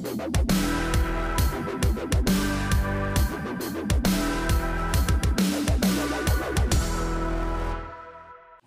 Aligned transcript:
Thank 0.00 0.52
you. 4.06 4.17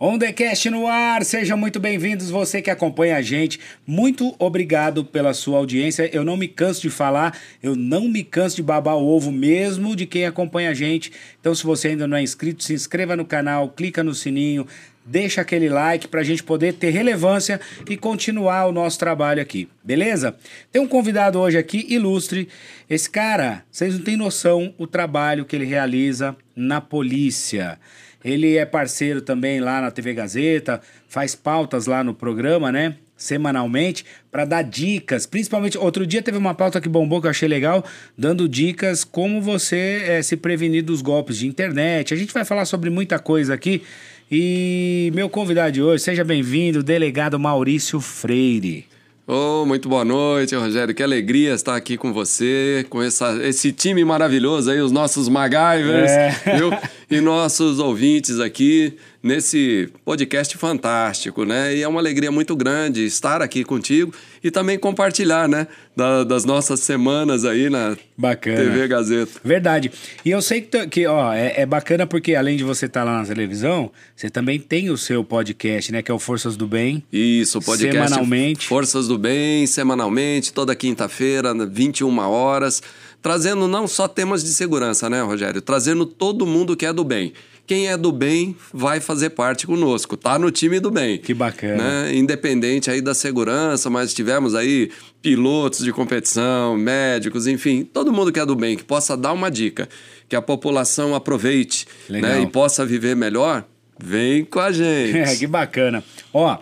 Ondecast 0.03 0.67
no 0.71 0.87
ar, 0.87 1.23
sejam 1.23 1.55
muito 1.55 1.79
bem-vindos, 1.79 2.31
você 2.31 2.59
que 2.59 2.71
acompanha 2.71 3.17
a 3.17 3.21
gente. 3.21 3.59
Muito 3.85 4.33
obrigado 4.39 5.05
pela 5.05 5.31
sua 5.31 5.59
audiência. 5.59 6.09
Eu 6.11 6.23
não 6.23 6.35
me 6.35 6.47
canso 6.47 6.81
de 6.81 6.89
falar, 6.89 7.37
eu 7.61 7.75
não 7.75 8.07
me 8.07 8.23
canso 8.23 8.55
de 8.55 8.63
babar 8.63 8.97
o 8.97 9.05
ovo 9.07 9.31
mesmo 9.31 9.95
de 9.95 10.07
quem 10.07 10.25
acompanha 10.25 10.71
a 10.71 10.73
gente. 10.73 11.11
Então, 11.39 11.53
se 11.53 11.63
você 11.63 11.89
ainda 11.89 12.07
não 12.07 12.17
é 12.17 12.23
inscrito, 12.23 12.63
se 12.63 12.73
inscreva 12.73 13.15
no 13.15 13.23
canal, 13.23 13.69
clica 13.69 14.03
no 14.03 14.15
sininho, 14.15 14.65
deixa 15.05 15.41
aquele 15.41 15.69
like 15.69 16.07
para 16.07 16.21
a 16.21 16.23
gente 16.23 16.41
poder 16.41 16.73
ter 16.73 16.89
relevância 16.89 17.61
e 17.87 17.95
continuar 17.95 18.65
o 18.65 18.71
nosso 18.71 18.97
trabalho 18.97 19.39
aqui, 19.39 19.69
beleza? 19.83 20.35
Tem 20.71 20.81
um 20.81 20.87
convidado 20.87 21.39
hoje 21.39 21.59
aqui 21.59 21.85
ilustre. 21.87 22.49
Esse 22.89 23.07
cara, 23.07 23.63
vocês 23.71 23.93
não 23.93 24.03
têm 24.03 24.17
noção 24.17 24.73
o 24.79 24.87
trabalho 24.87 25.45
que 25.45 25.55
ele 25.55 25.65
realiza 25.65 26.35
na 26.55 26.81
polícia. 26.81 27.77
Ele 28.23 28.57
é 28.57 28.65
parceiro 28.65 29.21
também 29.21 29.59
lá 29.59 29.81
na 29.81 29.91
TV 29.91 30.13
Gazeta, 30.13 30.81
faz 31.07 31.35
pautas 31.35 31.87
lá 31.87 32.03
no 32.03 32.13
programa, 32.13 32.71
né? 32.71 32.95
Semanalmente, 33.17 34.05
para 34.31 34.45
dar 34.45 34.63
dicas. 34.63 35.25
Principalmente, 35.25 35.77
outro 35.77 36.05
dia 36.07 36.21
teve 36.21 36.37
uma 36.37 36.55
pauta 36.55 36.81
que 36.81 36.89
bombou 36.89 37.21
que 37.21 37.27
eu 37.27 37.31
achei 37.31 37.47
legal, 37.47 37.83
dando 38.17 38.49
dicas 38.49 39.03
como 39.03 39.41
você 39.41 40.03
é, 40.07 40.21
se 40.21 40.35
prevenir 40.35 40.83
dos 40.83 41.01
golpes 41.01 41.37
de 41.37 41.47
internet. 41.47 42.13
A 42.13 42.17
gente 42.17 42.33
vai 42.33 42.45
falar 42.45 42.65
sobre 42.65 42.89
muita 42.89 43.19
coisa 43.19 43.53
aqui. 43.53 43.83
E 44.31 45.11
meu 45.13 45.29
convidado 45.29 45.73
de 45.73 45.81
hoje, 45.81 46.03
seja 46.03 46.23
bem-vindo, 46.23 46.81
delegado 46.81 47.37
Maurício 47.37 47.99
Freire. 47.99 48.90
Oh, 49.27 49.65
muito 49.67 49.87
boa 49.87 50.03
noite, 50.03 50.55
Rogério. 50.55 50.95
Que 50.95 51.03
alegria 51.03 51.53
estar 51.53 51.75
aqui 51.75 51.95
com 51.95 52.11
você, 52.11 52.85
com 52.89 53.03
essa, 53.03 53.37
esse 53.43 53.71
time 53.71 54.03
maravilhoso 54.03 54.71
aí, 54.71 54.81
os 54.81 54.91
nossos 54.91 55.29
MacGyvers, 55.29 56.11
é. 56.11 56.57
viu? 56.57 56.71
E 57.09 57.21
nossos 57.21 57.77
ouvintes 57.77 58.39
aqui 58.39 58.97
nesse 59.21 59.89
podcast 60.03 60.57
fantástico, 60.57 61.45
né? 61.45 61.75
E 61.75 61.83
é 61.83 61.87
uma 61.87 61.99
alegria 61.99 62.31
muito 62.31 62.55
grande 62.55 63.05
estar 63.05 63.41
aqui 63.41 63.63
contigo 63.63 64.13
e 64.43 64.49
também 64.49 64.79
compartilhar, 64.79 65.47
né? 65.47 65.67
Da, 65.95 66.23
das 66.23 66.45
nossas 66.45 66.79
semanas 66.79 67.45
aí 67.45 67.69
na 67.69 67.97
bacana. 68.17 68.57
TV 68.57 68.87
Gazeta. 68.87 69.39
Verdade. 69.43 69.91
E 70.25 70.31
eu 70.31 70.41
sei 70.41 70.61
que, 70.61 70.87
que 70.87 71.05
ó, 71.05 71.33
é, 71.33 71.61
é 71.61 71.65
bacana 71.65 72.07
porque 72.07 72.33
além 72.33 72.57
de 72.57 72.63
você 72.63 72.85
estar 72.85 73.03
lá 73.03 73.19
na 73.19 73.25
televisão, 73.25 73.91
você 74.15 74.29
também 74.29 74.59
tem 74.59 74.89
o 74.89 74.97
seu 74.97 75.23
podcast, 75.23 75.91
né? 75.91 76.01
Que 76.01 76.09
é 76.09 76.13
o 76.13 76.19
Forças 76.19 76.57
do 76.57 76.65
Bem. 76.65 77.03
Isso, 77.11 77.61
podcast. 77.61 78.09
Semanalmente. 78.09 78.67
Forças 78.67 79.07
do 79.07 79.17
Bem, 79.17 79.67
semanalmente, 79.67 80.53
toda 80.53 80.75
quinta-feira, 80.75 81.53
21 81.53 82.17
horas 82.19 82.81
trazendo 83.21 83.67
não 83.67 83.87
só 83.87 84.07
temas 84.07 84.43
de 84.43 84.49
segurança, 84.49 85.07
né, 85.07 85.21
Rogério? 85.21 85.61
Trazendo 85.61 86.07
todo 86.07 86.43
mundo 86.43 86.75
que 86.75 86.87
é 86.87 86.91
do 86.91 87.03
bem 87.03 87.31
quem 87.71 87.87
é 87.87 87.95
do 87.95 88.11
bem 88.11 88.53
vai 88.73 88.99
fazer 88.99 89.29
parte 89.29 89.65
conosco, 89.65 90.17
tá 90.17 90.37
no 90.37 90.51
time 90.51 90.77
do 90.77 90.91
bem. 90.91 91.17
Que 91.17 91.33
bacana. 91.33 92.03
Né? 92.03 92.15
Independente 92.17 92.91
aí 92.91 92.99
da 92.99 93.13
segurança, 93.13 93.89
mas 93.89 94.13
tivemos 94.13 94.55
aí 94.55 94.91
pilotos 95.21 95.81
de 95.85 95.93
competição, 95.93 96.75
médicos, 96.75 97.47
enfim, 97.47 97.85
todo 97.85 98.11
mundo 98.11 98.29
que 98.29 98.41
é 98.41 98.45
do 98.45 98.57
bem, 98.57 98.75
que 98.75 98.83
possa 98.83 99.15
dar 99.15 99.31
uma 99.31 99.49
dica, 99.49 99.87
que 100.27 100.35
a 100.35 100.41
população 100.41 101.15
aproveite 101.15 101.87
né? 102.09 102.41
e 102.41 102.47
possa 102.47 102.85
viver 102.85 103.15
melhor, 103.15 103.63
vem 103.97 104.43
com 104.43 104.59
a 104.59 104.69
gente. 104.73 105.19
É, 105.19 105.33
que 105.39 105.47
bacana. 105.47 106.03
Ó, 106.33 106.57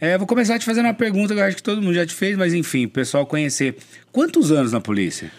é, 0.00 0.16
vou 0.16 0.26
começar 0.26 0.58
te 0.58 0.64
fazendo 0.64 0.86
uma 0.86 0.94
pergunta 0.94 1.34
que 1.34 1.40
eu 1.40 1.44
acho 1.44 1.56
que 1.56 1.62
todo 1.62 1.82
mundo 1.82 1.92
já 1.92 2.06
te 2.06 2.14
fez, 2.14 2.34
mas 2.34 2.54
enfim, 2.54 2.86
o 2.86 2.90
pessoal 2.90 3.26
conhecer. 3.26 3.76
Quantos 4.10 4.50
anos 4.50 4.72
na 4.72 4.80
polícia? 4.80 5.30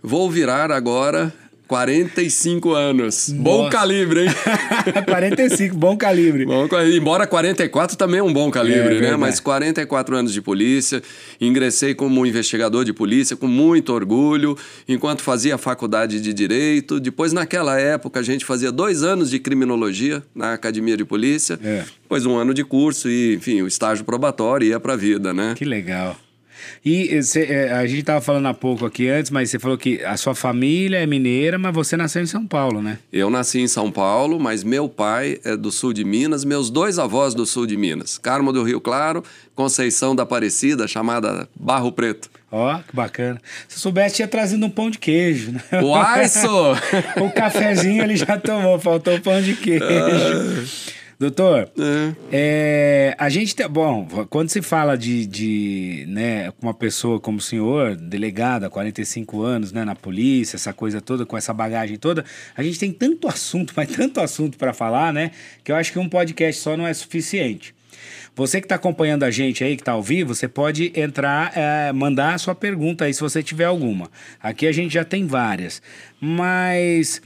Vou 0.00 0.30
virar 0.30 0.70
agora 0.70 1.34
45 1.70 2.74
anos. 2.74 3.28
Nossa. 3.28 3.34
Bom 3.34 3.70
calibre, 3.70 4.24
hein? 4.24 4.28
45, 5.06 5.76
bom 5.76 5.96
calibre. 5.96 6.44
Bom, 6.44 6.66
embora 6.92 7.28
44 7.28 7.96
também 7.96 8.18
é 8.18 8.22
um 8.24 8.32
bom 8.32 8.50
calibre, 8.50 8.96
é, 8.96 9.00
né? 9.02 9.16
Mas 9.16 9.38
44 9.38 10.16
anos 10.16 10.32
de 10.32 10.42
polícia. 10.42 11.00
Ingressei 11.40 11.94
como 11.94 12.26
investigador 12.26 12.84
de 12.84 12.92
polícia 12.92 13.36
com 13.36 13.46
muito 13.46 13.92
orgulho, 13.92 14.58
enquanto 14.88 15.22
fazia 15.22 15.54
a 15.54 15.58
faculdade 15.58 16.20
de 16.20 16.34
Direito. 16.34 16.98
Depois, 16.98 17.32
naquela 17.32 17.78
época, 17.78 18.18
a 18.18 18.22
gente 18.24 18.44
fazia 18.44 18.72
dois 18.72 19.04
anos 19.04 19.30
de 19.30 19.38
criminologia 19.38 20.24
na 20.34 20.54
Academia 20.54 20.96
de 20.96 21.04
Polícia. 21.04 21.56
É. 21.62 21.84
Depois 22.02 22.26
um 22.26 22.36
ano 22.36 22.52
de 22.52 22.64
curso 22.64 23.08
e, 23.08 23.36
enfim, 23.36 23.62
o 23.62 23.68
estágio 23.68 24.04
probatório 24.04 24.66
ia 24.66 24.80
pra 24.80 24.96
vida, 24.96 25.32
né? 25.32 25.54
Que 25.56 25.64
legal. 25.64 26.16
E 26.84 27.22
cê, 27.22 27.44
é, 27.44 27.72
a 27.72 27.86
gente 27.86 28.00
estava 28.00 28.20
falando 28.20 28.46
há 28.46 28.54
pouco 28.54 28.86
aqui 28.86 29.08
antes, 29.08 29.30
mas 29.30 29.50
você 29.50 29.58
falou 29.58 29.76
que 29.76 30.02
a 30.04 30.16
sua 30.16 30.34
família 30.34 30.98
é 30.98 31.06
mineira, 31.06 31.58
mas 31.58 31.74
você 31.74 31.96
nasceu 31.96 32.22
em 32.22 32.26
São 32.26 32.46
Paulo, 32.46 32.80
né? 32.82 32.98
Eu 33.12 33.30
nasci 33.30 33.60
em 33.60 33.68
São 33.68 33.90
Paulo, 33.90 34.38
mas 34.38 34.64
meu 34.64 34.88
pai 34.88 35.38
é 35.44 35.56
do 35.56 35.70
sul 35.70 35.92
de 35.92 36.04
Minas, 36.04 36.44
meus 36.44 36.70
dois 36.70 36.98
avós 36.98 37.34
do 37.34 37.46
sul 37.46 37.66
de 37.66 37.76
Minas. 37.76 38.18
Carmo 38.18 38.52
do 38.52 38.62
Rio 38.62 38.80
Claro, 38.80 39.22
Conceição 39.54 40.14
da 40.14 40.22
Aparecida, 40.22 40.88
chamada 40.88 41.48
Barro 41.54 41.92
Preto. 41.92 42.30
Ó, 42.52 42.74
oh, 42.74 42.82
que 42.82 42.96
bacana. 42.96 43.40
Se 43.68 43.78
soubesse, 43.78 44.16
tinha 44.16 44.26
trazido 44.28 44.64
um 44.66 44.70
pão 44.70 44.90
de 44.90 44.98
queijo, 44.98 45.52
né? 45.52 45.62
Uai, 45.82 46.28
só! 46.28 46.72
o 47.20 47.30
cafezinho 47.30 48.02
ele 48.02 48.16
já 48.16 48.36
tomou, 48.38 48.78
faltou 48.78 49.14
o 49.14 49.20
pão 49.20 49.40
de 49.40 49.54
queijo. 49.54 50.90
Doutor, 51.20 51.70
é. 51.78 52.14
É, 52.32 53.14
a 53.18 53.28
gente 53.28 53.54
tem. 53.54 53.68
Bom, 53.68 54.08
quando 54.30 54.48
se 54.48 54.62
fala 54.62 54.96
de, 54.96 55.26
de 55.26 56.06
né, 56.08 56.50
uma 56.62 56.72
pessoa 56.72 57.20
como 57.20 57.36
o 57.36 57.40
senhor, 57.42 57.94
delegada, 57.94 58.70
45 58.70 59.42
anos, 59.42 59.70
né, 59.70 59.84
na 59.84 59.94
polícia, 59.94 60.56
essa 60.56 60.72
coisa 60.72 60.98
toda, 60.98 61.26
com 61.26 61.36
essa 61.36 61.52
bagagem 61.52 61.98
toda, 61.98 62.24
a 62.56 62.62
gente 62.62 62.78
tem 62.78 62.90
tanto 62.90 63.28
assunto, 63.28 63.74
mas 63.76 63.90
tanto 63.90 64.18
assunto 64.18 64.56
para 64.56 64.72
falar, 64.72 65.12
né, 65.12 65.32
que 65.62 65.70
eu 65.70 65.76
acho 65.76 65.92
que 65.92 65.98
um 65.98 66.08
podcast 66.08 66.62
só 66.62 66.74
não 66.74 66.86
é 66.86 66.94
suficiente. 66.94 67.74
Você 68.34 68.58
que 68.58 68.64
está 68.64 68.76
acompanhando 68.76 69.24
a 69.24 69.30
gente 69.30 69.62
aí, 69.62 69.76
que 69.76 69.82
está 69.82 69.92
ao 69.92 70.02
vivo, 70.02 70.34
você 70.34 70.48
pode 70.48 70.90
entrar, 70.98 71.52
é, 71.54 71.92
mandar 71.92 72.32
a 72.32 72.38
sua 72.38 72.54
pergunta 72.54 73.04
aí, 73.04 73.12
se 73.12 73.20
você 73.20 73.42
tiver 73.42 73.66
alguma. 73.66 74.10
Aqui 74.42 74.66
a 74.66 74.72
gente 74.72 74.94
já 74.94 75.04
tem 75.04 75.26
várias. 75.26 75.82
Mas 76.18 77.20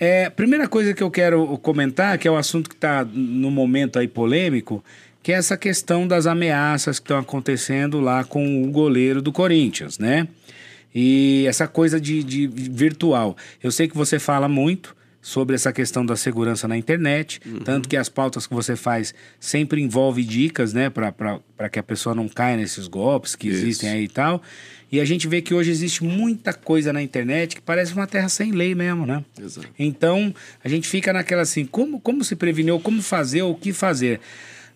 é, 0.00 0.30
primeira 0.30 0.66
coisa 0.66 0.94
que 0.94 1.02
eu 1.02 1.10
quero 1.10 1.58
comentar, 1.58 2.16
que 2.16 2.26
é 2.26 2.30
o 2.30 2.36
assunto 2.36 2.70
que 2.70 2.74
está 2.74 3.04
no 3.04 3.50
momento 3.50 3.98
aí 3.98 4.08
polêmico, 4.08 4.82
que 5.22 5.30
é 5.30 5.36
essa 5.36 5.58
questão 5.58 6.08
das 6.08 6.26
ameaças 6.26 6.98
que 6.98 7.04
estão 7.04 7.18
acontecendo 7.18 8.00
lá 8.00 8.24
com 8.24 8.64
o 8.64 8.70
goleiro 8.70 9.20
do 9.20 9.30
Corinthians, 9.30 9.98
né? 9.98 10.26
E 10.94 11.44
essa 11.46 11.68
coisa 11.68 12.00
de, 12.00 12.24
de 12.24 12.46
virtual. 12.48 13.36
Eu 13.62 13.70
sei 13.70 13.86
que 13.86 13.96
você 13.96 14.18
fala 14.18 14.48
muito 14.48 14.96
sobre 15.22 15.54
essa 15.54 15.72
questão 15.72 16.04
da 16.04 16.16
segurança 16.16 16.66
na 16.66 16.78
internet, 16.78 17.40
uhum. 17.44 17.58
tanto 17.58 17.88
que 17.88 17.96
as 17.96 18.08
pautas 18.08 18.46
que 18.46 18.54
você 18.54 18.74
faz 18.74 19.14
sempre 19.38 19.82
envolve 19.82 20.24
dicas, 20.24 20.72
né, 20.72 20.88
para 20.88 21.68
que 21.70 21.78
a 21.78 21.82
pessoa 21.82 22.14
não 22.14 22.26
caia 22.26 22.56
nesses 22.56 22.88
golpes 22.88 23.36
que 23.36 23.48
Isso. 23.48 23.58
existem 23.58 23.90
aí 23.90 24.04
e 24.04 24.08
tal. 24.08 24.42
E 24.92 25.00
a 25.00 25.04
gente 25.04 25.28
vê 25.28 25.40
que 25.40 25.54
hoje 25.54 25.70
existe 25.70 26.02
muita 26.02 26.52
coisa 26.52 26.92
na 26.92 27.00
internet 27.00 27.56
que 27.56 27.62
parece 27.62 27.92
uma 27.92 28.06
terra 28.06 28.28
sem 28.28 28.50
lei 28.50 28.74
mesmo, 28.74 29.06
né? 29.06 29.24
Exato. 29.40 29.68
Então, 29.78 30.34
a 30.64 30.68
gente 30.68 30.88
fica 30.88 31.12
naquela 31.12 31.42
assim, 31.42 31.64
como, 31.64 32.00
como 32.00 32.24
se 32.24 32.34
prevenir, 32.34 32.72
ou 32.72 32.80
como 32.80 33.00
fazer, 33.00 33.42
ou 33.42 33.52
o 33.52 33.54
que 33.54 33.72
fazer. 33.72 34.20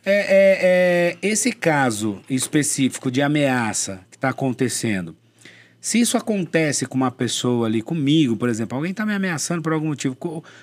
É, 0.06 0.12
é, 0.12 0.58
é, 0.62 1.28
esse 1.28 1.50
caso 1.50 2.20
específico 2.28 3.10
de 3.10 3.22
ameaça 3.22 4.00
que 4.10 4.16
está 4.16 4.28
acontecendo, 4.28 5.16
se 5.80 6.00
isso 6.00 6.16
acontece 6.16 6.86
com 6.86 6.96
uma 6.96 7.10
pessoa 7.10 7.66
ali, 7.66 7.82
comigo, 7.82 8.36
por 8.36 8.48
exemplo, 8.48 8.76
alguém 8.76 8.92
está 8.92 9.04
me 9.04 9.14
ameaçando 9.14 9.62
por 9.62 9.72
algum 9.72 9.88
motivo, 9.88 10.16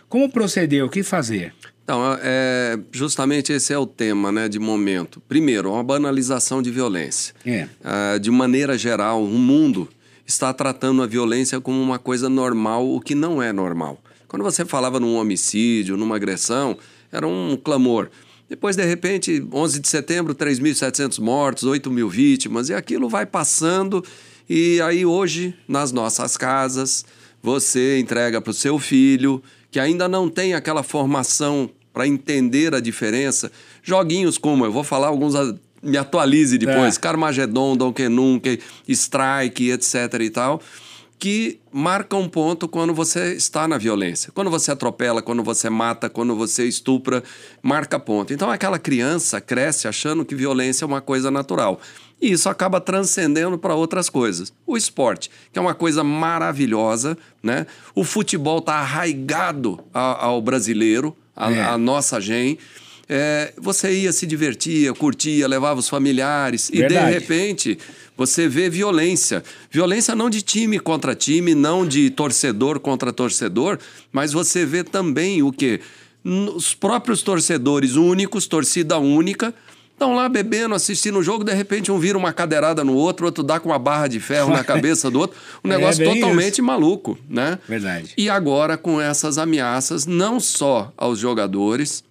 como 0.08 0.32
proceder, 0.32 0.84
o 0.84 0.90
que 0.90 1.04
fazer? 1.04 1.54
Então, 1.84 2.18
é, 2.22 2.80
justamente 2.92 3.52
esse 3.52 3.74
é 3.74 3.78
o 3.78 3.86
tema 3.86 4.32
né, 4.32 4.48
de 4.48 4.60
momento. 4.60 5.22
Primeiro, 5.28 5.72
uma 5.72 5.84
banalização 5.84 6.62
de 6.62 6.72
violência. 6.72 7.34
É. 7.46 7.68
Uh, 7.82 8.20
de 8.20 8.32
maneira 8.32 8.78
geral, 8.78 9.24
o 9.24 9.28
mundo 9.28 9.90
está 10.26 10.54
tratando 10.54 11.02
a 11.04 11.08
violência 11.08 11.60
como 11.60 11.82
uma 11.82 12.00
coisa 12.00 12.30
normal, 12.30 12.90
o 12.90 13.00
que 13.02 13.16
não 13.16 13.42
é 13.42 13.52
normal. 13.52 14.02
Quando 14.28 14.44
você 14.44 14.64
falava 14.64 15.00
num 15.00 15.16
homicídio, 15.16 15.98
numa 15.98 16.16
agressão, 16.16 16.78
era 17.12 17.28
um 17.28 17.58
clamor. 17.62 18.10
Depois, 18.48 18.76
de 18.76 18.86
repente, 18.86 19.46
11 19.52 19.80
de 19.80 19.88
setembro, 19.88 20.36
3.700 20.36 21.20
mortos, 21.20 21.64
8 21.64 21.90
mil 21.90 22.10
vítimas, 22.10 22.70
e 22.70 22.74
aquilo 22.74 23.10
vai 23.10 23.26
passando. 23.26 24.04
E 24.50 24.80
aí, 24.82 25.06
hoje, 25.06 25.54
nas 25.68 25.92
nossas 25.92 26.38
casas, 26.38 27.06
você 27.42 28.00
entrega 28.00 28.40
para 28.42 28.52
o 28.52 28.54
seu 28.54 28.78
filho, 28.78 29.42
que 29.72 29.80
ainda 29.80 30.08
não 30.08 30.30
tem 30.30 30.54
aquela 30.54 30.84
formação 30.84 31.70
para 31.94 32.06
entender 32.06 32.76
a 32.76 32.80
diferença. 32.80 33.52
Joguinhos 33.82 34.38
como, 34.38 34.66
eu 34.66 34.72
vou 34.72 34.84
falar 34.84 35.08
alguns, 35.08 35.34
me 35.82 35.98
atualize 35.98 36.58
depois, 36.58 36.98
é. 36.98 37.00
Carmageddon, 37.00 37.76
Donkey 37.76 38.10
Nukem, 38.10 38.60
Strike, 38.88 39.72
etc 39.72 39.96
e 40.22 40.30
tal, 40.30 40.62
que 41.18 41.60
marca 41.72 42.16
um 42.16 42.28
ponto 42.28 42.68
quando 42.68 42.94
você 42.94 43.34
está 43.34 43.68
na 43.68 43.78
violência. 43.78 44.32
Quando 44.34 44.50
você 44.50 44.72
atropela, 44.72 45.22
quando 45.22 45.44
você 45.44 45.70
mata, 45.70 46.10
quando 46.10 46.36
você 46.36 46.66
estupra, 46.66 47.24
marca 47.62 48.00
ponto. 48.00 48.34
Então 48.34 48.50
aquela 48.50 48.80
criança 48.80 49.40
cresce 49.40 49.88
achando 49.88 50.26
que 50.26 50.36
violência 50.36 50.84
é 50.84 50.88
uma 50.88 51.02
coisa 51.02 51.30
natural. 51.30 51.80
E 52.22 52.32
isso 52.32 52.48
acaba 52.48 52.80
transcendendo 52.80 53.58
para 53.58 53.74
outras 53.74 54.10
coisas. 54.10 54.54
O 54.66 54.78
esporte, 54.78 55.32
que 55.52 55.58
é 55.58 55.62
uma 55.62 55.74
coisa 55.74 56.04
maravilhosa, 56.04 57.18
né? 57.42 57.66
O 57.96 58.04
futebol 58.04 58.60
está 58.60 58.76
arraigado 58.76 59.80
ao 59.92 60.40
brasileiro, 60.42 61.16
a, 61.36 61.52
é. 61.52 61.62
a 61.64 61.78
nossa 61.78 62.22
gente. 62.22 62.60
É, 63.10 63.54
você 63.58 63.92
ia 63.92 64.14
se 64.14 64.26
divertia, 64.26 64.94
curtia, 64.94 65.46
levava 65.46 65.80
os 65.80 65.90
familiares 65.90 66.70
Verdade. 66.74 66.94
e 66.94 67.06
de 67.06 67.20
repente 67.20 67.78
você 68.16 68.48
vê 68.48 68.70
violência. 68.70 69.44
Violência 69.70 70.16
não 70.16 70.30
de 70.30 70.42
time 70.42 70.80
contra 70.80 71.16
time, 71.16 71.56
não 71.56 71.86
de 71.86 72.10
torcedor 72.10 72.80
contra 72.80 73.12
torcedor, 73.12 73.80
mas 74.14 74.32
você 74.32 74.66
vê 74.66 74.84
também 74.84 75.42
o 75.42 75.52
que? 75.52 75.82
Os 76.24 76.76
próprios 76.76 77.24
torcedores 77.24 77.96
únicos, 77.96 78.48
torcida 78.48 78.98
única, 79.00 79.54
estão 79.94 80.16
lá 80.16 80.28
bebendo, 80.28 80.74
assistindo 80.74 81.20
o 81.20 81.24
jogo, 81.24 81.44
de 81.44 81.54
repente 81.54 81.92
um 81.92 82.00
vira 82.00 82.18
uma 82.18 82.34
cadeirada 82.34 82.84
no 82.84 82.94
outro, 82.94 83.26
outro 83.26 83.44
dá 83.44 83.60
com 83.60 83.70
uma 83.70 83.80
barra 83.80 84.08
de 84.08 84.20
ferro 84.20 84.52
na 84.52 84.64
cabeça 84.64 85.12
do 85.12 85.20
outro. 85.20 85.38
Um 85.64 85.70
é 85.72 85.78
negócio 85.78 86.04
é 86.04 86.14
totalmente 86.14 86.54
isso. 86.54 86.64
maluco, 86.64 87.18
né? 87.30 87.60
Verdade. 87.68 88.14
E 88.18 88.30
agora 88.30 88.78
com 88.78 89.00
essas 89.00 89.38
ameaças, 89.38 90.06
não 90.06 90.40
só 90.40 90.92
aos 90.98 91.20
jogadores, 91.20 92.04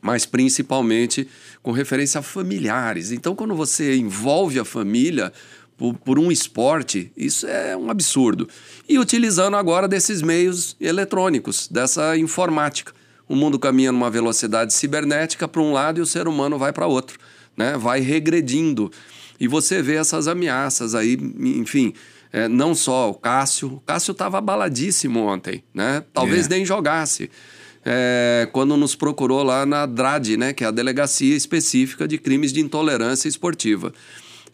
mas 0.00 0.24
principalmente 0.24 1.28
com 1.62 1.72
referência 1.72 2.20
a 2.20 2.22
familiares. 2.22 3.12
Então, 3.12 3.34
quando 3.34 3.54
você 3.54 3.96
envolve 3.96 4.58
a 4.58 4.64
família 4.64 5.32
por, 5.76 5.94
por, 5.94 6.18
um 6.18 6.30
esporte, 6.30 7.12
isso 7.16 7.46
é 7.46 7.76
um 7.76 7.90
absurdo. 7.90 8.48
E 8.88 8.98
utilizando 8.98 9.56
agora 9.56 9.86
desses 9.86 10.22
meios 10.22 10.76
eletrônicos, 10.80 11.68
dessa 11.68 12.16
informática. 12.16 12.92
O 13.28 13.36
mundo 13.36 13.58
caminha 13.58 13.92
numa 13.92 14.10
velocidade 14.10 14.72
cibernética 14.72 15.46
para 15.46 15.60
um 15.60 15.72
lado 15.72 15.98
e 15.98 16.02
o 16.02 16.06
ser 16.06 16.26
humano 16.26 16.58
vai 16.58 16.72
para 16.72 16.86
outro, 16.86 17.18
né? 17.56 17.76
vai 17.76 18.00
regredindo. 18.00 18.90
E 19.38 19.46
você 19.46 19.82
vê 19.82 19.96
essas 19.96 20.26
ameaças 20.26 20.94
aí, 20.94 21.18
enfim. 21.38 21.92
É, 22.32 22.46
não 22.46 22.74
só 22.74 23.08
o 23.08 23.14
Cássio, 23.14 23.74
o 23.74 23.80
Cássio 23.80 24.12
estava 24.12 24.36
abaladíssimo 24.36 25.20
ontem, 25.20 25.64
né? 25.72 26.04
Talvez 26.12 26.46
é. 26.46 26.50
nem 26.50 26.64
jogasse 26.64 27.30
é, 27.84 28.48
quando 28.52 28.76
nos 28.76 28.94
procurou 28.94 29.42
lá 29.42 29.64
na 29.64 29.86
DRAD, 29.86 30.36
né, 30.36 30.52
que 30.52 30.62
é 30.62 30.66
a 30.66 30.70
Delegacia 30.70 31.34
Específica 31.34 32.06
de 32.06 32.18
Crimes 32.18 32.52
de 32.52 32.60
Intolerância 32.60 33.28
Esportiva. 33.28 33.92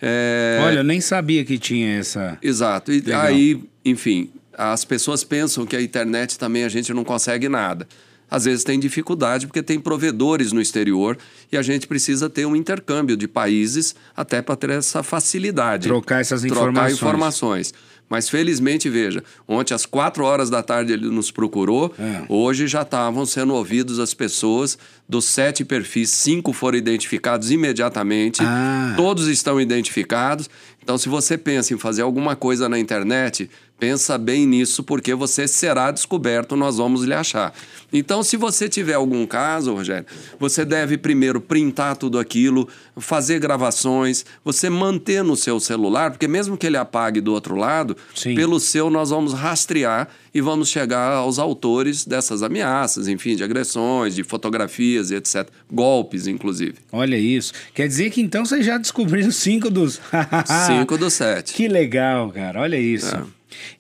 É... 0.00 0.61
Olha, 0.65 0.79
eu 0.79 0.85
nem 0.85 1.00
sabia 1.00 1.44
que 1.44 1.59
tinha 1.59 1.99
essa. 1.99 2.38
Exato. 2.41 2.93
E 2.93 3.00
Legal. 3.00 3.23
aí, 3.23 3.61
enfim, 3.85 4.31
as 4.53 4.85
pessoas 4.85 5.25
pensam 5.25 5.67
que 5.67 5.75
a 5.75 5.82
internet 5.82 6.38
também 6.38 6.65
a 6.65 6.69
gente 6.69 6.93
não 6.93 7.05
consegue 7.05 7.49
nada. 7.49 7.88
Às 8.34 8.46
vezes 8.46 8.64
tem 8.64 8.81
dificuldade 8.81 9.46
porque 9.46 9.62
tem 9.62 9.78
provedores 9.78 10.50
no 10.50 10.60
exterior 10.60 11.16
e 11.52 11.56
a 11.56 11.62
gente 11.62 11.86
precisa 11.86 12.28
ter 12.28 12.44
um 12.44 12.56
intercâmbio 12.56 13.16
de 13.16 13.28
países 13.28 13.94
até 14.16 14.42
para 14.42 14.56
ter 14.56 14.70
essa 14.70 15.04
facilidade. 15.04 15.86
Trocar 15.86 16.20
essas 16.20 16.44
informações. 16.44 16.75
Trocar 16.75 16.90
informações. 16.90 17.75
Mas 18.08 18.28
felizmente, 18.28 18.88
veja, 18.90 19.22
ontem 19.46 19.72
às 19.72 19.86
quatro 19.86 20.25
horas 20.25 20.50
da 20.50 20.64
tarde 20.64 20.92
ele 20.92 21.08
nos 21.10 21.31
procurou, 21.31 21.94
é. 21.96 22.25
hoje 22.28 22.66
já 22.66 22.82
estavam 22.82 23.25
sendo 23.25 23.54
ouvidos 23.54 24.00
as 24.00 24.12
pessoas 24.12 24.76
dos 25.08 25.26
sete 25.26 25.64
perfis, 25.64 26.10
cinco 26.10 26.52
foram 26.52 26.76
identificados 26.76 27.50
imediatamente, 27.50 28.42
ah. 28.42 28.94
todos 28.96 29.28
estão 29.28 29.60
identificados. 29.60 30.50
Então, 30.82 30.98
se 30.98 31.08
você 31.08 31.38
pensa 31.38 31.72
em 31.72 31.78
fazer 31.78 32.02
alguma 32.02 32.36
coisa 32.36 32.69
na 32.69 32.78
internet, 32.78 33.48
pensa 33.79 34.17
bem 34.17 34.47
nisso, 34.47 34.82
porque 34.82 35.15
você 35.15 35.47
será 35.49 35.91
descoberto, 35.91 36.56
nós 36.56 36.76
vamos 36.76 37.03
lhe 37.03 37.15
achar. 37.15 37.53
Então, 37.93 38.23
se 38.23 38.37
você 38.37 38.69
tiver 38.69 38.94
algum 38.94 39.26
caso, 39.26 39.75
Rogério, 39.75 40.06
você 40.38 40.65
deve 40.65 40.99
primeiro 40.99 41.41
printar 41.41 41.97
tudo 41.97 42.19
aquilo, 42.19 42.69
fazer 42.97 43.38
gravações, 43.38 44.25
você 44.44 44.69
manter 44.69 45.23
no 45.23 45.37
seu 45.37 45.61
celular, 45.61 46.11
porque 46.11 46.26
mesmo 46.26 46.56
que 46.56 46.67
ele 46.67 46.76
apague 46.76 47.21
do 47.21 47.32
outro 47.32 47.55
lado, 47.55 47.97
Sim. 48.15 48.35
pelo 48.35 48.59
seu 48.59 48.91
nós 48.91 49.11
vamos 49.11 49.32
rastrear 49.32 50.09
e 50.35 50.41
vamos 50.41 50.69
chegar 50.69 51.12
aos 51.12 51.38
autores 51.38 52.05
dessas 52.05 52.43
ameaças, 52.43 53.06
enfim, 53.06 53.37
de 53.37 53.44
agressões, 53.44 54.15
de 54.15 54.25
fotografias 54.25 55.11
e 55.11 55.15
etc. 55.15 55.49
Golpes, 55.70 56.27
inclusive. 56.27 56.75
Olha 56.91 57.17
isso. 57.17 57.53
Quer 57.73 57.87
dizer 57.87 58.11
que 58.11 58.20
então 58.20 58.44
vocês 58.44 58.67
já 58.67 58.77
descobriram 58.77 59.31
cinco 59.31 59.70
dos. 59.70 60.00
cinco 60.67 60.99
dos 60.99 61.12
sete. 61.12 61.53
Que 61.53 61.69
legal, 61.69 62.31
cara. 62.32 62.61
Olha 62.61 62.79
isso. 62.79 63.15
É. 63.15 63.23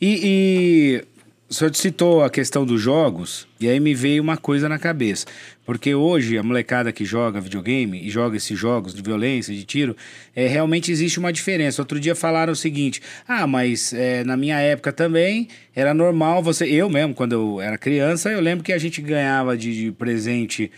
E, 0.00 0.20
e 0.22 1.04
o 1.48 1.52
senhor 1.52 1.74
citou 1.76 2.24
a 2.24 2.30
questão 2.30 2.64
dos 2.64 2.80
jogos, 2.80 3.46
e 3.60 3.68
aí 3.68 3.78
me 3.78 3.94
veio 3.94 4.22
uma 4.22 4.36
coisa 4.36 4.68
na 4.68 4.78
cabeça. 4.78 5.26
Porque 5.64 5.94
hoje 5.94 6.36
a 6.36 6.42
molecada 6.42 6.90
que 6.90 7.04
joga 7.04 7.40
videogame 7.40 8.04
e 8.04 8.10
joga 8.10 8.36
esses 8.36 8.58
jogos 8.58 8.92
de 8.92 9.00
violência, 9.00 9.54
de 9.54 9.62
tiro, 9.64 9.96
é, 10.34 10.46
realmente 10.46 10.90
existe 10.90 11.18
uma 11.18 11.32
diferença. 11.32 11.80
Outro 11.80 12.00
dia 12.00 12.14
falaram 12.14 12.52
o 12.52 12.56
seguinte: 12.56 13.00
ah, 13.28 13.46
mas 13.46 13.92
é, 13.92 14.24
na 14.24 14.36
minha 14.36 14.58
época 14.58 14.92
também 14.92 15.48
era 15.76 15.94
normal 15.94 16.42
você. 16.42 16.66
Eu 16.66 16.90
mesmo, 16.90 17.14
quando 17.14 17.32
eu 17.32 17.60
era 17.60 17.78
criança, 17.78 18.30
eu 18.30 18.40
lembro 18.40 18.64
que 18.64 18.72
a 18.72 18.78
gente 18.78 19.00
ganhava 19.00 19.56
de, 19.56 19.84
de 19.84 19.92
presente 19.92 20.72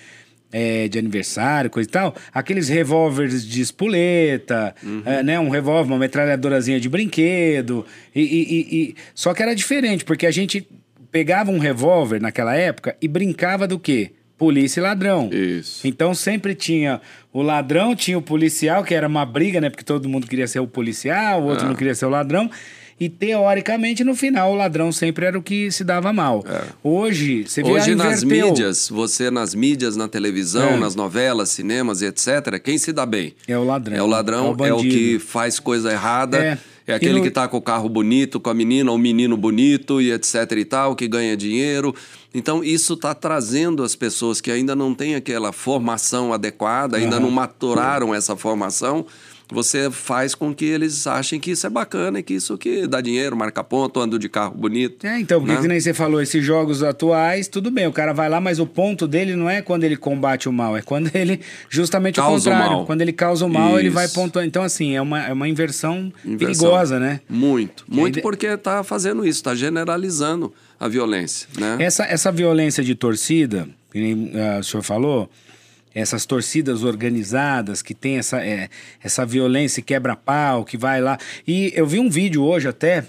é, 0.53 0.89
de 0.89 0.99
aniversário, 0.99 1.69
coisa 1.71 1.89
e 1.89 1.93
tal, 1.93 2.15
aqueles 2.33 2.69
revólveres 2.69 3.47
de 3.47 3.61
espoleta, 3.61 4.75
uhum. 4.83 5.03
é, 5.05 5.23
né? 5.23 5.41
Um 5.41 5.49
revólver, 5.49 5.93
uma 5.93 5.99
metralhadorazinha 5.99 6.81
de 6.81 6.89
brinquedo. 6.89 7.85
E, 8.15 8.21
e, 8.21 8.77
e, 8.77 8.95
Só 9.15 9.35
que 9.35 9.43
era 9.43 9.55
diferente, 9.55 10.05
porque 10.05 10.27
a 10.27 10.31
gente 10.31 10.67
pegava 11.11 11.51
um 11.51 11.59
revólver 11.59 12.21
naquela 12.21 12.55
época 12.55 12.97
e 13.01 13.09
brincava 13.09 13.67
do 13.67 13.79
quê? 13.79 14.13
Polícia 14.39 14.81
e 14.81 14.83
ladrão. 14.83 15.31
Isso. 15.33 15.87
Então 15.87 16.15
sempre 16.15 16.55
tinha 16.55 17.01
o 17.33 17.41
ladrão, 17.41 17.97
tinha 17.97 18.19
o 18.19 18.23
policial, 18.23 18.85
que 18.85 18.95
era 18.95 19.09
uma 19.09 19.25
briga, 19.25 19.61
né? 19.61 19.71
Porque 19.71 19.85
todo 19.85 20.09
mundo 20.09 20.27
queria 20.27 20.47
ser 20.47 20.61
o 20.61 20.67
policial, 20.67 21.43
o 21.43 21.47
outro 21.47 21.65
ah. 21.65 21.69
não 21.69 21.75
queria 21.75 21.95
ser 21.95 22.05
o 22.05 22.11
ladrão. 22.11 22.51
E 22.99 23.11
teoricamente, 23.11 24.03
no 24.03 24.17
final, 24.17 24.53
o 24.53 24.55
ladrão 24.55 24.91
sempre 24.91 25.27
era 25.27 25.39
o 25.39 25.43
que 25.43 25.71
se 25.71 25.85
dava 25.85 26.13
mal. 26.15 26.43
É. 26.49 26.63
Hoje, 26.83 27.45
você 27.47 27.63
vê 27.63 27.71
Hoje, 27.71 27.95
nas 27.95 28.25
mídias, 28.25 28.89
você 28.89 29.31
nas 29.31 29.55
mídias, 29.55 29.97
na 29.97 30.09
televisão, 30.09 30.71
é. 30.71 30.77
nas 30.79 30.95
novelas, 30.95 31.51
cinemas 31.51 32.01
e 32.01 32.07
etc., 32.07 32.59
quem 32.63 32.79
se 32.79 32.93
dá 32.93 33.05
bem? 33.05 33.35
É 33.47 33.59
o 33.59 33.65
ladrão. 33.65 33.97
É 33.97 34.03
o 34.03 34.07
ladrão, 34.07 34.57
é 34.59 34.63
o, 34.63 34.67
é 34.67 34.73
o 34.73 34.79
que 34.79 35.19
faz 35.19 35.61
coisa 35.61 35.93
errada. 35.93 36.39
É. 36.39 36.59
É 36.87 36.95
aquele 36.95 37.19
no... 37.19 37.23
que 37.23 37.31
tá 37.33 37.49
com 37.49 37.57
o 37.57 37.63
carro 37.63 37.89
bonito, 37.89 38.39
com 38.39 38.49
a 38.49 38.55
menina, 38.55 38.91
ou 38.91 38.97
o 38.97 39.01
menino 39.01 39.37
bonito 39.37 40.01
e 40.01 40.13
etc 40.13 40.53
e 40.53 40.65
tal, 40.65 40.95
que 40.95 41.09
ganha 41.09 41.37
dinheiro. 41.37 41.93
Então, 42.33 42.63
isso 42.63 42.95
está 42.95 43.13
trazendo 43.13 43.83
as 43.83 43.97
pessoas 43.97 44.41
que 44.41 44.51
ainda 44.53 44.77
não 44.77 44.95
têm 44.95 45.17
aquela 45.17 45.53
formação 45.53 46.33
adequada, 46.33 46.97
ainda 46.97 47.17
uhum. 47.17 47.23
não 47.23 47.31
maturaram 47.31 48.15
essa 48.15 48.37
formação, 48.37 49.05
você 49.49 49.91
faz 49.91 50.35
com 50.35 50.55
que 50.55 50.65
eles 50.65 51.07
achem 51.07 51.39
que 51.39 51.53
isso 51.53 51.67
é 51.67 51.71
bacana 51.71 52.19
e 52.19 52.23
que 52.23 52.35
isso 52.35 52.59
que 52.59 52.87
dá 52.87 53.01
dinheiro, 53.01 53.37
marca 53.37 53.63
ponto, 53.63 54.01
ando 54.01 54.19
de 54.19 54.29
carro 54.29 54.55
bonito. 54.55 55.07
É, 55.07 55.21
então, 55.21 55.41
porque 55.41 55.55
né? 55.55 55.61
que 55.61 55.69
nem 55.69 55.81
você 55.81 55.95
falou, 55.95 56.21
esses 56.21 56.45
jogos 56.45 56.83
atuais, 56.83 57.47
tudo 57.47 57.71
bem, 57.71 57.87
o 57.87 57.93
cara 57.93 58.13
vai 58.13 58.29
lá, 58.29 58.41
mas 58.41 58.59
o 58.59 58.67
ponto 58.67 59.07
dele 59.07 59.37
não 59.37 59.49
é 59.49 59.63
quando 59.63 59.85
ele 59.85 59.97
combate 59.97 60.49
o 60.49 60.53
mal, 60.53 60.77
é 60.77 60.83
quando 60.83 61.11
ele, 61.15 61.41
justamente 61.69 62.17
causa 62.17 62.51
o 62.51 62.53
contrário, 62.53 62.79
o 62.79 62.87
quando 62.87 63.03
ele 63.03 63.13
causa 63.13 63.47
o 63.47 63.49
mal, 63.49 63.71
isso. 63.71 63.79
ele 63.79 63.91
vai 63.91 64.09
pontuando. 64.09 64.49
Então, 64.49 64.63
assim, 64.63 64.97
é 64.97 65.01
uma, 65.01 65.27
é 65.27 65.33
uma 65.33 65.49
inversão, 65.49 66.13
inversão. 66.25 66.39
perigosa, 66.39 66.99
né? 66.99 67.21
Muito, 67.29 67.85
muito 67.89 68.21
porque 68.21 68.47
está 68.47 68.83
fazendo 68.83 69.25
isso, 69.27 69.39
está 69.39 69.55
generalizando 69.55 70.53
a 70.79 70.89
violência, 70.89 71.49
né? 71.59 71.77
Essa, 71.79 72.05
essa 72.05 72.33
violência 72.33 72.83
de 72.83 72.95
torcida, 72.95 73.69
que 73.93 74.01
nem 74.01 74.15
uh, 74.15 74.61
o 74.61 74.65
senhor 74.65 74.83
falou, 74.83 75.31
essas 75.97 76.27
torcidas 76.27 76.85
organizadas 76.85 77.81
que 77.81 77.95
tem 77.95 78.19
essa, 78.19 78.45
é, 78.45 78.69
essa 79.03 79.25
violência 79.25 79.83
quebra-pau, 79.83 80.63
que 80.63 80.77
vai 80.77 81.01
lá. 81.01 81.17
E 81.49 81.73
eu 81.75 81.87
vi 81.87 81.99
um 81.99 82.11
vídeo 82.11 82.45
hoje 82.45 82.69
até, 82.69 83.03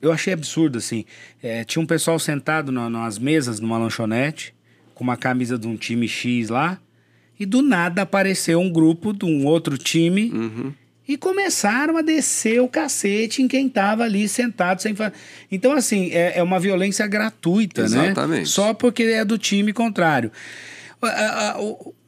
eu 0.00 0.10
achei 0.10 0.32
absurdo 0.32 0.78
assim. 0.78 1.04
É, 1.42 1.62
tinha 1.62 1.82
um 1.82 1.86
pessoal 1.86 2.18
sentado 2.18 2.72
no, 2.72 2.88
nas 2.88 3.18
mesas 3.18 3.60
numa 3.60 3.76
lanchonete, 3.76 4.54
com 4.94 5.04
uma 5.04 5.14
camisa 5.14 5.58
de 5.58 5.68
um 5.68 5.76
time 5.76 6.08
X 6.08 6.48
lá, 6.48 6.80
e 7.38 7.44
do 7.44 7.60
nada 7.60 8.00
apareceu 8.00 8.58
um 8.58 8.72
grupo 8.72 9.12
de 9.12 9.26
um 9.26 9.44
outro 9.44 9.76
time. 9.76 10.30
Uhum. 10.32 10.72
E 11.06 11.18
começaram 11.18 11.98
a 11.98 12.02
descer 12.02 12.62
o 12.62 12.68
cacete 12.68 13.42
em 13.42 13.48
quem 13.48 13.66
estava 13.66 14.04
ali 14.04 14.26
sentado 14.26 14.80
sem 14.80 14.94
fazer. 14.94 15.12
Então, 15.50 15.72
assim, 15.72 16.10
é, 16.12 16.38
é 16.38 16.42
uma 16.42 16.58
violência 16.58 17.06
gratuita, 17.06 17.82
Exatamente. 17.82 18.06
né? 18.06 18.12
Exatamente. 18.12 18.48
Só 18.48 18.72
porque 18.72 19.02
é 19.02 19.22
do 19.22 19.36
time 19.36 19.74
contrário. 19.74 20.32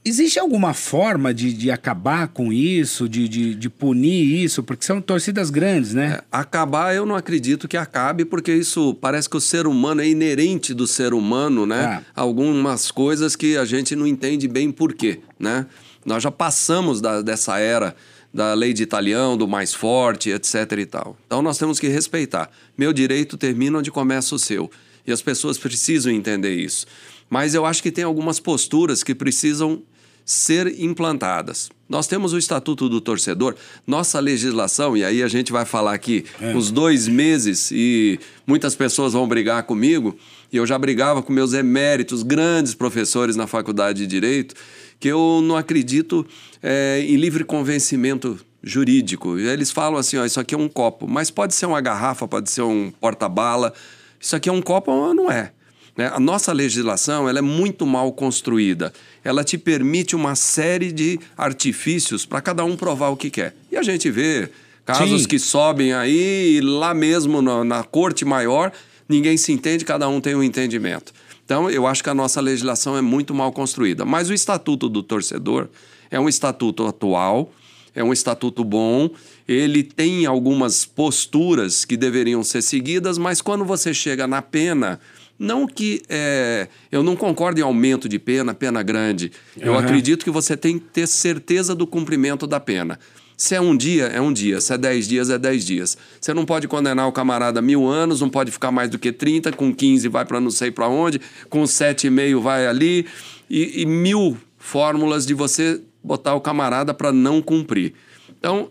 Existe 0.06 0.38
alguma 0.38 0.75
forma 0.75 1.32
de, 1.32 1.50
de 1.54 1.70
acabar 1.70 2.28
com 2.28 2.52
isso, 2.52 3.08
de, 3.08 3.26
de, 3.26 3.54
de, 3.54 3.70
punir 3.70 4.44
isso? 4.44 4.62
Porque 4.62 4.84
são 4.84 5.00
torcidas 5.00 5.49
grandes, 5.49 5.94
né? 5.94 6.18
É, 6.18 6.25
acabar 6.30 6.94
eu 6.94 7.06
não 7.06 7.16
acredito 7.16 7.66
que 7.66 7.75
acabe, 7.75 8.26
porque 8.26 8.52
isso 8.52 8.92
parece 9.00 9.30
que 9.30 9.37
o 9.38 9.40
ser 9.40 9.66
humano 9.66 10.02
é 10.02 10.06
inerente 10.06 10.75
do 10.75 10.87
ser 10.87 11.14
humano, 11.14 11.64
né? 11.64 11.84
Ah. 11.84 12.02
Algumas 12.14 12.90
coisas 12.90 13.34
que 13.34 13.56
a 13.56 13.64
gente 13.64 13.96
não 13.96 14.06
entende 14.06 14.46
bem 14.46 14.70
por 14.70 14.92
quê, 14.92 15.20
né? 15.38 15.64
Nós 16.04 16.23
já 16.23 16.30
passamos 16.30 17.00
da, 17.00 17.23
dessa 17.23 17.58
era 17.58 17.96
da 18.32 18.52
lei 18.52 18.75
de 18.75 18.82
italião, 18.82 19.38
do 19.38 19.49
mais 19.49 19.73
forte, 19.73 20.28
etc 20.28 20.70
e 20.76 20.84
tal. 20.84 21.16
Então 21.25 21.40
nós 21.40 21.56
temos 21.56 21.80
que 21.80 21.88
respeitar. 21.88 22.50
Meu 22.76 22.92
direito 22.92 23.38
termina 23.38 23.78
onde 23.78 23.90
começa 23.90 24.34
o 24.34 24.38
seu. 24.38 24.70
E 25.06 25.12
as 25.12 25.23
pessoas 25.23 25.56
precisam 25.56 26.12
entender 26.12 26.54
isso. 26.54 26.87
Mas 27.30 27.54
eu 27.54 27.64
acho 27.64 27.82
que 27.82 27.90
tem 27.90 28.04
algumas 28.04 28.38
posturas 28.38 29.02
que 29.02 29.14
precisam 29.14 29.82
ser 30.25 30.81
implantadas. 30.81 31.69
Nós 31.88 32.07
temos 32.07 32.33
o 32.33 32.38
Estatuto 32.38 32.88
do 32.88 33.00
Torcedor, 33.00 33.54
nossa 33.87 34.19
legislação, 34.19 34.97
e 34.97 35.04
aí 35.04 35.23
a 35.23 35.28
gente 35.28 35.52
vai 35.52 35.64
falar 35.64 35.93
aqui 35.93 36.25
é. 36.40 36.54
uns 36.54 36.71
dois 36.71 37.07
meses 37.07 37.71
e 37.71 38.19
muitas 38.47 38.75
pessoas 38.75 39.12
vão 39.12 39.28
brigar 39.28 39.64
comigo, 39.64 40.16
e 40.50 40.57
eu 40.57 40.66
já 40.66 40.78
brigava 40.78 41.23
com 41.23 41.33
meus 41.33 41.52
eméritos, 41.52 42.23
grandes 42.23 42.75
professores 42.75 43.37
na 43.37 43.47
Faculdade 43.47 43.99
de 43.99 44.07
Direito, 44.07 44.54
que 44.99 45.09
eu 45.09 45.40
não 45.43 45.57
acredito 45.57 46.26
é, 46.62 47.04
em 47.07 47.16
livre 47.16 47.45
convencimento 47.45 48.38
jurídico. 48.62 49.38
Eles 49.38 49.71
falam 49.71 49.99
assim: 49.99 50.16
ó, 50.16 50.25
isso 50.25 50.40
aqui 50.40 50.54
é 50.54 50.59
um 50.59 50.69
copo, 50.69 51.07
mas 51.07 51.31
pode 51.31 51.54
ser 51.54 51.66
uma 51.66 51.81
garrafa, 51.81 52.26
pode 52.26 52.50
ser 52.50 52.62
um 52.62 52.90
porta-bala. 53.00 53.75
Isso 54.19 54.35
aqui 54.35 54.49
é 54.49 54.52
um 54.52 54.62
copo 54.62 54.90
ou 54.90 55.14
não 55.14 55.31
é? 55.31 55.52
Né? 55.96 56.10
A 56.12 56.18
nossa 56.18 56.52
legislação 56.52 57.28
ela 57.28 57.38
é 57.38 57.42
muito 57.42 57.86
mal 57.86 58.12
construída. 58.12 58.92
Ela 59.22 59.44
te 59.44 59.56
permite 59.56 60.16
uma 60.16 60.34
série 60.34 60.92
de 60.92 61.18
artifícios 61.36 62.26
para 62.26 62.40
cada 62.40 62.64
um 62.64 62.76
provar 62.76 63.10
o 63.10 63.16
que 63.16 63.30
quer. 63.30 63.54
E 63.70 63.76
a 63.76 63.82
gente 63.82 64.10
vê 64.10 64.50
casos 64.84 65.22
Sim. 65.22 65.28
que 65.28 65.38
sobem 65.38 65.92
aí, 65.92 66.56
e 66.56 66.60
lá 66.60 66.92
mesmo 66.92 67.40
na, 67.40 67.64
na 67.64 67.82
corte 67.82 68.24
maior, 68.24 68.72
ninguém 69.08 69.36
se 69.36 69.52
entende, 69.52 69.84
cada 69.84 70.08
um 70.08 70.20
tem 70.20 70.34
um 70.34 70.42
entendimento. 70.42 71.12
Então, 71.44 71.68
eu 71.70 71.86
acho 71.86 72.02
que 72.02 72.10
a 72.10 72.14
nossa 72.14 72.40
legislação 72.40 72.96
é 72.96 73.02
muito 73.02 73.34
mal 73.34 73.52
construída. 73.52 74.04
Mas 74.04 74.30
o 74.30 74.34
Estatuto 74.34 74.88
do 74.88 75.02
Torcedor 75.02 75.68
é 76.10 76.18
um 76.18 76.28
estatuto 76.28 76.86
atual, 76.86 77.52
é 77.94 78.02
um 78.02 78.12
estatuto 78.12 78.64
bom, 78.64 79.10
ele 79.46 79.82
tem 79.82 80.26
algumas 80.26 80.84
posturas 80.84 81.84
que 81.84 81.96
deveriam 81.96 82.42
ser 82.42 82.62
seguidas, 82.62 83.18
mas 83.18 83.40
quando 83.40 83.64
você 83.64 83.92
chega 83.92 84.26
na 84.26 84.40
pena, 84.40 85.00
não 85.38 85.67
que 85.67 86.03
é, 86.09 86.69
eu 86.91 87.03
não 87.03 87.17
concordo 87.17 87.61
em 87.61 87.62
aumento 87.62 88.09
de 88.09 88.19
pena, 88.19 88.55
pena 88.55 88.83
grande. 88.83 89.33
Eu 89.59 89.73
uhum. 89.73 89.79
acredito 89.79 90.25
que 90.25 90.31
você 90.31 90.57
tem 90.57 90.79
que 90.79 90.87
ter 90.87 91.07
certeza 91.07 91.75
do 91.75 91.87
cumprimento 91.87 92.47
da 92.47 92.61
pena. 92.61 92.99
Se 93.37 93.55
é 93.55 93.61
um 93.61 93.76
dia, 93.76 94.05
é 94.07 94.21
um 94.21 94.33
dia. 94.33 94.61
Se 94.61 94.73
é 94.73 94.79
dez 94.79 95.09
dias, 95.09 95.29
é 95.29 95.38
dez 95.38 95.64
dias. 95.64 95.99
Você 96.21 96.33
não 96.33 96.45
pode 96.47 96.69
condenar 96.69 97.09
o 97.09 97.12
camarada 97.12 97.61
mil 97.61 97.87
anos, 97.87 98.21
não 98.21 98.31
pode 98.31 98.50
ficar 98.50 98.71
mais 98.71 98.88
do 98.88 98.99
que 98.99 99.12
30, 99.12 99.53
com 99.53 99.75
15 99.75 100.09
vai 100.09 100.25
para 100.25 100.41
não 100.41 100.50
sei 100.50 100.71
para 100.71 100.88
onde, 100.88 101.21
com 101.50 101.67
sete 101.67 102.07
e 102.07 102.11
meio 102.11 102.41
vai 102.41 102.67
ali, 102.67 103.07
e, 103.50 103.83
e 103.83 103.87
mil 103.87 104.38
fórmulas 104.57 105.26
de 105.26 105.35
você 105.35 105.81
botar 106.03 106.35
o 106.35 106.41
camarada 106.41 106.95
para 106.95 107.12
não 107.12 107.43
cumprir. 107.43 107.95
Então, 108.38 108.71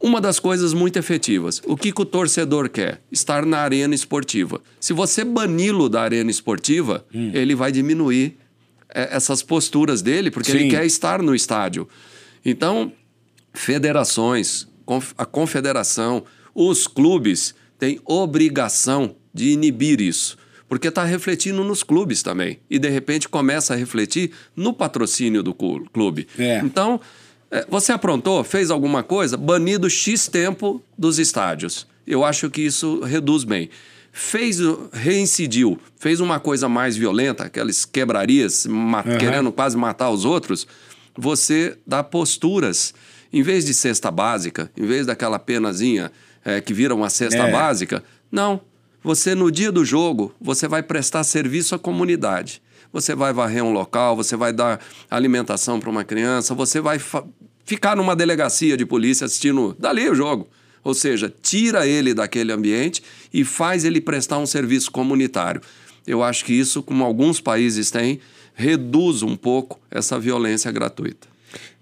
uma 0.00 0.20
das 0.20 0.38
coisas 0.38 0.72
muito 0.72 0.98
efetivas. 0.98 1.60
O 1.66 1.76
que, 1.76 1.92
que 1.92 2.00
o 2.00 2.04
torcedor 2.04 2.68
quer? 2.68 3.02
Estar 3.10 3.44
na 3.44 3.58
arena 3.58 3.94
esportiva. 3.94 4.60
Se 4.80 4.92
você 4.92 5.24
bani-lo 5.24 5.88
da 5.88 6.02
arena 6.02 6.30
esportiva, 6.30 7.04
hum. 7.12 7.30
ele 7.34 7.54
vai 7.54 7.72
diminuir 7.72 8.36
é, 8.88 9.14
essas 9.16 9.42
posturas 9.42 10.00
dele, 10.00 10.30
porque 10.30 10.52
Sim. 10.52 10.58
ele 10.58 10.70
quer 10.70 10.86
estar 10.86 11.20
no 11.22 11.34
estádio. 11.34 11.88
Então, 12.44 12.92
federações, 13.52 14.68
a 15.16 15.26
confederação, 15.26 16.24
os 16.54 16.86
clubes 16.86 17.54
têm 17.78 18.00
obrigação 18.04 19.16
de 19.34 19.50
inibir 19.50 20.00
isso. 20.00 20.36
Porque 20.68 20.88
está 20.88 21.02
refletindo 21.02 21.64
nos 21.64 21.82
clubes 21.82 22.22
também. 22.22 22.60
E 22.68 22.78
de 22.78 22.88
repente 22.88 23.28
começa 23.28 23.72
a 23.72 23.76
refletir 23.76 24.32
no 24.54 24.72
patrocínio 24.72 25.42
do 25.42 25.54
clube. 25.54 26.28
É. 26.38 26.60
Então, 26.62 27.00
você 27.68 27.92
aprontou, 27.92 28.44
fez 28.44 28.70
alguma 28.70 29.02
coisa, 29.02 29.36
banido 29.36 29.88
X 29.88 30.28
tempo 30.28 30.82
dos 30.96 31.18
estádios. 31.18 31.86
Eu 32.06 32.24
acho 32.24 32.50
que 32.50 32.60
isso 32.60 33.00
reduz 33.00 33.44
bem. 33.44 33.70
Fez, 34.12 34.58
reincidiu, 34.92 35.78
fez 35.96 36.20
uma 36.20 36.40
coisa 36.40 36.68
mais 36.68 36.96
violenta, 36.96 37.44
aquelas 37.44 37.84
quebrarias, 37.84 38.64
uhum. 38.64 39.18
querendo 39.18 39.52
quase 39.52 39.76
matar 39.76 40.10
os 40.10 40.24
outros, 40.24 40.66
você 41.16 41.76
dá 41.86 42.02
posturas. 42.02 42.92
Em 43.32 43.42
vez 43.42 43.64
de 43.64 43.74
cesta 43.74 44.10
básica, 44.10 44.70
em 44.76 44.86
vez 44.86 45.06
daquela 45.06 45.38
penazinha 45.38 46.10
é, 46.44 46.60
que 46.60 46.72
vira 46.72 46.94
uma 46.94 47.10
cesta 47.10 47.46
é. 47.46 47.52
básica, 47.52 48.02
não. 48.30 48.60
Você, 49.02 49.34
no 49.34 49.50
dia 49.50 49.70
do 49.70 49.84
jogo, 49.84 50.34
você 50.40 50.66
vai 50.66 50.82
prestar 50.82 51.22
serviço 51.24 51.74
à 51.74 51.78
comunidade 51.78 52.60
você 52.92 53.14
vai 53.14 53.32
varrer 53.32 53.62
um 53.62 53.72
local, 53.72 54.16
você 54.16 54.36
vai 54.36 54.52
dar 54.52 54.80
alimentação 55.10 55.78
para 55.78 55.90
uma 55.90 56.04
criança, 56.04 56.54
você 56.54 56.80
vai 56.80 56.98
ficar 57.68 57.94
numa 57.94 58.16
delegacia 58.16 58.78
de 58.78 58.86
polícia 58.86 59.26
assistindo 59.26 59.76
dali 59.78 60.08
o 60.08 60.14
jogo. 60.14 60.48
Ou 60.82 60.94
seja, 60.94 61.30
tira 61.42 61.86
ele 61.86 62.14
daquele 62.14 62.50
ambiente 62.50 63.02
e 63.30 63.44
faz 63.44 63.84
ele 63.84 64.00
prestar 64.00 64.38
um 64.38 64.46
serviço 64.46 64.90
comunitário. 64.90 65.60
Eu 66.06 66.22
acho 66.22 66.46
que 66.46 66.54
isso, 66.54 66.82
como 66.82 67.04
alguns 67.04 67.42
países 67.42 67.90
têm, 67.90 68.20
reduz 68.54 69.22
um 69.22 69.36
pouco 69.36 69.78
essa 69.90 70.18
violência 70.18 70.72
gratuita. 70.72 71.28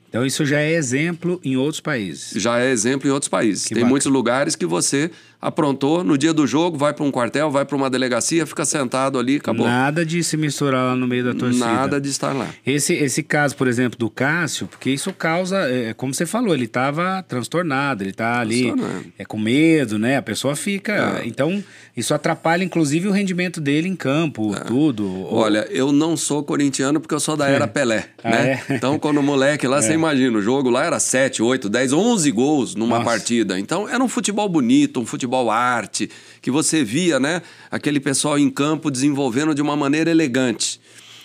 Então 0.09 0.27
isso 0.27 0.45
já 0.45 0.59
é 0.59 0.73
exemplo 0.73 1.41
em 1.45 1.57
outros 1.57 1.81
países. 1.81 2.33
Já 2.43 2.59
é 2.59 2.69
exemplo 2.69 3.09
em 3.09 3.13
outros 3.13 3.29
países. 3.29 3.63
Que 3.63 3.75
Tem 3.75 3.83
bacana. 3.83 3.91
muitos 3.91 4.11
lugares 4.11 4.57
que 4.57 4.67
você 4.67 5.09
aprontou 5.41 6.03
no 6.03 6.17
dia 6.17 6.33
do 6.33 6.47
jogo, 6.47 6.77
vai 6.77 6.93
para 6.93 7.05
um 7.05 7.11
quartel, 7.11 7.51
vai 7.51 7.65
para 7.65 7.77
uma 7.77 7.91
delegacia, 7.91 8.47
fica 8.47 8.65
sentado 8.65 9.19
ali, 9.19 9.37
acabou. 9.37 9.67
Nada 9.67 10.05
de 10.05 10.23
se 10.25 10.37
misturar 10.37 10.87
lá 10.87 10.97
no 10.97 11.07
meio 11.07 11.25
da 11.25 11.35
torcida. 11.35 11.65
Nada 11.65 12.01
de 12.01 12.09
estar 12.09 12.33
lá. 12.33 12.49
Esse, 12.67 12.95
esse 12.95 13.23
caso, 13.23 13.57
por 13.57 13.69
exemplo, 13.69 13.99
do 13.99 14.11
Cássio, 14.11 14.67
porque 14.67 14.91
isso 14.91 15.13
causa, 15.13 15.59
é, 15.71 15.95
como 15.95 16.13
você 16.13 16.27
falou, 16.27 16.55
ele 16.55 16.65
estava 16.65 17.23
transtornado, 17.23 18.03
ele 18.03 18.11
está 18.11 18.41
ali 18.41 18.73
é, 19.19 19.25
com 19.25 19.39
medo, 19.39 19.99
né? 19.99 20.17
A 20.17 20.23
pessoa 20.23 20.57
fica. 20.57 21.21
É. 21.23 21.27
Então, 21.27 21.63
isso 21.97 22.13
atrapalha, 22.13 22.65
inclusive, 22.65 23.09
o 23.09 23.13
rendimento 23.13 23.61
dele 23.61 23.89
em 23.89 23.97
campo, 23.97 24.55
é. 24.55 24.61
tudo. 24.61 25.27
Olha, 25.33 25.67
eu 25.71 25.93
não 25.93 26.17
sou 26.17 26.43
corintiano 26.43 27.01
porque 27.01 27.15
eu 27.15 27.21
sou 27.21 27.37
da 27.37 27.49
era 27.49 27.65
é. 27.65 27.69
Pelé, 27.69 28.07
ah, 28.23 28.31
né? 28.31 28.63
É? 28.69 28.75
Então, 28.75 28.99
quando 28.99 29.19
o 29.19 29.23
moleque 29.23 29.67
lá, 29.67 29.81
você 29.83 29.93
imagina, 29.93 30.37
o 30.39 30.43
jogo 30.43 30.71
lá 30.71 30.85
era 30.85 30.99
7, 30.99 31.43
8, 31.43 31.69
10, 31.69 31.93
11 31.93 32.31
gols 32.33 32.75
numa 32.75 32.99
Nossa. 32.99 33.11
partida. 33.11 33.59
Então, 33.59 33.89
era 33.89 34.03
um 34.03 34.09
futebol 34.09 34.49
bonito, 34.49 35.01
um 35.01 35.07
futebol 35.07 35.26
futebol 35.27 35.51
arte, 35.51 36.09
que 36.41 36.51
você 36.51 36.85
via, 36.85 37.19
né, 37.19 37.43
aquele 37.71 37.99
pessoal 37.99 38.39
em 38.39 38.49
campo 38.49 38.91
desenvolvendo 38.91 39.55
de 39.55 39.61
uma 39.61 39.77
maneira 39.77 40.11
elegante. 40.11 40.81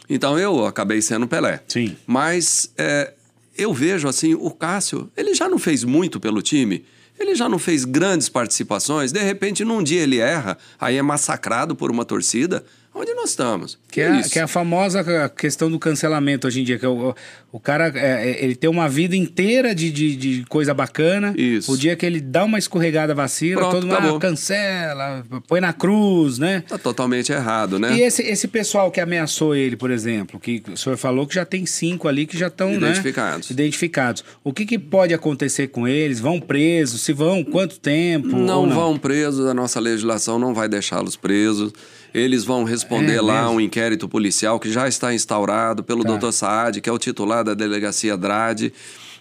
Então 0.10 0.38
eu 0.38 0.66
acabei 0.66 1.02
sendo 1.02 1.28
Pelé. 1.28 1.62
Sim. 1.68 1.96
Mas 2.06 2.72
é, 2.78 3.14
eu 3.58 3.74
vejo 3.74 4.08
assim, 4.08 4.34
o 4.34 4.50
Cássio, 4.50 5.10
ele 5.16 5.34
já 5.36 5.48
não 5.48 5.60
fez 5.60 5.84
muito 5.84 6.20
pelo 6.20 6.42
time. 6.42 6.84
Ele 7.20 7.36
já 7.36 7.48
não 7.48 7.60
fez 7.60 7.86
grandes 7.86 8.28
participações, 8.28 9.12
de 9.12 9.22
repente 9.22 9.64
num 9.64 9.84
dia 9.84 10.02
ele 10.02 10.18
erra, 10.18 10.58
aí 10.80 10.98
é 10.98 11.02
massacrado 11.04 11.76
por 11.76 11.92
uma 11.92 12.04
torcida. 12.04 12.66
Onde 12.94 13.14
nós 13.14 13.30
estamos? 13.30 13.80
Que 13.90 14.02
é, 14.02 14.22
que 14.22 14.38
é 14.38 14.42
a 14.42 14.48
famosa 14.48 15.30
questão 15.30 15.72
do 15.72 15.80
cancelamento 15.80 16.46
hoje 16.46 16.60
em 16.60 16.64
dia. 16.66 16.78
Que 16.78 16.86
é 16.86 16.90
o, 16.90 17.16
o 17.50 17.60
cara 17.60 17.90
é, 17.96 18.30
é, 18.30 18.44
ele 18.44 18.54
tem 18.54 18.70
uma 18.70 18.90
vida 18.90 19.16
inteira 19.16 19.74
de, 19.74 19.90
de, 19.90 20.16
de, 20.16 20.46
coisa 20.48 20.74
bacana. 20.74 21.34
Isso. 21.38 21.72
O 21.72 21.78
dia 21.78 21.96
que 21.96 22.06
ele 22.06 22.20
dá 22.20 22.44
uma 22.44 22.60
escorregada 22.60 23.16
vacila, 23.16 23.62
Pronto, 23.62 23.72
todo 23.72 23.88
mundo 23.88 24.16
ah, 24.18 24.20
cancela, 24.20 25.26
põe 25.48 25.62
na 25.62 25.72
cruz, 25.72 26.38
né? 26.38 26.66
Tá 26.68 26.78
totalmente 26.78 27.32
errado, 27.32 27.80
né? 27.80 27.96
E 27.96 28.02
esse, 28.02 28.24
esse 28.24 28.48
pessoal 28.50 28.92
que 28.92 29.00
ameaçou 29.00 29.56
ele, 29.56 29.78
por 29.78 29.90
exemplo, 29.90 30.38
que 30.38 30.62
o 30.68 30.76
senhor 30.76 30.98
falou 30.98 31.26
que 31.26 31.36
já 31.36 31.46
tem 31.46 31.66
cinco 31.66 32.10
ali 32.10 32.26
que 32.26 32.38
já 32.38 32.48
estão 32.48 32.72
né, 32.72 32.76
identificados. 32.76 33.50
Né, 33.50 33.54
identificados. 33.54 34.26
O 34.44 34.52
que, 34.52 34.66
que 34.66 34.78
pode 34.78 35.14
acontecer 35.14 35.68
com 35.68 35.88
eles? 35.88 36.20
Vão 36.20 36.42
presos? 36.42 37.02
Se 37.02 37.14
vão, 37.14 37.42
quanto 37.42 37.80
tempo? 37.80 38.28
Não, 38.28 38.66
não? 38.66 38.76
vão 38.76 38.98
presos, 38.98 39.48
a 39.48 39.54
nossa 39.54 39.80
legislação 39.80 40.38
não 40.38 40.54
vai 40.54 40.68
deixá-los 40.68 41.16
presos. 41.16 41.72
Eles 42.14 42.44
vão 42.44 42.64
responder 42.64 43.16
é 43.16 43.22
lá 43.22 43.44
mesmo? 43.44 43.58
um 43.58 43.62
inquérito 43.62 44.08
policial 44.08 44.60
que 44.60 44.72
já 44.72 44.88
está 44.88 45.14
instaurado 45.14 45.84
pelo 45.84 46.04
tá. 46.04 46.18
Dr. 46.18 46.32
Saad, 46.32 46.82
que 46.82 46.90
é 46.90 46.92
o 46.92 46.98
titular 46.98 47.44
da 47.44 47.54
delegacia 47.54 48.18
Drade. 48.18 48.74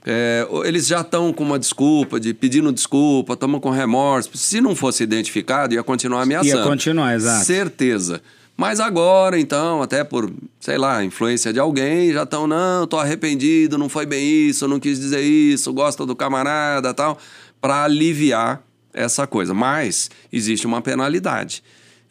É, 0.05 0.47
eles 0.65 0.87
já 0.87 1.03
estão 1.03 1.33
com 1.33 1.45
uma 1.45 1.59
desculpa, 1.59 2.19
de 2.19 2.33
pedindo 2.33 2.73
desculpa, 2.73 3.35
estamos 3.35 3.61
com 3.61 3.71
remorso. 3.71 4.31
Se 4.35 4.61
não 4.61 4.75
fosse 4.75 5.03
identificado, 5.03 5.75
ia 5.75 5.83
continuar 5.83 6.23
ameaçando. 6.23 6.57
Ia 6.57 6.65
continuar, 6.65 7.15
exato. 7.15 7.45
Certeza. 7.45 8.21
Mas 8.57 8.79
agora, 8.79 9.39
então, 9.39 9.81
até 9.81 10.05
por, 10.05 10.31
sei 10.59 10.77
lá, 10.77 11.03
influência 11.03 11.53
de 11.53 11.59
alguém, 11.59 12.13
já 12.13 12.25
estão, 12.25 12.47
não, 12.47 12.87
tô 12.87 12.99
arrependido, 12.99 13.79
não 13.79 13.89
foi 13.89 14.05
bem 14.05 14.49
isso, 14.49 14.69
não 14.69 14.79
quis 14.79 15.01
dizer 15.01 15.23
isso, 15.23 15.73
gosta 15.73 16.05
do 16.05 16.15
camarada 16.15 16.93
tal, 16.93 17.19
para 17.59 17.85
aliviar 17.85 18.63
essa 18.93 19.27
coisa. 19.27 19.55
Mas 19.55 20.11
existe 20.31 20.67
uma 20.67 20.83
penalidade. 20.83 21.63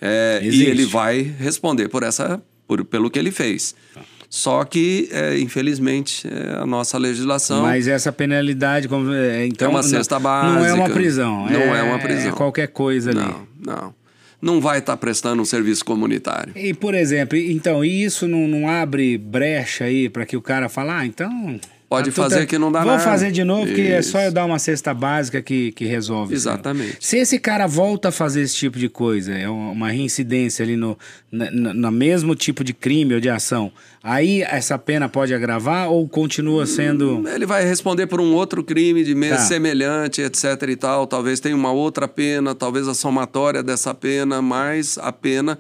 É, 0.02 0.40
e 0.44 0.64
ele 0.64 0.86
vai 0.86 1.22
responder 1.22 1.90
por 1.90 2.04
essa, 2.04 2.42
por, 2.68 2.84
pelo 2.86 3.10
que 3.10 3.20
ele 3.20 3.32
fez. 3.32 3.76
Tá. 3.94 4.02
Só 4.30 4.64
que, 4.64 5.10
é, 5.12 5.40
infelizmente, 5.40 6.28
é 6.28 6.62
a 6.62 6.66
nossa 6.66 7.00
legislação. 7.00 7.64
Mas 7.64 7.88
essa 7.88 8.12
penalidade, 8.12 8.88
como, 8.88 9.12
é, 9.12 9.48
então. 9.48 9.68
É 9.68 9.72
uma 9.72 9.82
cesta 9.82 10.16
não, 10.16 10.22
básica. 10.22 10.60
Não 10.60 10.66
é 10.66 10.74
uma 10.74 10.90
prisão. 10.90 11.50
Não 11.50 11.76
é, 11.76 11.80
é 11.80 11.84
uma 11.84 11.98
prisão. 11.98 12.30
É 12.30 12.32
qualquer 12.32 12.68
coisa 12.68 13.10
ali. 13.10 13.20
Não, 13.20 13.48
não. 13.60 14.00
Não 14.42 14.62
vai 14.62 14.78
estar 14.78 14.94
tá 14.94 14.98
prestando 14.98 15.42
um 15.42 15.46
serviço 15.46 15.84
comunitário. 15.84 16.54
E, 16.56 16.74
por 16.74 16.94
exemplo, 16.94 17.38
então, 17.38 17.84
isso 17.84 18.28
não, 18.28 18.48
não 18.48 18.70
abre 18.70 19.18
brecha 19.18 19.86
aí 19.86 20.08
para 20.08 20.26
que 20.26 20.38
o 20.38 20.42
cara 20.42 20.70
fale, 20.70 20.92
ah, 20.92 21.06
então 21.06 21.60
Pode 21.90 22.12
fazer 22.12 22.46
que 22.46 22.60
não 22.60 22.72
dá 22.72 22.82
Vou 22.82 22.92
nada. 22.92 23.04
Vou 23.04 23.12
fazer 23.12 23.32
de 23.32 23.44
novo, 23.44 23.74
que 23.74 23.88
é 23.88 24.02
só 24.04 24.20
eu 24.22 24.32
dar 24.32 24.46
uma 24.46 24.60
cesta 24.60 24.94
básica 24.94 25.42
que, 25.42 25.72
que 25.72 25.86
resolve. 25.86 26.36
Exatamente. 26.36 26.98
Se 27.00 27.18
esse 27.18 27.40
cara 27.40 27.66
volta 27.66 28.10
a 28.10 28.12
fazer 28.12 28.42
esse 28.42 28.56
tipo 28.56 28.78
de 28.78 28.88
coisa, 28.88 29.34
é 29.34 29.50
uma 29.50 29.90
reincidência 29.90 30.64
ali 30.64 30.76
no, 30.76 30.96
na, 31.32 31.90
mesmo 31.90 32.36
tipo 32.36 32.64
de 32.64 32.76
crime 32.76 33.16
ou 33.16 33.20
de 33.20 33.28
ação, 33.28 33.72
aí 34.04 34.44
essa 34.44 34.78
pena 34.78 35.10
pode 35.10 35.34
agravar 35.34 35.90
ou 35.90 36.08
continua 36.08 36.68
sendo. 36.68 37.18
Hum, 37.18 37.28
ele 37.28 37.48
vai 37.48 37.66
responder 37.66 38.06
por 38.06 38.22
um 38.22 38.36
outro 38.36 38.64
crime 38.64 39.04
de 39.04 39.16
tá. 39.16 39.40
semelhante, 39.40 40.22
etc 40.22 40.46
e 40.70 40.76
tal. 40.76 41.08
Talvez 41.08 41.40
tenha 41.40 41.56
uma 41.56 41.72
outra 41.72 42.08
pena, 42.08 42.54
talvez 42.54 42.88
a 42.88 42.94
somatória 42.94 43.64
dessa 43.64 43.96
pena, 43.96 44.44
mais 44.44 45.00
a 45.00 45.12
pena 45.12 45.58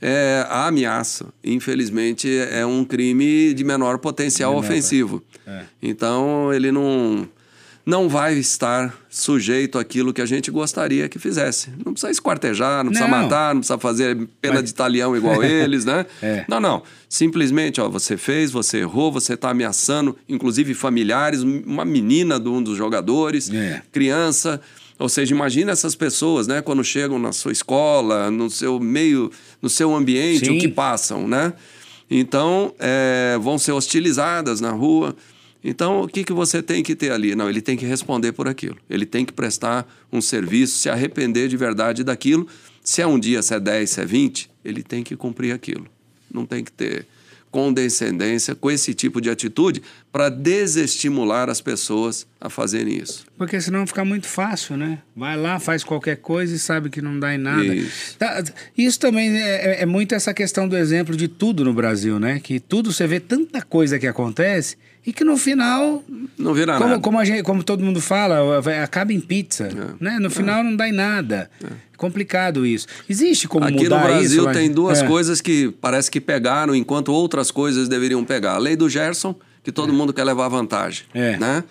é, 0.00 0.46
a 0.48 0.66
ameaça, 0.66 1.26
infelizmente, 1.42 2.28
é 2.50 2.64
um 2.64 2.84
crime 2.84 3.52
de 3.52 3.64
menor 3.64 3.98
potencial 3.98 4.52
menor, 4.52 4.64
ofensivo. 4.64 5.22
É. 5.46 5.62
Então, 5.82 6.52
ele 6.52 6.70
não, 6.70 7.28
não 7.84 8.08
vai 8.08 8.34
estar 8.34 8.94
sujeito 9.08 9.78
àquilo 9.78 10.12
que 10.12 10.20
a 10.20 10.26
gente 10.26 10.50
gostaria 10.50 11.08
que 11.08 11.18
fizesse. 11.18 11.70
Não 11.84 11.92
precisa 11.92 12.12
esquartejar, 12.12 12.84
não 12.84 12.92
precisa 12.92 13.10
não. 13.10 13.22
matar, 13.22 13.54
não 13.54 13.60
precisa 13.60 13.78
fazer 13.78 14.16
pena 14.40 14.56
Mas... 14.56 14.64
de 14.64 14.74
talhão 14.74 15.16
igual 15.16 15.42
eles, 15.42 15.84
né? 15.84 16.06
É. 16.22 16.44
Não, 16.46 16.60
não. 16.60 16.82
Simplesmente, 17.08 17.80
ó, 17.80 17.88
você 17.88 18.16
fez, 18.16 18.52
você 18.52 18.78
errou, 18.78 19.10
você 19.10 19.34
está 19.34 19.50
ameaçando, 19.50 20.16
inclusive 20.28 20.74
familiares, 20.74 21.42
uma 21.42 21.84
menina 21.84 22.38
de 22.38 22.48
um 22.48 22.62
dos 22.62 22.76
jogadores, 22.76 23.50
é. 23.50 23.82
criança. 23.90 24.60
Ou 24.98 25.08
seja, 25.08 25.34
imagina 25.34 25.70
essas 25.70 25.94
pessoas, 25.94 26.46
né, 26.46 26.60
quando 26.60 26.82
chegam 26.82 27.18
na 27.18 27.32
sua 27.32 27.52
escola, 27.52 28.30
no 28.30 28.50
seu 28.50 28.80
meio, 28.80 29.30
no 29.62 29.68
seu 29.68 29.94
ambiente, 29.94 30.46
Sim. 30.46 30.56
o 30.56 30.60
que 30.60 30.68
passam, 30.68 31.28
né? 31.28 31.52
Então, 32.10 32.74
é, 32.78 33.38
vão 33.40 33.58
ser 33.58 33.72
hostilizadas 33.72 34.60
na 34.60 34.70
rua. 34.70 35.14
Então, 35.62 36.02
o 36.02 36.08
que, 36.08 36.24
que 36.24 36.32
você 36.32 36.62
tem 36.62 36.82
que 36.82 36.96
ter 36.96 37.12
ali? 37.12 37.34
Não, 37.34 37.48
ele 37.48 37.60
tem 37.60 37.76
que 37.76 37.84
responder 37.84 38.32
por 38.32 38.48
aquilo. 38.48 38.76
Ele 38.88 39.04
tem 39.04 39.24
que 39.24 39.32
prestar 39.32 39.86
um 40.10 40.20
serviço, 40.20 40.78
se 40.78 40.88
arrepender 40.88 41.48
de 41.48 41.56
verdade 41.56 42.02
daquilo. 42.02 42.46
Se 42.82 43.02
é 43.02 43.06
um 43.06 43.18
dia, 43.18 43.42
se 43.42 43.54
é 43.54 43.60
10, 43.60 43.90
se 43.90 44.00
é 44.00 44.04
20, 44.06 44.50
ele 44.64 44.82
tem 44.82 45.02
que 45.02 45.14
cumprir 45.16 45.52
aquilo. 45.52 45.86
Não 46.32 46.46
tem 46.46 46.64
que 46.64 46.72
ter 46.72 47.06
condescendência 47.50 48.54
com 48.54 48.70
esse 48.70 48.94
tipo 48.94 49.20
de 49.20 49.30
atitude 49.30 49.82
para 50.12 50.28
desestimular 50.28 51.48
as 51.48 51.60
pessoas 51.60 52.26
a 52.40 52.48
fazerem 52.48 53.00
isso. 53.00 53.26
Porque 53.36 53.60
senão 53.60 53.86
fica 53.86 54.04
muito 54.04 54.26
fácil, 54.26 54.76
né? 54.76 54.98
Vai 55.16 55.36
lá, 55.36 55.58
faz 55.58 55.82
qualquer 55.82 56.16
coisa 56.16 56.54
e 56.54 56.58
sabe 56.58 56.90
que 56.90 57.02
não 57.02 57.18
dá 57.18 57.34
em 57.34 57.38
nada. 57.38 57.74
Isso, 57.74 58.16
tá, 58.18 58.42
isso 58.76 58.98
também 58.98 59.36
é, 59.36 59.80
é, 59.80 59.82
é 59.82 59.86
muito 59.86 60.14
essa 60.14 60.32
questão 60.32 60.68
do 60.68 60.76
exemplo 60.76 61.16
de 61.16 61.28
tudo 61.28 61.64
no 61.64 61.72
Brasil, 61.72 62.18
né? 62.18 62.40
Que 62.40 62.60
tudo 62.60 62.92
você 62.92 63.06
vê 63.06 63.20
tanta 63.20 63.62
coisa 63.62 63.98
que 63.98 64.06
acontece 64.06 64.76
e 65.06 65.12
que 65.12 65.24
no 65.24 65.36
final 65.36 66.02
não 66.38 66.52
vira 66.52 66.74
como, 66.74 66.88
nada. 66.88 67.00
Como, 67.00 67.24
gente, 67.24 67.42
como 67.42 67.62
todo 67.62 67.82
mundo 67.82 68.00
fala, 68.00 68.60
acaba 68.82 69.12
em 69.12 69.20
pizza, 69.20 69.68
é. 69.68 70.04
né? 70.04 70.18
No 70.18 70.30
final 70.30 70.60
é. 70.60 70.62
não 70.62 70.76
dá 70.76 70.88
em 70.88 70.92
nada. 70.92 71.50
É. 71.62 71.68
complicado 71.96 72.64
isso. 72.64 72.86
Existe 73.08 73.48
como 73.48 73.64
Aqui 73.64 73.84
mudar 73.84 73.98
no 73.98 74.06
Brasil 74.06 74.42
isso, 74.44 74.52
tem 74.52 74.70
duas 74.70 75.02
é. 75.02 75.06
coisas 75.06 75.40
que 75.40 75.74
parece 75.80 76.10
que 76.10 76.20
pegaram 76.20 76.74
enquanto 76.74 77.12
outras 77.12 77.50
coisas 77.50 77.88
deveriam 77.88 78.24
pegar. 78.24 78.54
A 78.54 78.58
lei 78.58 78.76
do 78.76 78.88
Gerson, 78.88 79.34
que 79.62 79.72
todo 79.72 79.92
é. 79.92 79.96
mundo 79.96 80.12
quer 80.12 80.24
levar 80.24 80.48
vantagem, 80.48 81.04
é. 81.14 81.36
né? 81.36 81.64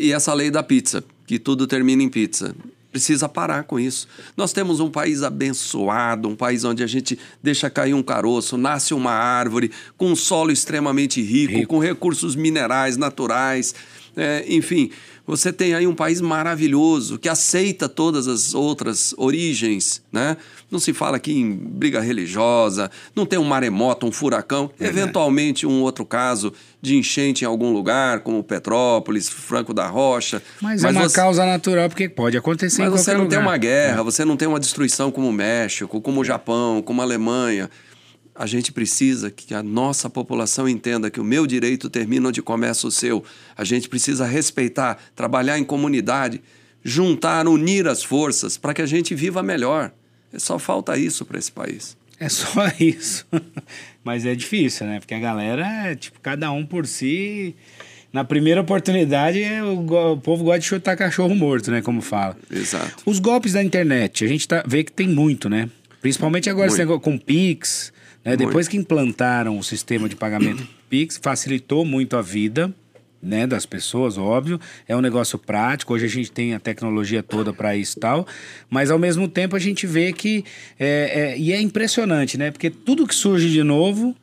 e 0.00 0.12
essa 0.12 0.34
lei 0.34 0.50
da 0.50 0.62
pizza, 0.62 1.02
que 1.26 1.38
tudo 1.38 1.66
termina 1.66 2.02
em 2.02 2.08
pizza 2.08 2.54
precisa 2.90 3.28
parar 3.28 3.64
com 3.64 3.78
isso. 3.78 4.08
Nós 4.36 4.52
temos 4.52 4.80
um 4.80 4.90
país 4.90 5.22
abençoado, 5.22 6.28
um 6.28 6.36
país 6.36 6.64
onde 6.64 6.82
a 6.82 6.86
gente 6.86 7.18
deixa 7.42 7.70
cair 7.70 7.94
um 7.94 8.02
caroço, 8.02 8.56
nasce 8.56 8.92
uma 8.94 9.12
árvore, 9.12 9.70
com 9.96 10.10
um 10.10 10.16
solo 10.16 10.50
extremamente 10.50 11.22
rico, 11.22 11.54
rico. 11.54 11.68
com 11.68 11.78
recursos 11.78 12.34
minerais 12.34 12.96
naturais, 12.96 13.74
é, 14.16 14.44
enfim. 14.48 14.90
Você 15.26 15.52
tem 15.52 15.74
aí 15.74 15.86
um 15.86 15.94
país 15.94 16.20
maravilhoso 16.20 17.16
que 17.16 17.28
aceita 17.28 17.88
todas 17.88 18.26
as 18.26 18.52
outras 18.52 19.14
origens, 19.16 20.02
né? 20.10 20.36
Não 20.68 20.80
se 20.80 20.92
fala 20.92 21.18
aqui 21.18 21.32
em 21.32 21.54
briga 21.54 22.00
religiosa, 22.00 22.90
não 23.14 23.24
tem 23.24 23.38
um 23.38 23.44
maremoto, 23.44 24.06
um 24.06 24.10
furacão, 24.10 24.70
é 24.80 24.86
eventualmente 24.86 25.64
um 25.66 25.82
outro 25.82 26.04
caso 26.04 26.52
de 26.82 26.96
enchente 26.96 27.44
em 27.44 27.46
algum 27.46 27.72
lugar, 27.72 28.20
como 28.20 28.42
Petrópolis, 28.42 29.28
Franco 29.28 29.72
da 29.72 29.86
Rocha. 29.86 30.42
Mas, 30.60 30.82
mas 30.82 30.96
é 30.96 30.98
uma 30.98 31.08
você... 31.08 31.14
causa 31.14 31.46
natural, 31.46 31.88
porque 31.88 32.08
pode 32.08 32.36
acontecer 32.36 32.82
mas 32.82 32.92
em 32.92 32.96
você 32.96 33.12
não 33.12 33.24
lugar. 33.24 33.36
tem 33.36 33.38
uma 33.38 33.56
guerra, 33.56 34.00
é. 34.00 34.02
você 34.02 34.24
não 34.24 34.36
tem 34.36 34.48
uma 34.48 34.58
destruição 34.58 35.12
como 35.12 35.28
o 35.28 35.32
México, 35.32 36.00
como 36.00 36.22
o 36.22 36.24
Japão, 36.24 36.82
como 36.82 37.00
a 37.02 37.04
Alemanha. 37.04 37.70
A 38.34 38.46
gente 38.46 38.72
precisa 38.72 39.30
que 39.30 39.54
a 39.54 39.62
nossa 39.62 40.08
população 40.08 40.68
entenda 40.68 41.10
que 41.10 41.20
o 41.20 41.24
meu 41.24 41.46
direito 41.46 41.90
termina 41.90 42.28
onde 42.28 42.40
começa 42.40 42.86
o 42.86 42.90
seu. 42.90 43.24
A 43.56 43.64
gente 43.64 43.88
precisa 43.88 44.24
respeitar, 44.24 44.98
trabalhar 45.14 45.58
em 45.58 45.64
comunidade, 45.64 46.40
juntar, 46.82 47.46
unir 47.46 47.86
as 47.86 48.02
forças 48.02 48.56
para 48.56 48.72
que 48.72 48.82
a 48.82 48.86
gente 48.86 49.14
viva 49.14 49.42
melhor. 49.42 49.92
É 50.32 50.38
só 50.38 50.58
falta 50.58 50.96
isso 50.96 51.24
para 51.24 51.38
esse 51.38 51.50
país. 51.50 51.96
É 52.18 52.28
só 52.28 52.50
isso. 52.78 53.26
Mas 54.04 54.24
é 54.24 54.34
difícil, 54.34 54.86
né? 54.86 55.00
Porque 55.00 55.14
a 55.14 55.18
galera, 55.18 55.96
tipo, 55.96 56.20
cada 56.20 56.52
um 56.52 56.64
por 56.64 56.86
si. 56.86 57.54
Na 58.12 58.24
primeira 58.24 58.60
oportunidade, 58.60 59.40
o, 59.62 60.12
o 60.12 60.16
povo 60.16 60.44
gosta 60.44 60.58
de 60.58 60.66
chutar 60.66 60.96
cachorro 60.96 61.34
morto, 61.34 61.70
né? 61.70 61.80
Como 61.80 62.00
fala. 62.00 62.36
Exato. 62.50 63.02
Os 63.06 63.18
golpes 63.18 63.52
da 63.52 63.62
internet, 63.62 64.24
a 64.24 64.28
gente 64.28 64.48
tá, 64.48 64.64
vê 64.66 64.82
que 64.82 64.92
tem 64.92 65.08
muito, 65.08 65.48
né? 65.48 65.70
Principalmente 66.02 66.50
agora 66.50 66.66
muito. 66.66 66.74
esse 66.74 66.80
negócio 66.80 67.00
com 67.00 67.16
Pix. 67.16 67.92
Né? 68.24 68.36
Depois 68.36 68.68
que 68.68 68.76
implantaram 68.76 69.58
o 69.58 69.62
sistema 69.62 70.08
de 70.08 70.16
pagamento 70.16 70.66
Pix, 70.88 71.18
facilitou 71.22 71.84
muito 71.84 72.16
a 72.16 72.22
vida 72.22 72.74
né, 73.22 73.46
das 73.46 73.66
pessoas, 73.66 74.16
óbvio. 74.16 74.58
É 74.88 74.96
um 74.96 75.00
negócio 75.00 75.38
prático. 75.38 75.92
Hoje 75.92 76.06
a 76.06 76.08
gente 76.08 76.32
tem 76.32 76.54
a 76.54 76.60
tecnologia 76.60 77.22
toda 77.22 77.52
para 77.52 77.76
isso 77.76 77.98
e 77.98 78.00
tal. 78.00 78.26
Mas 78.68 78.90
ao 78.90 78.98
mesmo 78.98 79.28
tempo 79.28 79.54
a 79.54 79.58
gente 79.58 79.86
vê 79.86 80.12
que. 80.12 80.44
É, 80.78 81.32
é, 81.34 81.38
e 81.38 81.52
é 81.52 81.60
impressionante, 81.60 82.38
né? 82.38 82.50
Porque 82.50 82.70
tudo 82.70 83.06
que 83.06 83.14
surge 83.14 83.50
de 83.50 83.62
novo. 83.62 84.16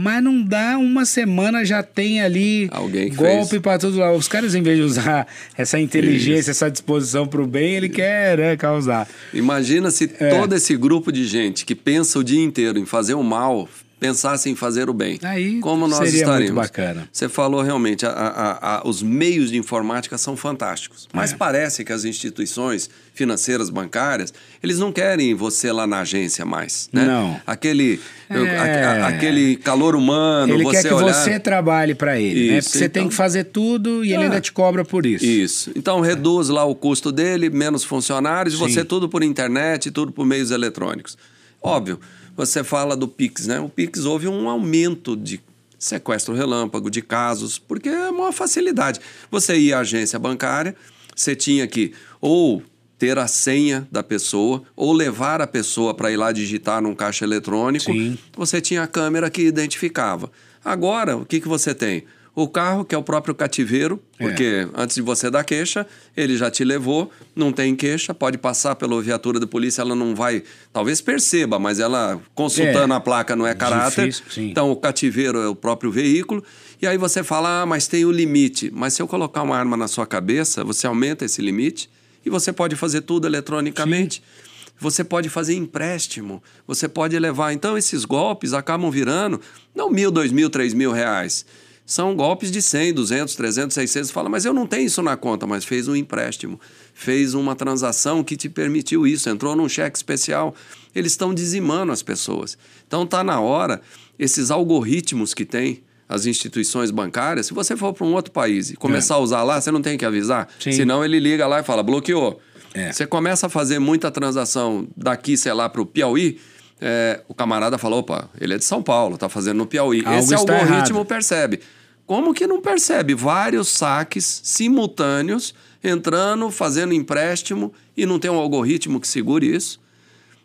Mas 0.00 0.22
não 0.22 0.40
dá 0.40 0.78
uma 0.78 1.04
semana, 1.04 1.64
já 1.64 1.82
tem 1.82 2.20
ali 2.20 2.68
Alguém 2.70 3.12
golpe 3.12 3.58
para 3.58 3.80
tudo 3.80 3.98
lá. 3.98 4.12
Os 4.12 4.28
caras, 4.28 4.54
em 4.54 4.62
vez 4.62 4.76
de 4.76 4.84
usar 4.84 5.26
essa 5.56 5.76
inteligência, 5.80 6.38
Isso. 6.38 6.50
essa 6.50 6.70
disposição 6.70 7.26
para 7.26 7.42
o 7.42 7.46
bem, 7.48 7.74
ele 7.74 7.88
quer 7.88 8.38
né, 8.38 8.56
causar. 8.56 9.08
Imagina 9.34 9.90
se 9.90 10.08
é. 10.20 10.28
todo 10.28 10.54
esse 10.54 10.76
grupo 10.76 11.10
de 11.10 11.24
gente 11.24 11.66
que 11.66 11.74
pensa 11.74 12.16
o 12.16 12.22
dia 12.22 12.40
inteiro 12.40 12.78
em 12.78 12.86
fazer 12.86 13.14
o 13.14 13.24
mal 13.24 13.68
pensasse 13.98 14.48
em 14.48 14.54
fazer 14.54 14.88
o 14.88 14.94
bem. 14.94 15.18
Aí 15.22 15.60
como 15.60 15.86
nós 15.86 15.98
seria 15.98 16.20
estaríamos. 16.20 16.54
muito 16.54 16.54
bacana. 16.54 17.08
Você 17.12 17.28
falou 17.28 17.62
realmente, 17.62 18.06
a, 18.06 18.10
a, 18.10 18.76
a, 18.76 18.88
os 18.88 19.02
meios 19.02 19.50
de 19.50 19.58
informática 19.58 20.16
são 20.16 20.36
fantásticos, 20.36 21.08
mas 21.12 21.32
é. 21.32 21.36
parece 21.36 21.84
que 21.84 21.92
as 21.92 22.04
instituições 22.04 22.88
financeiras, 23.12 23.68
bancárias, 23.68 24.32
eles 24.62 24.78
não 24.78 24.92
querem 24.92 25.34
você 25.34 25.72
lá 25.72 25.86
na 25.86 26.00
agência 26.00 26.44
mais, 26.44 26.88
né? 26.92 27.04
Não. 27.04 27.40
Aquele, 27.44 28.00
é. 28.30 29.02
aquele 29.02 29.56
calor 29.56 29.96
humano, 29.96 30.54
ele 30.54 30.70
quer 30.70 30.84
que 30.84 30.94
olhar... 30.94 31.12
você 31.12 31.40
trabalhe 31.40 31.94
para 31.94 32.18
ele, 32.18 32.40
isso, 32.40 32.52
né? 32.52 32.60
Porque 32.60 32.68
então... 32.68 32.80
você 32.80 32.88
tem 32.88 33.00
então. 33.02 33.08
que 33.08 33.14
fazer 33.16 33.44
tudo 33.44 34.04
e 34.04 34.12
ele 34.12 34.24
ainda 34.24 34.40
te 34.40 34.52
cobra 34.52 34.84
por 34.84 35.04
isso. 35.04 35.24
Isso. 35.24 35.72
Então 35.74 36.00
reduz 36.00 36.48
lá 36.48 36.64
o 36.64 36.74
custo 36.74 37.10
dele, 37.10 37.50
menos 37.50 37.82
funcionários, 37.82 38.54
Sim. 38.54 38.60
você 38.60 38.84
tudo 38.84 39.08
por 39.08 39.24
internet, 39.24 39.90
tudo 39.90 40.12
por 40.12 40.24
meios 40.24 40.52
eletrônicos. 40.52 41.18
Óbvio, 41.60 41.98
você 42.38 42.62
fala 42.62 42.96
do 42.96 43.08
Pix, 43.08 43.48
né? 43.48 43.58
O 43.58 43.68
Pix 43.68 44.04
houve 44.04 44.28
um 44.28 44.48
aumento 44.48 45.16
de 45.16 45.40
sequestro 45.76 46.32
relâmpago, 46.34 46.88
de 46.88 47.02
casos, 47.02 47.58
porque 47.58 47.88
é 47.88 48.10
uma 48.10 48.32
facilidade. 48.32 49.00
Você 49.28 49.58
ia 49.58 49.78
à 49.78 49.80
agência 49.80 50.20
bancária, 50.20 50.76
você 51.16 51.34
tinha 51.34 51.66
que 51.66 51.92
ou 52.20 52.62
ter 52.96 53.18
a 53.18 53.26
senha 53.26 53.88
da 53.90 54.04
pessoa 54.04 54.62
ou 54.76 54.92
levar 54.92 55.40
a 55.40 55.48
pessoa 55.48 55.92
para 55.94 56.12
ir 56.12 56.16
lá 56.16 56.30
digitar 56.30 56.80
num 56.80 56.94
caixa 56.94 57.24
eletrônico. 57.24 57.92
Sim. 57.92 58.16
Você 58.36 58.60
tinha 58.60 58.84
a 58.84 58.86
câmera 58.86 59.28
que 59.28 59.42
identificava. 59.42 60.30
Agora, 60.64 61.16
o 61.16 61.26
que, 61.26 61.40
que 61.40 61.48
você 61.48 61.74
tem? 61.74 62.04
O 62.40 62.46
carro, 62.46 62.84
que 62.84 62.94
é 62.94 62.98
o 62.98 63.02
próprio 63.02 63.34
cativeiro, 63.34 64.00
é. 64.16 64.22
porque 64.22 64.44
é. 64.44 64.68
antes 64.80 64.94
de 64.94 65.02
você 65.02 65.28
dar 65.28 65.42
queixa, 65.42 65.84
ele 66.16 66.36
já 66.36 66.48
te 66.48 66.62
levou, 66.62 67.10
não 67.34 67.50
tem 67.50 67.74
queixa, 67.74 68.14
pode 68.14 68.38
passar 68.38 68.76
pela 68.76 69.02
viatura 69.02 69.40
da 69.40 69.46
polícia, 69.46 69.82
ela 69.82 69.96
não 69.96 70.14
vai, 70.14 70.44
talvez 70.72 71.00
perceba, 71.00 71.58
mas 71.58 71.80
ela 71.80 72.20
consultando 72.36 72.94
é. 72.94 72.96
a 72.96 73.00
placa 73.00 73.34
não 73.34 73.44
é 73.44 73.56
caráter. 73.56 74.10
Difícil, 74.10 74.44
então 74.44 74.70
o 74.70 74.76
cativeiro 74.76 75.36
é 75.40 75.48
o 75.48 75.54
próprio 75.56 75.90
veículo. 75.90 76.44
E 76.80 76.86
aí 76.86 76.96
você 76.96 77.24
fala, 77.24 77.62
ah, 77.62 77.66
mas 77.66 77.88
tem 77.88 78.04
o 78.04 78.12
limite. 78.12 78.70
Mas 78.72 78.94
se 78.94 79.02
eu 79.02 79.08
colocar 79.08 79.42
uma 79.42 79.56
arma 79.56 79.76
na 79.76 79.88
sua 79.88 80.06
cabeça, 80.06 80.62
você 80.62 80.86
aumenta 80.86 81.24
esse 81.24 81.42
limite 81.42 81.90
e 82.24 82.30
você 82.30 82.52
pode 82.52 82.76
fazer 82.76 83.00
tudo 83.00 83.26
eletronicamente. 83.26 84.22
Sim. 84.24 84.48
Você 84.78 85.02
pode 85.02 85.28
fazer 85.28 85.56
empréstimo, 85.56 86.40
você 86.64 86.86
pode 86.86 87.18
levar. 87.18 87.52
Então, 87.52 87.76
esses 87.76 88.04
golpes 88.04 88.52
acabam 88.52 88.92
virando 88.92 89.40
não 89.74 89.90
mil, 89.90 90.08
dois 90.08 90.30
mil, 90.30 90.48
três 90.48 90.72
mil 90.72 90.92
reais 90.92 91.44
são 91.88 92.14
golpes 92.14 92.50
de 92.50 92.60
100, 92.60 92.92
200, 92.92 93.34
300, 93.34 93.74
600. 93.74 94.10
Fala, 94.10 94.28
mas 94.28 94.44
eu 94.44 94.52
não 94.52 94.66
tenho 94.66 94.84
isso 94.84 95.02
na 95.02 95.16
conta, 95.16 95.46
mas 95.46 95.64
fez 95.64 95.88
um 95.88 95.96
empréstimo, 95.96 96.60
fez 96.92 97.32
uma 97.32 97.56
transação 97.56 98.22
que 98.22 98.36
te 98.36 98.46
permitiu 98.46 99.06
isso, 99.06 99.30
entrou 99.30 99.56
num 99.56 99.66
cheque 99.70 99.96
especial. 99.96 100.54
Eles 100.94 101.12
estão 101.12 101.32
dizimando 101.32 101.90
as 101.90 102.02
pessoas. 102.02 102.58
Então 102.86 103.04
está 103.04 103.24
na 103.24 103.40
hora, 103.40 103.80
esses 104.18 104.50
algoritmos 104.50 105.32
que 105.32 105.46
tem, 105.46 105.82
as 106.06 106.26
instituições 106.26 106.90
bancárias, 106.90 107.46
se 107.46 107.54
você 107.54 107.74
for 107.74 107.94
para 107.94 108.06
um 108.06 108.12
outro 108.12 108.32
país 108.32 108.70
e 108.70 108.76
começar 108.76 109.14
é. 109.14 109.16
a 109.16 109.20
usar 109.20 109.42
lá, 109.42 109.58
você 109.58 109.70
não 109.70 109.80
tem 109.80 109.96
que 109.96 110.04
avisar. 110.04 110.46
Sim. 110.60 110.72
Senão 110.72 111.02
ele 111.02 111.18
liga 111.18 111.46
lá 111.46 111.60
e 111.60 111.62
fala, 111.62 111.82
bloqueou. 111.82 112.38
É. 112.74 112.92
Você 112.92 113.06
começa 113.06 113.46
a 113.46 113.48
fazer 113.48 113.78
muita 113.78 114.10
transação 114.10 114.86
daqui, 114.94 115.38
sei 115.38 115.54
lá, 115.54 115.70
para 115.70 115.80
o 115.80 115.86
Piauí, 115.86 116.38
é, 116.80 117.22
o 117.26 117.34
camarada 117.34 117.78
falou, 117.78 118.00
opa, 118.00 118.28
ele 118.38 118.54
é 118.54 118.58
de 118.58 118.64
São 118.64 118.82
Paulo, 118.82 119.14
está 119.14 119.28
fazendo 119.28 119.56
no 119.56 119.66
Piauí. 119.66 120.02
Algo 120.04 120.18
Esse 120.18 120.34
algoritmo 120.34 120.98
errado. 120.98 121.06
percebe. 121.06 121.60
Como 122.08 122.32
que 122.32 122.46
não 122.46 122.62
percebe? 122.62 123.14
Vários 123.14 123.68
saques 123.68 124.40
simultâneos 124.42 125.54
entrando, 125.84 126.50
fazendo 126.50 126.94
empréstimo 126.94 127.70
e 127.94 128.06
não 128.06 128.18
tem 128.18 128.30
um 128.30 128.38
algoritmo 128.38 128.98
que 128.98 129.06
segure 129.06 129.54
isso. 129.54 129.78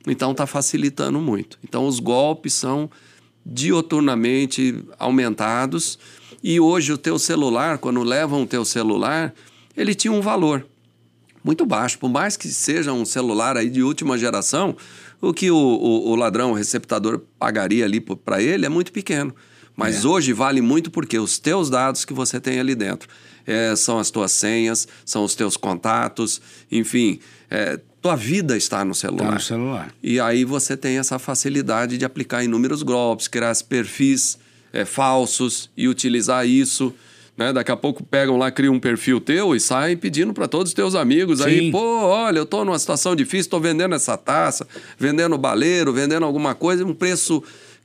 Então 0.06 0.34
está 0.34 0.46
facilitando 0.46 1.22
muito. 1.22 1.58
Então 1.64 1.88
os 1.88 2.02
golpes 2.02 2.54
são 2.54 2.92
dioturnamente 3.46 4.84
aumentados 5.00 5.98
e 6.44 6.60
hoje 6.60 6.92
o 6.92 6.98
teu 6.98 7.18
celular, 7.18 7.78
quando 7.78 8.04
levam 8.04 8.44
o 8.44 8.46
teu 8.46 8.66
celular, 8.66 9.34
ele 9.78 9.96
tinha 9.96 10.12
um 10.12 10.20
valor 10.20 10.68
muito 11.42 11.66
baixo. 11.66 11.98
Por 11.98 12.10
mais 12.10 12.36
que 12.36 12.50
seja 12.50 12.92
um 12.92 13.06
celular 13.06 13.56
aí 13.56 13.70
de 13.70 13.82
última 13.82 14.18
geração, 14.18 14.76
o 15.22 15.34
que 15.34 15.50
o, 15.50 15.56
o, 15.56 16.10
o 16.10 16.16
ladrão, 16.18 16.52
o 16.52 16.56
receptador 16.56 17.22
pagaria 17.40 17.86
ali 17.86 18.02
para 18.02 18.44
ele 18.44 18.66
é 18.66 18.70
muito 18.70 18.92
pequeno. 18.92 19.34
Mas 19.76 20.04
é. 20.04 20.08
hoje 20.08 20.34
vale 20.34 20.62
muito 20.62 20.92
porque 20.92 21.18
os 21.18 21.40
teus 21.40 21.70
dados 21.70 22.06
que 22.06 22.14
você 22.14 22.40
tem 22.40 22.60
ali 22.60 22.76
dentro 22.76 23.10
é, 23.46 23.76
são 23.76 24.00
as 24.00 24.10
tuas 24.10 24.32
senhas, 24.32 24.88
são 25.06 25.24
os 25.24 25.36
teus 25.36 25.58
contatos, 25.58 26.42
enfim, 26.72 27.20
é, 27.50 27.80
tua 28.02 28.16
vida 28.16 28.58
está 28.58 28.84
no 28.84 28.94
celular. 28.94 29.24
Está 29.24 29.34
no 29.36 29.40
celular. 29.40 29.96
E 30.02 30.20
aí 30.20 30.44
você 30.44 30.76
tem 30.76 30.98
essa 30.98 31.18
facilidade 31.18 31.98
de 31.98 32.06
aplicar 32.06 32.44
inúmeros 32.44 32.84
golpes, 32.84 33.28
criar 33.28 33.54
perfis 33.68 34.38
é, 34.74 34.86
falsos 34.86 35.70
e 35.76 35.88
utilizar 35.88 36.46
isso. 36.46 36.94
Né? 37.38 37.52
Daqui 37.52 37.72
a 37.72 37.78
pouco 37.78 38.04
pegam 38.04 38.38
lá, 38.38 38.52
criam 38.52 38.76
um 38.76 38.80
perfil 38.80 39.20
teu 39.20 39.56
e 39.56 39.60
saem 39.60 39.98
pedindo 39.98 40.34
para 40.34 40.48
todos 40.48 40.70
os 40.70 40.74
teus 40.74 40.94
amigos 40.96 41.40
Sim. 41.40 41.46
aí, 41.46 41.72
pô, 41.72 41.80
olha, 41.80 42.38
eu 42.38 42.44
estou 42.44 42.64
numa 42.64 42.78
situação 42.78 43.16
difícil, 43.16 43.48
estou 43.48 43.60
vendendo 43.60 43.96
essa 43.96 44.16
taça, 44.18 44.68
vendendo 44.98 45.38
baleiro, 45.38 45.92
vendendo 45.92 46.26
alguma 46.26 46.54
coisa, 46.54 46.86
um 46.86 46.94
preço 46.94 47.44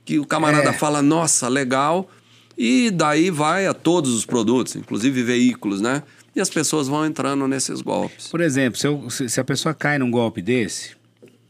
que 0.09 0.17
o 0.17 0.25
camarada 0.25 0.71
é. 0.71 0.73
fala, 0.73 1.03
nossa, 1.03 1.47
legal. 1.47 2.09
E 2.57 2.89
daí 2.89 3.29
vai 3.29 3.67
a 3.67 3.75
todos 3.75 4.11
os 4.11 4.25
produtos, 4.25 4.75
inclusive 4.75 5.21
veículos, 5.21 5.81
né? 5.81 6.01
E 6.35 6.41
as 6.41 6.49
pessoas 6.49 6.87
vão 6.87 7.05
entrando 7.05 7.47
nesses 7.47 7.79
golpes. 7.79 8.27
Por 8.27 8.41
exemplo, 8.41 8.79
se, 8.79 8.87
eu, 8.87 9.07
se 9.11 9.39
a 9.39 9.43
pessoa 9.43 9.71
cai 9.71 9.99
num 9.99 10.09
golpe 10.09 10.41
desse, 10.41 10.95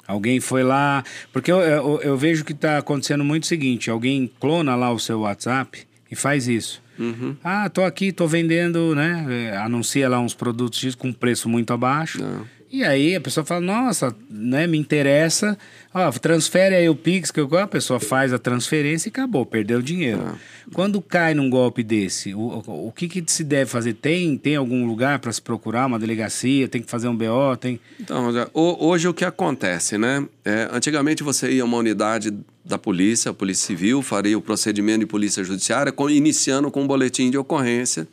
alguém 0.06 0.42
foi 0.42 0.62
lá. 0.62 1.06
Porque 1.32 1.50
eu, 1.50 1.62
eu, 1.62 2.02
eu 2.02 2.18
vejo 2.18 2.44
que 2.44 2.52
está 2.52 2.80
acontecendo 2.80 3.24
muito 3.24 3.44
o 3.44 3.48
seguinte: 3.48 3.90
alguém 3.90 4.30
clona 4.42 4.76
lá 4.76 4.92
o 4.92 5.00
seu 5.00 5.22
WhatsApp 5.22 5.88
e 6.12 6.16
faz 6.16 6.50
isso. 6.50 6.82
Uhum. 7.00 7.38
Ah, 7.42 7.70
tô 7.70 7.84
aqui, 7.86 8.12
tô 8.12 8.28
vendendo, 8.28 8.94
né? 8.94 9.26
É, 9.30 9.58
anuncia 9.58 10.10
lá 10.10 10.20
uns 10.20 10.34
produtos 10.34 10.96
com 10.96 11.14
preço 11.14 11.48
muito 11.48 11.72
abaixo. 11.72 12.22
Não 12.22 12.59
e 12.72 12.84
aí 12.84 13.16
a 13.16 13.22
pessoa 13.22 13.44
fala, 13.44 13.62
nossa, 13.62 14.16
né, 14.30 14.68
me 14.68 14.78
interessa, 14.78 15.58
ó, 15.94 16.12
transfere 16.12 16.76
aí 16.76 16.88
o 16.88 16.96
Pix, 16.96 17.32
que 17.32 17.40
eu, 17.40 17.58
a 17.58 17.66
pessoa 17.66 18.00
faz 18.00 18.32
a 18.32 18.38
transferência 18.38 19.08
e 19.08 19.12
acabou, 19.12 19.46
perdeu 19.46 19.80
o 19.80 19.84
dinheiro. 19.84 20.22
Ah. 20.24 20.36
Quando 20.74 21.02
cai 21.02 21.34
num 21.34 21.50
golpe 21.50 21.82
desse, 21.82 22.34
o, 22.34 22.64
o 22.68 22.92
que, 22.92 23.08
que 23.08 23.24
se 23.32 23.44
deve 23.44 23.72
fazer? 23.72 23.94
Tem, 23.94 24.38
tem 24.38 24.56
algum 24.56 24.86
lugar 24.86 25.18
para 25.18 25.32
se 25.32 25.42
procurar, 25.42 25.88
uma 25.88 25.98
delegacia, 25.98 26.68
tem 26.68 26.82
que 26.82 26.90
fazer 26.90 27.08
um 27.08 27.16
BO? 27.16 27.58
Tem... 27.60 27.80
Então, 28.00 28.32
hoje 28.54 29.08
o 29.08 29.14
que 29.14 29.26
acontece, 29.26 29.98
né? 29.98 30.26
É, 30.46 30.70
antigamente 30.72 31.24
você 31.24 31.52
ia 31.52 31.64
a 31.64 31.66
uma 31.66 31.78
unidade 31.78 32.32
da 32.64 32.78
polícia, 32.78 33.32
a 33.32 33.34
polícia 33.34 33.66
civil, 33.66 34.04
faria 34.04 34.38
o 34.38 34.42
procedimento 34.42 35.00
de 35.00 35.06
polícia 35.08 35.44
judiciária, 35.44 35.92
com, 35.92 36.08
iniciando 36.08 36.70
com 36.70 36.84
um 36.84 36.88
boletim 36.88 37.32
de 37.32 37.38
ocorrência 37.38 38.08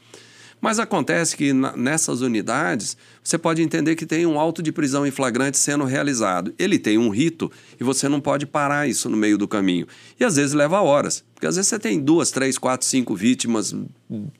mas 0.60 0.78
acontece 0.78 1.36
que 1.36 1.52
nessas 1.52 2.20
unidades 2.20 2.96
você 3.22 3.36
pode 3.36 3.62
entender 3.62 3.94
que 3.94 4.06
tem 4.06 4.26
um 4.26 4.38
auto 4.38 4.62
de 4.62 4.72
prisão 4.72 5.06
em 5.06 5.10
flagrante 5.10 5.58
sendo 5.58 5.84
realizado. 5.84 6.54
Ele 6.58 6.78
tem 6.78 6.98
um 6.98 7.08
rito 7.08 7.50
e 7.78 7.84
você 7.84 8.08
não 8.08 8.20
pode 8.20 8.46
parar 8.46 8.88
isso 8.88 9.08
no 9.08 9.16
meio 9.16 9.36
do 9.36 9.46
caminho. 9.46 9.86
E 10.18 10.24
às 10.24 10.36
vezes 10.36 10.52
leva 10.52 10.80
horas, 10.80 11.22
porque 11.34 11.46
às 11.46 11.56
vezes 11.56 11.68
você 11.68 11.78
tem 11.78 12.00
duas, 12.00 12.30
três, 12.30 12.56
quatro, 12.58 12.86
cinco 12.86 13.14
vítimas, 13.14 13.74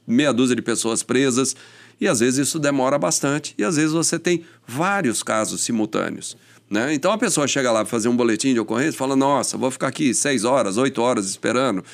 meia 0.07 0.33
dúzia 0.33 0.57
de 0.57 0.63
pessoas 0.63 1.03
presas, 1.03 1.55
e 2.01 2.07
às 2.07 2.21
vezes 2.21 2.49
isso 2.49 2.59
demora 2.59 2.99
bastante, 2.99 3.55
e 3.57 3.65
às 3.65 3.77
vezes 3.77 3.93
você 3.93 4.19
tem 4.19 4.45
vários 4.67 5.23
casos 5.23 5.63
simultâneos. 5.63 6.37
Né? 6.69 6.93
Então 6.95 7.13
a 7.13 7.19
pessoa 7.19 7.47
chega 7.47 7.71
lá 7.71 7.81
para 7.81 7.91
fazer 7.91 8.09
um 8.09 8.17
boletim 8.17 8.53
de 8.53 8.61
ocorrência 8.61 8.97
e 8.97 8.99
fala: 8.99 9.15
Nossa, 9.15 9.57
vou 9.57 9.71
ficar 9.71 9.89
aqui 9.89 10.13
seis 10.13 10.45
horas, 10.45 10.77
oito 10.77 11.01
horas 11.01 11.27
esperando. 11.27 11.85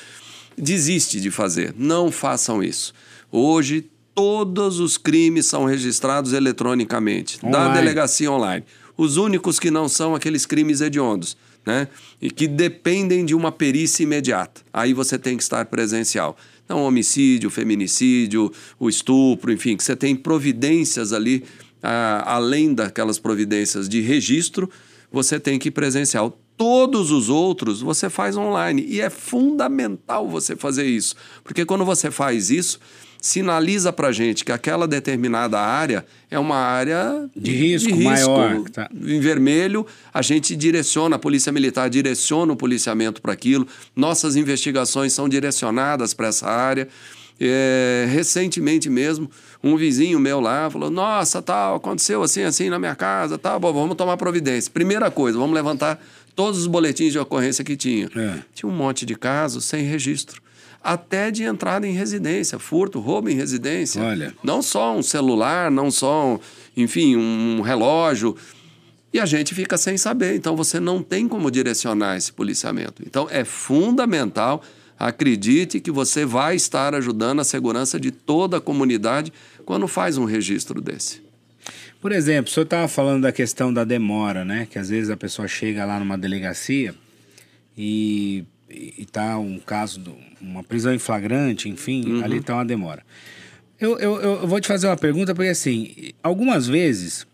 Desiste 0.57 1.19
de 1.21 1.29
fazer. 1.31 1.73
Não 1.77 2.11
façam 2.11 2.63
isso. 2.63 2.93
Hoje 3.31 3.89
todos 4.13 4.79
os 4.79 4.97
crimes 4.97 5.45
são 5.45 5.65
registrados 5.65 6.33
eletronicamente, 6.33 7.39
online. 7.43 7.67
da 7.67 7.73
delegacia 7.73 8.31
online. 8.31 8.63
Os 8.95 9.17
únicos 9.17 9.59
que 9.59 9.71
não 9.71 9.89
são 9.89 10.13
aqueles 10.13 10.45
crimes 10.45 10.81
hediondos, 10.81 11.35
né? 11.65 11.87
E 12.21 12.29
que 12.29 12.47
dependem 12.47 13.25
de 13.25 13.33
uma 13.33 13.51
perícia 13.51 14.03
imediata. 14.03 14.61
Aí 14.71 14.93
você 14.93 15.17
tem 15.17 15.35
que 15.35 15.43
estar 15.43 15.65
presencial. 15.65 16.37
Então, 16.65 16.83
homicídio, 16.83 17.49
feminicídio, 17.49 18.51
o 18.79 18.87
estupro, 18.87 19.51
enfim, 19.51 19.75
que 19.75 19.83
você 19.83 19.95
tem 19.95 20.15
providências 20.15 21.11
ali, 21.11 21.43
ah, 21.81 22.23
além 22.25 22.73
daquelas 22.73 23.19
providências 23.19 23.89
de 23.89 23.99
registro, 23.99 24.69
você 25.11 25.39
tem 25.39 25.59
que 25.59 25.67
ir 25.67 25.71
presencial. 25.71 26.39
Todos 26.55 27.11
os 27.11 27.29
outros 27.29 27.81
você 27.81 28.09
faz 28.09 28.37
online. 28.37 28.85
E 28.87 29.01
é 29.01 29.09
fundamental 29.09 30.29
você 30.29 30.55
fazer 30.55 30.85
isso. 30.85 31.15
Porque 31.43 31.65
quando 31.65 31.83
você 31.83 32.11
faz 32.11 32.49
isso, 32.49 32.79
sinaliza 33.23 33.93
para 33.93 34.11
gente 34.11 34.43
que 34.43 34.51
aquela 34.51 34.85
determinada 34.85 35.57
área 35.57 36.05
é 36.29 36.37
uma 36.37 36.57
área 36.57 37.25
de 37.33 37.53
risco, 37.53 37.87
de 37.87 37.93
risco. 37.93 38.09
maior. 38.09 38.69
Tá. 38.69 38.89
Em 38.93 39.17
vermelho, 39.21 39.87
a 40.13 40.21
gente 40.21 40.57
direciona, 40.57 41.15
a 41.15 41.19
Polícia 41.19 41.49
Militar 41.49 41.89
direciona 41.89 42.51
o 42.51 42.55
policiamento 42.57 43.21
para 43.21 43.31
aquilo, 43.31 43.65
nossas 43.95 44.35
investigações 44.35 45.13
são 45.13 45.29
direcionadas 45.29 46.13
para 46.13 46.27
essa 46.27 46.47
área. 46.49 46.89
É, 47.39 48.05
recentemente 48.09 48.89
mesmo, 48.89 49.31
um 49.63 49.77
vizinho 49.77 50.19
meu 50.19 50.41
lá 50.41 50.69
falou: 50.69 50.89
Nossa, 50.89 51.41
tal, 51.41 51.77
aconteceu 51.77 52.21
assim, 52.23 52.43
assim 52.43 52.69
na 52.69 52.77
minha 52.77 52.93
casa, 52.93 53.37
tal, 53.37 53.57
bom, 53.57 53.71
vamos 53.71 53.95
tomar 53.95 54.17
providência. 54.17 54.69
Primeira 54.69 55.09
coisa, 55.09 55.37
vamos 55.37 55.55
levantar 55.55 55.97
todos 56.35 56.59
os 56.59 56.67
boletins 56.67 57.13
de 57.13 57.19
ocorrência 57.19 57.63
que 57.63 57.77
tinha. 57.77 58.09
É. 58.13 58.39
Tinha 58.53 58.69
um 58.69 58.75
monte 58.75 59.05
de 59.05 59.15
casos 59.15 59.63
sem 59.63 59.83
registro 59.85 60.42
até 60.83 61.31
de 61.31 61.43
entrada 61.43 61.87
em 61.87 61.93
residência, 61.93 62.59
furto, 62.59 62.99
roubo 62.99 63.29
em 63.29 63.35
residência. 63.35 64.03
Olha. 64.03 64.33
Não 64.43 64.61
só 64.61 64.95
um 64.95 65.01
celular, 65.01 65.71
não 65.71 65.89
só, 65.89 66.37
enfim, 66.75 67.15
um 67.15 67.61
relógio. 67.61 68.35
E 69.13 69.19
a 69.19 69.25
gente 69.25 69.55
fica 69.55 69.77
sem 69.77 69.97
saber. 69.97 70.35
Então 70.35 70.57
você 70.57 70.79
não 70.79 71.01
tem 71.01 71.27
como 71.27 71.49
direcionar 71.49 72.17
esse 72.17 72.33
policiamento. 72.33 73.01
Então 73.05 73.27
é 73.31 73.45
fundamental, 73.45 74.61
acredite 74.99 75.79
que 75.79 75.89
você 75.89 76.25
vai 76.25 76.57
estar 76.57 76.93
ajudando 76.93 77.39
a 77.39 77.43
segurança 77.45 77.97
de 77.97 78.11
toda 78.11 78.57
a 78.57 78.61
comunidade 78.61 79.31
quando 79.63 79.87
faz 79.87 80.17
um 80.17 80.25
registro 80.25 80.81
desse. 80.81 81.21
Por 82.01 82.11
exemplo, 82.11 82.51
o 82.51 82.53
senhor 82.53 82.65
estava 82.65 82.89
falando 82.89 83.21
da 83.21 83.31
questão 83.31 83.73
da 83.73 83.85
demora, 83.85 84.43
né? 84.43 84.67
Que 84.69 84.77
às 84.77 84.89
vezes 84.89 85.09
a 85.09 85.15
pessoa 85.15 85.47
chega 85.47 85.85
lá 85.85 85.97
numa 85.97 86.17
delegacia 86.17 86.93
e 87.77 88.43
e 88.73 89.05
tá 89.05 89.37
um 89.37 89.59
caso, 89.59 89.99
de 89.99 90.11
uma 90.41 90.63
prisão 90.63 90.93
em 90.93 90.99
flagrante, 90.99 91.69
enfim, 91.69 92.03
uhum. 92.05 92.23
ali 92.23 92.37
está 92.37 92.55
uma 92.55 92.65
demora. 92.65 93.03
Eu, 93.79 93.97
eu, 93.99 94.21
eu 94.21 94.47
vou 94.47 94.59
te 94.59 94.67
fazer 94.67 94.87
uma 94.87 94.97
pergunta, 94.97 95.33
porque 95.35 95.49
assim, 95.49 96.11
algumas 96.21 96.67
vezes, 96.67 97.27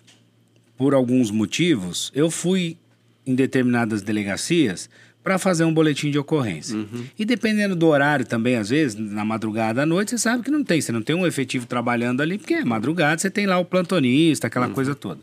por 0.78 0.93
alguns 0.93 1.32
motivos, 1.32 2.12
eu 2.15 2.32
fui 2.32 2.78
em 3.25 3.36
determinadas 3.36 4.02
delegacias 4.02 4.89
para 5.23 5.38
fazer 5.38 5.63
um 5.63 5.73
boletim 5.73 6.10
de 6.10 6.17
ocorrência. 6.17 6.78
Uhum. 6.78 7.06
E 7.17 7.25
dependendo 7.25 7.75
do 7.75 7.88
horário 7.88 8.25
também, 8.25 8.56
às 8.56 8.69
vezes, 8.69 8.95
na 8.95 9.23
madrugada 9.25 9.84
à 9.84 9.86
noite, 9.86 10.12
você 10.12 10.17
sabe 10.17 10.43
que 10.43 10.49
não 10.49 10.63
tem, 10.63 10.82
você 10.82 10.91
não 10.91 11.02
tem 11.02 11.15
um 11.15 11.28
efetivo 11.28 11.67
trabalhando 11.67 12.21
ali, 12.21 12.38
porque 12.38 12.54
é 12.54 12.65
madrugada, 12.65 13.19
você 13.19 13.30
tem 13.30 13.45
lá 13.45 13.60
o 13.60 13.65
plantonista, 13.65 14.47
aquela 14.47 14.67
uhum. 14.67 14.73
coisa 14.73 14.95
toda. 14.95 15.19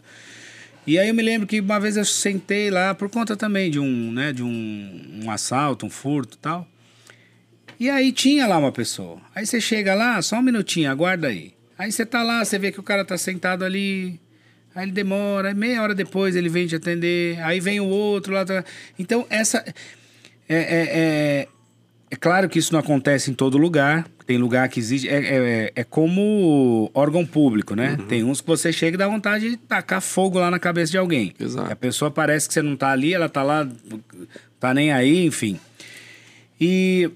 E 0.87 0.99
aí 0.99 1.09
eu 1.09 1.15
me 1.15 1.23
lembro 1.23 1.47
que 1.47 1.61
uma 1.61 1.81
vez 1.81 1.97
eu 1.97 2.05
sentei 2.05 2.71
lá 2.71 2.95
por 2.95 3.11
conta 3.11 3.37
também 3.37 3.71
de 3.71 3.81
um, 3.81 4.13
né, 4.13 4.33
de 4.33 4.43
um, 4.43 5.21
um 5.25 5.31
assalto, 5.31 5.85
um 5.85 5.91
furto 5.91 6.39
tal. 6.39 6.67
E 7.79 7.91
aí 7.91 8.13
tinha 8.13 8.47
lá 8.47 8.57
uma 8.57 8.73
pessoa. 8.73 9.21
Aí 9.35 9.45
você 9.45 9.61
chega 9.61 9.95
lá, 9.95 10.23
só 10.23 10.37
um 10.37 10.43
minutinho, 10.43 10.91
aguarda 10.91 11.29
aí. 11.29 11.53
Aí 11.77 11.93
você 11.93 12.07
tá 12.07 12.23
lá, 12.23 12.45
você 12.45 12.59
vê 12.59 12.73
que 12.73 12.81
o 12.81 12.83
cara 12.83 13.05
tá 13.05 13.19
sentado 13.19 13.65
ali. 13.65 14.19
Aí 14.75 14.85
ele 14.85 14.93
demora, 14.93 15.53
meia 15.53 15.83
hora 15.83 15.95
depois 15.95 16.37
ele 16.37 16.49
vem 16.49 16.67
te 16.67 16.77
atender. 16.77 17.39
Aí 17.43 17.61
vem 17.61 17.81
o 17.81 17.87
outro 17.87 18.33
lá. 18.33 18.45
Então, 18.99 19.27
essa. 19.29 19.65
É, 20.49 20.57
é, 20.57 20.89
é, 20.91 21.49
é 22.11 22.17
claro 22.17 22.49
que 22.49 22.59
isso 22.59 22.73
não 22.73 22.81
acontece 22.81 23.31
em 23.31 23.35
todo 23.35 23.59
lugar. 23.59 24.07
Tem 24.27 24.39
lugar 24.39 24.69
que 24.69 24.81
existe. 24.81 25.09
É, 25.09 25.19
é, 25.19 25.73
é 25.75 25.85
como 25.85 26.91
órgão 26.95 27.25
público, 27.25 27.75
né? 27.75 27.97
Uhum. 27.99 28.07
Tem 28.07 28.25
uns 28.25 28.41
que 28.41 28.47
você 28.47 28.73
chega 28.73 28.97
e 28.97 28.99
dá 28.99 29.09
vontade 29.09 29.51
de 29.51 29.57
tacar 29.57 30.01
fogo 30.01 30.39
lá 30.39 30.51
na 30.51 30.59
cabeça 30.59 30.91
de 30.91 30.99
alguém. 30.99 31.33
Exato. 31.39 31.73
a 31.73 31.77
pessoa 31.77 32.11
parece 32.11 32.49
que 32.49 32.55
você 32.55 32.63
não 32.63 32.77
tá 32.77 32.91
ali, 32.91 33.15
ela 33.15 33.29
tá 33.29 33.43
lá, 33.43 33.69
tá 34.59 34.75
nem 34.75 34.93
aí, 34.93 35.25
enfim. 35.25 35.59
E, 36.61 37.11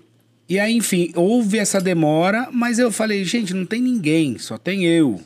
E 0.49 0.59
aí, 0.59 0.75
enfim, 0.75 1.13
houve 1.15 1.59
essa 1.59 1.81
demora, 1.81 2.49
mas 2.53 2.81
eu 2.81 2.91
falei, 2.91 3.25
gente, 3.25 3.55
não 3.55 3.65
tem 3.65 3.81
ninguém, 3.81 4.37
só 4.37 4.59
tem 4.59 4.85
eu. 4.85 5.21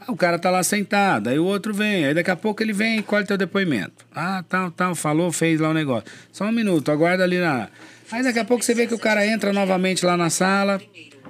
Ah, 0.00 0.12
o 0.12 0.16
cara 0.16 0.38
tá 0.38 0.50
lá 0.50 0.62
sentado, 0.62 1.28
aí 1.28 1.36
o 1.36 1.44
outro 1.44 1.74
vem, 1.74 2.04
aí 2.04 2.14
daqui 2.14 2.30
a 2.30 2.36
pouco 2.36 2.62
ele 2.62 2.72
vem 2.72 2.98
e 3.00 3.02
colhe 3.02 3.26
teu 3.26 3.36
depoimento. 3.36 4.06
Ah, 4.14 4.44
tal, 4.48 4.70
tal, 4.70 4.94
falou, 4.94 5.32
fez 5.32 5.58
lá 5.58 5.70
o 5.70 5.74
negócio. 5.74 6.08
Só 6.32 6.44
um 6.44 6.52
minuto, 6.52 6.92
aguarda 6.92 7.24
ali 7.24 7.38
na. 7.40 7.68
Aí 8.10 8.22
daqui 8.22 8.38
a 8.38 8.44
pouco 8.44 8.64
você 8.64 8.74
vê 8.74 8.86
que 8.86 8.94
o 8.94 8.98
cara 8.98 9.26
entra 9.26 9.52
novamente 9.52 10.04
lá 10.04 10.16
na 10.16 10.30
sala, 10.30 10.80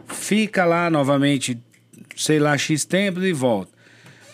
fica 0.06 0.64
lá 0.64 0.88
novamente, 0.88 1.58
sei 2.16 2.38
lá, 2.38 2.56
X 2.56 2.84
tempo 2.84 3.20
e 3.20 3.32
volta. 3.32 3.72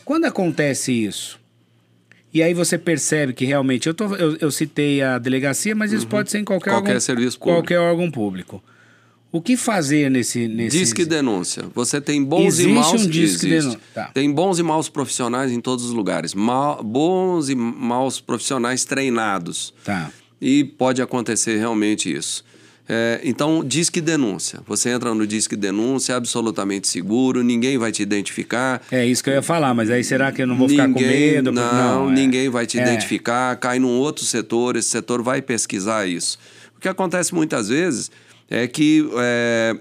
Quando 0.04 0.26
acontece 0.26 0.92
isso, 0.92 1.40
e 2.34 2.42
aí 2.42 2.52
você 2.52 2.76
percebe 2.76 3.32
que 3.32 3.44
realmente. 3.44 3.86
Eu, 3.86 3.94
tô, 3.94 4.12
eu, 4.16 4.36
eu 4.40 4.50
citei 4.50 5.00
a 5.00 5.18
delegacia, 5.18 5.72
mas 5.72 5.92
isso 5.92 6.02
uhum. 6.02 6.10
pode 6.10 6.30
ser 6.32 6.40
em 6.40 6.44
qualquer, 6.44 6.70
qualquer 6.70 6.88
órgão, 6.88 7.00
serviço 7.00 7.38
público. 7.38 7.58
Qualquer 7.60 7.78
órgão 7.78 8.10
público. 8.10 8.62
O 9.30 9.40
que 9.40 9.56
fazer 9.56 10.10
nesse. 10.10 10.48
nesse... 10.48 10.78
Disque 10.78 11.04
denúncia. 11.04 11.64
Você 11.74 12.00
tem 12.00 12.22
bons 12.22 12.46
existe 12.46 12.70
e 12.70 12.72
maus. 12.72 12.92
Um 13.04 13.08
disque 13.08 13.48
denúncia. 13.48 13.80
Tá. 13.94 14.10
Tem 14.12 14.30
bons 14.32 14.58
e 14.58 14.62
maus 14.64 14.88
profissionais 14.88 15.52
em 15.52 15.60
todos 15.60 15.84
os 15.84 15.92
lugares. 15.92 16.34
Bons 16.34 17.48
e 17.48 17.54
maus 17.54 18.20
profissionais 18.20 18.84
treinados. 18.84 19.72
Tá. 19.84 20.10
E 20.40 20.64
pode 20.64 21.00
acontecer 21.00 21.58
realmente 21.58 22.12
isso. 22.12 22.44
É, 22.86 23.20
então, 23.24 23.64
Disque 23.64 24.00
Denúncia. 24.00 24.60
Você 24.66 24.90
entra 24.90 25.14
no 25.14 25.26
Disque 25.26 25.56
Denúncia, 25.56 26.12
é 26.12 26.16
absolutamente 26.16 26.86
seguro, 26.86 27.42
ninguém 27.42 27.78
vai 27.78 27.90
te 27.90 28.02
identificar. 28.02 28.82
É 28.90 29.06
isso 29.06 29.24
que 29.24 29.30
eu 29.30 29.34
ia 29.34 29.42
falar, 29.42 29.72
mas 29.72 29.90
aí 29.90 30.04
será 30.04 30.30
que 30.30 30.42
eu 30.42 30.46
não 30.46 30.56
vou 30.56 30.68
ninguém, 30.68 30.86
ficar 30.86 31.00
com 31.00 31.00
medo? 31.00 31.52
Não, 31.52 31.72
não 32.04 32.10
é. 32.10 32.14
ninguém 32.14 32.48
vai 32.50 32.66
te 32.66 32.78
é. 32.78 32.82
identificar, 32.82 33.56
cai 33.56 33.78
num 33.78 33.98
outro 33.98 34.24
setor, 34.24 34.76
esse 34.76 34.88
setor 34.88 35.22
vai 35.22 35.40
pesquisar 35.40 36.06
isso. 36.06 36.38
O 36.76 36.80
que 36.80 36.88
acontece 36.88 37.34
muitas 37.34 37.68
vezes 37.68 38.10
é 38.50 38.66
que 38.66 39.08
é, 39.16 39.76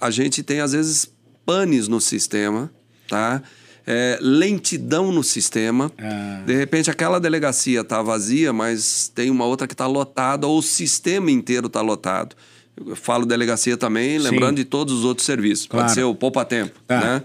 a 0.00 0.10
gente 0.10 0.42
tem, 0.44 0.60
às 0.60 0.72
vezes, 0.72 1.10
panes 1.44 1.88
no 1.88 2.00
sistema, 2.00 2.70
tá? 3.08 3.42
É, 3.86 4.18
lentidão 4.20 5.12
no 5.12 5.22
sistema. 5.22 5.92
Ah. 5.98 6.42
De 6.46 6.54
repente, 6.54 6.90
aquela 6.90 7.20
delegacia 7.20 7.82
está 7.82 8.00
vazia, 8.00 8.52
mas 8.52 9.12
tem 9.14 9.30
uma 9.30 9.44
outra 9.44 9.66
que 9.66 9.74
está 9.74 9.86
lotada, 9.86 10.46
ou 10.46 10.58
o 10.58 10.62
sistema 10.62 11.30
inteiro 11.30 11.66
está 11.66 11.82
lotado. 11.82 12.34
Eu 12.76 12.96
falo 12.96 13.26
delegacia 13.26 13.76
também, 13.76 14.18
Sim. 14.18 14.30
lembrando 14.30 14.56
de 14.56 14.64
todos 14.64 14.94
os 14.94 15.04
outros 15.04 15.26
serviços. 15.26 15.66
Claro. 15.66 15.84
Pode 15.84 15.94
ser 15.94 16.02
o 16.02 16.14
poupa-tempo, 16.14 16.80
ah. 16.88 17.00
né? 17.00 17.22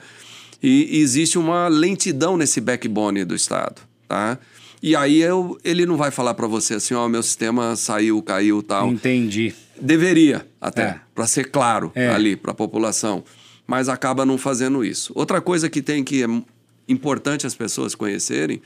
E, 0.62 0.98
e 0.98 1.00
existe 1.00 1.38
uma 1.38 1.68
lentidão 1.68 2.36
nesse 2.36 2.60
backbone 2.60 3.24
do 3.24 3.34
Estado, 3.34 3.82
tá? 4.08 4.38
E 4.82 4.96
aí 4.96 5.22
eu, 5.22 5.58
ele 5.64 5.86
não 5.86 5.98
vai 5.98 6.12
falar 6.12 6.34
para 6.34 6.48
você 6.48 6.76
assim, 6.76 6.94
ó, 6.94 7.06
oh, 7.06 7.10
meu 7.10 7.22
sistema 7.22 7.76
saiu, 7.76 8.22
caiu, 8.22 8.64
tal. 8.64 8.90
Entendi. 8.90 9.54
Deveria, 9.80 10.46
até, 10.60 10.82
é. 10.84 11.00
para 11.16 11.28
ser 11.28 11.46
claro 11.46 11.92
é. 11.96 12.10
ali 12.10 12.36
para 12.36 12.52
a 12.52 12.54
população 12.56 13.24
mas 13.70 13.88
acaba 13.88 14.26
não 14.26 14.36
fazendo 14.36 14.84
isso. 14.84 15.14
Outra 15.14 15.40
coisa 15.40 15.70
que 15.70 15.80
tem 15.80 16.04
que 16.04 16.24
é 16.24 16.28
importante 16.88 17.46
as 17.46 17.54
pessoas 17.54 17.94
conhecerem, 17.94 18.60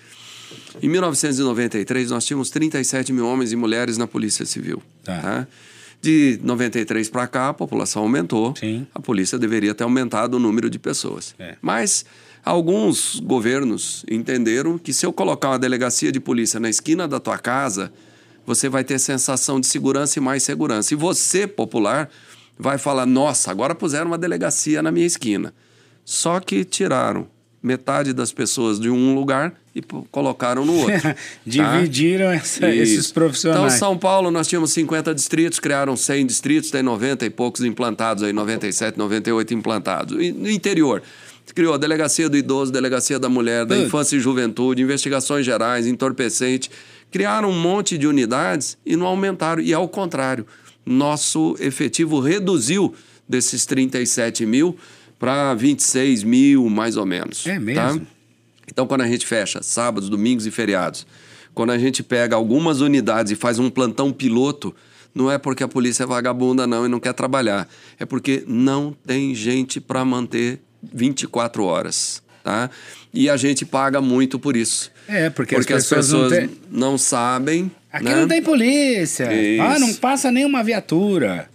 em 0.82 0.88
1993 0.88 2.10
nós 2.10 2.24
tínhamos 2.24 2.50
37 2.50 3.12
mil 3.12 3.28
homens 3.28 3.52
e 3.52 3.58
mulheres 3.58 3.98
na 3.98 4.08
Polícia 4.08 4.46
Civil. 4.46 4.82
Tá. 5.04 5.20
Tá? 5.20 5.48
De 6.02 6.40
93 6.42 7.10
para 7.10 7.28
cá, 7.28 7.50
a 7.50 7.54
população 7.54 8.04
aumentou. 8.04 8.56
Sim. 8.58 8.88
A 8.96 9.02
polícia 9.02 9.38
deveria 9.38 9.76
ter 9.76 9.84
aumentado 9.84 10.36
o 10.36 10.40
número 10.40 10.70
de 10.70 10.80
pessoas. 10.80 11.36
É. 11.38 11.58
Mas 11.62 12.06
alguns 12.44 13.20
governos 13.20 14.06
entenderam 14.10 14.78
que 14.78 14.94
se 14.94 15.06
eu 15.06 15.12
colocar 15.12 15.50
uma 15.50 15.60
delegacia 15.60 16.14
de 16.14 16.20
polícia 16.22 16.62
na 16.62 16.70
esquina 16.70 17.10
da 17.10 17.20
tua 17.20 17.38
casa, 17.38 17.92
você 18.46 18.70
vai 18.70 18.86
ter 18.86 19.00
sensação 19.00 19.60
de 19.60 19.68
segurança 19.68 20.18
e 20.18 20.22
mais 20.22 20.44
segurança. 20.44 20.94
E 20.94 20.98
você, 20.98 21.46
popular, 21.46 22.10
vai 22.58 22.78
falar: 22.78 23.06
nossa, 23.06 23.52
agora 23.52 23.74
puseram 23.76 24.08
uma 24.08 24.18
delegacia 24.18 24.82
na 24.82 24.92
minha 24.92 25.06
esquina. 25.06 25.54
Só 26.06 26.40
que 26.40 26.64
tiraram 26.66 27.28
metade 27.64 28.12
das 28.12 28.34
pessoas 28.34 28.78
de 28.78 28.90
um 28.90 29.16
lugar 29.16 29.54
e 29.74 29.82
colocaram 30.12 30.66
no 30.66 30.76
outro. 30.80 30.94
Tá? 31.04 31.16
Dividiram 31.46 32.32
essa, 32.32 32.70
esses 32.70 33.12
profissionais. 33.12 33.64
Então, 33.64 33.78
São 33.78 33.98
Paulo, 33.98 34.32
nós 34.32 34.48
tínhamos 34.48 34.72
50 34.72 35.14
distritos, 35.14 35.60
criaram 35.60 35.96
100 35.96 36.26
distritos, 36.26 36.72
tem 36.72 36.82
90 36.82 37.26
e 37.26 37.30
poucos 37.30 37.62
implantados, 37.62 38.24
aí 38.24 38.34
97, 38.34 38.98
98 38.98 39.54
implantados. 39.54 40.22
E 40.22 40.32
no 40.32 40.50
interior, 40.50 41.02
criou 41.54 41.74
a 41.74 41.78
Delegacia 41.78 42.30
do 42.30 42.38
Idoso, 42.38 42.72
Delegacia 42.72 43.20
da 43.20 43.30
Mulher, 43.30 43.66
da 43.66 43.78
Infância 43.78 44.16
e 44.16 44.20
Juventude, 44.20 44.82
Investigações 44.82 45.46
Gerais, 45.46 45.86
Entorpecente. 45.86 46.72
Criaram 47.12 47.50
um 47.50 47.60
monte 47.60 47.98
de 47.98 48.08
unidades 48.08 48.78
e 48.86 48.96
não 48.96 49.06
aumentaram. 49.06 49.62
E 49.62 49.74
ao 49.74 49.88
contrário, 49.88 50.48
nosso 50.86 51.56
efetivo 51.60 52.20
reduziu 52.20 52.94
desses 53.28 53.66
37 53.66 54.46
mil 54.46 54.78
para 55.18 55.54
26 55.54 56.24
mil, 56.24 56.70
mais 56.70 56.98
ou 56.98 57.06
menos. 57.06 57.46
É 57.48 57.54
tá? 57.54 57.60
mesmo? 57.60 58.00
Tá? 58.00 58.06
Então, 58.68 58.88
quando 58.88 59.02
a 59.02 59.08
gente 59.08 59.26
fecha 59.26 59.62
sábados, 59.62 60.10
domingos 60.10 60.46
e 60.46 60.52
feriados, 60.52 61.06
quando 61.54 61.72
a 61.72 61.78
gente 61.78 62.02
pega 62.02 62.36
algumas 62.36 62.82
unidades 62.82 63.32
e 63.32 63.36
faz 63.36 63.60
um 63.60 63.70
plantão 63.70 64.12
piloto, 64.12 64.76
não 65.14 65.30
é 65.30 65.38
porque 65.38 65.64
a 65.64 65.68
polícia 65.68 66.04
é 66.04 66.06
vagabunda, 66.06 66.66
não, 66.66 66.86
e 66.86 66.90
não 66.90 67.00
quer 67.00 67.14
trabalhar. 67.14 67.68
É 68.00 68.06
porque 68.06 68.44
não 68.48 68.96
tem 69.06 69.36
gente 69.36 69.80
para 69.80 70.04
manter 70.04 70.60
24 70.82 71.64
horas. 71.64 72.24
Tá? 72.44 72.70
E 73.14 73.30
a 73.30 73.38
gente 73.38 73.66
paga 73.66 74.02
muito 74.02 74.40
por 74.40 74.58
isso. 74.58 74.92
É, 75.08 75.30
porque, 75.30 75.56
porque 75.56 75.74
as 75.74 75.84
pessoas, 75.84 76.06
as 76.06 76.12
pessoas 76.12 76.32
não, 76.32 76.40
tem... 76.40 76.58
não 76.72 76.98
sabem 76.98 77.72
Aqui 77.94 78.06
né? 78.06 78.16
não 78.16 78.28
tem 78.28 78.42
polícia. 78.42 79.32
Isso. 79.32 79.62
Ah, 79.62 79.78
não 79.78 79.94
passa 79.94 80.32
nenhuma 80.32 80.64
viatura. 80.64 81.48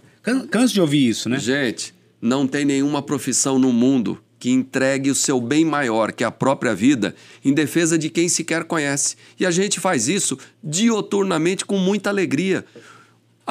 Canso 0.49 0.73
de 0.73 0.79
ouvir 0.79 1.09
isso, 1.09 1.27
né? 1.27 1.37
Gente, 1.37 1.93
não 2.21 2.47
tem 2.47 2.63
nenhuma 2.63 3.01
profissão 3.01 3.59
no 3.59 3.73
mundo 3.73 4.17
que 4.39 4.49
entregue 4.49 5.11
o 5.11 5.15
seu 5.15 5.41
bem 5.41 5.65
maior, 5.65 6.13
que 6.13 6.23
é 6.23 6.27
a 6.27 6.31
própria 6.31 6.73
vida, 6.73 7.13
em 7.43 7.53
defesa 7.53 7.97
de 7.97 8.09
quem 8.09 8.29
sequer 8.29 8.63
conhece. 8.63 9.17
E 9.37 9.45
a 9.45 9.51
gente 9.51 9.81
faz 9.81 10.07
isso 10.07 10.37
dioturnamente 10.63 11.65
com 11.65 11.77
muita 11.77 12.09
alegria. 12.09 12.63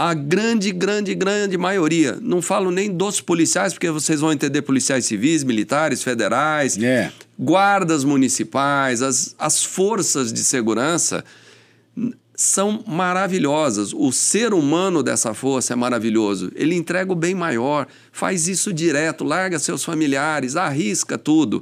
A 0.00 0.14
grande, 0.14 0.70
grande, 0.70 1.12
grande 1.12 1.58
maioria, 1.58 2.20
não 2.22 2.40
falo 2.40 2.70
nem 2.70 2.88
dos 2.88 3.20
policiais, 3.20 3.72
porque 3.72 3.90
vocês 3.90 4.20
vão 4.20 4.32
entender 4.32 4.62
policiais 4.62 5.06
civis, 5.06 5.42
militares, 5.42 6.04
federais, 6.04 6.78
é. 6.78 7.10
guardas 7.36 8.04
municipais, 8.04 9.02
as, 9.02 9.34
as 9.36 9.64
forças 9.64 10.32
de 10.32 10.44
segurança 10.44 11.24
são 12.32 12.84
maravilhosas. 12.86 13.92
O 13.92 14.12
ser 14.12 14.54
humano 14.54 15.02
dessa 15.02 15.34
força 15.34 15.72
é 15.72 15.76
maravilhoso. 15.76 16.52
Ele 16.54 16.76
entrega 16.76 17.10
o 17.10 17.16
bem 17.16 17.34
maior, 17.34 17.88
faz 18.12 18.46
isso 18.46 18.72
direto, 18.72 19.24
larga 19.24 19.58
seus 19.58 19.82
familiares, 19.82 20.54
arrisca 20.54 21.18
tudo. 21.18 21.60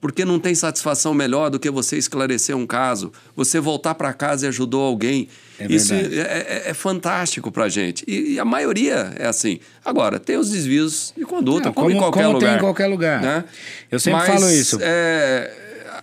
Porque 0.00 0.24
não 0.24 0.40
tem 0.40 0.52
satisfação 0.52 1.14
melhor 1.14 1.48
do 1.48 1.60
que 1.60 1.70
você 1.70 1.96
esclarecer 1.96 2.56
um 2.56 2.66
caso, 2.66 3.12
você 3.36 3.60
voltar 3.60 3.94
para 3.94 4.12
casa 4.12 4.46
e 4.46 4.48
ajudou 4.48 4.82
alguém. 4.82 5.28
É 5.64 5.72
isso 5.72 5.92
é, 5.92 5.96
é, 5.96 6.62
é 6.66 6.74
fantástico 6.74 7.50
para 7.50 7.68
gente. 7.68 8.04
E, 8.06 8.34
e, 8.34 8.40
a 8.40 8.44
maioria 8.44 9.12
é 9.16 9.26
assim. 9.26 9.60
Agora, 9.84 10.18
tem 10.18 10.36
os 10.36 10.50
desvios 10.50 11.12
de 11.16 11.24
conduta, 11.24 11.66
não, 11.66 11.72
como, 11.72 11.86
como, 11.86 11.96
em 11.96 11.98
qualquer 11.98 12.24
como 12.24 12.34
lugar. 12.34 12.48
Tem 12.48 12.56
em 12.56 12.60
qualquer 12.60 12.86
lugar. 12.86 13.22
Né? 13.22 13.44
Eu 13.90 13.98
sempre 13.98 14.20
Mas, 14.20 14.28
falo 14.28 14.50
isso. 14.50 14.78
É, 14.80 15.50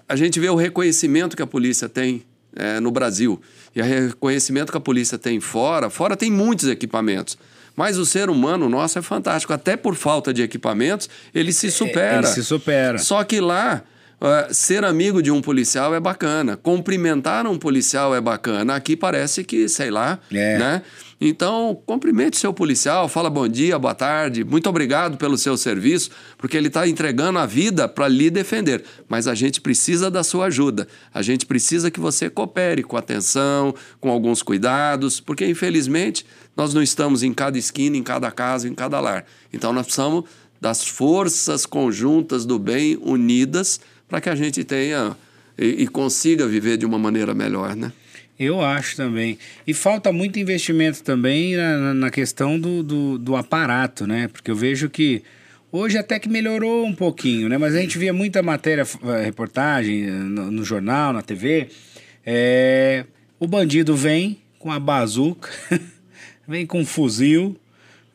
a 0.08 0.16
gente 0.16 0.40
vê 0.40 0.50
o 0.50 0.56
reconhecimento 0.56 1.36
que 1.36 1.44
a 1.44 1.48
polícia 1.48 1.90
tem 1.90 2.24
é, 2.56 2.80
no 2.80 2.92
Brasil. 2.92 3.42
E 3.76 3.82
o 3.82 3.86
reconhecimento 3.86 4.72
que 4.72 4.78
a 4.78 4.82
polícia 4.82 5.18
tem 5.18 5.40
fora, 5.40 5.90
fora 5.90 6.18
tem 6.18 6.32
muitos 6.32 6.68
equipamentos. 6.68 7.38
Mas 7.76 7.98
o 7.98 8.06
ser 8.06 8.30
humano 8.30 8.68
nosso 8.68 9.00
é 9.00 9.02
fantástico. 9.02 9.54
Até 9.54 9.78
por 9.78 9.96
falta 9.96 10.34
de 10.34 10.42
equipamentos, 10.42 11.10
ele 11.34 11.54
se 11.54 11.72
supera. 11.72 12.18
Ele 12.18 12.28
se 12.28 12.44
supera. 12.44 12.98
Só 12.98 13.24
que 13.24 13.40
lá, 13.40 13.84
uh, 14.22 14.54
ser 14.54 14.84
amigo 14.84 15.22
de 15.22 15.32
um 15.32 15.42
policial 15.42 15.94
é 15.96 16.00
bacana. 16.00 16.58
Cumprimentar 16.58 17.48
um 17.48 17.58
policial 17.58 18.16
é 18.16 18.22
bacana. 18.22 18.76
Aqui 18.76 18.96
parece 18.96 19.44
que, 19.44 19.68
sei 19.68 19.90
lá, 19.90 20.20
é. 20.32 20.58
né? 20.58 20.82
Então, 21.22 21.78
cumprimente 21.86 22.38
seu 22.38 22.54
policial, 22.54 23.10
fala 23.10 23.30
bom 23.30 23.46
dia, 23.46 23.78
boa 23.78 23.94
tarde, 23.94 24.46
muito 24.46 24.70
obrigado 24.70 25.18
pelo 25.18 25.38
seu 25.38 25.58
serviço, 25.58 26.12
porque 26.38 26.56
ele 26.56 26.68
está 26.68 26.88
entregando 26.88 27.38
a 27.40 27.46
vida 27.46 27.90
para 27.90 28.08
lhe 28.08 28.30
defender. 28.30 28.86
Mas 29.10 29.28
a 29.28 29.36
gente 29.36 29.60
precisa 29.60 30.10
da 30.10 30.24
sua 30.24 30.46
ajuda. 30.46 30.88
A 31.14 31.22
gente 31.22 31.46
precisa 31.46 31.92
que 31.92 32.00
você 32.00 32.30
coopere 32.30 32.84
com 32.84 32.96
atenção, 32.96 33.76
com 34.00 34.10
alguns 34.10 34.42
cuidados, 34.42 35.20
porque 35.20 35.46
infelizmente 35.46 36.26
nós 36.56 36.74
não 36.74 36.82
estamos 36.82 37.22
em 37.22 37.34
cada 37.34 37.58
esquina, 37.58 37.98
em 37.98 38.04
cada 38.04 38.32
casa, 38.32 38.70
em 38.70 38.74
cada 38.74 38.98
lar. 39.02 39.26
Então, 39.52 39.74
nós 39.74 39.88
precisamos 39.88 40.24
das 40.62 40.86
forças 40.86 41.66
conjuntas 41.66 42.46
do 42.46 42.58
bem 42.58 42.98
unidas 43.02 43.80
para 44.10 44.20
que 44.20 44.30
a 44.30 44.36
gente 44.36 44.64
tenha 44.64 45.16
e, 45.58 45.84
e 45.84 45.88
consiga 45.88 46.48
viver 46.48 46.78
de 46.78 46.86
uma 46.86 46.98
maneira 46.98 47.34
melhor, 47.34 47.76
né? 47.76 47.92
Eu 48.40 48.62
acho 48.62 48.96
também. 48.96 49.38
E 49.68 49.74
falta 49.74 50.14
muito 50.14 50.40
investimento 50.40 51.04
também 51.04 51.58
na, 51.58 51.94
na 51.94 52.10
questão 52.10 52.58
do, 52.58 52.82
do, 52.82 53.18
do, 53.18 53.36
aparato, 53.36 54.08
né? 54.08 54.30
Porque 54.30 54.50
eu 54.50 54.56
vejo 54.56 54.90
que 54.90 55.22
hoje 55.70 55.98
até 55.98 56.18
que 56.18 56.30
melhorou 56.30 56.86
um 56.86 56.96
pouquinho, 56.96 57.50
né? 57.50 57.58
Mas 57.58 57.76
a 57.76 57.82
gente 57.82 57.98
via 57.98 58.14
muita 58.14 58.42
matéria, 58.42 58.84
eh, 59.04 59.24
reportagem 59.26 60.06
eh, 60.06 60.12
no, 60.12 60.50
no 60.52 60.64
jornal, 60.64 61.12
na 61.12 61.22
TV. 61.22 61.68
É, 62.26 63.04
o 63.38 63.46
bandido 63.46 63.94
vem 63.94 64.40
com 64.58 64.72
a 64.72 64.80
bazuca, 64.80 65.50
vem 66.48 66.66
com 66.66 66.80
um 66.80 66.86
fuzil, 66.86 67.60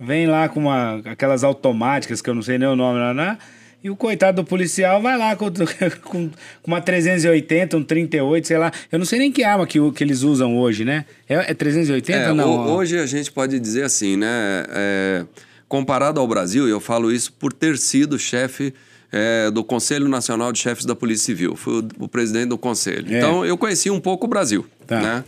vem 0.00 0.26
lá 0.26 0.48
com 0.48 0.60
uma, 0.60 1.02
aquelas 1.04 1.44
automáticas 1.44 2.22
que 2.22 2.30
eu 2.30 2.34
não 2.34 2.42
sei 2.42 2.56
nem 2.56 2.68
o 2.68 2.76
nome 2.76 2.98
lá, 2.98 3.12
né? 3.12 3.38
E 3.84 3.90
o 3.90 3.96
coitado 3.96 4.42
do 4.42 4.48
policial 4.48 5.02
vai 5.02 5.18
lá 5.18 5.36
com, 5.36 5.50
com, 6.02 6.30
uma 6.66 6.80
380, 6.80 7.76
um 7.76 7.82
38, 7.82 8.46
sei 8.46 8.56
lá. 8.56 8.72
Eu 8.90 8.98
não 8.98 9.04
sei 9.04 9.18
nem 9.18 9.30
que 9.30 9.44
arma 9.44 9.66
que, 9.66 9.78
que 9.92 10.02
eles 10.02 10.22
usam 10.22 10.56
hoje, 10.56 10.86
né? 10.86 11.04
É, 11.28 11.50
é 11.50 11.54
380 11.54 12.18
é, 12.18 12.28
ou 12.30 12.34
não? 12.34 12.74
Hoje 12.74 12.98
a 12.98 13.04
gente 13.04 13.30
pode 13.30 13.60
dizer 13.60 13.84
assim, 13.84 14.16
né? 14.16 14.64
É, 14.70 15.26
comparado 15.68 16.18
ao 16.18 16.26
Brasil, 16.26 16.66
eu 16.66 16.80
falo 16.80 17.12
isso 17.12 17.30
por 17.34 17.52
ter 17.52 17.76
sido 17.76 18.18
chefe 18.18 18.72
é, 19.12 19.50
do 19.50 19.62
Conselho 19.62 20.08
Nacional 20.08 20.50
de 20.50 20.60
Chefes 20.60 20.86
da 20.86 20.96
Polícia 20.96 21.26
Civil. 21.26 21.54
Fui 21.54 21.82
o, 21.82 22.04
o 22.04 22.08
presidente 22.08 22.48
do 22.48 22.56
conselho. 22.56 23.14
É. 23.14 23.18
Então, 23.18 23.44
eu 23.44 23.58
conheci 23.58 23.90
um 23.90 24.00
pouco 24.00 24.24
o 24.24 24.28
Brasil, 24.28 24.64
tá. 24.86 24.98
né? 24.98 25.24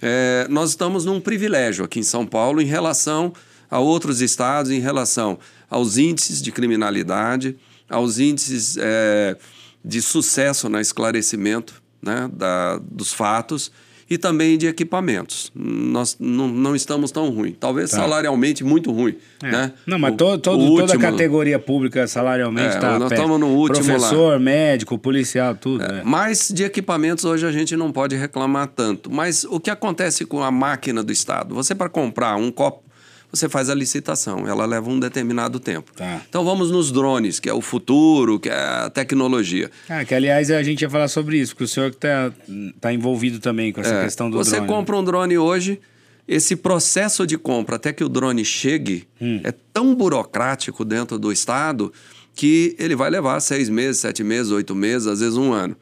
É, 0.00 0.46
nós 0.48 0.70
estamos 0.70 1.04
num 1.04 1.20
privilégio 1.20 1.84
aqui 1.84 1.98
em 1.98 2.04
São 2.04 2.24
Paulo 2.24 2.62
em 2.62 2.66
relação 2.66 3.32
a 3.68 3.80
outros 3.80 4.20
estados, 4.20 4.70
em 4.70 4.78
relação 4.78 5.36
aos 5.68 5.98
índices 5.98 6.40
de 6.40 6.52
criminalidade, 6.52 7.56
aos 7.88 8.18
índices 8.18 8.76
é, 8.78 9.36
de 9.84 10.02
sucesso 10.02 10.68
no 10.68 10.80
esclarecimento 10.80 11.82
né, 12.02 12.28
da, 12.32 12.78
dos 12.78 13.12
fatos 13.12 13.70
e 14.10 14.16
também 14.16 14.56
de 14.56 14.66
equipamentos. 14.66 15.52
Nós 15.54 16.16
não, 16.18 16.48
não 16.48 16.74
estamos 16.74 17.10
tão 17.10 17.28
ruim. 17.28 17.54
Talvez 17.58 17.90
tá. 17.90 17.98
salarialmente 17.98 18.64
muito 18.64 18.90
ruim. 18.90 19.16
É. 19.42 19.50
Né? 19.50 19.72
Não, 19.86 19.98
mas 19.98 20.14
o, 20.14 20.16
todo, 20.16 20.40
todo, 20.40 20.60
último, 20.60 20.86
toda 20.86 20.94
a 20.94 21.10
categoria 21.10 21.58
pública 21.58 22.06
salarialmente 22.06 22.74
está. 22.76 22.94
É, 22.94 22.98
nós 22.98 23.12
estamos 23.12 23.38
no 23.38 23.48
último 23.48 23.84
Professor, 23.84 24.32
lá. 24.32 24.38
médico, 24.38 24.98
policial, 24.98 25.54
tudo. 25.54 25.84
É, 25.84 25.98
é. 25.98 26.02
Mas 26.04 26.50
de 26.52 26.64
equipamentos 26.64 27.24
hoje 27.24 27.46
a 27.46 27.52
gente 27.52 27.76
não 27.76 27.92
pode 27.92 28.16
reclamar 28.16 28.68
tanto. 28.68 29.12
Mas 29.12 29.44
o 29.44 29.60
que 29.60 29.70
acontece 29.70 30.24
com 30.24 30.42
a 30.42 30.50
máquina 30.50 31.02
do 31.02 31.12
Estado? 31.12 31.54
Você, 31.54 31.74
para 31.74 31.90
comprar 31.90 32.36
um 32.36 32.50
copo 32.50 32.87
você 33.30 33.48
faz 33.48 33.68
a 33.68 33.74
licitação. 33.74 34.46
Ela 34.48 34.64
leva 34.64 34.88
um 34.88 34.98
determinado 34.98 35.60
tempo. 35.60 35.92
Tá. 35.94 36.22
Então 36.28 36.44
vamos 36.44 36.70
nos 36.70 36.90
drones, 36.90 37.38
que 37.38 37.48
é 37.48 37.52
o 37.52 37.60
futuro, 37.60 38.40
que 38.40 38.48
é 38.48 38.54
a 38.54 38.90
tecnologia. 38.90 39.70
Ah, 39.88 40.04
que 40.04 40.14
aliás 40.14 40.50
a 40.50 40.62
gente 40.62 40.82
ia 40.82 40.90
falar 40.90 41.08
sobre 41.08 41.38
isso, 41.38 41.52
porque 41.52 41.64
o 41.64 41.68
senhor 41.68 41.90
está 41.90 42.32
tá 42.80 42.92
envolvido 42.92 43.38
também 43.38 43.72
com 43.72 43.80
essa 43.80 43.94
é, 43.94 44.04
questão 44.04 44.30
do 44.30 44.36
você 44.36 44.52
drone. 44.52 44.66
Você 44.66 44.74
compra 44.74 44.96
um 44.96 45.04
drone 45.04 45.36
hoje, 45.36 45.80
esse 46.26 46.56
processo 46.56 47.26
de 47.26 47.36
compra 47.36 47.76
até 47.76 47.92
que 47.92 48.04
o 48.04 48.08
drone 48.08 48.44
chegue 48.44 49.06
hum. 49.20 49.40
é 49.44 49.52
tão 49.52 49.94
burocrático 49.94 50.84
dentro 50.84 51.18
do 51.18 51.30
Estado 51.30 51.92
que 52.34 52.76
ele 52.78 52.94
vai 52.94 53.10
levar 53.10 53.40
seis 53.40 53.68
meses, 53.68 54.00
sete 54.00 54.22
meses, 54.22 54.52
oito 54.52 54.74
meses, 54.74 55.06
às 55.06 55.20
vezes 55.20 55.36
um 55.36 55.52
ano. 55.52 55.76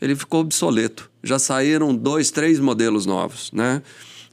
Ele 0.00 0.14
ficou 0.14 0.40
obsoleto. 0.40 1.10
Já 1.22 1.38
saíram 1.38 1.94
dois, 1.94 2.30
três 2.30 2.60
modelos 2.60 3.06
novos, 3.06 3.50
né? 3.52 3.82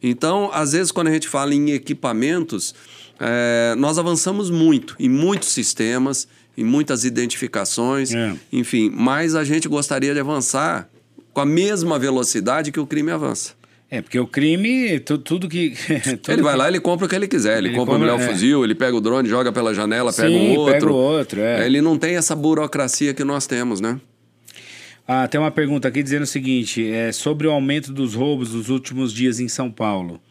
Então, 0.03 0.51
às 0.53 0.73
vezes, 0.73 0.91
quando 0.91 1.07
a 1.07 1.11
gente 1.11 1.29
fala 1.29 1.55
em 1.55 1.71
equipamentos, 1.71 2.75
é, 3.19 3.73
nós 3.77 3.97
avançamos 3.97 4.51
muito 4.51 4.95
em 4.99 5.07
muitos 5.07 5.47
sistemas, 5.49 6.27
em 6.57 6.63
muitas 6.65 7.05
identificações, 7.05 8.13
é. 8.13 8.35
enfim, 8.51 8.91
mas 8.93 9.33
a 9.33 9.45
gente 9.45 9.67
gostaria 9.69 10.13
de 10.13 10.19
avançar 10.19 10.89
com 11.31 11.39
a 11.39 11.45
mesma 11.45 11.97
velocidade 11.97 12.71
que 12.71 12.79
o 12.79 12.85
crime 12.85 13.11
avança. 13.11 13.53
É, 13.89 14.01
porque 14.01 14.19
o 14.19 14.25
crime, 14.25 14.99
tu, 14.99 15.19
tudo 15.19 15.47
que. 15.47 15.73
tudo 16.21 16.33
ele 16.33 16.41
vai 16.41 16.57
lá, 16.57 16.67
ele 16.67 16.79
compra 16.79 17.05
o 17.05 17.09
que 17.09 17.15
ele 17.15 17.27
quiser. 17.27 17.59
Ele, 17.59 17.69
ele 17.69 17.75
compra, 17.75 17.93
compra 17.93 18.11
o 18.11 18.15
melhor 18.17 18.19
é. 18.19 18.33
fuzil, 18.33 18.63
ele 18.63 18.73
pega 18.73 18.97
o 18.97 18.99
drone, 18.99 19.29
joga 19.29 19.51
pela 19.51 19.73
janela, 19.73 20.11
Sim, 20.11 20.23
pega 20.23 20.35
um 20.35 20.55
outro. 20.57 20.73
Pega 20.73 20.91
o 20.91 20.95
outro, 20.95 21.39
é. 21.39 21.65
Ele 21.65 21.79
não 21.79 21.97
tem 21.97 22.15
essa 22.15 22.35
burocracia 22.35 23.13
que 23.13 23.23
nós 23.23 23.45
temos, 23.45 23.79
né? 23.79 23.99
Ah, 25.07 25.27
tem 25.27 25.39
uma 25.39 25.51
pergunta 25.51 25.87
aqui 25.87 26.01
dizendo 26.01 26.23
o 26.23 26.27
seguinte: 26.27 26.85
é 26.85 27.11
sobre 27.11 27.47
o 27.47 27.51
aumento 27.51 27.91
dos 27.91 28.15
roubos 28.15 28.53
nos 28.53 28.69
últimos 28.69 29.13
dias 29.13 29.39
em 29.39 29.47
São 29.47 29.69
Paulo. 29.69 30.21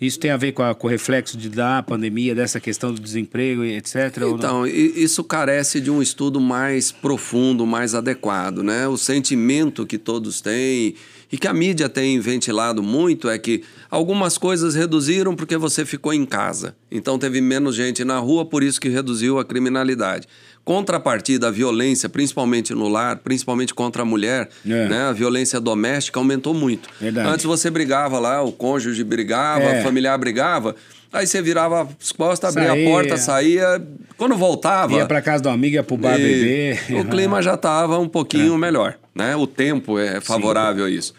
Isso 0.00 0.18
tem 0.18 0.30
a 0.30 0.36
ver 0.38 0.52
com, 0.52 0.62
a, 0.62 0.74
com 0.74 0.86
o 0.86 0.90
reflexo 0.90 1.36
de, 1.36 1.50
da 1.50 1.82
pandemia, 1.82 2.34
dessa 2.34 2.58
questão 2.58 2.90
do 2.90 2.98
desemprego, 2.98 3.62
etc? 3.62 4.16
Então, 4.34 4.66
isso 4.66 5.22
carece 5.22 5.78
de 5.78 5.90
um 5.90 6.00
estudo 6.00 6.40
mais 6.40 6.90
profundo, 6.90 7.66
mais 7.66 7.94
adequado, 7.94 8.62
né? 8.62 8.88
O 8.88 8.96
sentimento 8.96 9.84
que 9.84 9.98
todos 9.98 10.40
têm 10.40 10.94
e 11.30 11.36
que 11.36 11.46
a 11.46 11.52
mídia 11.52 11.86
tem 11.86 12.18
ventilado 12.18 12.82
muito 12.82 13.28
é 13.28 13.38
que 13.38 13.62
algumas 13.90 14.38
coisas 14.38 14.74
reduziram 14.74 15.36
porque 15.36 15.58
você 15.58 15.84
ficou 15.84 16.14
em 16.14 16.24
casa. 16.24 16.74
Então 16.90 17.18
teve 17.18 17.42
menos 17.42 17.76
gente 17.76 18.02
na 18.02 18.18
rua, 18.18 18.46
por 18.46 18.62
isso 18.62 18.80
que 18.80 18.88
reduziu 18.88 19.38
a 19.38 19.44
criminalidade 19.44 20.26
contrapartida 20.70 21.48
à 21.48 21.50
violência, 21.50 22.08
principalmente 22.08 22.72
no 22.74 22.86
lar, 22.86 23.16
principalmente 23.16 23.74
contra 23.74 24.02
a 24.02 24.04
mulher, 24.04 24.48
é. 24.64 24.88
né? 24.88 25.02
A 25.08 25.12
violência 25.12 25.60
doméstica 25.60 26.20
aumentou 26.20 26.54
muito. 26.54 26.88
Verdade. 27.00 27.28
Antes 27.28 27.44
você 27.44 27.68
brigava 27.68 28.20
lá, 28.20 28.40
o 28.40 28.52
cônjuge 28.52 29.02
brigava, 29.02 29.64
é. 29.64 29.82
familiar 29.82 30.16
brigava. 30.16 30.76
Aí 31.12 31.26
você 31.26 31.42
virava 31.42 31.88
as 32.00 32.12
costas, 32.12 32.56
abria 32.56 32.70
saía. 32.70 32.86
a 32.86 32.88
porta, 32.88 33.16
saía. 33.16 33.82
Quando 34.16 34.36
voltava. 34.36 34.92
Ia 34.92 35.06
para 35.06 35.20
casa 35.20 35.42
do 35.42 35.48
amigo, 35.48 35.74
ia 35.74 35.82
pro 35.82 35.96
bar 35.96 36.16
beber. 36.16 36.80
O 37.00 37.04
clima 37.04 37.42
já 37.42 37.54
estava 37.54 37.98
um 37.98 38.08
pouquinho 38.08 38.54
é. 38.54 38.58
melhor. 38.58 38.94
Né? 39.12 39.34
O 39.34 39.48
tempo 39.48 39.98
é 39.98 40.20
favorável 40.20 40.86
Sim. 40.86 40.92
a 40.92 40.94
isso. 40.94 41.14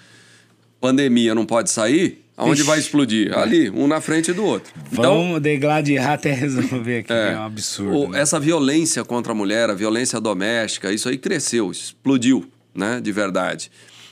Pandemia 0.79 1.35
não 1.35 1.45
pode 1.45 1.69
sair, 1.69 2.20
Aonde 2.37 2.63
vai 2.63 2.79
explodir? 2.79 3.37
Ali, 3.37 3.69
um 3.69 3.87
na 3.87 4.01
frente 4.01 4.33
do 4.33 4.43
outro. 4.43 4.73
Então, 4.91 5.21
Vamos 5.21 5.41
degladiar 5.41 6.11
até 6.11 6.31
resolver 6.33 6.99
aqui, 6.99 7.13
é, 7.13 7.33
é 7.33 7.37
um 7.37 7.45
absurdo. 7.45 7.97
O, 7.97 8.09
né? 8.09 8.19
Essa 8.19 8.39
violência 8.39 9.03
contra 9.03 9.31
a 9.31 9.35
mulher, 9.35 9.69
a 9.69 9.73
violência 9.73 10.19
doméstica, 10.19 10.91
isso 10.91 11.07
aí 11.09 11.17
cresceu, 11.17 11.69
explodiu, 11.71 12.49
né? 12.73 12.99
De 13.01 13.11
verdade. 13.11 13.69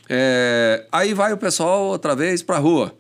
É, 0.08 0.86
aí 0.91 1.13
vai 1.13 1.34
o 1.34 1.38
pessoal 1.38 1.84
outra 1.84 2.15
vez 2.15 2.41
para 2.41 2.58
a 2.58 2.60
rua. 2.60 2.95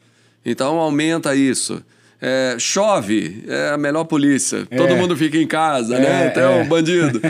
Então 0.45 0.77
aumenta 0.77 1.35
isso. 1.35 1.83
É, 2.21 2.57
chove, 2.59 3.45
é 3.47 3.69
a 3.69 3.77
melhor 3.77 4.03
polícia. 4.03 4.67
É. 4.69 4.75
Todo 4.75 4.95
mundo 4.95 5.15
fica 5.15 5.37
em 5.37 5.47
casa, 5.47 5.95
é, 5.95 5.99
né? 5.99 6.27
Até 6.27 6.41
é. 6.41 6.61
o 6.61 6.65
bandido. 6.65 7.21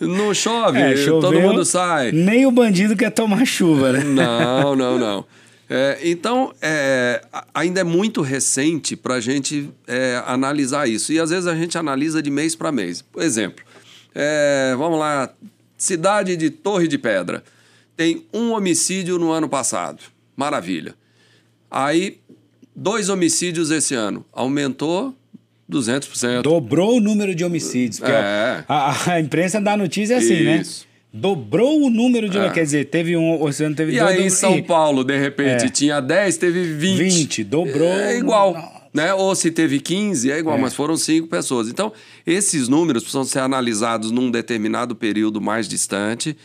Não 0.00 0.32
chove, 0.34 0.78
é, 0.78 0.94
todo 1.06 1.40
mundo 1.40 1.64
sai. 1.64 2.12
Nem 2.12 2.46
o 2.46 2.50
bandido 2.50 2.94
quer 2.94 3.10
tomar 3.10 3.46
chuva, 3.46 3.92
né? 3.92 4.04
Não, 4.04 4.76
não, 4.76 4.98
não. 4.98 5.24
É, 5.68 5.98
então, 6.02 6.52
é, 6.60 7.24
ainda 7.54 7.80
é 7.80 7.84
muito 7.84 8.20
recente 8.20 8.96
para 8.96 9.14
a 9.14 9.20
gente 9.20 9.70
é, 9.86 10.22
analisar 10.26 10.88
isso. 10.88 11.12
E 11.12 11.18
às 11.18 11.30
vezes 11.30 11.46
a 11.46 11.54
gente 11.54 11.76
analisa 11.78 12.22
de 12.22 12.30
mês 12.30 12.54
para 12.54 12.70
mês. 12.70 13.02
Por 13.02 13.22
exemplo, 13.22 13.64
é, 14.14 14.74
vamos 14.76 14.98
lá, 14.98 15.32
cidade 15.76 16.36
de 16.36 16.50
Torre 16.50 16.86
de 16.86 16.98
Pedra. 16.98 17.42
Tem 17.96 18.26
um 18.32 18.52
homicídio 18.52 19.18
no 19.18 19.30
ano 19.30 19.48
passado. 19.48 20.02
Maravilha. 20.36 20.94
Aí, 21.70 22.18
dois 22.74 23.08
homicídios 23.08 23.70
esse 23.70 23.94
ano. 23.94 24.24
Aumentou 24.32 25.14
200%. 25.70 26.42
Dobrou 26.42 26.98
o 26.98 27.00
número 27.00 27.34
de 27.34 27.44
homicídios. 27.44 28.02
É. 28.02 28.64
A, 28.68 29.12
a, 29.12 29.20
imprensa 29.20 29.60
dá 29.60 29.76
notícia 29.76 30.16
assim, 30.16 30.42
né? 30.42 30.60
Isso. 30.60 30.86
Dobrou 31.16 31.80
o 31.80 31.90
número 31.90 32.28
de. 32.28 32.36
É. 32.36 32.50
Quer 32.50 32.64
dizer, 32.64 32.86
teve 32.86 33.16
um. 33.16 33.40
O 33.40 33.46
ano 33.46 33.76
teve 33.76 33.92
e. 33.92 33.94
E 33.94 34.00
aí 34.00 34.26
em 34.26 34.30
São 34.30 34.60
Paulo, 34.60 35.04
de 35.04 35.16
repente, 35.16 35.66
é. 35.66 35.68
tinha 35.68 36.00
10, 36.00 36.36
teve 36.38 36.64
20. 36.64 36.98
20, 36.98 37.44
dobrou. 37.44 37.86
É 37.86 38.18
igual. 38.18 38.82
Né? 38.92 39.14
Ou 39.14 39.32
se 39.36 39.52
teve 39.52 39.78
15, 39.78 40.32
é 40.32 40.38
igual, 40.40 40.58
é. 40.58 40.60
mas 40.60 40.74
foram 40.74 40.96
cinco 40.96 41.28
pessoas. 41.28 41.68
Então, 41.68 41.92
esses 42.26 42.66
números 42.66 43.04
precisam 43.04 43.22
ser 43.22 43.38
analisados 43.38 44.10
num 44.10 44.28
determinado 44.28 44.96
período 44.96 45.40
mais 45.40 45.68
distante, 45.68 46.36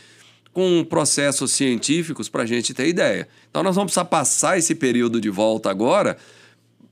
com 0.52 0.84
processos 0.84 1.50
científicos 1.50 2.28
para 2.28 2.44
a 2.44 2.46
gente 2.46 2.72
ter 2.72 2.86
ideia. 2.86 3.26
Então, 3.50 3.64
nós 3.64 3.74
vamos 3.74 3.90
precisar 3.90 4.04
passar 4.04 4.56
esse 4.56 4.76
período 4.76 5.20
de 5.20 5.30
volta 5.30 5.68
agora. 5.68 6.16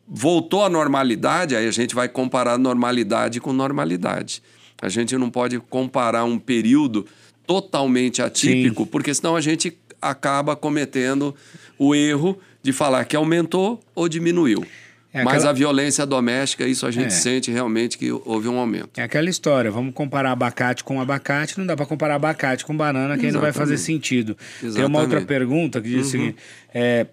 Voltou 0.04 0.64
à 0.64 0.68
normalidade, 0.68 1.54
aí 1.54 1.68
a 1.68 1.72
gente 1.72 1.94
vai 1.94 2.08
comparar 2.08 2.58
normalidade 2.58 3.40
com 3.40 3.52
normalidade. 3.52 4.42
A 4.82 4.88
gente 4.88 5.16
não 5.16 5.30
pode 5.30 5.60
comparar 5.60 6.24
um 6.24 6.38
período 6.38 7.06
totalmente 7.48 8.20
atípico, 8.20 8.84
Sim. 8.84 8.90
porque 8.90 9.14
senão 9.14 9.34
a 9.34 9.40
gente 9.40 9.76
acaba 10.02 10.54
cometendo 10.54 11.34
o 11.78 11.94
erro 11.94 12.38
de 12.62 12.74
falar 12.74 13.06
que 13.06 13.16
aumentou 13.16 13.80
ou 13.94 14.06
diminuiu. 14.06 14.66
É 15.10 15.24
Mas 15.24 15.46
a 15.46 15.52
violência 15.54 16.04
doméstica, 16.04 16.66
isso 16.66 16.86
a 16.86 16.90
gente 16.90 17.06
é. 17.06 17.10
sente 17.10 17.50
realmente 17.50 17.96
que 17.96 18.12
houve 18.12 18.46
um 18.46 18.58
aumento. 18.58 18.90
É 18.98 19.02
aquela 19.02 19.30
história, 19.30 19.70
vamos 19.70 19.94
comparar 19.94 20.32
abacate 20.32 20.84
com 20.84 21.00
abacate, 21.00 21.58
não 21.58 21.64
dá 21.64 21.74
para 21.74 21.86
comparar 21.86 22.16
abacate 22.16 22.66
com 22.66 22.76
banana, 22.76 23.16
que 23.16 23.32
não 23.32 23.40
vai 23.40 23.52
fazer 23.52 23.78
sentido. 23.78 24.36
Exatamente. 24.56 24.76
Tem 24.76 24.84
uma 24.84 25.00
outra 25.00 25.22
pergunta 25.22 25.80
que 25.80 25.88
diz 25.88 26.00
uhum. 26.00 26.02
o 26.02 26.10
seguinte, 26.10 26.36
é, 26.74 27.06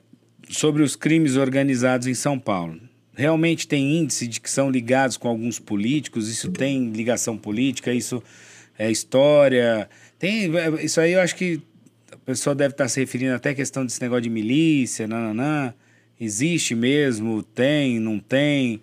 sobre 0.50 0.84
os 0.84 0.98
crimes 0.98 1.38
organizados 1.38 2.08
em 2.08 2.14
São 2.14 2.38
Paulo. 2.38 2.78
Realmente 3.16 3.66
tem 3.66 3.98
índice 3.98 4.28
de 4.28 4.42
que 4.42 4.52
são 4.52 4.70
ligados 4.70 5.16
com 5.16 5.30
alguns 5.30 5.58
políticos? 5.58 6.28
Isso 6.28 6.52
tem 6.52 6.92
ligação 6.92 7.38
política? 7.38 7.94
Isso 7.94 8.22
é 8.78 8.92
história? 8.92 9.90
Tem, 10.26 10.52
isso 10.84 11.00
aí 11.00 11.14
eu 11.14 11.22
acho 11.22 11.36
que 11.36 11.62
a 12.12 12.18
pessoa 12.18 12.56
deve 12.56 12.74
estar 12.74 12.88
se 12.88 13.00
referindo 13.00 13.34
até 13.34 13.52
a 13.52 13.56
questão 13.56 13.86
desse 13.86 14.02
negócio 14.02 14.24
de 14.24 14.30
milícia, 14.30 15.08
nananã. 15.08 15.74
Existe 16.20 16.74
mesmo? 16.74 17.44
Tem? 17.44 18.00
Não 18.00 18.20
tem? 18.20 18.82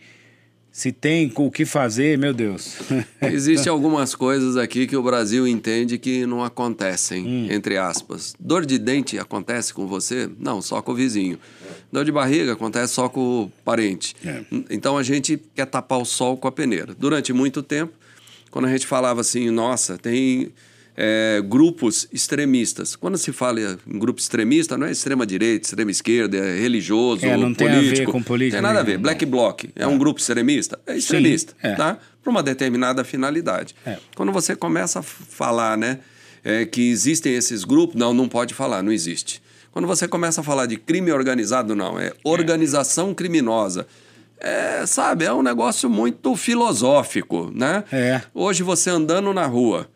se 0.73 0.91
tem 0.91 1.31
o 1.37 1.51
que 1.51 1.67
fazer, 1.67 2.17
meu 2.17 2.33
Deus. 2.33 2.77
Existem 3.21 3.71
algumas 3.71 4.15
coisas 4.15 4.57
aqui 4.57 4.87
que 4.87 4.97
o 4.97 5.03
Brasil 5.03 5.47
entende 5.47 5.99
que 5.99 6.25
não 6.25 6.43
acontecem, 6.43 7.27
hum. 7.27 7.47
entre 7.51 7.77
aspas. 7.77 8.35
Dor 8.41 8.65
de 8.65 8.79
dente 8.79 9.19
acontece 9.19 9.75
com 9.75 9.87
você? 9.87 10.31
Não, 10.39 10.63
só 10.63 10.81
com 10.81 10.93
o 10.93 10.95
vizinho. 10.95 11.39
Dor 11.93 12.07
de 12.07 12.11
barriga 12.11 12.55
acontece 12.55 12.95
só 12.95 13.07
com 13.07 13.43
o 13.43 13.53
parente. 13.63 14.17
É. 14.25 14.43
Então 14.71 14.97
a 14.97 15.03
gente 15.03 15.39
quer 15.55 15.67
tapar 15.67 15.99
o 15.99 16.07
sol 16.07 16.39
com 16.39 16.49
a 16.49 16.53
peneira. 16.53 16.95
Durante 16.99 17.35
muito 17.35 17.63
tempo, 17.63 17.93
quando 18.51 18.65
a 18.65 18.71
gente 18.71 18.87
falava 18.87 19.21
assim, 19.21 19.51
nossa, 19.51 19.99
tem 19.99 20.53
é, 20.97 21.43
grupos 21.45 22.09
extremistas. 22.13 22.95
Quando 22.95 23.17
se 23.17 23.33
fala 23.33 23.79
em 23.87 23.99
grupo 23.99 24.21
extremista, 24.21 24.77
não 24.77 24.87
é 24.87 24.91
extrema 24.91 25.27
direita, 25.27 25.67
extrema 25.67 25.91
esquerda, 25.91 26.37
é 26.37 26.61
religioso, 26.61 27.25
é, 27.25 27.37
não 27.37 27.55
político. 27.55 27.65
Tem 27.65 27.77
a 27.77 27.81
ver 27.81 28.07
com 28.07 28.23
política. 28.23 28.57
Tem 28.57 28.63
nada 28.63 28.81
a 28.81 28.83
ver. 28.83 28.99
Black 28.99 29.25
Bloc 29.25 29.65
é, 29.65 29.83
é, 29.83 29.87
um 29.87 29.99
grupo 29.99 30.21
extremista? 30.21 30.79
É 30.87 30.97
extremista, 30.97 31.53
Sim, 31.61 31.69
é. 31.69 31.75
tá? 31.75 31.99
Para 32.23 32.31
uma 32.31 32.43
determinada 32.43 33.05
finalidade. 33.05 33.75
É. 33.87 33.99
Quando 34.15 34.33
você 34.33 34.55
começa 34.55 35.01
a 35.01 35.03
falar, 35.03 35.77
né, 35.77 36.01
é, 36.45 36.65
que 36.65 36.91
existem 36.91 37.35
esses 37.35 37.65
grupos, 37.65 37.97
não, 37.97 38.13
não 38.13 38.29
pode 38.29 38.55
falar, 38.55 38.83
não 38.83 38.93
existe. 38.93 39.43
Quando 39.71 39.89
você 39.89 40.07
começa 40.07 40.43
a 40.43 40.45
falar 40.45 40.67
de 40.67 40.77
crime 40.77 41.11
organizado, 41.11 41.75
não, 41.75 41.99
é 41.99 42.13
organização 42.23 43.15
criminosa. 43.15 43.87
É, 44.39 44.85
sabe, 44.87 45.25
é 45.25 45.33
um 45.33 45.43
negócio 45.43 45.89
muito 45.89 46.35
filosófico, 46.35 47.51
né? 47.55 47.85
É. 47.93 48.21
Hoje 48.35 48.63
você 48.63 48.91
andando 48.91 49.33
na 49.33 49.47
rua, 49.47 49.89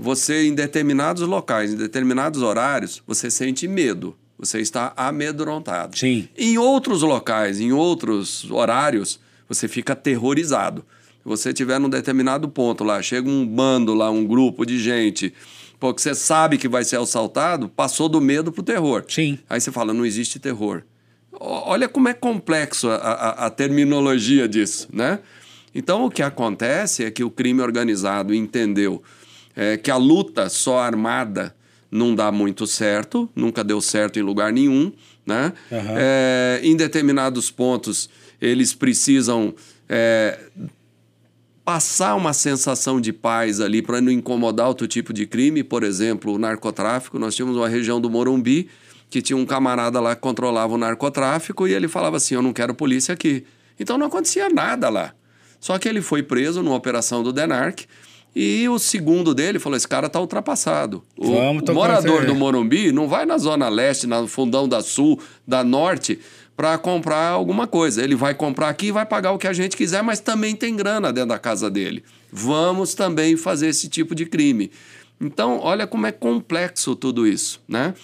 você 0.00 0.46
em 0.46 0.54
determinados 0.54 1.22
locais, 1.22 1.72
em 1.72 1.76
determinados 1.76 2.42
horários, 2.42 3.02
você 3.06 3.30
sente 3.30 3.68
medo. 3.68 4.16
Você 4.38 4.58
está 4.58 4.94
amedrontado. 4.96 5.98
Sim. 5.98 6.26
Em 6.36 6.56
outros 6.56 7.02
locais, 7.02 7.60
em 7.60 7.72
outros 7.72 8.50
horários, 8.50 9.20
você 9.46 9.68
fica 9.68 9.92
aterrorizado. 9.92 10.82
Se 11.22 11.28
você 11.28 11.50
estiver 11.50 11.78
num 11.78 11.90
determinado 11.90 12.48
ponto 12.48 12.82
lá, 12.82 13.02
chega 13.02 13.28
um 13.28 13.46
bando 13.46 13.92
lá, 13.92 14.10
um 14.10 14.26
grupo 14.26 14.64
de 14.64 14.78
gente, 14.78 15.34
porque 15.78 16.00
você 16.00 16.14
sabe 16.14 16.56
que 16.56 16.68
vai 16.68 16.84
ser 16.84 16.98
assaltado, 16.98 17.68
passou 17.68 18.08
do 18.08 18.18
medo 18.18 18.50
pro 18.50 18.62
terror. 18.62 19.04
Sim. 19.06 19.38
Aí 19.48 19.60
você 19.60 19.70
fala, 19.70 19.92
não 19.92 20.06
existe 20.06 20.38
terror. 20.38 20.82
Olha 21.38 21.86
como 21.86 22.08
é 22.08 22.14
complexo 22.14 22.88
a, 22.88 22.96
a, 22.96 23.46
a 23.46 23.50
terminologia 23.50 24.48
disso, 24.48 24.88
né? 24.90 25.18
Então, 25.74 26.04
o 26.04 26.10
que 26.10 26.22
acontece 26.22 27.04
é 27.04 27.10
que 27.10 27.22
o 27.22 27.30
crime 27.30 27.60
organizado 27.60 28.34
entendeu 28.34 29.02
é, 29.60 29.76
que 29.76 29.90
a 29.90 29.96
luta 29.98 30.48
só 30.48 30.78
armada 30.78 31.54
não 31.90 32.14
dá 32.14 32.32
muito 32.32 32.66
certo, 32.66 33.28
nunca 33.36 33.62
deu 33.62 33.78
certo 33.82 34.18
em 34.18 34.22
lugar 34.22 34.50
nenhum. 34.50 34.90
Né? 35.26 35.52
Uhum. 35.70 35.78
É, 35.98 36.60
em 36.62 36.74
determinados 36.74 37.50
pontos, 37.50 38.08
eles 38.40 38.72
precisam 38.72 39.54
é, 39.86 40.38
passar 41.62 42.14
uma 42.14 42.32
sensação 42.32 42.98
de 43.02 43.12
paz 43.12 43.60
ali 43.60 43.82
para 43.82 44.00
não 44.00 44.10
incomodar 44.10 44.66
outro 44.66 44.88
tipo 44.88 45.12
de 45.12 45.26
crime. 45.26 45.62
Por 45.62 45.82
exemplo, 45.82 46.32
o 46.32 46.38
narcotráfico. 46.38 47.18
Nós 47.18 47.36
tínhamos 47.36 47.58
uma 47.58 47.68
região 47.68 48.00
do 48.00 48.08
Morumbi 48.08 48.66
que 49.10 49.20
tinha 49.20 49.36
um 49.36 49.44
camarada 49.44 50.00
lá 50.00 50.14
que 50.14 50.22
controlava 50.22 50.72
o 50.72 50.78
narcotráfico 50.78 51.68
e 51.68 51.74
ele 51.74 51.86
falava 51.86 52.16
assim: 52.16 52.34
Eu 52.34 52.40
não 52.40 52.54
quero 52.54 52.72
polícia 52.74 53.12
aqui. 53.12 53.44
Então 53.78 53.98
não 53.98 54.06
acontecia 54.06 54.48
nada 54.48 54.88
lá. 54.88 55.12
Só 55.60 55.78
que 55.78 55.86
ele 55.86 56.00
foi 56.00 56.22
preso 56.22 56.62
numa 56.62 56.76
operação 56.76 57.22
do 57.22 57.30
DENARC 57.30 57.84
e 58.34 58.68
o 58.68 58.78
segundo 58.78 59.34
dele 59.34 59.58
falou: 59.58 59.76
esse 59.76 59.88
cara 59.88 60.06
está 60.06 60.20
ultrapassado. 60.20 61.02
O, 61.16 61.32
o 61.32 61.74
morador 61.74 62.24
do 62.24 62.34
Morumbi 62.34 62.92
não 62.92 63.08
vai 63.08 63.26
na 63.26 63.38
Zona 63.38 63.68
Leste, 63.68 64.06
no 64.06 64.28
fundão 64.28 64.68
da 64.68 64.80
Sul, 64.80 65.18
da 65.46 65.64
Norte, 65.64 66.18
para 66.56 66.78
comprar 66.78 67.28
alguma 67.28 67.66
coisa. 67.66 68.02
Ele 68.02 68.14
vai 68.14 68.34
comprar 68.34 68.68
aqui 68.68 68.86
e 68.86 68.92
vai 68.92 69.04
pagar 69.04 69.32
o 69.32 69.38
que 69.38 69.48
a 69.48 69.52
gente 69.52 69.76
quiser, 69.76 70.02
mas 70.02 70.20
também 70.20 70.54
tem 70.54 70.76
grana 70.76 71.12
dentro 71.12 71.30
da 71.30 71.38
casa 71.38 71.70
dele. 71.70 72.04
Vamos 72.32 72.94
também 72.94 73.36
fazer 73.36 73.68
esse 73.68 73.88
tipo 73.88 74.14
de 74.14 74.26
crime. 74.26 74.70
Então, 75.20 75.58
olha 75.60 75.86
como 75.86 76.06
é 76.06 76.12
complexo 76.12 76.94
tudo 76.94 77.26
isso, 77.26 77.60
né? 77.68 77.94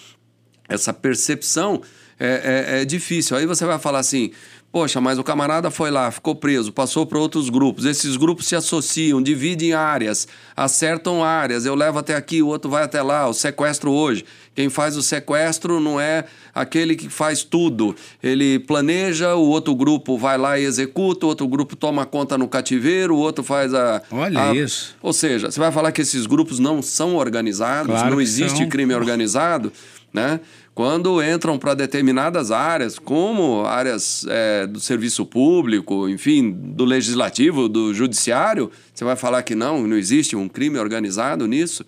Essa 0.69 0.93
percepção 0.93 1.81
é, 2.19 2.75
é, 2.79 2.83
é 2.83 2.85
difícil. 2.85 3.37
Aí 3.37 3.47
você 3.47 3.65
vai 3.65 3.79
falar 3.79 4.01
assim: 4.01 4.33
Poxa, 4.71 5.01
mas 5.01 5.19
o 5.19 5.25
camarada 5.25 5.71
foi 5.71 5.91
lá, 5.91 6.11
ficou 6.11 6.35
preso, 6.35 6.71
passou 6.71 7.07
para 7.07 7.19
outros 7.19 7.49
grupos. 7.49 7.87
Esses 7.87 8.15
grupos 8.17 8.47
se 8.47 8.55
associam, 8.55 9.23
dividem 9.23 9.73
áreas, 9.73 10.29
acertam 10.55 11.25
áreas. 11.25 11.65
Eu 11.65 11.75
levo 11.75 11.99
até 11.99 12.15
aqui, 12.15 12.43
o 12.43 12.49
outro 12.49 12.71
vai 12.71 12.83
até 12.83 13.01
lá. 13.01 13.27
O 13.27 13.33
sequestro 13.33 13.91
hoje. 13.91 14.25
Quem 14.55 14.69
faz 14.69 14.97
o 14.97 15.03
sequestro 15.03 15.81
não 15.81 15.99
é 15.99 16.25
aquele 16.55 16.95
que 16.95 17.09
faz 17.09 17.43
tudo. 17.43 17.97
Ele 18.23 18.59
planeja, 18.59 19.35
o 19.35 19.49
outro 19.49 19.75
grupo 19.75 20.19
vai 20.19 20.37
lá 20.37 20.59
e 20.59 20.65
executa, 20.65 21.25
o 21.25 21.29
outro 21.31 21.49
grupo 21.49 21.75
toma 21.75 22.05
conta 22.05 22.37
no 22.37 22.47
cativeiro, 22.47 23.15
o 23.15 23.19
outro 23.19 23.43
faz 23.43 23.73
a. 23.73 24.03
Olha 24.11 24.51
a... 24.51 24.55
isso. 24.55 24.95
Ou 25.01 25.13
seja, 25.13 25.51
você 25.51 25.59
vai 25.59 25.73
falar 25.73 25.91
que 25.93 26.03
esses 26.03 26.27
grupos 26.27 26.59
não 26.59 26.83
são 26.83 27.17
organizados, 27.17 27.95
claro 27.95 28.11
não 28.11 28.21
existe 28.21 28.59
são. 28.59 28.69
crime 28.69 28.95
organizado, 28.95 29.73
né? 30.13 30.41
Quando 30.77 31.23
entram 31.23 31.59
para 31.59 31.73
determinadas 31.73 32.51
áreas, 32.51 32.99
como 32.99 33.65
áreas 33.65 34.27
é, 34.29 34.67
do 34.67 34.79
serviço 34.79 35.25
público, 35.25 36.07
enfim, 36.07 36.51
do 36.53 36.85
legislativo, 36.85 37.67
do 37.67 37.95
judiciário, 37.95 38.71
você 38.93 39.03
vai 39.03 39.17
falar 39.17 39.43
que 39.43 39.55
não, 39.55 39.87
não 39.87 39.97
existe 39.97 40.37
um 40.37 40.47
crime 40.47 40.79
organizado 40.79 41.47
nisso. 41.47 41.83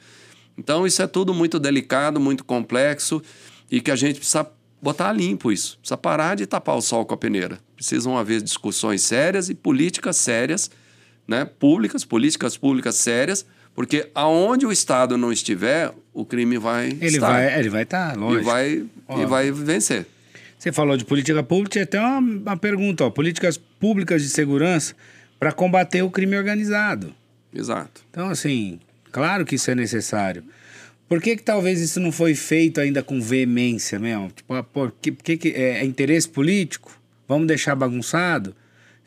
Então, 0.57 0.87
isso 0.87 1.03
é 1.03 1.07
tudo 1.07 1.35
muito 1.35 1.59
delicado, 1.59 2.19
muito 2.19 2.43
complexo 2.47 3.21
e 3.71 3.79
que 3.79 3.91
a 3.91 3.95
gente 3.95 4.21
precisa 4.21 4.51
botar 4.81 5.13
limpo 5.13 5.53
isso. 5.53 5.79
Precisa 5.81 5.99
parar 5.99 6.35
de 6.35 6.47
tapar 6.47 6.75
o 6.75 6.81
sol 6.81 7.05
com 7.05 7.13
a 7.13 7.19
peneira. 7.19 7.61
Precisam 7.77 8.17
haver 8.17 8.41
discussões 8.41 9.03
sérias 9.03 9.51
e 9.51 9.55
políticas 9.55 10.17
sérias, 10.17 10.71
né? 11.27 11.45
públicas, 11.45 12.07
políticas 12.07 12.57
públicas 12.57 12.95
sérias, 12.95 13.45
porque 13.75 14.11
aonde 14.15 14.65
o 14.65 14.73
Estado 14.73 15.19
não 15.19 15.31
estiver, 15.31 15.93
o 16.19 16.25
crime 16.25 16.59
vai 16.59 16.89
ele 16.89 17.07
estar. 17.07 17.29
Vai, 17.29 17.59
ele 17.59 17.69
vai 17.69 17.83
estar, 17.85 18.17
lógico. 18.17 18.43
E 18.43 18.45
vai, 18.45 18.87
e 19.23 19.27
vai 19.27 19.53
vencer. 19.53 20.05
Você 20.59 20.73
falou 20.73 20.97
de 20.97 21.05
política 21.05 21.45
pública, 21.45 21.81
até 21.81 22.01
uma, 22.01 22.19
uma 22.19 22.57
pergunta, 22.57 23.05
ó, 23.05 23.11
políticas 23.11 23.57
públicas 23.57 24.21
de 24.21 24.29
segurança 24.29 24.97
para 25.39 25.53
combater 25.53 26.03
o 26.03 26.11
crime 26.11 26.37
organizado. 26.37 27.15
Exato. 27.55 28.03
Então, 28.11 28.29
assim, 28.29 28.81
claro 29.13 29.47
que 29.47 29.55
isso 29.55 29.71
é 29.71 29.77
necessário. 29.77 30.43
Por 31.09 31.23
que, 31.23 31.37
que 31.37 31.43
talvez 31.43 31.81
isso 31.81 32.01
não 32.01 32.11
foi 32.11 32.35
feito 32.35 32.81
ainda 32.81 33.01
com 33.01 33.21
veemência 33.21 34.01
mesmo? 34.01 34.33
Tipo, 34.35 34.55
ah, 34.55 34.65
por 34.65 34.93
que, 35.01 35.13
por 35.13 35.23
que, 35.23 35.37
que 35.37 35.49
é, 35.51 35.79
é 35.79 35.85
interesse 35.85 36.29
político? 36.29 37.01
Vamos 37.29 37.47
deixar 37.47 37.77
bagunçado? 37.77 38.57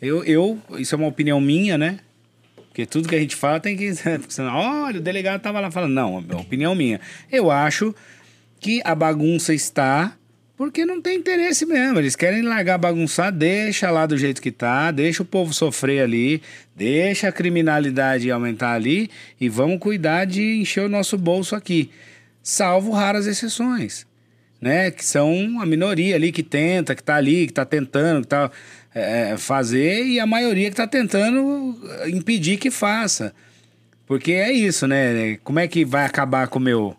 Eu, 0.01 0.24
eu, 0.24 0.57
isso 0.80 0.95
é 0.95 0.97
uma 0.97 1.07
opinião 1.07 1.41
minha, 1.41 1.78
né? 1.78 1.99
Porque 2.72 2.86
tudo 2.86 3.09
que 3.09 3.15
a 3.15 3.19
gente 3.19 3.36
fala 3.36 3.59
tem 3.59 3.76
que. 3.76 3.91
Olha, 4.39 4.97
o 4.97 5.01
delegado 5.01 5.38
estava 5.38 5.59
lá 5.59 5.69
falando. 5.69 5.91
Não, 5.91 6.26
é 6.30 6.36
opinião 6.38 6.74
minha. 6.74 7.01
Eu 7.30 7.51
acho 7.51 7.93
que 8.61 8.82
a 8.86 8.95
bagunça 8.95 9.53
está 9.53 10.15
porque 10.55 10.86
não 10.86 11.01
tem 11.01 11.17
interesse 11.17 11.65
mesmo. 11.65 11.99
Eles 11.99 12.15
querem 12.15 12.43
largar 12.43 12.78
bagunçar, 12.78 13.30
deixa 13.30 13.91
lá 13.91 14.05
do 14.05 14.17
jeito 14.17 14.41
que 14.41 14.51
tá, 14.51 14.89
deixa 14.89 15.22
o 15.22 15.26
povo 15.26 15.53
sofrer 15.53 16.01
ali, 16.01 16.41
deixa 16.74 17.28
a 17.28 17.32
criminalidade 17.32 18.32
aumentar 18.32 18.74
ali 18.74 19.09
e 19.39 19.49
vamos 19.49 19.80
cuidar 19.80 20.24
de 20.26 20.61
encher 20.61 20.86
o 20.86 20.89
nosso 20.89 21.17
bolso 21.17 21.55
aqui. 21.55 21.91
Salvo 22.41 22.91
raras 22.91 23.28
exceções, 23.28 24.07
né? 24.61 24.91
Que 24.91 25.03
são 25.03 25.59
a 25.59 25.65
minoria 25.65 26.15
ali 26.15 26.32
que 26.32 26.43
tenta, 26.43 26.95
que 26.95 27.03
tá 27.03 27.15
ali, 27.15 27.47
que 27.47 27.53
tá 27.53 27.65
tentando, 27.65 28.22
que 28.22 28.28
tá 28.28 28.49
é, 28.94 29.36
fazer 29.38 30.06
e 30.06 30.20
a 30.20 30.26
maioria 30.26 30.66
que 30.66 30.74
está 30.74 30.88
tentando 30.88 31.78
impedir 32.08 32.58
que 32.58 32.70
faça. 32.70 33.34
Porque 34.06 34.34
é 34.34 34.52
isso, 34.52 34.88
né? 34.88 35.38
Como 35.44 35.60
é 35.60 35.68
que 35.68 35.86
vai 35.86 36.06
acabar 36.06 36.48
com 36.50 36.60
o 36.60 36.62
meu, 36.62 36.96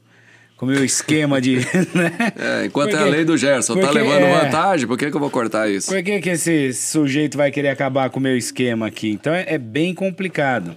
com 0.56 0.64
o 0.64 0.68
meu 0.68 0.84
esquema 0.84 1.40
de. 1.40 1.56
Né? 1.94 2.10
É, 2.38 2.66
enquanto 2.66 2.90
porque, 2.90 3.04
é 3.04 3.06
a 3.06 3.10
lei 3.10 3.24
do 3.24 3.36
Gerson, 3.36 3.76
tá 3.76 3.90
levando 3.90 4.24
é, 4.24 4.44
vantagem, 4.44 4.86
por 4.86 4.96
que, 4.96 5.10
que 5.10 5.16
eu 5.16 5.20
vou 5.20 5.28
cortar 5.30 5.68
isso? 5.68 5.92
Por 5.92 6.02
que, 6.02 6.20
que 6.20 6.30
esse 6.30 6.72
sujeito 6.72 7.36
vai 7.36 7.50
querer 7.50 7.68
acabar 7.68 8.08
com 8.08 8.18
o 8.18 8.22
meu 8.22 8.36
esquema 8.36 8.86
aqui? 8.86 9.10
Então 9.10 9.34
é, 9.34 9.44
é 9.46 9.58
bem 9.58 9.92
complicado. 9.92 10.74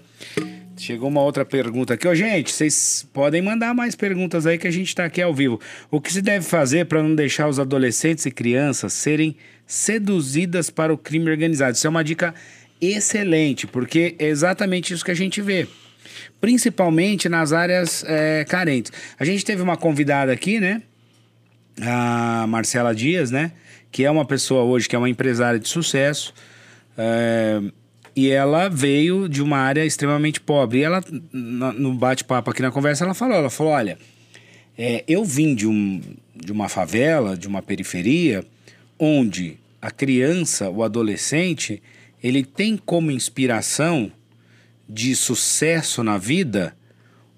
Chegou 0.78 1.08
uma 1.08 1.22
outra 1.22 1.46
pergunta 1.46 1.94
aqui. 1.94 2.08
Ô, 2.08 2.14
gente, 2.14 2.52
vocês 2.52 3.08
podem 3.14 3.42
mandar 3.42 3.74
mais 3.74 3.96
perguntas 3.96 4.46
aí 4.46 4.58
que 4.58 4.68
a 4.68 4.72
gente 4.72 4.90
está 4.90 5.06
aqui 5.06 5.22
ao 5.22 5.34
vivo. 5.34 5.60
O 5.90 6.02
que 6.02 6.12
se 6.12 6.22
deve 6.22 6.46
fazer 6.46 6.86
para 6.86 7.02
não 7.02 7.16
deixar 7.16 7.48
os 7.48 7.60
adolescentes 7.60 8.26
e 8.26 8.32
crianças 8.32 8.92
serem 8.94 9.38
seduzidas 9.66 10.70
para 10.70 10.94
o 10.94 10.98
crime 10.98 11.30
organizado. 11.32 11.76
Isso 11.76 11.88
é 11.88 11.90
uma 11.90 12.04
dica 12.04 12.34
excelente, 12.82 13.66
porque 13.66 14.16
é 14.20 14.28
exatamente 14.28 14.94
isso 14.94 15.04
que 15.04 15.12
a 15.12 15.16
gente 15.16 15.42
vê. 15.42 15.68
Principalmente 16.40 17.30
nas 17.30 17.54
áreas 17.54 18.04
é, 18.08 18.46
carentes. 18.46 18.92
A 19.18 19.26
gente 19.26 19.44
teve 19.46 19.62
uma 19.62 19.78
convidada 19.78 20.32
aqui, 20.32 20.60
né? 20.60 20.82
A 21.82 22.46
Marcela 22.48 22.94
Dias, 22.94 23.32
né? 23.32 23.52
Que 23.92 24.04
é 24.04 24.12
uma 24.12 24.26
pessoa 24.26 24.64
hoje 24.64 24.88
que 24.90 24.96
é 24.96 25.00
uma 25.00 25.10
empresária 25.10 25.60
de 25.60 25.70
sucesso. 25.70 26.34
É, 26.98 27.62
e 28.16 28.30
ela 28.30 28.70
veio 28.70 29.28
de 29.28 29.44
uma 29.44 29.58
área 29.58 29.86
extremamente 29.86 30.40
pobre. 30.40 30.80
E 30.80 30.84
ela, 30.84 31.04
no 31.32 31.94
bate-papo 31.94 32.50
aqui 32.50 32.62
na 32.62 32.72
conversa, 32.72 33.04
ela 33.04 33.14
falou: 33.14 33.36
ela 33.36 33.50
falou, 33.50 33.74
olha, 33.74 33.98
é, 34.78 35.04
eu 35.08 35.26
vim 35.26 35.54
de, 35.54 35.68
um, 35.68 36.02
de 36.36 36.52
uma 36.52 36.70
favela, 36.70 37.36
de 37.36 37.48
uma 37.48 37.62
periferia, 37.62 38.46
onde 38.98 39.58
a 39.82 39.92
criança, 39.92 40.70
o 40.70 40.82
adolescente, 40.82 41.82
ele 42.24 42.44
tem 42.44 42.78
como 42.78 43.12
inspiração 43.12 44.12
de 44.88 45.16
sucesso 45.16 46.04
na 46.04 46.18
vida 46.18 46.76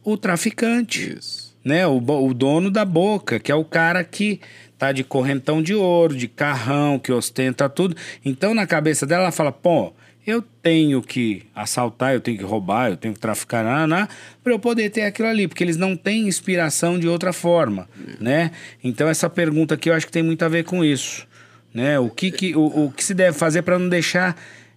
o 0.03 0.15
traficante. 0.15 1.17
Isso. 1.17 1.57
Né? 1.63 1.86
O, 1.88 1.97
o 1.97 2.34
dono 2.34 2.69
da 2.69 2.86
boca, 2.86 3.39
que 3.39 3.51
é 3.51 3.55
o 3.55 3.65
cara 3.65 4.03
que 4.03 4.39
tá 4.78 4.91
de 4.91 5.03
correntão 5.03 5.61
de 5.61 5.73
ouro, 5.73 6.15
de 6.15 6.28
carrão, 6.28 6.99
que 6.99 7.11
ostenta 7.11 7.67
tudo. 7.67 7.95
Então, 8.23 8.53
na 8.53 8.67
cabeça 8.67 9.05
dela, 9.05 9.23
ela 9.23 9.32
fala: 9.32 9.51
pô, 9.51 9.91
eu 10.28 10.43
tenho 10.61 11.01
que 11.01 11.43
assaltar, 11.55 12.13
eu 12.13 12.19
tenho 12.19 12.38
que 12.38 12.43
roubar, 12.43 12.89
eu 12.89 12.97
tenho 12.97 13.13
que 13.13 13.19
traficar, 13.19 13.63
para 14.43 14.51
eu 14.51 14.59
poder 14.59 14.89
ter 14.89 15.03
aquilo 15.03 15.30
ali, 15.30 15.47
porque 15.47 15.63
eles 15.63 15.78
não 15.78 15.95
têm 15.95 16.28
inspiração 16.28 16.99
de 16.99 17.07
outra 17.07 17.32
forma, 17.32 17.88
né? 18.19 18.51
Então, 18.84 19.07
essa 19.07 19.30
pergunta 19.30 19.75
aqui 19.75 19.89
eu 19.89 19.93
acho 19.93 20.05
que 20.05 20.11
tem 20.11 20.21
muito 20.21 20.43
a 20.43 20.49
ver 20.49 20.65
com 20.65 20.84
isso, 20.84 21.25
né? 21.73 21.97
O 21.97 22.09
que, 22.09 22.30
que, 22.30 22.53
o, 22.57 22.88
o 22.88 22.91
que 22.91 23.05
se 23.05 23.13
deve 23.13 23.38
fazer 23.38 23.61
para 23.61 23.80
não 23.80 23.88
deixar 23.88 24.36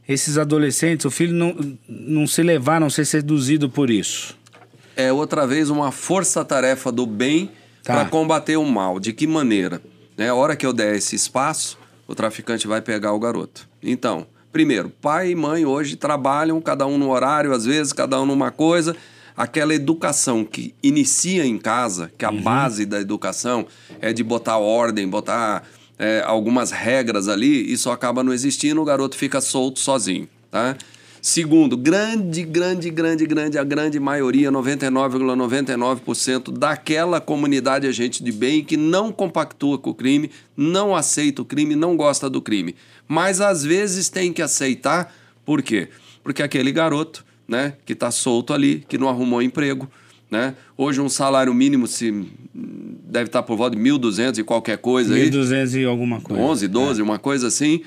esses 0.08 0.38
adolescentes, 0.38 1.04
o 1.04 1.10
filho 1.10 1.34
não, 1.34 1.76
não 1.88 2.28
se 2.28 2.44
levar, 2.44 2.80
não 2.80 2.88
ser 2.88 3.04
seduzido 3.04 3.68
por 3.68 3.90
isso? 3.90 4.38
É 4.94 5.12
outra 5.12 5.48
vez 5.48 5.68
uma 5.68 5.90
força-tarefa 5.90 6.92
do 6.92 7.04
bem 7.06 7.50
tá. 7.82 7.94
para 7.94 8.04
combater 8.04 8.56
o 8.56 8.64
mal. 8.64 9.00
De 9.00 9.12
que 9.12 9.26
maneira? 9.26 9.82
Né? 10.16 10.28
A 10.28 10.34
hora 10.34 10.54
que 10.54 10.64
eu 10.64 10.72
der 10.72 10.94
esse 10.94 11.16
espaço, 11.16 11.76
o 12.06 12.14
traficante 12.14 12.68
vai 12.68 12.80
pegar 12.80 13.12
o 13.12 13.18
garoto. 13.18 13.68
Então, 13.82 14.26
primeiro, 14.52 14.90
pai 15.00 15.30
e 15.30 15.34
mãe 15.34 15.64
hoje 15.64 15.96
trabalham, 15.96 16.60
cada 16.60 16.86
um 16.86 16.98
no 16.98 17.10
horário, 17.10 17.52
às 17.52 17.64
vezes, 17.64 17.92
cada 17.92 18.20
um 18.20 18.26
numa 18.26 18.50
coisa. 18.50 18.96
Aquela 19.36 19.74
educação 19.74 20.44
que 20.44 20.74
inicia 20.82 21.46
em 21.46 21.56
casa, 21.56 22.12
que 22.18 22.24
a 22.24 22.30
uhum. 22.30 22.42
base 22.42 22.84
da 22.84 23.00
educação 23.00 23.66
é 24.00 24.12
de 24.12 24.22
botar 24.22 24.58
ordem, 24.58 25.08
botar 25.08 25.62
é, 25.98 26.22
algumas 26.26 26.70
regras 26.70 27.28
ali, 27.28 27.72
isso 27.72 27.90
acaba 27.90 28.22
não 28.22 28.32
existindo, 28.32 28.80
o 28.80 28.84
garoto 28.84 29.16
fica 29.16 29.40
solto 29.40 29.78
sozinho, 29.78 30.28
tá? 30.50 30.76
Segundo, 31.22 31.76
grande, 31.76 32.42
grande, 32.44 32.88
grande, 32.88 33.26
grande, 33.26 33.58
a 33.58 33.64
grande 33.64 34.00
maioria, 34.00 34.50
99,99% 34.50 36.00
,99 36.00 36.58
daquela 36.58 37.20
comunidade 37.20 37.86
agente 37.86 38.24
de 38.24 38.32
bem 38.32 38.64
que 38.64 38.76
não 38.76 39.12
compactua 39.12 39.78
com 39.78 39.90
o 39.90 39.94
crime, 39.94 40.30
não 40.56 40.96
aceita 40.96 41.42
o 41.42 41.44
crime, 41.44 41.76
não 41.76 41.94
gosta 41.94 42.30
do 42.30 42.40
crime. 42.40 42.74
Mas 43.06 43.40
às 43.40 43.62
vezes 43.62 44.08
tem 44.08 44.32
que 44.32 44.40
aceitar, 44.40 45.14
por 45.44 45.62
quê? 45.62 45.88
Porque 46.24 46.42
aquele 46.42 46.72
garoto, 46.72 47.24
né, 47.46 47.74
que 47.84 47.92
está 47.92 48.10
solto 48.10 48.54
ali, 48.54 48.84
que 48.88 48.96
não 48.96 49.08
arrumou 49.08 49.42
emprego, 49.42 49.90
né? 50.30 50.54
Hoje 50.76 51.00
um 51.00 51.08
salário 51.08 51.52
mínimo 51.52 51.86
se 51.86 52.26
deve 52.54 53.26
estar 53.26 53.40
tá 53.40 53.42
por 53.42 53.56
volta 53.56 53.76
de 53.76 53.82
1.200 53.82 54.38
e 54.38 54.44
qualquer 54.44 54.78
coisa 54.78 55.14
1.200 55.14 55.80
e 55.80 55.84
alguma 55.84 56.20
coisa. 56.20 56.42
11, 56.42 56.68
12, 56.68 57.00
é. 57.00 57.02
uma 57.02 57.18
coisa 57.18 57.48
assim. 57.48 57.82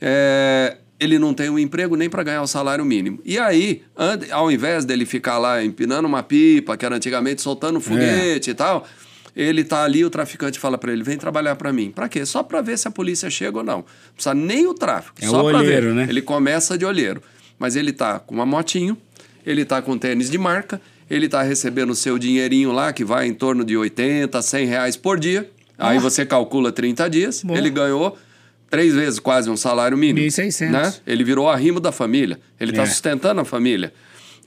É, 0.00 0.76
ele 1.00 1.18
não 1.18 1.32
tem 1.32 1.48
um 1.48 1.58
emprego 1.58 1.96
nem 1.96 2.10
para 2.10 2.22
ganhar 2.22 2.42
o 2.42 2.46
salário 2.46 2.84
mínimo. 2.84 3.20
E 3.24 3.38
aí, 3.38 3.82
ao 4.30 4.50
invés 4.50 4.84
dele 4.84 5.06
ficar 5.06 5.38
lá 5.38 5.64
empinando 5.64 6.08
uma 6.08 6.22
pipa, 6.22 6.76
que 6.76 6.84
era 6.84 6.96
antigamente 6.96 7.40
soltando 7.40 7.80
foguete 7.80 8.50
é. 8.50 8.52
e 8.52 8.54
tal, 8.54 8.86
ele 9.36 9.62
tá 9.62 9.84
ali, 9.84 10.04
o 10.04 10.10
traficante 10.10 10.58
fala 10.58 10.76
para 10.76 10.92
ele: 10.92 11.04
vem 11.04 11.16
trabalhar 11.16 11.54
para 11.54 11.72
mim. 11.72 11.92
Para 11.92 12.08
quê? 12.08 12.26
Só 12.26 12.42
para 12.42 12.60
ver 12.60 12.76
se 12.76 12.88
a 12.88 12.90
polícia 12.90 13.30
chega 13.30 13.58
ou 13.58 13.64
não. 13.64 13.78
Não 13.78 13.84
precisa 14.14 14.34
nem 14.34 14.66
o 14.66 14.74
tráfico. 14.74 15.16
É 15.20 15.26
só 15.26 15.44
para 15.44 15.62
ver. 15.62 15.94
Né? 15.94 16.06
Ele 16.08 16.20
começa 16.20 16.76
de 16.76 16.84
olheiro. 16.84 17.22
Mas 17.58 17.76
ele 17.76 17.92
tá 17.92 18.18
com 18.18 18.34
uma 18.34 18.46
motinho, 18.46 18.96
ele 19.46 19.64
tá 19.64 19.80
com 19.82 19.96
tênis 19.96 20.30
de 20.30 20.38
marca, 20.38 20.80
ele 21.08 21.28
tá 21.28 21.42
recebendo 21.42 21.90
o 21.90 21.94
seu 21.94 22.18
dinheirinho 22.18 22.72
lá, 22.72 22.92
que 22.92 23.04
vai 23.04 23.26
em 23.26 23.34
torno 23.34 23.64
de 23.64 23.76
80, 23.76 24.40
100 24.40 24.66
reais 24.66 24.96
por 24.96 25.18
dia. 25.18 25.48
Aí 25.76 25.98
você 25.98 26.26
calcula 26.26 26.72
30 26.72 27.08
dias, 27.08 27.42
Boa. 27.42 27.56
ele 27.56 27.70
ganhou 27.70 28.18
três 28.70 28.94
vezes 28.94 29.18
quase 29.18 29.50
um 29.50 29.56
salário 29.56 29.96
mínimo. 29.96 30.26
1.600. 30.26 30.70
Né? 30.70 30.94
Ele 31.06 31.24
virou 31.24 31.48
arrimo 31.48 31.80
da 31.80 31.92
família. 31.92 32.38
Ele 32.58 32.72
está 32.72 32.82
é. 32.82 32.86
sustentando 32.86 33.40
a 33.40 33.44
família. 33.44 33.92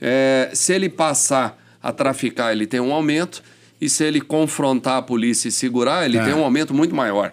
É, 0.00 0.50
se 0.52 0.72
ele 0.72 0.88
passar 0.88 1.60
a 1.82 1.92
traficar, 1.92 2.52
ele 2.52 2.66
tem 2.66 2.80
um 2.80 2.92
aumento. 2.92 3.42
E 3.80 3.88
se 3.88 4.04
ele 4.04 4.20
confrontar 4.20 4.98
a 4.98 5.02
polícia 5.02 5.48
e 5.48 5.52
segurar, 5.52 6.04
ele 6.04 6.16
é. 6.16 6.24
tem 6.24 6.34
um 6.34 6.44
aumento 6.44 6.72
muito 6.72 6.94
maior. 6.94 7.32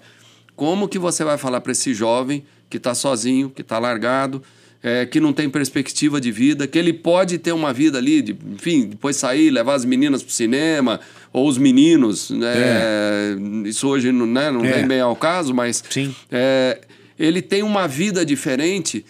Como 0.56 0.88
que 0.88 0.98
você 0.98 1.24
vai 1.24 1.38
falar 1.38 1.62
para 1.62 1.72
esse 1.72 1.94
jovem 1.94 2.44
que 2.70 2.78
está 2.78 2.94
sozinho, 2.94 3.50
que 3.50 3.62
está 3.62 3.78
largado, 3.80 4.44
é, 4.82 5.06
que 5.06 5.20
não 5.20 5.34
tem 5.34 5.50
perspectiva 5.50 6.22
de 6.22 6.32
vida, 6.32 6.66
que 6.66 6.78
ele 6.78 6.94
pode 6.94 7.38
ter 7.38 7.52
uma 7.52 7.74
vida 7.74 7.98
ali, 7.98 8.22
de, 8.22 8.36
enfim, 8.54 8.88
depois 8.88 9.18
sair, 9.18 9.50
levar 9.50 9.74
as 9.74 9.86
meninas 9.86 10.24
para 10.24 10.30
o 10.30 10.34
cinema, 10.34 11.00
ou 11.34 11.48
os 11.48 11.58
meninos, 11.58 12.30
né? 12.30 12.54
É. 12.56 13.36
Isso 13.66 13.88
hoje 13.88 14.12
não, 14.12 14.26
né, 14.26 14.50
não 14.50 14.64
é. 14.64 14.72
vem 14.72 14.88
bem 14.88 15.02
ao 15.02 15.16
caso, 15.16 15.54
mas 15.54 15.84
é, 16.32 16.80
ele 17.18 17.42
tem 17.42 17.62
uma 17.62 17.88
vida 17.88 18.26
diferente. 18.26 19.06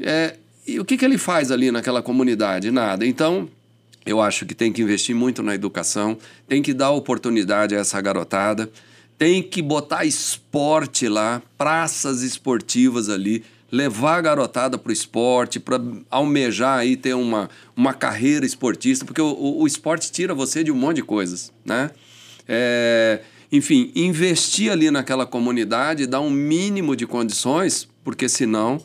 É, 0.00 0.36
e 0.66 0.80
o 0.80 0.84
que, 0.84 0.96
que 0.96 1.04
ele 1.04 1.18
faz 1.18 1.50
ali 1.50 1.70
naquela 1.70 2.02
comunidade? 2.02 2.70
Nada. 2.70 3.06
Então, 3.06 3.48
eu 4.04 4.20
acho 4.20 4.44
que 4.44 4.54
tem 4.54 4.72
que 4.72 4.82
investir 4.82 5.14
muito 5.14 5.42
na 5.42 5.54
educação, 5.54 6.18
tem 6.48 6.60
que 6.60 6.74
dar 6.74 6.90
oportunidade 6.90 7.74
a 7.74 7.78
essa 7.78 8.00
garotada, 8.00 8.68
tem 9.16 9.40
que 9.42 9.62
botar 9.62 10.04
esporte 10.04 11.08
lá, 11.08 11.40
praças 11.56 12.22
esportivas 12.22 13.08
ali, 13.08 13.44
levar 13.72 14.18
a 14.18 14.20
garotada 14.20 14.76
para 14.76 14.90
o 14.90 14.92
esporte, 14.92 15.58
para 15.58 15.80
almejar 16.10 16.80
aí 16.80 16.94
ter 16.94 17.14
uma, 17.14 17.48
uma 17.74 17.94
carreira 17.94 18.44
esportista, 18.44 19.06
porque 19.06 19.22
o, 19.22 19.32
o, 19.32 19.62
o, 19.62 19.66
esporte 19.66 20.12
tira 20.12 20.34
você 20.34 20.62
de 20.62 20.70
um 20.70 20.74
monte 20.74 20.96
de 20.96 21.02
coisas, 21.02 21.50
né? 21.64 21.90
É, 22.46 23.20
enfim, 23.50 23.90
investir 23.94 24.70
ali 24.70 24.90
naquela 24.90 25.24
comunidade, 25.24 26.06
dar 26.06 26.20
um 26.20 26.28
mínimo 26.28 26.94
de 26.94 27.06
condições, 27.06 27.88
porque 28.04 28.28
senão 28.28 28.78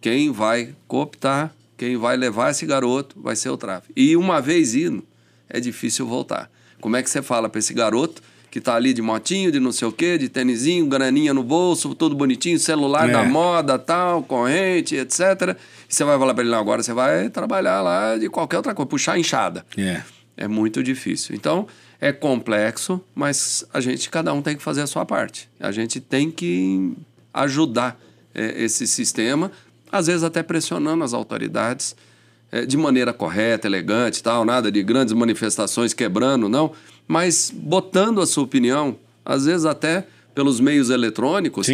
quem 0.00 0.32
vai 0.32 0.74
cooptar, 0.88 1.54
quem 1.76 1.98
vai 1.98 2.16
levar 2.16 2.50
esse 2.50 2.64
garoto 2.64 3.20
vai 3.20 3.36
ser 3.36 3.50
o 3.50 3.58
tráfico. 3.58 3.92
E 3.94 4.16
uma 4.16 4.40
vez 4.40 4.74
indo, 4.74 5.04
é 5.50 5.60
difícil 5.60 6.06
voltar. 6.06 6.50
Como 6.80 6.96
é 6.96 7.02
que 7.02 7.10
você 7.10 7.20
fala 7.20 7.48
para 7.48 7.58
esse 7.58 7.74
garoto 7.74 8.22
que 8.50 8.60
tá 8.60 8.74
ali 8.74 8.92
de 8.92 9.00
motinho, 9.00 9.52
de 9.52 9.60
não 9.60 9.70
sei 9.70 9.86
o 9.86 9.92
quê, 9.92 10.18
de 10.18 10.28
tênisinho, 10.28 10.84
graninha 10.86 11.32
no 11.32 11.42
bolso, 11.42 11.94
tudo 11.94 12.16
bonitinho, 12.16 12.58
celular 12.58 13.08
é. 13.08 13.12
da 13.12 13.22
moda, 13.22 13.78
tal, 13.78 14.22
corrente, 14.22 14.96
etc. 14.96 15.56
E 15.88 15.94
você 15.94 16.02
vai 16.02 16.18
falar 16.18 16.34
para 16.34 16.42
ele, 16.42 16.50
não, 16.50 16.58
agora 16.58 16.82
você 16.82 16.92
vai 16.92 17.30
trabalhar 17.30 17.80
lá 17.80 18.18
de 18.18 18.28
qualquer 18.28 18.56
outra 18.56 18.74
coisa, 18.74 18.88
puxar 18.88 19.18
enxada. 19.18 19.64
É. 19.76 20.02
É 20.36 20.48
muito 20.48 20.82
difícil. 20.82 21.34
Então, 21.36 21.68
é 22.00 22.12
complexo, 22.12 23.00
mas 23.14 23.64
a 23.72 23.80
gente, 23.80 24.08
cada 24.08 24.32
um 24.32 24.42
tem 24.42 24.56
que 24.56 24.62
fazer 24.62 24.80
a 24.80 24.86
sua 24.86 25.04
parte. 25.04 25.48
A 25.60 25.70
gente 25.70 26.00
tem 26.00 26.30
que 26.30 26.96
ajudar 27.32 28.00
é, 28.34 28.62
esse 28.62 28.86
sistema, 28.86 29.52
às 29.92 30.06
vezes 30.06 30.24
até 30.24 30.42
pressionando 30.42 31.04
as 31.04 31.12
autoridades 31.12 31.94
é, 32.50 32.64
de 32.64 32.76
maneira 32.76 33.12
correta, 33.12 33.68
elegante, 33.68 34.22
tal, 34.22 34.44
nada 34.44 34.72
de 34.72 34.82
grandes 34.82 35.12
manifestações 35.12 35.92
quebrando, 35.92 36.48
não, 36.48 36.72
mas 37.10 37.52
botando 37.52 38.20
a 38.20 38.26
sua 38.26 38.44
opinião, 38.44 38.96
às 39.24 39.44
vezes 39.44 39.64
até 39.66 40.06
pelos 40.32 40.60
meios 40.60 40.90
eletrônicos, 40.90 41.66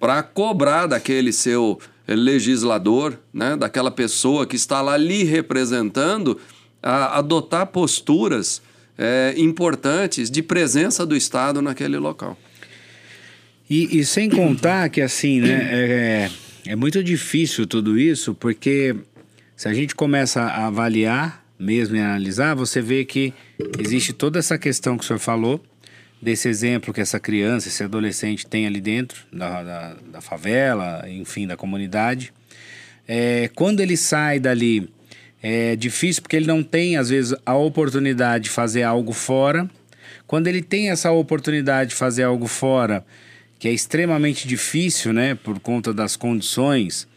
para 0.00 0.22
cobrar 0.22 0.86
daquele 0.86 1.30
seu 1.30 1.78
legislador, 2.06 3.20
né, 3.30 3.54
daquela 3.54 3.90
pessoa 3.90 4.46
que 4.46 4.56
está 4.56 4.80
lá 4.80 4.96
lhe 4.96 5.24
representando, 5.24 6.40
a 6.82 7.18
adotar 7.18 7.66
posturas 7.66 8.62
é, 8.96 9.34
importantes 9.36 10.30
de 10.30 10.42
presença 10.42 11.04
do 11.04 11.14
Estado 11.14 11.60
naquele 11.60 11.98
local. 11.98 12.34
E, 13.68 13.98
e 13.98 14.06
sem 14.06 14.30
contar 14.30 14.88
que 14.88 15.02
assim, 15.02 15.42
né, 15.42 15.68
é, 15.70 16.30
é 16.64 16.74
muito 16.74 17.04
difícil 17.04 17.66
tudo 17.66 17.98
isso, 17.98 18.34
porque 18.34 18.96
se 19.54 19.68
a 19.68 19.74
gente 19.74 19.94
começa 19.94 20.40
a 20.40 20.68
avaliar 20.68 21.46
mesmo 21.58 21.96
e 21.96 22.00
analisar, 22.00 22.54
você 22.54 22.80
vê 22.80 23.04
que 23.04 23.34
existe 23.78 24.12
toda 24.12 24.38
essa 24.38 24.56
questão 24.56 24.96
que 24.96 25.04
o 25.04 25.06
senhor 25.06 25.18
falou, 25.18 25.62
desse 26.20 26.48
exemplo 26.48 26.92
que 26.92 27.00
essa 27.00 27.18
criança, 27.20 27.68
esse 27.68 27.82
adolescente 27.82 28.46
tem 28.46 28.66
ali 28.66 28.80
dentro 28.80 29.24
da, 29.32 29.62
da, 29.62 29.96
da 30.12 30.20
favela, 30.20 31.04
enfim, 31.08 31.46
da 31.46 31.56
comunidade. 31.56 32.32
É, 33.06 33.48
quando 33.54 33.80
ele 33.80 33.96
sai 33.96 34.38
dali, 34.38 34.88
é 35.42 35.76
difícil 35.76 36.22
porque 36.22 36.36
ele 36.36 36.46
não 36.46 36.62
tem, 36.62 36.96
às 36.96 37.08
vezes, 37.08 37.34
a 37.46 37.54
oportunidade 37.54 38.44
de 38.44 38.50
fazer 38.50 38.82
algo 38.82 39.12
fora. 39.12 39.68
Quando 40.26 40.46
ele 40.46 40.62
tem 40.62 40.90
essa 40.90 41.10
oportunidade 41.10 41.90
de 41.90 41.96
fazer 41.96 42.24
algo 42.24 42.46
fora, 42.46 43.04
que 43.58 43.68
é 43.68 43.72
extremamente 43.72 44.46
difícil, 44.46 45.12
né, 45.12 45.34
por 45.34 45.58
conta 45.60 45.92
das 45.92 46.16
condições, 46.16 47.08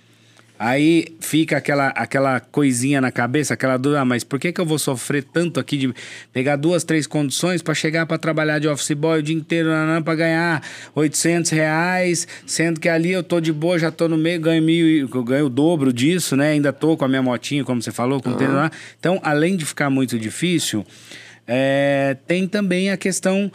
Aí 0.63 1.07
fica 1.19 1.57
aquela, 1.57 1.87
aquela 1.87 2.39
coisinha 2.39 3.01
na 3.01 3.11
cabeça, 3.11 3.55
aquela 3.55 3.77
dúvida, 3.77 4.01
ah, 4.01 4.05
mas 4.05 4.23
por 4.23 4.39
que, 4.39 4.53
que 4.53 4.61
eu 4.61 4.65
vou 4.65 4.77
sofrer 4.77 5.23
tanto 5.23 5.59
aqui 5.59 5.75
de 5.75 5.91
pegar 6.31 6.55
duas, 6.55 6.83
três 6.83 7.07
condições 7.07 7.63
para 7.63 7.73
chegar 7.73 8.05
para 8.05 8.19
trabalhar 8.19 8.59
de 8.59 8.67
office 8.67 8.91
boy 8.91 9.21
o 9.21 9.23
dia 9.23 9.35
inteiro 9.35 9.71
para 10.05 10.13
ganhar 10.13 10.61
800 10.93 11.49
reais, 11.49 12.27
sendo 12.45 12.79
que 12.79 12.87
ali 12.87 13.11
eu 13.11 13.23
tô 13.23 13.41
de 13.41 13.51
boa, 13.51 13.79
já 13.79 13.89
tô 13.89 14.07
no 14.07 14.15
meio, 14.15 14.39
ganho 14.39 14.61
mil, 14.61 15.07
ganho 15.23 15.47
o 15.47 15.49
dobro 15.49 15.91
disso, 15.91 16.35
né? 16.35 16.51
Ainda 16.51 16.71
tô 16.71 16.95
com 16.95 17.05
a 17.05 17.07
minha 17.07 17.23
motinha, 17.23 17.63
como 17.63 17.81
você 17.81 17.91
falou, 17.91 18.21
com 18.21 18.29
uhum. 18.29 18.35
o 18.35 18.53
lá. 18.53 18.71
Então, 18.99 19.19
além 19.23 19.57
de 19.57 19.65
ficar 19.65 19.89
muito 19.89 20.19
difícil, 20.19 20.85
é, 21.47 22.15
tem 22.27 22.47
também 22.47 22.91
a 22.91 22.97
questão. 22.97 23.51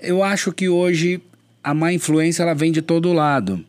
Eu 0.00 0.22
acho 0.22 0.52
que 0.52 0.68
hoje 0.68 1.20
a 1.60 1.74
má 1.74 1.92
influência 1.92 2.44
ela 2.44 2.54
vem 2.54 2.70
de 2.70 2.82
todo 2.82 3.12
lado. 3.12 3.64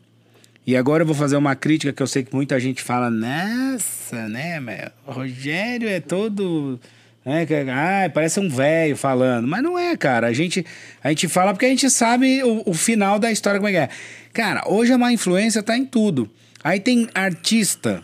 E 0.66 0.76
agora 0.76 1.02
eu 1.02 1.06
vou 1.06 1.14
fazer 1.14 1.36
uma 1.36 1.56
crítica 1.56 1.92
que 1.92 2.02
eu 2.02 2.06
sei 2.06 2.22
que 2.22 2.34
muita 2.34 2.58
gente 2.60 2.82
fala, 2.82 3.10
nossa, 3.10 4.28
né, 4.28 4.60
meu, 4.60 4.90
Rogério 5.04 5.88
é 5.88 5.98
todo. 5.98 6.78
Né, 7.24 7.46
ah, 7.68 8.08
parece 8.10 8.38
um 8.38 8.48
velho 8.48 8.96
falando. 8.96 9.46
Mas 9.48 9.62
não 9.62 9.76
é, 9.76 9.96
cara. 9.96 10.28
A 10.28 10.32
gente, 10.32 10.64
a 11.02 11.08
gente 11.08 11.26
fala 11.26 11.52
porque 11.52 11.66
a 11.66 11.68
gente 11.68 11.90
sabe 11.90 12.42
o, 12.44 12.62
o 12.66 12.74
final 12.74 13.18
da 13.18 13.32
história 13.32 13.58
como 13.58 13.68
é 13.68 13.72
que 13.72 13.78
é. 13.78 13.88
Cara, 14.32 14.62
hoje 14.68 14.92
a 14.92 14.98
má 14.98 15.12
influência 15.12 15.62
tá 15.62 15.76
em 15.76 15.84
tudo. 15.84 16.30
Aí 16.62 16.78
tem 16.78 17.08
artista 17.12 18.02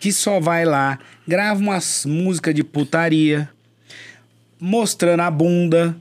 que 0.00 0.12
só 0.12 0.40
vai 0.40 0.64
lá, 0.64 0.98
grava 1.26 1.60
umas 1.60 2.04
músicas 2.04 2.54
de 2.54 2.64
putaria, 2.64 3.48
mostrando 4.60 5.20
a 5.20 5.30
bunda, 5.30 5.96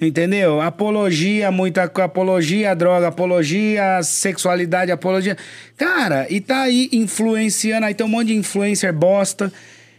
entendeu? 0.00 0.60
Apologia, 0.60 1.50
muita 1.50 1.84
apologia, 1.84 2.74
droga, 2.74 3.08
apologia, 3.08 4.02
sexualidade, 4.02 4.90
apologia. 4.90 5.36
Cara, 5.76 6.26
e 6.30 6.40
tá 6.40 6.62
aí 6.62 6.88
influenciando, 6.92 7.86
aí 7.86 7.94
tem 7.94 8.06
um 8.06 8.10
monte 8.10 8.28
de 8.28 8.36
influencer 8.36 8.92
bosta, 8.92 9.52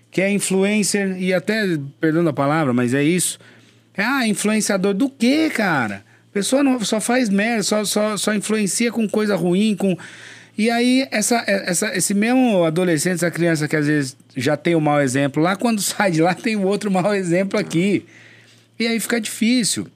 que 0.09 0.21
é 0.21 0.31
influencer, 0.31 1.15
e 1.21 1.33
até, 1.33 1.77
perdão 1.99 2.27
a 2.27 2.33
palavra, 2.33 2.73
mas 2.73 2.93
é 2.93 3.03
isso. 3.03 3.39
Ah, 3.97 4.27
influenciador 4.27 4.93
do 4.93 5.09
quê, 5.09 5.49
cara? 5.53 6.03
A 6.29 6.33
pessoa 6.33 6.63
não, 6.63 6.79
só 6.83 6.99
faz 6.99 7.29
merda, 7.29 7.63
só, 7.63 7.83
só, 7.83 8.17
só 8.17 8.33
influencia 8.33 8.91
com 8.91 9.07
coisa 9.07 9.35
ruim, 9.35 9.75
com 9.75 9.97
e 10.57 10.69
aí, 10.69 11.07
essa, 11.11 11.43
essa, 11.47 11.97
esse 11.97 12.13
mesmo 12.13 12.63
adolescente, 12.65 13.15
essa 13.15 13.31
criança 13.31 13.67
que 13.67 13.75
às 13.75 13.87
vezes 13.87 14.17
já 14.35 14.57
tem 14.57 14.75
o 14.75 14.79
um 14.79 14.81
mau 14.81 15.01
exemplo 15.01 15.41
lá, 15.41 15.55
quando 15.55 15.79
sai 15.81 16.11
de 16.11 16.21
lá 16.21 16.33
tem 16.33 16.55
o 16.55 16.67
outro 16.67 16.91
mau 16.91 17.15
exemplo 17.15 17.59
aqui. 17.59 18.05
E 18.81 18.87
aí 18.87 18.99
fica 18.99 19.19
difícil. 19.19 19.87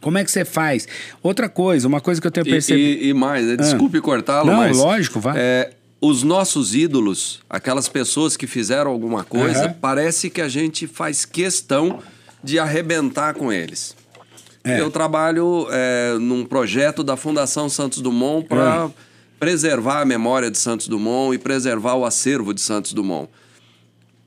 Como 0.00 0.18
é 0.18 0.24
que 0.24 0.30
você 0.30 0.44
faz? 0.44 0.88
Outra 1.22 1.48
coisa, 1.48 1.86
uma 1.86 2.00
coisa 2.00 2.20
que 2.20 2.26
eu 2.26 2.30
tenho 2.30 2.46
percebido. 2.46 3.04
E, 3.04 3.08
e, 3.08 3.14
mais, 3.14 3.48
ah. 3.50 3.56
desculpe 3.56 3.98
ah. 3.98 4.00
cortá-lo, 4.00 4.52
mas. 4.52 4.76
Não, 4.76 4.84
lógico, 4.84 5.20
vai. 5.20 5.34
É, 5.38 5.70
os 6.00 6.22
nossos 6.22 6.74
ídolos, 6.74 7.40
aquelas 7.48 7.88
pessoas 7.88 8.36
que 8.36 8.46
fizeram 8.46 8.90
alguma 8.90 9.22
coisa, 9.22 9.66
uhum. 9.66 9.74
parece 9.74 10.30
que 10.30 10.40
a 10.40 10.48
gente 10.48 10.86
faz 10.86 11.24
questão 11.24 12.00
de 12.42 12.58
arrebentar 12.58 13.34
com 13.34 13.52
eles. 13.52 13.94
É. 14.64 14.80
Eu 14.80 14.90
trabalho 14.90 15.66
é, 15.70 16.16
num 16.18 16.44
projeto 16.44 17.02
da 17.04 17.16
Fundação 17.16 17.68
Santos 17.68 18.00
Dumont 18.00 18.46
para. 18.48 18.86
Uhum 18.86 18.92
preservar 19.40 20.02
a 20.02 20.04
memória 20.04 20.50
de 20.50 20.58
Santos 20.58 20.86
Dumont 20.86 21.34
e 21.34 21.38
preservar 21.38 21.94
o 21.94 22.04
acervo 22.04 22.52
de 22.52 22.60
Santos 22.60 22.92
Dumont. 22.92 23.30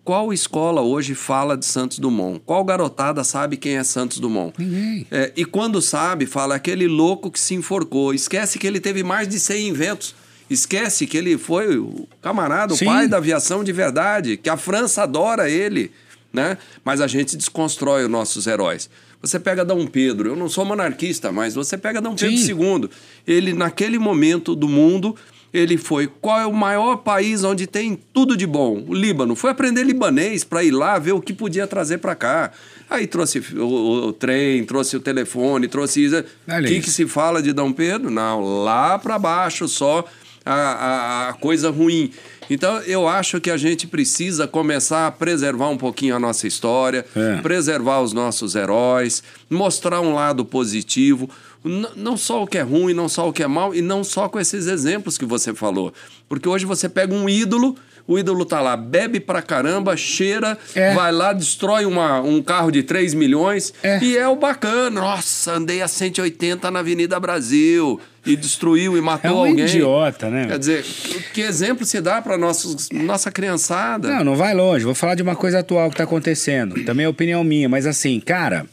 Qual 0.03 0.33
escola 0.33 0.81
hoje 0.81 1.15
fala 1.15 1.55
de 1.55 1.65
Santos 1.65 1.97
Dumont? 1.97 2.41
Qual 2.45 2.63
garotada 2.65 3.23
sabe 3.23 3.55
quem 3.55 3.77
é 3.77 3.83
Santos 3.85 4.19
Dumont? 4.19 4.53
Ninguém. 4.57 5.07
É, 5.09 5.31
e 5.33 5.45
quando 5.45 5.81
sabe, 5.81 6.25
fala 6.25 6.55
aquele 6.55 6.87
louco 6.87 7.31
que 7.31 7.39
se 7.39 7.53
enforcou. 7.53 8.13
Esquece 8.13 8.59
que 8.59 8.67
ele 8.67 8.81
teve 8.81 9.01
mais 9.01 9.29
de 9.29 9.39
100 9.39 9.69
inventos. 9.69 10.13
Esquece 10.49 11.07
que 11.07 11.17
ele 11.17 11.37
foi 11.37 11.77
o 11.77 12.05
camarada, 12.21 12.73
o 12.73 12.77
Sim. 12.77 12.85
pai 12.85 13.07
da 13.07 13.15
aviação 13.15 13.63
de 13.63 13.71
verdade, 13.71 14.35
que 14.35 14.49
a 14.49 14.57
França 14.57 15.03
adora 15.03 15.49
ele. 15.49 15.89
Né? 16.33 16.57
Mas 16.83 16.99
a 16.99 17.07
gente 17.07 17.37
desconstrói 17.37 18.03
os 18.03 18.09
nossos 18.09 18.45
heróis. 18.45 18.89
Você 19.21 19.39
pega 19.39 19.63
Dom 19.63 19.87
Pedro, 19.87 20.31
eu 20.31 20.35
não 20.35 20.49
sou 20.49 20.65
monarquista, 20.65 21.31
mas 21.31 21.55
você 21.55 21.77
pega 21.77 22.01
Dom 22.01 22.13
Pedro 22.13 22.37
Sim. 22.37 22.59
II. 22.59 22.89
Ele, 23.25 23.53
naquele 23.53 23.97
momento 23.97 24.53
do 24.53 24.67
mundo, 24.67 25.15
ele 25.53 25.77
foi. 25.77 26.07
Qual 26.07 26.39
é 26.39 26.45
o 26.47 26.53
maior 26.53 26.97
país 26.97 27.43
onde 27.43 27.67
tem 27.67 27.97
tudo 28.11 28.35
de 28.35 28.47
bom? 28.47 28.83
O 28.87 28.93
Líbano. 28.93 29.35
Foi 29.35 29.51
aprender 29.51 29.83
libanês 29.83 30.43
para 30.43 30.63
ir 30.63 30.71
lá 30.71 30.97
ver 30.97 31.11
o 31.11 31.21
que 31.21 31.31
podia 31.31 31.67
trazer 31.67 31.99
para 31.99 32.15
cá. 32.15 32.51
Aí 32.89 33.05
trouxe 33.05 33.39
o, 33.55 34.07
o, 34.07 34.13
trem, 34.13 34.65
trouxe 34.65 34.97
o 34.97 34.99
telefone, 34.99 35.67
trouxe. 35.67 36.07
O 36.07 36.63
que, 36.65 36.81
que 36.81 36.89
se 36.89 37.05
fala 37.07 37.41
de 37.41 37.53
Dom 37.53 37.71
Pedro? 37.71 38.09
Não, 38.09 38.63
lá 38.63 38.97
para 38.97 39.19
baixo 39.19 39.67
só 39.67 40.05
a, 40.45 40.53
a, 40.53 41.29
a 41.29 41.33
coisa 41.33 41.69
ruim. 41.69 42.11
Então, 42.49 42.79
eu 42.81 43.07
acho 43.07 43.39
que 43.39 43.49
a 43.49 43.57
gente 43.57 43.87
precisa 43.87 44.47
começar 44.47 45.07
a 45.07 45.11
preservar 45.11 45.69
um 45.69 45.77
pouquinho 45.77 46.15
a 46.15 46.19
nossa 46.19 46.45
história, 46.45 47.05
é. 47.15 47.37
preservar 47.37 48.01
os 48.01 48.11
nossos 48.11 48.53
heróis, 48.53 49.23
mostrar 49.49 50.01
um 50.01 50.13
lado 50.13 50.43
positivo, 50.43 51.29
não 51.64 52.18
só 52.18 52.43
o 52.43 52.47
que 52.47 52.57
é 52.57 52.61
ruim, 52.61 52.93
não 52.93 53.07
só 53.07 53.30
o 53.30 53.34
que 53.34 53.43
é 53.43 53.47
mal, 53.47 53.74
e 53.74 53.82
não 53.82 54.03
só 54.03 54.28
com 54.28 54.39
esses 54.39 54.68
exemplos 54.68 55.18
que 55.18 55.26
você 55.26 55.53
falou. 55.53 55.93
Porque 56.28 56.47
hoje 56.47 56.66
você 56.66 56.89
pega 56.89 57.14
um 57.14 57.30
ídolo 57.30 57.76
o 58.05 58.20
ídolo 58.20 58.45
tá 58.45 58.59
lá, 58.59 58.76
bebe 58.76 59.20
pra 59.20 59.41
caramba, 59.41 59.95
cheira, 59.95 60.57
é. 60.76 60.93
vai 60.93 61.11
lá, 61.11 61.32
destrói 61.32 61.86
uma, 61.86 62.20
um 62.22 62.41
carro 62.41 62.70
de 62.70 62.84
3 62.84 63.14
milhões 63.14 63.74
é. 63.82 63.99
e 64.03 64.18
é 64.18 64.28
o 64.28 64.36
bacana. 64.36 64.99
Nossa, 64.99 65.53
andei 65.53 65.82
a 65.82 65.88
180 65.88 66.70
na 66.70 66.80
Avenida 66.80 67.18
Brasil 67.20 67.99
e 68.26 68.36
destruiu 68.36 68.97
e 68.97 69.01
matou 69.01 69.32
é 69.32 69.34
um 69.34 69.38
alguém. 69.49 69.66
idiota, 69.66 70.30
né? 70.30 70.47
Quer 70.47 70.59
dizer, 70.59 70.86
que 71.34 71.41
exemplo 71.41 71.86
se 71.86 72.01
dá 72.01 72.22
para 72.22 72.38
nossa 72.38 73.32
criançada? 73.32 74.09
Não, 74.09 74.24
não 74.24 74.36
vai 74.36 74.53
longe. 74.53 74.84
Vou 74.84 74.95
falar 74.95 75.16
de 75.16 75.24
uma 75.24 75.36
coisa 75.36 75.59
atual 75.59 75.89
que 75.89 75.95
tá 75.95 76.03
acontecendo. 76.03 76.84
Também 76.84 77.05
é 77.05 77.09
opinião 77.09 77.43
minha, 77.43 77.70
mas 77.70 77.86
assim, 77.86 78.20
cara, 78.20 78.66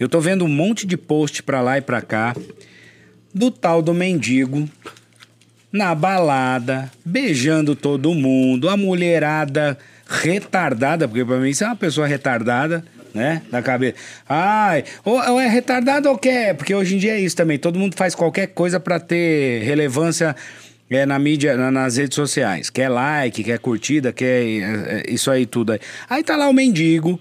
eu 0.00 0.08
tô 0.08 0.20
vendo 0.20 0.44
um 0.44 0.48
monte 0.48 0.86
de 0.86 0.96
post 0.96 1.42
pra 1.42 1.60
lá 1.60 1.78
e 1.78 1.80
pra 1.80 2.00
cá 2.00 2.34
do 3.32 3.50
tal 3.50 3.80
do 3.80 3.94
mendigo 3.94 4.68
na 5.72 5.94
balada, 5.94 6.90
beijando 7.04 7.76
todo 7.76 8.12
mundo, 8.14 8.68
a 8.68 8.76
mulherada 8.76 9.78
retardada, 10.08 11.06
porque 11.06 11.24
pra 11.24 11.36
mim 11.36 11.50
isso 11.50 11.62
é 11.62 11.68
uma 11.68 11.76
pessoa 11.76 12.06
retardada, 12.06 12.84
né? 13.14 13.42
Na 13.50 13.62
cabeça. 13.62 13.94
Ai, 14.28 14.84
ou, 15.04 15.14
ou 15.14 15.40
é 15.40 15.46
retardado 15.46 16.08
ou 16.08 16.18
quer? 16.18 16.54
Porque 16.54 16.74
hoje 16.74 16.96
em 16.96 16.98
dia 16.98 17.12
é 17.12 17.20
isso 17.20 17.36
também. 17.36 17.58
Todo 17.58 17.78
mundo 17.78 17.94
faz 17.96 18.14
qualquer 18.14 18.48
coisa 18.48 18.80
para 18.80 18.98
ter 18.98 19.62
relevância 19.62 20.34
é, 20.90 21.06
na 21.06 21.18
mídia, 21.18 21.56
na, 21.56 21.70
nas 21.70 21.96
redes 21.96 22.16
sociais. 22.16 22.68
Quer 22.68 22.88
like, 22.88 23.44
quer 23.44 23.58
curtida, 23.60 24.12
quer 24.12 24.42
é, 24.42 24.58
é, 24.58 25.02
isso 25.08 25.30
aí 25.30 25.46
tudo 25.46 25.72
aí. 25.72 25.80
Aí 26.08 26.24
tá 26.24 26.36
lá 26.36 26.48
o 26.48 26.52
mendigo 26.52 27.20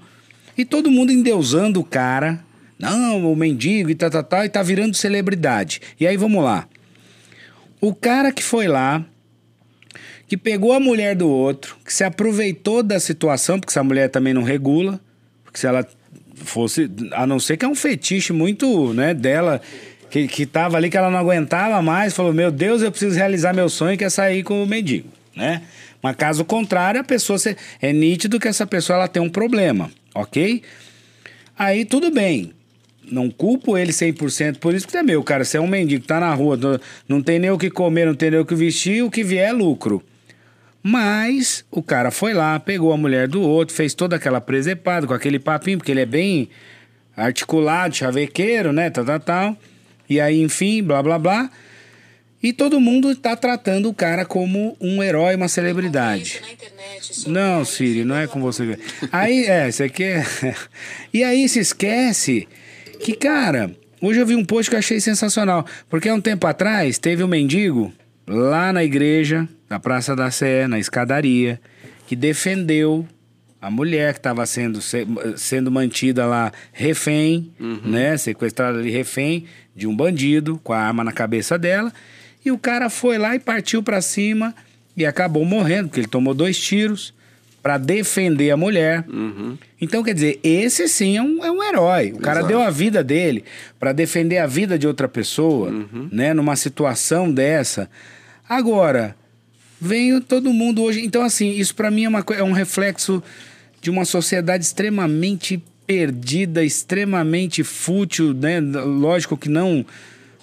e 0.58 0.66
todo 0.66 0.90
mundo 0.90 1.12
endeusando 1.12 1.80
o 1.80 1.84
cara. 1.84 2.40
Não, 2.80 3.30
o 3.32 3.36
mendigo 3.36 3.90
e 3.90 3.96
tal, 3.96 4.10
tal, 4.10 4.24
tal, 4.24 4.46
e 4.46 4.50
tá 4.50 4.64
virando 4.64 4.96
celebridade. 4.96 5.82
E 6.00 6.08
aí 6.08 6.16
vamos 6.16 6.42
lá. 6.42 6.66
O 7.82 7.94
cara 7.94 8.32
que 8.32 8.42
foi 8.42 8.68
lá, 8.68 9.06
que 10.28 10.38
pegou 10.38 10.72
a 10.72 10.80
mulher 10.80 11.16
do 11.16 11.28
outro, 11.28 11.76
que 11.84 11.94
se 11.94 12.06
aproveitou 12.06 12.82
da 12.82 13.00
situação, 13.00 13.60
porque 13.60 13.72
essa 13.72 13.84
mulher 13.84 14.10
também 14.10 14.34
não 14.34 14.44
regula, 14.44 15.00
porque 15.44 15.60
se 15.60 15.68
ela 15.68 15.86
fosse, 16.36 16.90
a 17.12 17.28
não 17.28 17.40
ser 17.40 17.58
que 17.58 17.66
é 17.66 17.68
um 17.68 17.76
fetiche 17.76 18.32
muito, 18.32 18.94
né, 18.94 19.14
dela, 19.14 19.62
que, 20.10 20.28
que 20.28 20.46
tava 20.46 20.78
ali, 20.78 20.90
que 20.90 20.98
ela 20.98 21.12
não 21.12 21.20
aguentava 21.20 21.82
mais, 21.82 22.14
falou, 22.14 22.34
meu 22.34 22.52
Deus, 22.52 22.82
eu 22.82 22.92
preciso 22.92 23.16
realizar 23.16 23.54
meu 23.54 23.70
sonho, 23.70 23.98
que 23.98 24.04
é 24.04 24.10
sair 24.10 24.44
com 24.44 24.64
o 24.64 24.68
mendigo, 24.68 25.10
né? 25.36 25.64
Mas 26.02 26.16
caso 26.16 26.46
contrário, 26.46 27.02
a 27.02 27.04
pessoa, 27.04 27.38
se, 27.38 27.58
é 27.82 27.92
nítido 27.92 28.40
que 28.40 28.48
essa 28.48 28.66
pessoa, 28.66 29.00
ela 29.00 29.08
tem 29.08 29.22
um 29.22 29.30
problema, 29.30 29.92
ok? 30.16 30.62
Aí 31.58 31.84
tudo 31.84 32.10
bem, 32.10 32.54
não 33.12 33.30
culpo 33.30 33.78
ele 33.78 33.92
100% 33.92 34.58
por 34.58 34.74
isso, 34.74 34.86
porque 34.86 34.98
é 34.98 35.04
meu, 35.04 35.24
cara. 35.24 35.44
Você 35.44 35.58
é 35.58 35.62
um 35.62 35.68
mendigo, 35.68 36.06
tá 36.06 36.20
na 36.20 36.34
rua, 36.34 36.60
não 37.08 37.22
tem 37.22 37.40
nem 37.40 37.52
o 37.52 37.58
que 37.58 37.70
comer, 37.70 38.06
não 38.06 38.16
tem 38.16 38.32
nem 38.32 38.40
o 38.40 38.46
que 38.46 38.56
vestir, 38.56 39.04
o 39.04 39.12
que 39.12 39.24
vier 39.24 39.50
é 39.50 39.52
lucro. 39.52 40.04
Mas 40.82 41.66
o 41.70 41.84
cara 41.84 42.10
foi 42.10 42.34
lá, 42.34 42.60
pegou 42.60 42.94
a 42.94 42.98
mulher 42.98 43.28
do 43.28 43.42
outro, 43.42 43.76
fez 43.76 43.94
toda 43.94 44.16
aquela 44.16 44.40
presepada 44.40 45.06
com 45.06 45.14
aquele 45.14 45.40
papinho, 45.40 45.78
porque 45.78 45.92
ele 45.92 46.02
é 46.02 46.06
bem 46.06 46.50
articulado, 47.16 47.96
chavequeiro, 47.96 48.72
né? 48.72 48.90
Tal, 48.90 49.04
tal, 49.04 49.20
tal. 49.20 49.58
E 50.10 50.20
aí, 50.20 50.42
enfim, 50.42 50.82
blá, 50.82 51.04
blá, 51.04 51.20
blá. 51.20 51.52
E 52.42 52.54
todo 52.54 52.80
mundo 52.80 53.14
tá 53.16 53.36
tratando 53.36 53.90
o 53.90 53.94
cara 53.94 54.24
como 54.24 54.78
um 54.80 55.04
herói, 55.04 55.36
uma 55.36 55.50
celebridade. 55.50 56.42
Não, 57.28 57.66
Siri, 57.66 58.06
não 58.06 58.16
é 58.16 58.28
com 58.28 58.40
você. 58.40 58.80
Aí, 59.12 59.46
é, 59.46 59.70
você 59.70 59.90
quer. 59.90 60.26
É... 60.44 60.56
E 61.14 61.24
aí 61.24 61.50
se 61.50 61.60
esquece 61.60 62.48
que, 63.00 63.14
cara, 63.14 63.72
hoje 64.02 64.20
eu 64.20 64.26
vi 64.26 64.36
um 64.36 64.46
post 64.46 64.70
que 64.70 64.76
eu 64.76 64.80
achei 64.80 65.00
sensacional. 65.00 65.66
Porque 65.90 66.10
há 66.10 66.14
um 66.14 66.22
tempo 66.22 66.46
atrás 66.46 66.98
teve 66.98 67.24
um 67.24 67.28
mendigo 67.28 67.94
lá 68.28 68.72
na 68.72 68.84
igreja, 68.84 69.48
na 69.70 69.80
Praça 69.80 70.16
da 70.16 70.30
Sé, 70.30 70.68
na 70.68 70.78
escadaria, 70.78 71.60
que 72.08 72.16
defendeu 72.16 73.08
a 73.62 73.70
mulher 73.70 74.14
que 74.14 74.20
estava 74.20 74.46
sendo, 74.46 74.80
sendo 75.36 75.72
mantida 75.72 76.26
lá 76.26 76.52
refém, 76.72 77.52
uhum. 77.60 77.82
né? 77.84 78.16
Sequestrada 78.18 78.80
ali 78.80 78.90
refém 78.90 79.46
de 79.76 79.86
um 79.88 79.96
bandido 79.96 80.60
com 80.64 80.72
a 80.72 80.80
arma 80.80 81.04
na 81.04 81.12
cabeça 81.12 81.58
dela. 81.58 81.92
E 82.44 82.52
o 82.52 82.58
cara 82.58 82.90
foi 82.90 83.18
lá 83.18 83.36
e 83.36 83.40
partiu 83.40 83.84
para 83.84 84.02
cima 84.02 84.56
e 84.96 85.06
acabou 85.06 85.44
morrendo, 85.44 85.90
porque 85.90 86.00
ele 86.02 86.08
tomou 86.08 86.34
dois 86.34 86.58
tiros 86.58 87.14
para 87.62 87.78
defender 87.78 88.52
a 88.52 88.58
mulher. 88.58 89.06
Uhum. 89.08 89.58
Então, 89.80 90.04
quer 90.04 90.14
dizer, 90.14 90.40
esse 90.44 90.88
sim 90.88 91.18
é 91.18 91.22
um, 91.22 91.44
é 91.44 91.52
um 91.52 91.64
herói. 91.64 92.14
O 92.14 92.20
cara 92.20 92.40
Exato. 92.40 92.54
deu 92.54 92.62
a 92.62 92.70
vida 92.70 93.04
dele 93.04 93.44
para 93.80 93.92
defender 93.92 94.38
a 94.38 94.48
vida 94.48 94.78
de 94.78 94.88
outra 94.88 95.08
pessoa, 95.08 95.70
uhum. 95.70 96.10
né? 96.12 96.34
Numa 96.34 96.56
situação 96.56 97.32
dessa. 97.32 97.90
Agora, 98.48 99.16
vem 99.80 100.20
todo 100.22 100.54
mundo 100.54 100.84
hoje. 100.84 101.04
Então, 101.04 101.22
assim, 101.22 101.52
isso 101.52 101.76
para 101.76 101.92
mim 101.92 102.06
é, 102.06 102.10
uma, 102.10 102.26
é 102.38 102.44
um 102.44 102.52
reflexo 102.52 103.22
de 103.82 103.90
uma 103.90 104.06
sociedade 104.06 104.64
extremamente 104.64 105.64
perdida, 105.86 106.64
extremamente 106.64 107.64
fútil, 107.64 108.34
né? 108.34 108.60
Lógico 108.60 109.36
que 109.36 109.50
não 109.50 109.86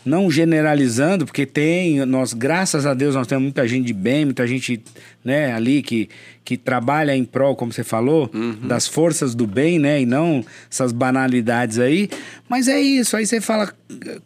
não 0.06 0.30
generalizando, 0.30 1.26
porque 1.26 1.44
tem, 1.44 2.06
nós, 2.06 2.32
graças 2.32 2.86
a 2.86 2.94
Deus, 2.94 3.16
nós 3.16 3.26
temos 3.26 3.42
muita 3.42 3.66
gente 3.66 3.86
de 3.86 3.92
bem, 3.92 4.24
muita 4.24 4.46
gente 4.46 4.80
né, 5.24 5.52
ali 5.52 5.82
que, 5.82 6.08
que 6.44 6.56
trabalha 6.56 7.14
em 7.14 7.24
prol, 7.24 7.56
como 7.56 7.72
você 7.72 7.82
falou, 7.82 8.30
uhum. 8.32 8.68
das 8.68 8.86
forças 8.86 9.34
do 9.34 9.48
bem, 9.48 9.80
né? 9.80 10.00
E 10.00 10.06
não 10.06 10.44
essas 10.70 10.92
banalidades 10.92 11.80
aí. 11.80 12.08
Mas 12.48 12.68
é 12.68 12.80
isso, 12.80 13.16
aí 13.16 13.26
você 13.26 13.40
fala, 13.40 13.74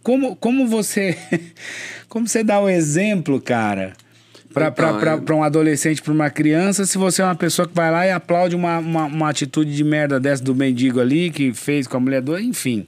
como, 0.03 0.37
como 0.37 0.67
você. 0.67 1.17
como 2.11 2.29
você 2.29 2.45
dá 2.45 2.61
o 2.61 2.69
exemplo, 2.69 3.41
cara? 3.41 3.95
Para 4.53 4.69
então, 4.69 5.37
é... 5.37 5.39
um 5.39 5.43
adolescente, 5.43 6.03
para 6.03 6.13
uma 6.13 6.29
criança, 6.29 6.85
se 6.85 6.99
você 6.99 7.23
é 7.23 7.25
uma 7.25 7.37
pessoa 7.37 7.67
que 7.67 7.75
vai 7.75 7.91
lá 7.91 8.07
e 8.07 8.11
aplaude 8.11 8.55
uma, 8.55 8.79
uma, 8.79 9.05
uma 9.05 9.31
atitude 9.31 9.75
de 9.75 9.85
merda 9.85 10.21
dessa 10.21 10.43
do 10.43 10.55
mendigo 10.55 11.01
ali, 11.01 11.31
que 11.31 11.55
fez 11.55 11.87
com 11.87 11.97
a 11.97 12.01
mulher 12.01 12.21
do. 12.21 12.39
Enfim. 12.39 12.87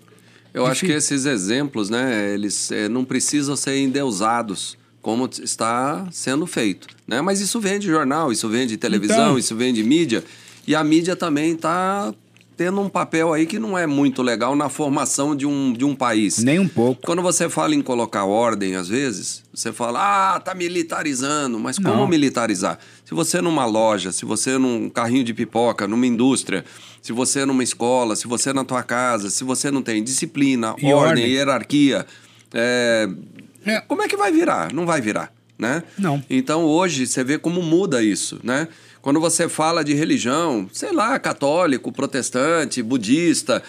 Eu 0.55 0.67
acho 0.67 0.85
que 0.85 0.93
esses 0.93 1.25
exemplos, 1.25 1.89
né, 1.89 2.33
eles 2.35 2.71
é, 2.71 2.89
não 2.89 3.05
precisam 3.05 3.57
ser 3.57 3.79
endeusados 3.79 4.77
como 5.01 5.29
está 5.43 6.07
sendo 6.13 6.47
feito, 6.47 6.87
né? 7.07 7.21
Mas 7.21 7.41
isso 7.41 7.59
vem 7.59 7.79
de 7.79 7.89
jornal, 7.89 8.31
isso 8.31 8.49
vem 8.49 8.67
de 8.67 8.77
televisão, 8.77 9.17
então... 9.17 9.39
isso 9.39 9.57
vem 9.57 9.73
de 9.73 9.83
mídia 9.83 10.23
e 10.67 10.77
a 10.77 10.85
mídia 10.85 11.17
também 11.17 11.53
está 11.53 12.15
tendo 12.57 12.81
um 12.81 12.89
papel 12.89 13.33
aí 13.33 13.47
que 13.47 13.59
não 13.59 13.77
é 13.77 13.87
muito 13.87 14.23
legal 14.23 14.55
na 14.55 14.69
formação 14.69 15.35
de 15.35 15.47
um, 15.47 15.73
de 15.73 15.85
um 15.85 15.95
país. 15.95 16.39
Nem 16.39 16.61
um 16.61 16.69
pouco. 16.69 17.03
Quando 17.03 17.21
você 17.23 17.49
fala 17.49 17.75
em 17.75 17.83
colocar 17.83 18.25
ordem, 18.25 18.77
às 18.77 18.87
vezes, 18.89 19.43
você 19.53 19.73
fala, 19.73 20.35
ah, 20.35 20.39
tá 20.39 20.55
militarizando. 20.55 21.59
Mas 21.59 21.79
como 21.79 21.97
não. 21.97 22.07
militarizar? 22.07 22.79
Se 23.05 23.15
você 23.15 23.41
numa 23.41 23.65
loja, 23.65 24.13
se 24.13 24.25
você 24.25 24.59
num 24.59 24.89
carrinho 24.89 25.25
de 25.25 25.35
pipoca, 25.35 25.89
numa 25.89 26.07
indústria, 26.07 26.65
se 27.03 27.13
você 27.13 27.45
numa 27.45 27.65
escola, 27.65 28.15
se 28.15 28.29
você 28.29 28.53
na 28.53 28.65
tua 28.65 28.85
casa, 28.85 29.29
se 29.29 29.43
você 29.43 29.71
não 29.71 29.83
tem 29.83 30.03
disciplina, 30.03 30.71
ordem, 30.71 30.95
ordem, 30.95 31.27
hierarquia, 31.27 32.07
é... 32.55 33.09
É. 33.67 33.81
como 33.81 34.03
é 34.03 34.09
que 34.09 34.17
vai 34.17 34.31
virar? 34.31 34.73
Não 34.73 34.87
vai 34.87 35.01
virar, 35.01 35.33
né? 35.59 35.83
Não. 35.99 36.23
Então 36.31 36.65
hoje 36.65 37.07
você 37.07 37.25
vê 37.25 37.39
como 37.39 37.61
muda 37.61 38.03
isso, 38.03 38.41
né? 38.43 38.69
Quando 39.01 39.19
você 39.19 39.49
fala 39.49 39.83
de 39.83 39.95
religião, 39.95 40.71
sei 40.73 40.93
lá, 40.93 41.19
católico, 41.19 41.91
protestante, 41.91 42.81
budista, 42.81 43.61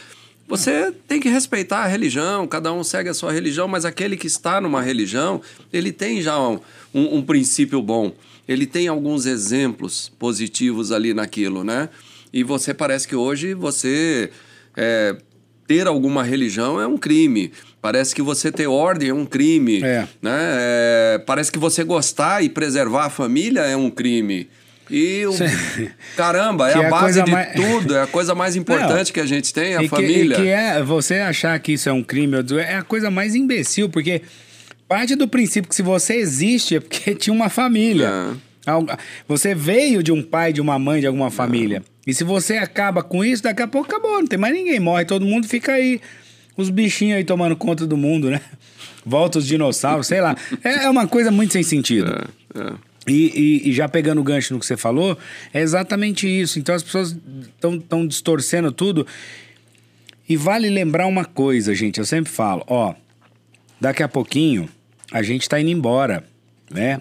você 0.47 0.93
tem 1.07 1.19
que 1.19 1.29
respeitar 1.29 1.79
a 1.79 1.87
religião, 1.87 2.45
cada 2.45 2.71
um 2.71 2.83
segue 2.83 3.09
a 3.09 3.13
sua 3.15 3.31
religião, 3.31 3.67
mas 3.67 3.83
aquele 3.83 4.15
que 4.15 4.27
está 4.27 4.61
numa 4.61 4.81
religião, 4.81 5.41
ele 5.71 5.91
tem 5.91 6.21
já 6.21 6.39
um, 6.39 6.59
um, 6.93 7.17
um 7.17 7.21
princípio 7.23 7.81
bom, 7.81 8.11
ele 8.47 8.67
tem 8.67 8.87
alguns 8.87 9.25
exemplos 9.25 10.11
positivos 10.19 10.91
ali 10.91 11.15
naquilo, 11.15 11.63
né? 11.63 11.89
E 12.33 12.43
você 12.43 12.73
parece 12.73 13.07
que 13.07 13.15
hoje 13.15 13.53
você 13.53 14.31
é, 14.75 15.15
ter 15.67 15.87
alguma 15.87 16.23
religião 16.23 16.81
é 16.81 16.87
um 16.87 16.97
crime. 16.97 17.51
Parece 17.81 18.15
que 18.15 18.21
você 18.21 18.51
ter 18.51 18.67
ordem 18.67 19.09
é 19.09 19.13
um 19.13 19.25
crime. 19.25 19.83
É. 19.83 20.07
Né? 20.21 20.31
É, 20.31 21.23
parece 21.25 21.51
que 21.51 21.59
você 21.59 21.83
gostar 21.83 22.43
e 22.43 22.49
preservar 22.49 23.05
a 23.05 23.09
família 23.09 23.61
é 23.61 23.75
um 23.75 23.89
crime. 23.89 24.49
E 24.89 25.25
o, 25.25 25.33
caramba, 26.17 26.69
é 26.69 26.75
a, 26.75 26.81
é 26.81 26.85
a 26.87 26.89
base 26.89 27.23
de 27.23 27.31
mais... 27.31 27.53
tudo, 27.53 27.95
é 27.95 28.01
a 28.01 28.07
coisa 28.07 28.35
mais 28.35 28.55
importante 28.55 29.07
Não, 29.07 29.13
que 29.13 29.19
a 29.19 29.25
gente 29.25 29.53
tem, 29.53 29.75
a 29.75 29.83
e 29.83 29.87
família. 29.87 30.35
Que, 30.35 30.41
e 30.41 30.45
que 30.45 30.49
é 30.49 30.83
você 30.83 31.15
achar 31.15 31.57
que 31.59 31.73
isso 31.73 31.87
é 31.87 31.93
um 31.93 32.03
crime, 32.03 32.37
é 32.59 32.75
a 32.75 32.83
coisa 32.83 33.09
mais 33.09 33.33
imbecil, 33.33 33.89
porque 33.89 34.21
parte 34.87 35.15
do 35.15 35.27
princípio 35.27 35.69
que 35.69 35.75
se 35.75 35.81
você 35.81 36.15
existe 36.15 36.75
é 36.75 36.79
porque 36.79 37.15
tinha 37.15 37.33
uma 37.33 37.49
família. 37.49 38.09
É. 38.67 38.97
Você 39.27 39.55
veio 39.55 40.03
de 40.03 40.11
um 40.11 40.21
pai, 40.21 40.51
de 40.51 40.61
uma 40.61 40.77
mãe, 40.77 40.99
de 40.99 41.07
alguma 41.07 41.31
família. 41.31 41.81
É. 41.89 41.92
E 42.05 42.13
se 42.13 42.23
você 42.23 42.57
acaba 42.57 43.01
com 43.01 43.23
isso, 43.23 43.43
daqui 43.43 43.61
a 43.61 43.67
pouco 43.67 43.87
acabou, 43.87 44.19
não 44.19 44.27
tem 44.27 44.37
mais 44.37 44.53
ninguém, 44.53 44.79
morre 44.79 45.05
todo 45.05 45.25
mundo, 45.25 45.47
fica 45.47 45.73
aí 45.73 46.01
os 46.57 46.69
bichinhos 46.69 47.17
aí 47.17 47.23
tomando 47.23 47.55
conta 47.55 47.87
do 47.87 47.97
mundo, 47.97 48.29
né? 48.29 48.41
Volta 49.05 49.39
os 49.39 49.47
dinossauros, 49.47 50.07
sei 50.07 50.21
lá. 50.21 50.35
É, 50.63 50.85
é 50.85 50.89
uma 50.89 51.07
coisa 51.07 51.31
muito 51.31 51.53
sem 51.53 51.63
sentido. 51.63 52.11
É, 52.55 52.59
é. 52.59 52.73
E, 53.05 53.61
e, 53.65 53.69
e, 53.69 53.73
já 53.73 53.89
pegando 53.89 54.21
o 54.21 54.23
gancho 54.23 54.53
no 54.53 54.59
que 54.59 54.65
você 54.65 54.77
falou, 54.77 55.17
é 55.53 55.61
exatamente 55.61 56.25
isso. 56.25 56.57
Então 56.57 56.73
as 56.73 56.81
pessoas 56.81 57.17
estão 57.81 58.07
distorcendo 58.07 58.71
tudo. 58.71 59.05
E 60.27 60.37
vale 60.37 60.69
lembrar 60.69 61.05
uma 61.07 61.25
coisa, 61.25 61.75
gente. 61.75 61.99
Eu 61.99 62.05
sempre 62.05 62.31
falo, 62.31 62.63
ó, 62.65 62.93
daqui 63.79 64.01
a 64.01 64.07
pouquinho 64.07 64.69
a 65.11 65.21
gente 65.21 65.41
está 65.41 65.59
indo 65.59 65.69
embora, 65.69 66.23
né? 66.71 66.99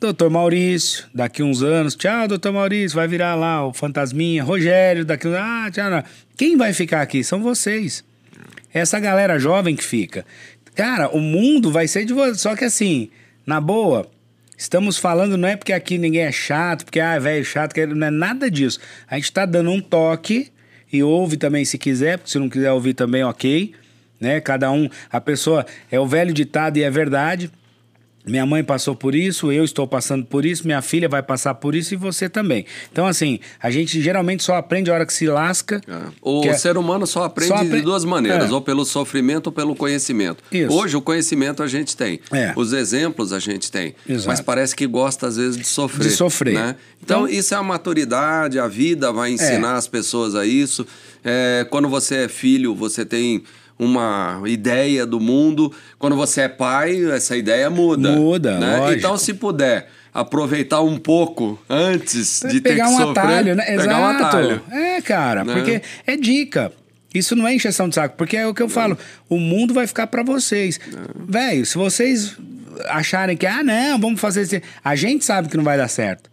Doutor 0.00 0.30
Maurício, 0.30 1.06
daqui 1.12 1.42
uns 1.42 1.60
anos, 1.60 1.96
tchau, 1.96 2.28
doutor 2.28 2.52
Maurício, 2.52 2.94
vai 2.94 3.08
virar 3.08 3.34
lá 3.34 3.66
o 3.66 3.72
Fantasminha, 3.72 4.44
Rogério, 4.44 5.04
daqui 5.04 5.26
uns 5.26 5.34
ah, 5.34 5.68
tchau, 5.72 5.90
não. 5.90 6.04
Quem 6.36 6.56
vai 6.56 6.72
ficar 6.72 7.02
aqui? 7.02 7.24
São 7.24 7.42
vocês. 7.42 8.04
Essa 8.72 9.00
galera 9.00 9.40
jovem 9.40 9.74
que 9.74 9.82
fica. 9.82 10.24
Cara, 10.74 11.08
o 11.08 11.18
mundo 11.18 11.72
vai 11.72 11.88
ser 11.88 12.04
de 12.04 12.12
vocês. 12.12 12.40
Só 12.40 12.54
que 12.54 12.64
assim, 12.64 13.10
na 13.44 13.60
boa, 13.60 14.08
Estamos 14.58 14.98
falando 14.98 15.36
não 15.36 15.48
é 15.48 15.54
porque 15.54 15.72
aqui 15.72 15.96
ninguém 15.98 16.22
é 16.22 16.32
chato, 16.32 16.84
porque 16.84 16.98
ah, 16.98 17.16
velho 17.16 17.44
chato, 17.44 17.76
não 17.94 18.08
é 18.08 18.10
nada 18.10 18.50
disso. 18.50 18.80
A 19.08 19.14
gente 19.14 19.26
está 19.26 19.46
dando 19.46 19.70
um 19.70 19.80
toque 19.80 20.50
e 20.92 21.00
ouve 21.00 21.36
também 21.36 21.64
se 21.64 21.78
quiser, 21.78 22.18
porque 22.18 22.32
se 22.32 22.40
não 22.40 22.48
quiser 22.48 22.72
ouvir 22.72 22.94
também, 22.94 23.22
ok. 23.22 23.72
Né? 24.20 24.40
Cada 24.40 24.68
um, 24.72 24.90
a 25.12 25.20
pessoa 25.20 25.64
é 25.92 26.00
o 26.00 26.06
velho 26.08 26.34
ditado 26.34 26.76
e 26.76 26.82
é 26.82 26.90
verdade. 26.90 27.52
Minha 28.30 28.46
mãe 28.46 28.64
passou 28.64 28.94
por 28.94 29.14
isso, 29.14 29.52
eu 29.52 29.64
estou 29.64 29.86
passando 29.86 30.24
por 30.24 30.44
isso, 30.44 30.66
minha 30.66 30.82
filha 30.82 31.08
vai 31.08 31.22
passar 31.22 31.54
por 31.54 31.74
isso 31.74 31.94
e 31.94 31.96
você 31.96 32.28
também. 32.28 32.64
Então, 32.90 33.06
assim, 33.06 33.40
a 33.60 33.70
gente 33.70 34.00
geralmente 34.00 34.42
só 34.42 34.56
aprende 34.56 34.90
a 34.90 34.94
hora 34.94 35.06
que 35.06 35.12
se 35.12 35.26
lasca. 35.26 35.80
É. 35.86 35.98
O 36.22 36.44
é... 36.44 36.54
ser 36.54 36.76
humano 36.76 37.06
só 37.06 37.24
aprende, 37.24 37.52
só 37.52 37.62
de 37.62 37.80
duas 37.80 38.04
maneiras, 38.04 38.50
é. 38.50 38.52
ou 38.52 38.60
pelo 38.60 38.84
sofrimento 38.84 39.48
ou 39.48 39.52
pelo 39.52 39.74
conhecimento. 39.74 40.42
Isso. 40.50 40.72
Hoje, 40.72 40.96
o 40.96 41.00
conhecimento 41.00 41.62
a 41.62 41.66
gente 41.66 41.96
tem, 41.96 42.20
é. 42.32 42.52
os 42.56 42.72
exemplos 42.72 43.32
a 43.32 43.38
gente 43.38 43.70
tem, 43.70 43.94
Exato. 44.08 44.28
mas 44.28 44.40
parece 44.40 44.74
que 44.74 44.86
gosta, 44.86 45.26
às 45.26 45.36
vezes, 45.36 45.56
de 45.56 45.66
sofrer. 45.66 46.08
De 46.08 46.14
sofrer. 46.14 46.54
Né? 46.54 46.76
Então, 47.02 47.18
então, 47.18 47.28
isso 47.28 47.54
é 47.54 47.56
a 47.56 47.62
maturidade, 47.62 48.58
a 48.58 48.68
vida 48.68 49.12
vai 49.12 49.30
ensinar 49.30 49.74
é. 49.74 49.78
as 49.78 49.88
pessoas 49.88 50.34
a 50.34 50.46
isso. 50.46 50.86
Quando 51.70 51.88
você 51.88 52.24
é 52.24 52.28
filho, 52.28 52.74
você 52.74 53.04
tem 53.04 53.42
uma 53.78 54.42
ideia 54.46 55.06
do 55.06 55.20
mundo. 55.20 55.72
Quando 55.98 56.16
você 56.16 56.42
é 56.42 56.48
pai, 56.48 57.10
essa 57.12 57.36
ideia 57.36 57.70
muda. 57.70 58.12
Muda, 58.12 58.58
né? 58.58 58.94
Então, 58.94 59.16
se 59.16 59.34
puder 59.34 59.88
aproveitar 60.12 60.80
um 60.80 60.98
pouco 60.98 61.58
antes 61.68 62.42
de 62.48 62.60
pegar 62.60 62.86
ter 62.86 62.90
que 62.90 62.96
um 62.96 63.06
sofrer, 63.06 63.24
atalho, 63.24 63.54
né? 63.54 63.74
Exato. 63.74 63.90
Um 63.90 64.04
atalho. 64.04 64.62
É, 64.70 65.00
cara, 65.00 65.44
né? 65.44 65.54
porque 65.54 65.82
é 66.06 66.16
dica. 66.16 66.72
Isso 67.14 67.34
não 67.34 67.48
é 67.48 67.54
encheção 67.54 67.88
de 67.88 67.94
saco, 67.94 68.16
porque 68.18 68.36
é 68.36 68.46
o 68.46 68.52
que 68.52 68.62
eu 68.62 68.68
falo. 68.68 68.98
O 69.28 69.38
mundo 69.38 69.72
vai 69.72 69.86
ficar 69.86 70.06
para 70.08 70.22
vocês. 70.22 70.78
Velho, 71.26 71.64
se 71.64 71.78
vocês 71.78 72.36
acharem 72.88 73.36
que, 73.36 73.46
ah, 73.46 73.62
não, 73.62 73.98
vamos 73.98 74.20
fazer 74.20 74.42
isso. 74.42 74.60
A 74.84 74.94
gente 74.94 75.24
sabe 75.24 75.48
que 75.48 75.56
não 75.56 75.64
vai 75.64 75.78
dar 75.78 75.88
certo 75.88 76.28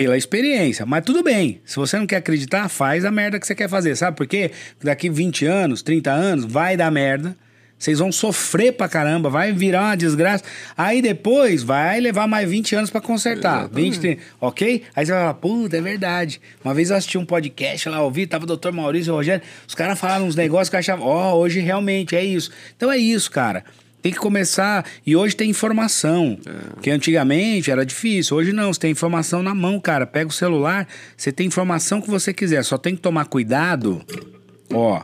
pela 0.00 0.16
experiência. 0.16 0.86
Mas 0.86 1.04
tudo 1.04 1.22
bem. 1.22 1.60
Se 1.62 1.76
você 1.76 1.98
não 1.98 2.06
quer 2.06 2.16
acreditar, 2.16 2.70
faz 2.70 3.04
a 3.04 3.10
merda 3.10 3.38
que 3.38 3.46
você 3.46 3.54
quer 3.54 3.68
fazer. 3.68 3.94
Sabe 3.96 4.16
por 4.16 4.26
quê? 4.26 4.50
Daqui 4.82 5.10
20 5.10 5.44
anos, 5.44 5.82
30 5.82 6.10
anos, 6.10 6.44
vai 6.46 6.74
dar 6.74 6.90
merda. 6.90 7.36
Vocês 7.78 7.98
vão 7.98 8.10
sofrer 8.10 8.72
pra 8.72 8.88
caramba, 8.88 9.28
vai 9.28 9.52
virar 9.52 9.82
uma 9.82 9.96
desgraça. 9.98 10.42
Aí 10.74 11.02
depois 11.02 11.62
vai 11.62 12.00
levar 12.00 12.26
mais 12.26 12.48
20 12.48 12.76
anos 12.76 12.90
para 12.90 13.02
consertar. 13.02 13.68
20, 13.68 14.00
30, 14.00 14.22
ok? 14.40 14.84
Aí 14.96 15.04
você 15.04 15.12
vai 15.12 15.20
falar, 15.20 15.34
puta, 15.34 15.76
é 15.76 15.82
verdade. 15.82 16.40
Uma 16.64 16.72
vez 16.72 16.88
eu 16.88 16.96
assisti 16.96 17.18
um 17.18 17.26
podcast 17.26 17.86
lá, 17.90 18.02
ouvi, 18.02 18.26
tava 18.26 18.44
o 18.44 18.46
doutor 18.46 18.72
Maurício 18.72 19.10
e 19.10 19.12
o 19.12 19.16
Rogério. 19.16 19.42
Os 19.68 19.74
caras 19.74 19.98
falaram 19.98 20.26
uns 20.26 20.34
negócios 20.34 20.70
que 20.70 20.76
eu 20.76 20.80
achava, 20.80 21.02
ó, 21.02 21.34
oh, 21.34 21.40
hoje 21.40 21.60
realmente 21.60 22.16
é 22.16 22.24
isso. 22.24 22.50
Então 22.74 22.90
é 22.90 22.96
isso, 22.96 23.30
cara. 23.30 23.64
Tem 24.02 24.12
que 24.12 24.18
começar. 24.18 24.84
E 25.06 25.14
hoje 25.14 25.36
tem 25.36 25.50
informação. 25.50 26.38
É. 26.46 26.80
Que 26.80 26.90
antigamente 26.90 27.70
era 27.70 27.84
difícil. 27.84 28.36
Hoje 28.36 28.52
não, 28.52 28.72
você 28.72 28.80
tem 28.80 28.90
informação 28.90 29.42
na 29.42 29.54
mão, 29.54 29.78
cara. 29.80 30.06
Pega 30.06 30.28
o 30.28 30.32
celular, 30.32 30.86
você 31.16 31.30
tem 31.30 31.46
informação 31.46 32.00
que 32.00 32.10
você 32.10 32.32
quiser. 32.32 32.64
Só 32.64 32.78
tem 32.78 32.96
que 32.96 33.02
tomar 33.02 33.26
cuidado. 33.26 34.02
Ó, 34.72 35.02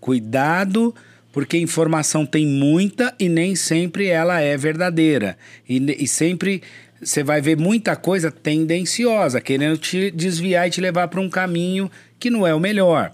cuidado, 0.00 0.94
porque 1.32 1.56
informação 1.56 2.26
tem 2.26 2.46
muita 2.46 3.14
e 3.18 3.28
nem 3.28 3.54
sempre 3.54 4.06
ela 4.06 4.40
é 4.40 4.56
verdadeira. 4.56 5.38
E, 5.68 6.04
e 6.04 6.06
sempre 6.06 6.62
você 7.00 7.22
vai 7.22 7.40
ver 7.40 7.56
muita 7.56 7.96
coisa 7.96 8.30
tendenciosa, 8.30 9.40
querendo 9.40 9.76
te 9.76 10.10
desviar 10.10 10.66
e 10.66 10.70
te 10.70 10.80
levar 10.80 11.08
para 11.08 11.20
um 11.20 11.28
caminho 11.28 11.90
que 12.18 12.30
não 12.30 12.46
é 12.46 12.54
o 12.54 12.60
melhor. 12.60 13.12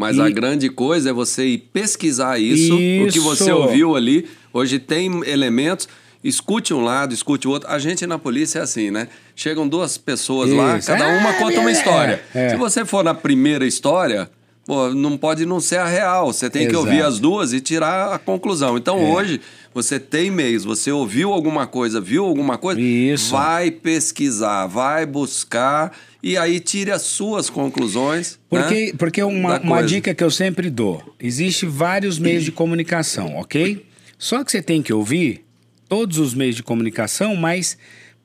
Mas 0.00 0.16
e... 0.16 0.22
a 0.22 0.30
grande 0.30 0.70
coisa 0.70 1.10
é 1.10 1.12
você 1.12 1.44
ir 1.44 1.58
pesquisar 1.58 2.38
isso, 2.38 2.72
isso, 2.80 3.04
o 3.04 3.12
que 3.12 3.20
você 3.20 3.52
ouviu 3.52 3.94
ali. 3.94 4.26
Hoje 4.50 4.78
tem 4.78 5.22
elementos. 5.28 5.86
Escute 6.24 6.72
um 6.72 6.80
lado, 6.80 7.12
escute 7.12 7.46
o 7.46 7.50
outro. 7.50 7.68
A 7.68 7.78
gente 7.78 8.06
na 8.06 8.18
polícia 8.18 8.60
é 8.60 8.62
assim, 8.62 8.90
né? 8.90 9.08
Chegam 9.36 9.68
duas 9.68 9.98
pessoas 9.98 10.48
isso. 10.48 10.56
lá, 10.56 10.80
cada 10.80 11.06
uma 11.06 11.30
é, 11.30 11.32
conta 11.34 11.60
uma 11.60 11.70
história. 11.70 12.22
É. 12.34 12.48
Se 12.48 12.56
você 12.56 12.82
for 12.86 13.04
na 13.04 13.12
primeira 13.12 13.66
história, 13.66 14.30
pô, 14.64 14.88
não 14.88 15.18
pode 15.18 15.44
não 15.44 15.60
ser 15.60 15.76
a 15.76 15.86
real. 15.86 16.32
Você 16.32 16.48
tem 16.48 16.62
Exato. 16.62 16.74
que 16.74 16.80
ouvir 16.80 17.02
as 17.02 17.18
duas 17.18 17.52
e 17.52 17.60
tirar 17.60 18.14
a 18.14 18.18
conclusão. 18.18 18.78
Então 18.78 18.98
é. 18.98 19.02
hoje 19.02 19.40
você 19.74 20.00
tem 20.00 20.30
meios, 20.30 20.64
você 20.64 20.90
ouviu 20.90 21.30
alguma 21.30 21.66
coisa, 21.66 22.00
viu 22.00 22.24
alguma 22.24 22.56
coisa, 22.56 22.80
Isso. 22.80 23.32
vai 23.32 23.70
pesquisar, 23.70 24.66
vai 24.66 25.04
buscar 25.04 25.92
e 26.22 26.36
aí 26.36 26.60
tire 26.60 26.90
as 26.90 27.02
suas 27.02 27.48
conclusões. 27.48 28.38
Porque, 28.48 28.86
né, 28.86 28.92
porque 28.98 29.22
uma, 29.22 29.60
uma 29.60 29.82
dica 29.82 30.14
que 30.14 30.22
eu 30.22 30.30
sempre 30.30 30.70
dou: 30.70 31.02
existe 31.18 31.66
vários 31.66 32.18
meios 32.18 32.44
de 32.44 32.52
comunicação, 32.52 33.36
ok? 33.36 33.84
Só 34.18 34.44
que 34.44 34.52
você 34.52 34.62
tem 34.62 34.82
que 34.82 34.92
ouvir 34.92 35.44
todos 35.88 36.18
os 36.18 36.34
meios 36.34 36.56
de 36.56 36.62
comunicação, 36.62 37.34
mas 37.34 37.76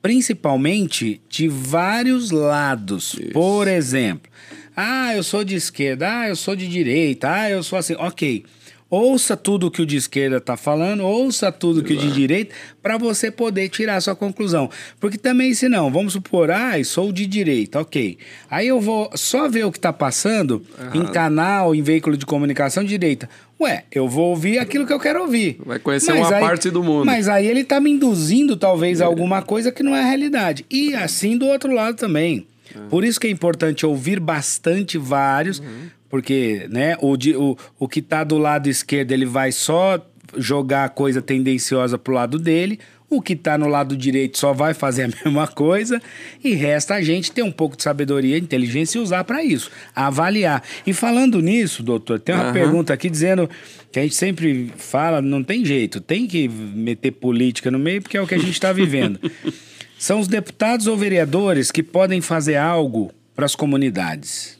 principalmente 0.02 1.20
de 1.28 1.48
vários 1.48 2.30
lados. 2.30 3.14
Isso. 3.14 3.30
Por 3.32 3.66
exemplo, 3.66 4.30
ah, 4.76 5.16
eu 5.16 5.22
sou 5.22 5.42
de 5.42 5.54
esquerda, 5.54 6.20
ah, 6.20 6.28
eu 6.28 6.36
sou 6.36 6.54
de 6.54 6.68
direita, 6.68 7.30
ah, 7.30 7.50
eu 7.50 7.62
sou 7.62 7.78
assim. 7.78 7.94
Ok. 7.94 8.44
Ouça 8.88 9.36
tudo 9.36 9.68
que 9.68 9.82
o 9.82 9.86
de 9.86 9.96
esquerda 9.96 10.36
está 10.36 10.56
falando, 10.56 11.04
ouça 11.04 11.50
tudo 11.50 11.82
que 11.82 11.92
o 11.92 11.96
de 11.96 12.12
direita, 12.12 12.54
para 12.80 12.96
você 12.96 13.32
poder 13.32 13.68
tirar 13.68 13.96
a 13.96 14.00
sua 14.00 14.14
conclusão. 14.14 14.70
Porque 15.00 15.18
também, 15.18 15.52
se 15.54 15.68
não, 15.68 15.90
vamos 15.90 16.12
supor, 16.12 16.52
ah, 16.52 16.72
sou 16.84 17.10
de 17.10 17.26
direita, 17.26 17.80
ok. 17.80 18.16
Aí 18.48 18.68
eu 18.68 18.80
vou 18.80 19.10
só 19.14 19.48
ver 19.48 19.64
o 19.64 19.72
que 19.72 19.78
está 19.78 19.92
passando 19.92 20.64
em 20.94 21.04
canal, 21.06 21.74
em 21.74 21.82
veículo 21.82 22.16
de 22.16 22.24
comunicação 22.24 22.84
de 22.84 22.90
direita. 22.90 23.28
Ué, 23.60 23.84
eu 23.90 24.06
vou 24.06 24.30
ouvir 24.30 24.58
aquilo 24.58 24.86
que 24.86 24.92
eu 24.92 25.00
quero 25.00 25.22
ouvir. 25.22 25.58
Vai 25.66 25.80
conhecer 25.80 26.12
mas 26.12 26.20
uma 26.20 26.36
aí, 26.36 26.40
parte 26.40 26.70
do 26.70 26.82
mundo. 26.84 27.06
Mas 27.06 27.26
aí 27.26 27.46
ele 27.46 27.62
está 27.62 27.80
me 27.80 27.90
induzindo, 27.90 28.56
talvez, 28.56 29.00
a 29.00 29.06
alguma 29.06 29.42
coisa 29.42 29.72
que 29.72 29.82
não 29.82 29.96
é 29.96 30.04
realidade. 30.04 30.64
E 30.70 30.94
assim 30.94 31.36
do 31.36 31.46
outro 31.46 31.72
lado 31.72 31.96
também. 31.96 32.46
É. 32.74 32.88
Por 32.88 33.04
isso 33.04 33.18
que 33.18 33.26
é 33.26 33.30
importante 33.30 33.86
ouvir 33.86 34.20
bastante 34.20 34.98
vários, 34.98 35.58
uhum. 35.58 35.88
Porque, 36.08 36.66
né, 36.70 36.96
o, 37.00 37.14
o, 37.14 37.56
o 37.78 37.88
que 37.88 38.00
tá 38.00 38.22
do 38.24 38.38
lado 38.38 38.68
esquerdo, 38.68 39.12
ele 39.12 39.26
vai 39.26 39.52
só 39.52 40.00
jogar 40.36 40.88
coisa 40.90 41.22
tendenciosa 41.22 41.98
pro 41.98 42.14
lado 42.14 42.38
dele. 42.38 42.78
O 43.08 43.22
que 43.22 43.36
tá 43.36 43.56
no 43.56 43.68
lado 43.68 43.96
direito 43.96 44.36
só 44.36 44.52
vai 44.52 44.74
fazer 44.74 45.04
a 45.04 45.08
mesma 45.24 45.46
coisa. 45.46 46.02
E 46.42 46.54
resta 46.54 46.94
a 46.94 47.02
gente 47.02 47.30
ter 47.30 47.42
um 47.42 47.52
pouco 47.52 47.76
de 47.76 47.82
sabedoria, 47.82 48.36
inteligência 48.36 48.98
e 48.98 49.00
usar 49.00 49.22
para 49.24 49.44
isso, 49.44 49.70
avaliar. 49.94 50.62
E 50.86 50.92
falando 50.92 51.40
nisso, 51.40 51.82
doutor, 51.82 52.18
tem 52.18 52.34
uma 52.34 52.48
uhum. 52.48 52.52
pergunta 52.52 52.92
aqui 52.92 53.08
dizendo 53.08 53.48
que 53.92 54.00
a 54.00 54.02
gente 54.02 54.16
sempre 54.16 54.72
fala, 54.76 55.22
não 55.22 55.42
tem 55.42 55.64
jeito, 55.64 56.00
tem 56.00 56.26
que 56.26 56.48
meter 56.48 57.12
política 57.12 57.70
no 57.70 57.78
meio, 57.78 58.02
porque 58.02 58.16
é 58.16 58.20
o 58.20 58.26
que 58.26 58.34
a 58.34 58.38
gente 58.38 58.52
está 58.52 58.72
vivendo. 58.72 59.20
São 59.98 60.20
os 60.20 60.28
deputados 60.28 60.86
ou 60.86 60.96
vereadores 60.96 61.70
que 61.70 61.82
podem 61.82 62.20
fazer 62.20 62.56
algo 62.56 63.10
para 63.34 63.46
as 63.46 63.54
comunidades. 63.54 64.58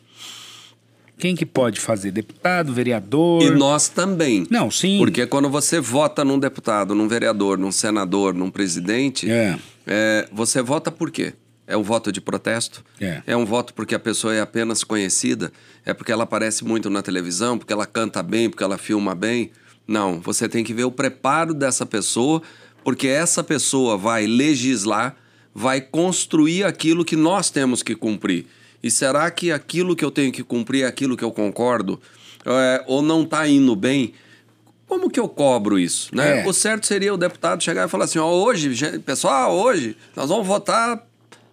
Quem 1.18 1.34
que 1.34 1.46
pode 1.46 1.80
fazer? 1.80 2.10
Deputado, 2.10 2.72
vereador? 2.72 3.42
E 3.42 3.50
nós 3.50 3.88
também. 3.88 4.46
Não, 4.50 4.70
sim. 4.70 4.98
Porque 4.98 5.26
quando 5.26 5.48
você 5.48 5.80
vota 5.80 6.24
num 6.24 6.38
deputado, 6.38 6.94
num 6.94 7.08
vereador, 7.08 7.56
num 7.56 7.72
senador, 7.72 8.34
num 8.34 8.50
presidente, 8.50 9.30
é. 9.30 9.58
É, 9.86 10.28
você 10.30 10.60
vota 10.60 10.90
por 10.90 11.10
quê? 11.10 11.32
É 11.66 11.76
um 11.76 11.82
voto 11.82 12.12
de 12.12 12.20
protesto? 12.20 12.84
É. 13.00 13.22
é 13.26 13.36
um 13.36 13.44
voto 13.44 13.74
porque 13.74 13.94
a 13.94 13.98
pessoa 13.98 14.34
é 14.34 14.40
apenas 14.40 14.84
conhecida? 14.84 15.52
É 15.84 15.92
porque 15.92 16.12
ela 16.12 16.24
aparece 16.24 16.64
muito 16.64 16.88
na 16.88 17.02
televisão, 17.02 17.58
porque 17.58 17.72
ela 17.72 17.86
canta 17.86 18.22
bem, 18.22 18.48
porque 18.48 18.62
ela 18.62 18.78
filma 18.78 19.14
bem? 19.14 19.50
Não, 19.86 20.20
você 20.20 20.48
tem 20.48 20.62
que 20.62 20.74
ver 20.74 20.84
o 20.84 20.92
preparo 20.92 21.54
dessa 21.54 21.86
pessoa, 21.86 22.42
porque 22.84 23.08
essa 23.08 23.42
pessoa 23.42 23.96
vai 23.96 24.26
legislar, 24.26 25.16
vai 25.54 25.80
construir 25.80 26.64
aquilo 26.64 27.04
que 27.04 27.16
nós 27.16 27.50
temos 27.50 27.82
que 27.82 27.94
cumprir. 27.94 28.46
E 28.87 28.91
será 28.91 29.28
que 29.30 29.51
aquilo 29.51 29.97
que 29.97 30.05
eu 30.05 30.11
tenho 30.12 30.30
que 30.30 30.45
cumprir 30.45 30.84
é 30.84 30.87
aquilo 30.87 31.16
que 31.16 31.24
eu 31.24 31.32
concordo? 31.32 32.01
É, 32.45 32.84
ou 32.87 33.03
não 33.03 33.22
está 33.22 33.47
indo 33.49 33.74
bem? 33.74 34.14
Como 34.87 35.11
que 35.11 35.18
eu 35.18 35.28
cobro 35.28 35.76
isso? 35.76 36.14
Né? 36.14 36.43
É. 36.43 36.49
O 36.49 36.53
certo 36.53 36.87
seria 36.87 37.12
o 37.12 37.16
deputado 37.16 37.62
chegar 37.62 37.87
e 37.87 37.91
falar 37.91 38.05
assim: 38.05 38.20
ó, 38.20 38.30
hoje, 38.30 39.01
pessoal, 39.01 39.53
hoje 39.53 39.97
nós 40.14 40.28
vamos 40.28 40.47
votar 40.47 41.05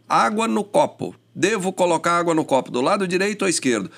água 0.07 0.47
no 0.47 0.63
copo. 0.63 1.15
Devo 1.33 1.73
colocar 1.73 2.19
água 2.19 2.35
no 2.35 2.45
copo 2.45 2.69
do 2.69 2.79
lado 2.79 3.07
direito 3.07 3.41
ou 3.41 3.49
esquerdo? 3.49 3.89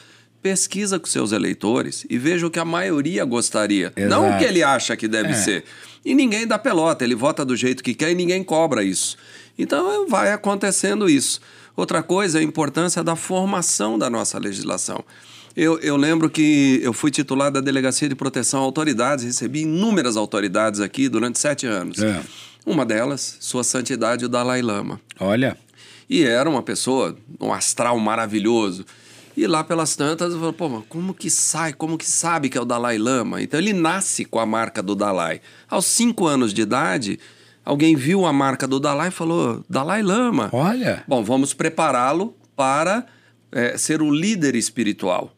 Pesquisa 0.42 0.98
com 0.98 1.06
seus 1.06 1.34
eleitores 1.34 2.06
e 2.10 2.18
veja 2.18 2.48
o 2.48 2.50
que 2.50 2.60
a 2.60 2.64
maioria 2.64 3.26
gostaria. 3.26 3.92
Exato. 3.98 4.10
Não 4.10 4.34
o 4.34 4.38
que 4.38 4.46
ele 4.46 4.64
acha 4.64 4.96
que 4.96 5.10
deve 5.10 5.32
é. 5.32 5.34
ser. 5.34 5.66
E 6.06 6.16
ninguém 6.16 6.48
dá 6.48 6.58
pelota, 6.58 7.04
ele 7.04 7.16
vota 7.16 7.44
do 7.44 7.56
jeito 7.56 7.84
que 7.84 7.94
quer 7.94 8.12
e 8.12 8.16
ninguém 8.16 8.42
cobra 8.44 8.82
isso. 8.82 9.18
Então 9.58 10.08
vai 10.08 10.32
acontecendo 10.32 11.10
isso. 11.10 11.42
Outra 11.76 12.01
coisa 12.01 12.39
é 12.39 12.41
a 12.41 12.43
importância 12.43 13.03
da 13.03 13.15
formação 13.15 13.97
da 13.97 14.09
nossa 14.09 14.39
legislação. 14.39 15.03
Eu, 15.55 15.80
eu, 15.80 15.95
lembro 15.95 16.30
que 16.30 16.80
eu 16.84 16.91
fui 16.91 17.09
titular 17.09 17.49
da 17.49 17.61
Delegacia 17.61 18.09
de 18.09 18.15
Proteção 18.15 18.59
a 18.59 18.63
Autoridades, 18.63 19.23
recebi 19.23 19.61
inúmeras 19.61 20.17
autoridades 20.17 20.82
aqui 20.82 21.07
durante 21.07 21.39
sete 21.39 21.65
anos. 21.65 22.01
É. 22.01 22.21
Uma 22.65 22.86
delas, 22.86 23.38
Sua 23.39 23.63
Santidade, 23.63 24.26
o 24.26 24.30
Dalai 24.30 24.61
Lama. 24.61 24.99
Olha. 25.19 25.57
E 26.09 26.23
era 26.23 26.49
uma 26.49 26.61
pessoa, 26.61 27.15
um 27.39 27.53
astral 27.53 27.97
maravilhoso. 27.99 28.86
E 29.38 29.47
lá 29.47 29.63
pelas 29.63 29.95
tantas, 29.95 30.34
eu 30.34 30.39
falei, 30.39 30.53
pô, 30.53 30.84
como 30.88 31.13
que 31.13 31.30
sai, 31.30 31.73
como 31.73 31.97
que 31.97 32.05
sabe 32.05 32.49
que 32.49 32.57
é 32.57 32.61
o 32.61 32.65
Dalai 32.65 32.97
Lama? 32.97 33.41
Então 33.41 33.59
ele 33.59 33.73
nasce 33.73 34.23
com 34.23 34.39
a 34.39 34.45
marca 34.45 34.82
do 34.82 34.95
Dalai. 34.95 35.41
Aos 35.69 35.86
cinco 35.86 36.26
anos 36.26 36.53
de 36.53 36.61
idade, 36.61 37.19
Alguém 37.66 37.95
viu 37.95 38.28
a 38.28 38.32
marca 38.32 38.68
do 38.68 38.80
Dalai 38.80 39.07
e 39.07 39.11
falou: 39.11 39.66
Dalai 39.68 40.03
Lama. 40.03 40.49
Olha. 40.53 41.03
Bom, 41.07 41.24
vamos 41.24 41.53
prepará-lo 41.53 42.38
para 42.55 43.05
é, 43.51 43.76
ser 43.76 44.03
o 44.03 44.11
líder 44.13 44.55
espiritual. 44.55 45.34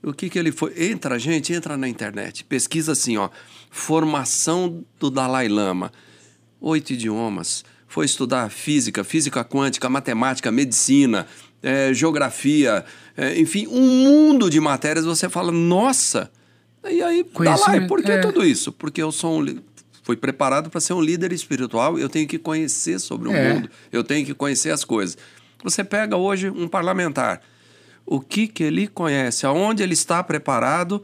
O 0.00 0.12
que, 0.12 0.28
que 0.28 0.38
ele 0.38 0.52
foi? 0.52 0.90
Entra, 0.90 1.18
gente, 1.18 1.52
entra 1.52 1.76
na 1.76 1.88
internet. 1.88 2.44
Pesquisa 2.44 2.92
assim, 2.92 3.16
ó. 3.16 3.28
Formação 3.70 4.84
do 5.00 5.10
Dalai 5.10 5.48
Lama. 5.48 5.90
Oito 6.60 6.92
idiomas. 6.92 7.64
Foi 7.88 8.04
estudar 8.04 8.50
física, 8.50 9.02
física 9.02 9.44
quântica, 9.44 9.88
matemática, 9.88 10.52
medicina, 10.52 11.26
é, 11.62 11.92
geografia, 11.94 12.84
é, 13.16 13.38
enfim, 13.38 13.66
um 13.68 13.80
mundo 13.80 14.50
de 14.50 14.60
matérias. 14.60 15.04
Você 15.06 15.28
fala, 15.28 15.50
nossa! 15.50 16.30
E 16.84 17.02
aí, 17.02 17.24
Dalai, 17.42 17.86
por 17.86 18.02
que 18.02 18.12
é. 18.12 18.18
tudo 18.18 18.44
isso? 18.44 18.70
Porque 18.72 19.02
eu 19.02 19.10
sou 19.10 19.40
um 19.40 19.58
fui 20.04 20.16
preparado 20.16 20.70
para 20.70 20.80
ser 20.80 20.92
um 20.92 21.00
líder 21.00 21.32
espiritual, 21.32 21.98
eu 21.98 22.08
tenho 22.08 22.28
que 22.28 22.38
conhecer 22.38 23.00
sobre 23.00 23.28
o 23.28 23.32
é. 23.32 23.54
mundo, 23.54 23.70
eu 23.90 24.04
tenho 24.04 24.24
que 24.24 24.34
conhecer 24.34 24.70
as 24.70 24.84
coisas. 24.84 25.16
Você 25.64 25.82
pega 25.82 26.16
hoje 26.16 26.50
um 26.50 26.68
parlamentar, 26.68 27.40
o 28.04 28.20
que, 28.20 28.46
que 28.46 28.62
ele 28.62 28.86
conhece, 28.86 29.46
aonde 29.46 29.82
ele 29.82 29.94
está 29.94 30.22
preparado 30.22 31.02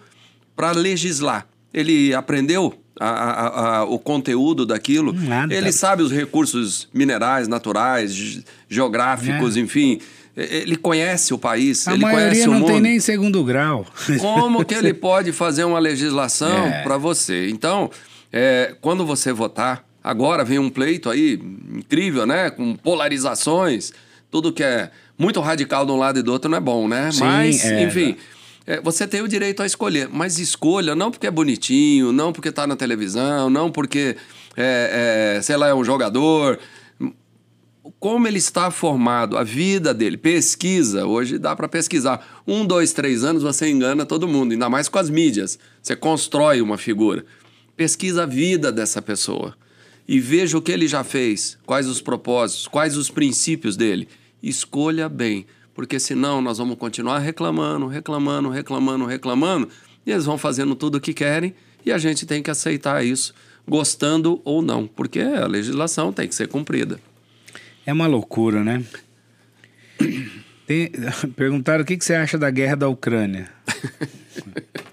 para 0.54 0.70
legislar. 0.72 1.48
Ele 1.72 2.12
aprendeu 2.12 2.78
a, 3.00 3.08
a, 3.08 3.76
a, 3.78 3.84
o 3.84 3.98
conteúdo 3.98 4.66
daquilo, 4.66 5.14
Nada. 5.14 5.54
ele 5.54 5.72
sabe 5.72 6.02
os 6.02 6.12
recursos 6.12 6.86
minerais, 6.92 7.48
naturais, 7.48 8.44
geográficos, 8.68 9.56
é. 9.56 9.60
enfim 9.60 9.98
ele 10.36 10.76
conhece 10.76 11.34
o 11.34 11.38
país, 11.38 11.86
a 11.88 11.92
ele 11.92 12.02
conhece 12.02 12.48
o 12.48 12.52
mundo. 12.52 12.60
não 12.60 12.68
tem 12.68 12.80
nem 12.80 13.00
segundo 13.00 13.42
grau. 13.44 13.84
Como 14.20 14.64
que 14.64 14.74
ele 14.74 14.94
pode 14.94 15.32
fazer 15.32 15.64
uma 15.64 15.78
legislação 15.78 16.66
é. 16.66 16.82
para 16.82 16.96
você? 16.96 17.50
Então, 17.50 17.90
é, 18.32 18.74
quando 18.80 19.04
você 19.04 19.32
votar, 19.32 19.84
agora 20.02 20.44
vem 20.44 20.58
um 20.58 20.70
pleito 20.70 21.10
aí 21.10 21.34
incrível, 21.74 22.26
né? 22.26 22.50
Com 22.50 22.74
polarizações, 22.76 23.92
tudo 24.30 24.52
que 24.52 24.62
é 24.62 24.90
muito 25.18 25.40
radical 25.40 25.84
de 25.84 25.92
um 25.92 25.96
lado 25.96 26.18
e 26.18 26.22
do 26.22 26.32
outro 26.32 26.50
não 26.50 26.58
é 26.58 26.60
bom, 26.60 26.88
né? 26.88 27.10
Sim, 27.10 27.24
mas, 27.24 27.64
é, 27.64 27.82
enfim. 27.82 28.16
É, 28.66 28.80
você 28.80 29.06
tem 29.06 29.20
o 29.22 29.28
direito 29.28 29.62
a 29.62 29.66
escolher, 29.66 30.08
mas 30.10 30.38
escolha 30.38 30.94
não 30.94 31.10
porque 31.10 31.26
é 31.26 31.30
bonitinho, 31.30 32.12
não 32.12 32.32
porque 32.32 32.50
está 32.50 32.66
na 32.66 32.76
televisão, 32.76 33.50
não 33.50 33.70
porque, 33.70 34.16
é, 34.56 35.36
é, 35.36 35.42
sei 35.42 35.56
lá, 35.56 35.68
é 35.68 35.74
um 35.74 35.84
jogador. 35.84 36.58
Como 37.98 38.28
ele 38.28 38.38
está 38.38 38.70
formado, 38.70 39.36
a 39.36 39.42
vida 39.42 39.92
dele, 39.92 40.16
pesquisa, 40.16 41.04
hoje 41.04 41.38
dá 41.38 41.56
para 41.56 41.68
pesquisar. 41.68 42.24
Um, 42.46 42.64
dois, 42.64 42.92
três 42.92 43.24
anos 43.24 43.42
você 43.42 43.68
engana 43.68 44.06
todo 44.06 44.28
mundo, 44.28 44.52
ainda 44.52 44.70
mais 44.70 44.88
com 44.88 44.98
as 44.98 45.10
mídias. 45.10 45.58
Você 45.82 45.96
constrói 45.96 46.60
uma 46.62 46.78
figura. 46.78 47.24
Pesquisa 47.80 48.24
a 48.24 48.26
vida 48.26 48.70
dessa 48.70 49.00
pessoa 49.00 49.56
e 50.06 50.20
veja 50.20 50.58
o 50.58 50.60
que 50.60 50.70
ele 50.70 50.86
já 50.86 51.02
fez, 51.02 51.56
quais 51.64 51.86
os 51.86 51.98
propósitos, 52.02 52.68
quais 52.68 52.94
os 52.94 53.08
princípios 53.08 53.74
dele. 53.74 54.06
Escolha 54.42 55.08
bem, 55.08 55.46
porque 55.74 55.98
senão 55.98 56.42
nós 56.42 56.58
vamos 56.58 56.76
continuar 56.76 57.20
reclamando, 57.20 57.86
reclamando, 57.86 58.50
reclamando, 58.50 59.06
reclamando, 59.06 59.68
e 60.04 60.10
eles 60.10 60.26
vão 60.26 60.36
fazendo 60.36 60.74
tudo 60.74 60.96
o 60.96 61.00
que 61.00 61.14
querem 61.14 61.54
e 61.82 61.90
a 61.90 61.96
gente 61.96 62.26
tem 62.26 62.42
que 62.42 62.50
aceitar 62.50 63.02
isso, 63.02 63.32
gostando 63.66 64.42
ou 64.44 64.60
não, 64.60 64.86
porque 64.86 65.20
a 65.20 65.46
legislação 65.46 66.12
tem 66.12 66.28
que 66.28 66.34
ser 66.34 66.48
cumprida. 66.48 67.00
É 67.86 67.94
uma 67.94 68.06
loucura, 68.06 68.62
né? 68.62 68.84
Tem, 70.66 70.92
perguntaram 71.34 71.82
o 71.82 71.86
que, 71.86 71.96
que 71.96 72.04
você 72.04 72.12
acha 72.12 72.36
da 72.36 72.50
guerra 72.50 72.76
da 72.76 72.88
Ucrânia. 72.88 73.50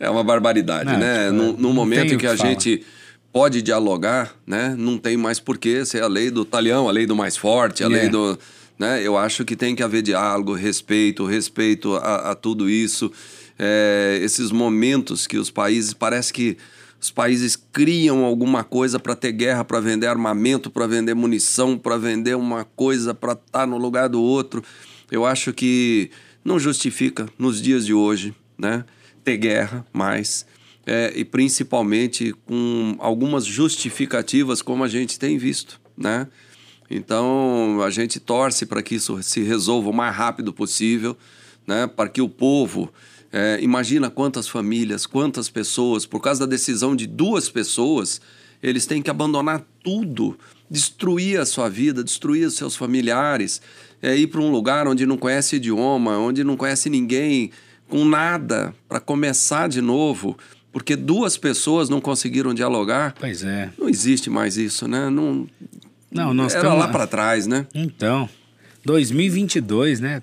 É 0.00 0.08
uma 0.08 0.24
barbaridade, 0.24 0.90
não, 0.90 0.98
né? 0.98 1.26
Tipo, 1.26 1.36
no, 1.36 1.52
no 1.52 1.72
momento 1.74 2.06
em 2.06 2.16
que, 2.16 2.16
que 2.16 2.26
a 2.26 2.34
fala. 2.34 2.48
gente 2.48 2.82
pode 3.30 3.60
dialogar, 3.60 4.34
né? 4.46 4.74
Não 4.76 4.96
tem 4.96 5.16
mais 5.16 5.38
porquê 5.38 5.84
ser 5.84 6.02
a 6.02 6.08
lei 6.08 6.30
do 6.30 6.44
talhão, 6.44 6.88
a 6.88 6.92
lei 6.92 7.04
do 7.04 7.14
mais 7.14 7.36
forte, 7.36 7.84
a 7.84 7.86
yeah. 7.86 8.00
lei 8.00 8.08
é. 8.08 8.10
do... 8.10 8.38
Né? 8.78 9.06
Eu 9.06 9.18
acho 9.18 9.44
que 9.44 9.54
tem 9.54 9.76
que 9.76 9.82
haver 9.82 10.00
diálogo, 10.00 10.54
respeito, 10.54 11.26
respeito 11.26 11.96
a, 11.96 12.30
a 12.30 12.34
tudo 12.34 12.68
isso. 12.68 13.12
É, 13.58 14.18
esses 14.22 14.50
momentos 14.50 15.26
que 15.26 15.36
os 15.36 15.50
países... 15.50 15.92
Parece 15.92 16.32
que 16.32 16.56
os 17.00 17.10
países 17.10 17.56
criam 17.56 18.24
alguma 18.24 18.64
coisa 18.64 18.98
para 18.98 19.14
ter 19.14 19.32
guerra, 19.32 19.64
para 19.64 19.80
vender 19.80 20.06
armamento, 20.06 20.70
para 20.70 20.86
vender 20.86 21.14
munição, 21.14 21.78
para 21.78 21.96
vender 21.96 22.36
uma 22.36 22.64
coisa 22.64 23.14
para 23.14 23.32
estar 23.32 23.60
tá 23.60 23.66
no 23.66 23.78
lugar 23.78 24.08
do 24.08 24.20
outro. 24.20 24.62
Eu 25.10 25.24
acho 25.24 25.52
que 25.52 26.10
não 26.44 26.58
justifica 26.58 27.26
nos 27.38 27.60
dias 27.60 27.86
de 27.86 27.94
hoje, 27.94 28.34
né? 28.58 28.84
Ter 29.24 29.36
guerra 29.36 29.86
mais. 29.92 30.46
é, 30.86 31.12
e 31.14 31.24
principalmente 31.24 32.34
com 32.46 32.96
algumas 32.98 33.44
justificativas 33.44 34.62
como 34.62 34.82
a 34.82 34.88
gente 34.88 35.18
tem 35.18 35.38
visto, 35.38 35.80
né? 35.96 36.26
Então 36.90 37.80
a 37.82 37.90
gente 37.90 38.18
torce 38.18 38.66
para 38.66 38.82
que 38.82 38.96
isso 38.96 39.22
se 39.22 39.42
resolva 39.42 39.90
o 39.90 39.92
mais 39.92 40.14
rápido 40.14 40.52
possível, 40.52 41.16
né? 41.66 41.86
Para 41.86 42.08
que 42.08 42.20
o 42.20 42.28
povo 42.28 42.92
é, 43.32 43.58
imagina 43.62 44.10
quantas 44.10 44.48
famílias, 44.48 45.06
quantas 45.06 45.48
pessoas, 45.48 46.04
por 46.04 46.20
causa 46.20 46.40
da 46.40 46.46
decisão 46.46 46.96
de 46.96 47.06
duas 47.06 47.48
pessoas, 47.48 48.20
eles 48.60 48.86
têm 48.86 49.00
que 49.00 49.10
abandonar 49.10 49.64
tudo, 49.84 50.36
destruir 50.68 51.38
a 51.38 51.46
sua 51.46 51.68
vida, 51.68 52.02
destruir 52.02 52.46
os 52.46 52.54
seus 52.54 52.74
familiares, 52.74 53.62
é, 54.02 54.16
ir 54.16 54.26
para 54.26 54.40
um 54.40 54.50
lugar 54.50 54.88
onde 54.88 55.06
não 55.06 55.16
conhece 55.16 55.56
idioma, 55.56 56.18
onde 56.18 56.42
não 56.42 56.56
conhece 56.56 56.90
ninguém, 56.90 57.52
com 57.90 58.04
nada, 58.04 58.72
para 58.88 59.00
começar 59.00 59.68
de 59.68 59.82
novo 59.82 60.38
porque 60.72 60.94
duas 60.94 61.36
pessoas 61.36 61.88
não 61.88 62.00
conseguiram 62.00 62.54
dialogar. 62.54 63.14
Pois 63.18 63.42
é. 63.42 63.70
Não 63.78 63.88
existe 63.88 64.30
mais 64.30 64.56
isso, 64.56 64.86
né? 64.86 65.10
Não, 65.10 65.46
não 66.10 66.32
nós 66.32 66.54
Era 66.54 66.72
lá 66.74 66.88
para 66.88 67.06
trás, 67.06 67.46
né? 67.46 67.66
Então, 67.74 68.28
2022, 68.84 70.00
né? 70.00 70.22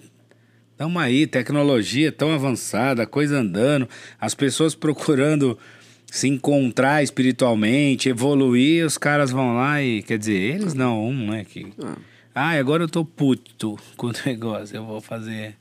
Estamos 0.71 1.01
aí, 1.01 1.25
tecnologia 1.25 2.11
tão 2.11 2.31
avançada, 2.31 3.05
coisa 3.05 3.39
andando, 3.39 3.89
as 4.21 4.35
pessoas 4.35 4.75
procurando 4.75 5.57
se 6.05 6.27
encontrar 6.27 7.03
espiritualmente, 7.03 8.09
evoluir, 8.09 8.85
os 8.85 8.97
caras 8.97 9.31
vão 9.31 9.55
lá 9.55 9.81
e, 9.81 10.03
quer 10.03 10.17
dizer, 10.17 10.37
eles 10.37 10.73
não, 10.73 11.03
um, 11.07 11.31
né? 11.31 11.45
Que, 11.45 11.67
ah, 11.83 11.97
ah 12.33 12.51
agora 12.51 12.83
eu 12.83 12.87
tô 12.87 13.03
puto 13.03 13.77
com 13.97 14.07
o 14.07 14.13
negócio, 14.25 14.75
eu 14.77 14.85
vou 14.85 15.01
fazer 15.01 15.55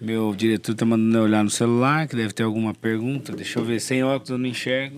meu 0.00 0.32
diretor 0.32 0.74
tá 0.74 0.84
mandando 0.84 1.18
eu 1.18 1.22
olhar 1.24 1.42
no 1.42 1.50
celular, 1.50 2.06
que 2.06 2.14
deve 2.14 2.32
ter 2.32 2.44
alguma 2.44 2.72
pergunta. 2.72 3.32
Deixa 3.32 3.58
eu 3.58 3.64
ver, 3.64 3.80
sem 3.80 4.04
óculos 4.04 4.30
eu 4.30 4.38
não 4.38 4.46
enxergo. 4.46 4.96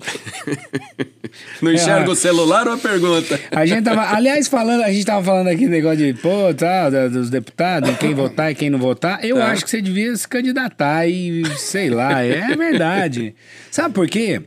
não 1.63 1.73
enxerga 1.73 2.07
é, 2.07 2.09
o 2.09 2.15
celular 2.15 2.69
ou 2.69 2.75
a 2.75 2.79
pergunta? 2.79 3.41
A 3.51 3.65
gente 3.65 3.83
tava, 3.83 4.15
aliás, 4.15 4.47
falando, 4.47 4.83
a 4.83 4.93
gente 4.93 5.07
tava 5.07 5.25
falando 5.25 5.49
aqui 5.49 5.67
negócio 5.67 5.99
de, 5.99 6.13
pô, 6.21 6.53
tá, 6.55 6.91
dos 7.09 7.31
deputados, 7.31 7.97
quem 7.97 8.13
votar 8.15 8.53
e 8.53 8.55
quem 8.55 8.69
não 8.69 8.79
votar. 8.79 9.25
Eu 9.25 9.37
tá. 9.37 9.53
acho 9.53 9.65
que 9.65 9.71
você 9.71 9.81
devia 9.81 10.15
se 10.15 10.29
candidatar 10.29 11.07
e, 11.07 11.45
sei 11.57 11.89
lá, 11.89 12.23
é 12.23 12.55
verdade. 12.55 13.35
Sabe 13.71 13.95
por 13.95 14.07
quê? 14.07 14.43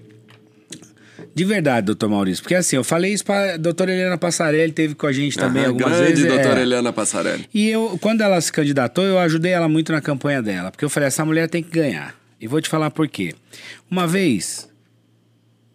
De 1.36 1.44
verdade, 1.44 1.88
doutor 1.88 2.10
Maurício. 2.10 2.44
Porque 2.44 2.56
assim, 2.56 2.76
eu 2.76 2.84
falei 2.84 3.14
isso 3.14 3.26
pra 3.26 3.58
doutora 3.58 3.92
Helena 3.92 4.18
Passarelli, 4.18 4.72
teve 4.72 4.94
com 4.94 5.08
a 5.08 5.12
gente 5.12 5.38
também 5.38 5.66
algumas 5.66 5.90
grande 5.90 6.04
vezes. 6.04 6.24
Grande 6.26 6.38
doutora 6.38 6.60
é. 6.60 6.64
Helena 6.64 6.94
Passarelli. 6.94 7.50
E 7.54 7.70
eu, 7.70 7.98
quando 8.00 8.22
ela 8.22 8.40
se 8.40 8.52
candidatou, 8.52 9.04
eu 9.04 9.18
ajudei 9.20 9.52
ela 9.52 9.68
muito 9.68 9.92
na 9.92 10.02
campanha 10.02 10.42
dela. 10.42 10.70
Porque 10.72 10.86
eu 10.86 10.90
falei, 10.90 11.08
essa 11.08 11.26
mulher 11.26 11.50
tem 11.50 11.64
que 11.64 11.72
ganhar. 11.72 12.16
E 12.40 12.48
vou 12.48 12.62
te 12.62 12.70
falar 12.70 12.92
por 12.92 13.08
quê. 13.08 13.34
Uma 13.90 14.06
vez, 14.06 14.70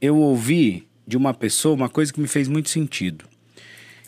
eu 0.01 0.17
ouvi 0.17 0.87
de 1.07 1.17
uma 1.17 1.35
pessoa 1.35 1.75
uma 1.75 1.89
coisa 1.89 2.13
que 2.13 2.21
me 2.21 2.29
fez 2.29 2.47
muito 2.47 2.71
sentido. 2.71 3.25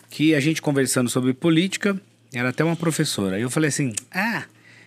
Que 0.09 0.35
a 0.35 0.41
gente 0.41 0.63
conversando 0.63 1.11
sobre 1.11 1.33
política, 1.33 2.01
era 2.33 2.51
até 2.51 2.63
uma 2.63 2.77
professora. 2.77 3.39
E 3.39 3.43
eu 3.43 3.51
falei 3.51 3.69
assim, 3.69 3.93
ah... 4.13 4.45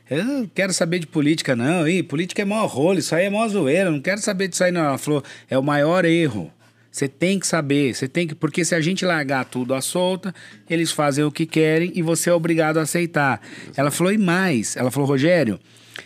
Eu 0.09 0.23
não 0.23 0.45
quero 0.47 0.73
saber 0.73 0.99
de 0.99 1.07
política, 1.07 1.55
não. 1.55 1.87
Ih, 1.87 2.03
política 2.03 2.41
é 2.41 2.45
maior 2.45 2.67
rolo, 2.67 2.99
isso 2.99 3.15
aí 3.15 3.25
é 3.25 3.29
maior 3.29 3.47
zoeira. 3.47 3.89
Não 3.89 4.01
quero 4.01 4.21
saber 4.21 4.47
disso 4.47 4.63
aí, 4.63 4.71
não. 4.71 4.83
Ela 4.83 4.97
falou, 4.97 5.23
é 5.49 5.57
o 5.57 5.63
maior 5.63 6.05
erro. 6.05 6.51
Você 6.91 7.07
tem 7.07 7.39
que 7.39 7.47
saber, 7.47 7.95
você 7.95 8.07
tem 8.07 8.27
que. 8.27 8.35
Porque 8.35 8.63
se 8.63 8.75
a 8.75 8.81
gente 8.81 9.03
largar 9.03 9.45
tudo 9.45 9.73
à 9.73 9.81
solta, 9.81 10.33
eles 10.69 10.91
fazem 10.91 11.23
o 11.23 11.31
que 11.31 11.45
querem 11.45 11.91
e 11.95 12.03
você 12.03 12.29
é 12.29 12.33
obrigado 12.33 12.77
a 12.77 12.83
aceitar. 12.83 13.41
Ela 13.75 13.89
falou, 13.89 14.13
e 14.13 14.17
mais, 14.17 14.77
ela 14.77 14.91
falou, 14.91 15.09
Rogério, 15.09 15.59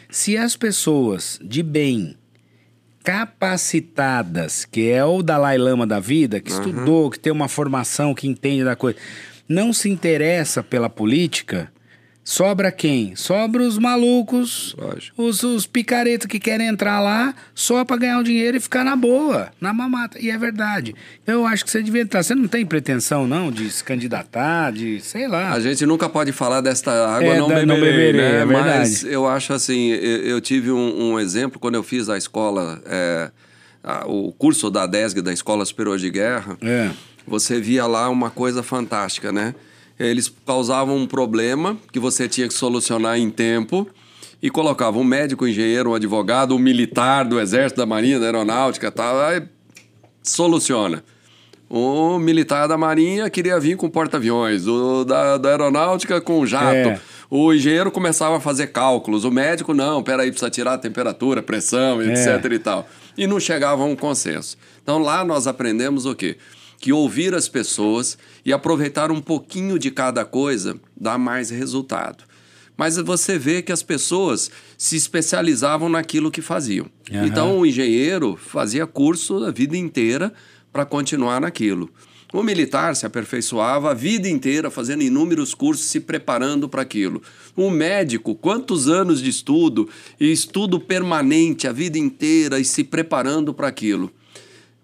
se 0.10 0.38
as 0.38 0.56
pessoas 0.56 1.40
de 1.44 1.62
bem 1.62 2.16
capacitadas, 3.04 4.64
que 4.64 4.90
é 4.90 5.04
o 5.04 5.22
Dalai 5.22 5.58
Lama 5.58 5.86
da 5.86 6.00
vida, 6.00 6.40
que 6.40 6.52
uhum. 6.52 6.58
estudou, 6.58 7.10
que 7.10 7.20
tem 7.20 7.34
uma 7.34 7.50
formação, 7.50 8.14
que 8.14 8.28
entende 8.28 8.64
da 8.64 8.76
coisa, 8.76 8.98
não 9.48 9.74
se 9.74 9.90
interessa 9.90 10.64
pela 10.64 10.90
política, 10.90 11.72
Sobra 12.30 12.74
quem? 12.74 13.16
Sobra 13.16 13.64
os 13.64 13.78
malucos, 13.78 14.76
os, 15.16 15.44
os 15.44 15.66
picaretas 15.66 16.28
que 16.28 16.42
querem 16.42 16.68
entrar 16.68 17.00
lá 17.00 17.34
só 17.56 17.86
para 17.86 17.96
ganhar 17.96 18.20
o 18.20 18.24
dinheiro 18.24 18.58
e 18.58 18.60
ficar 18.60 18.84
na 18.84 18.98
boa, 18.98 19.48
na 19.62 19.74
mamata. 19.74 20.20
E 20.20 20.30
é 20.30 20.38
verdade. 20.38 20.94
Eu 21.26 21.46
acho 21.46 21.64
que 21.64 21.72
você 21.72 21.82
devia 21.82 22.02
entrar. 22.02 22.22
Você 22.22 22.36
não 22.36 22.46
tem 22.50 22.66
pretensão, 22.66 23.26
não, 23.26 23.50
de 23.50 23.72
se 23.72 23.82
candidatar, 23.82 24.74
de 24.74 25.00
sei 25.00 25.26
lá. 25.26 25.54
A 25.54 25.62
gente 25.62 25.86
nunca 25.86 26.10
pode 26.10 26.34
falar 26.34 26.60
desta 26.60 26.92
água 26.92 27.30
é, 27.30 27.40
não, 27.40 27.48
beberei, 27.48 27.66
não 27.66 27.76
beberei, 27.76 28.14
né? 28.14 28.42
É 28.42 28.46
Mas 28.46 29.06
eu 29.06 29.26
acho 29.26 29.54
assim, 29.54 29.92
eu, 29.92 30.24
eu 30.24 30.42
tive 30.42 30.70
um, 30.70 31.14
um, 31.14 31.20
exemplo 31.22 31.58
quando 31.58 31.76
eu 31.76 31.84
fiz 31.84 32.10
a 32.10 32.18
escola, 32.18 32.82
é, 32.88 33.32
a, 33.82 34.06
o 34.06 34.34
curso 34.34 34.70
da 34.70 34.86
DESG, 34.86 35.22
da 35.22 35.32
Escola 35.32 35.64
Superior 35.64 35.98
de 35.98 36.10
Guerra. 36.10 36.58
É. 36.62 36.90
Você 37.26 37.62
via 37.62 37.86
lá 37.86 38.10
uma 38.10 38.30
coisa 38.30 38.62
fantástica, 38.62 39.32
né? 39.32 39.56
Eles 40.00 40.32
causavam 40.46 40.96
um 40.96 41.08
problema 41.08 41.78
que 41.92 42.00
você 42.00 42.28
tinha 42.28 42.48
que 42.48 42.54
solucionar 42.54 43.18
em 43.18 43.30
tempo 43.30 43.88
e 44.42 44.50
colocavam 44.50 45.02
um 45.02 45.06
médico, 45.06 45.46
um 45.46 45.48
engenheiro, 45.48 45.92
um 45.92 45.96
advogado, 45.96 46.56
um 46.56 46.60
militar 46.60 47.26
do 47.26 47.40
exército, 47.40 47.80
da 47.80 47.86
marinha, 47.86 48.20
da 48.20 48.26
aeronáutica, 48.26 48.92
tal, 48.92 49.20
aí 49.20 49.44
soluciona. 50.22 51.04
O 51.70 52.18
militar 52.18 52.68
da 52.68 52.78
marinha 52.78 53.30
queria 53.30 53.60
vir 53.60 53.76
com 53.76 53.90
porta-aviões, 53.90 54.68
o 54.68 55.04
da, 55.04 55.38
da 55.38 55.50
aeronáutica 55.50 56.22
com 56.22 56.46
jato. 56.46 56.90
É. 56.90 57.02
O 57.30 57.54
engenheiro 57.54 57.92
começava 57.92 58.38
a 58.38 58.40
fazer 58.40 58.68
cálculos, 58.68 59.26
o 59.26 59.32
médico 59.32 59.74
não, 59.74 60.02
peraí, 60.02 60.30
precisa 60.30 60.50
tirar 60.50 60.76
a 60.76 60.78
temperatura, 60.78 61.44
pressão, 61.44 62.02
etc 62.02 62.46
é. 62.52 62.54
e 62.54 62.60
tal. 62.60 62.88
E 63.18 63.28
não 63.28 63.38
chegava 63.38 63.84
a 63.84 63.86
um 63.86 63.98
consenso. 63.98 64.58
Então 64.82 65.00
lá 65.00 65.26
nós 65.26 65.46
aprendemos 65.46 66.06
o 66.06 66.16
quê? 66.16 66.38
Que 66.80 66.94
ouvir 66.94 67.34
as 67.34 67.48
pessoas 67.48 68.18
e 68.46 68.54
aproveitar 68.54 69.12
um 69.12 69.22
pouquinho 69.22 69.80
de 69.80 69.92
cada 69.92 70.24
coisa 70.24 70.80
dá 70.96 71.18
mais 71.18 71.50
resultado. 71.50 72.24
Mas 72.78 72.98
você 72.98 73.40
vê 73.40 73.64
que 73.64 73.72
as 73.72 73.82
pessoas 73.82 74.52
se 74.78 74.96
especializavam 74.96 75.90
naquilo 75.90 76.30
que 76.30 76.42
faziam. 76.44 76.86
Uhum. 77.12 77.26
Então, 77.26 77.60
o 77.60 77.66
engenheiro 77.66 78.38
fazia 78.38 78.86
curso 78.86 79.44
a 79.44 79.52
vida 79.52 79.76
inteira 79.76 80.32
para 80.72 80.86
continuar 80.86 81.42
naquilo. 81.42 81.90
O 82.32 82.44
militar 82.44 82.96
se 82.96 83.06
aperfeiçoava 83.06 83.92
a 83.92 83.94
vida 83.94 84.30
inteira 84.30 84.70
fazendo 84.70 85.02
inúmeros 85.02 85.56
cursos, 85.56 85.88
se 85.88 86.00
preparando 86.00 86.70
para 86.70 86.82
aquilo. 86.82 87.24
O 87.56 87.72
médico, 87.72 88.36
quantos 88.36 88.88
anos 88.88 89.22
de 89.22 89.30
estudo 89.30 89.90
e 90.20 90.32
estudo 90.32 90.80
permanente 90.80 91.68
a 91.68 91.72
vida 91.72 91.98
inteira 91.98 92.60
e 92.60 92.66
se 92.66 92.84
preparando 92.84 93.54
para 93.54 93.68
aquilo 93.70 94.12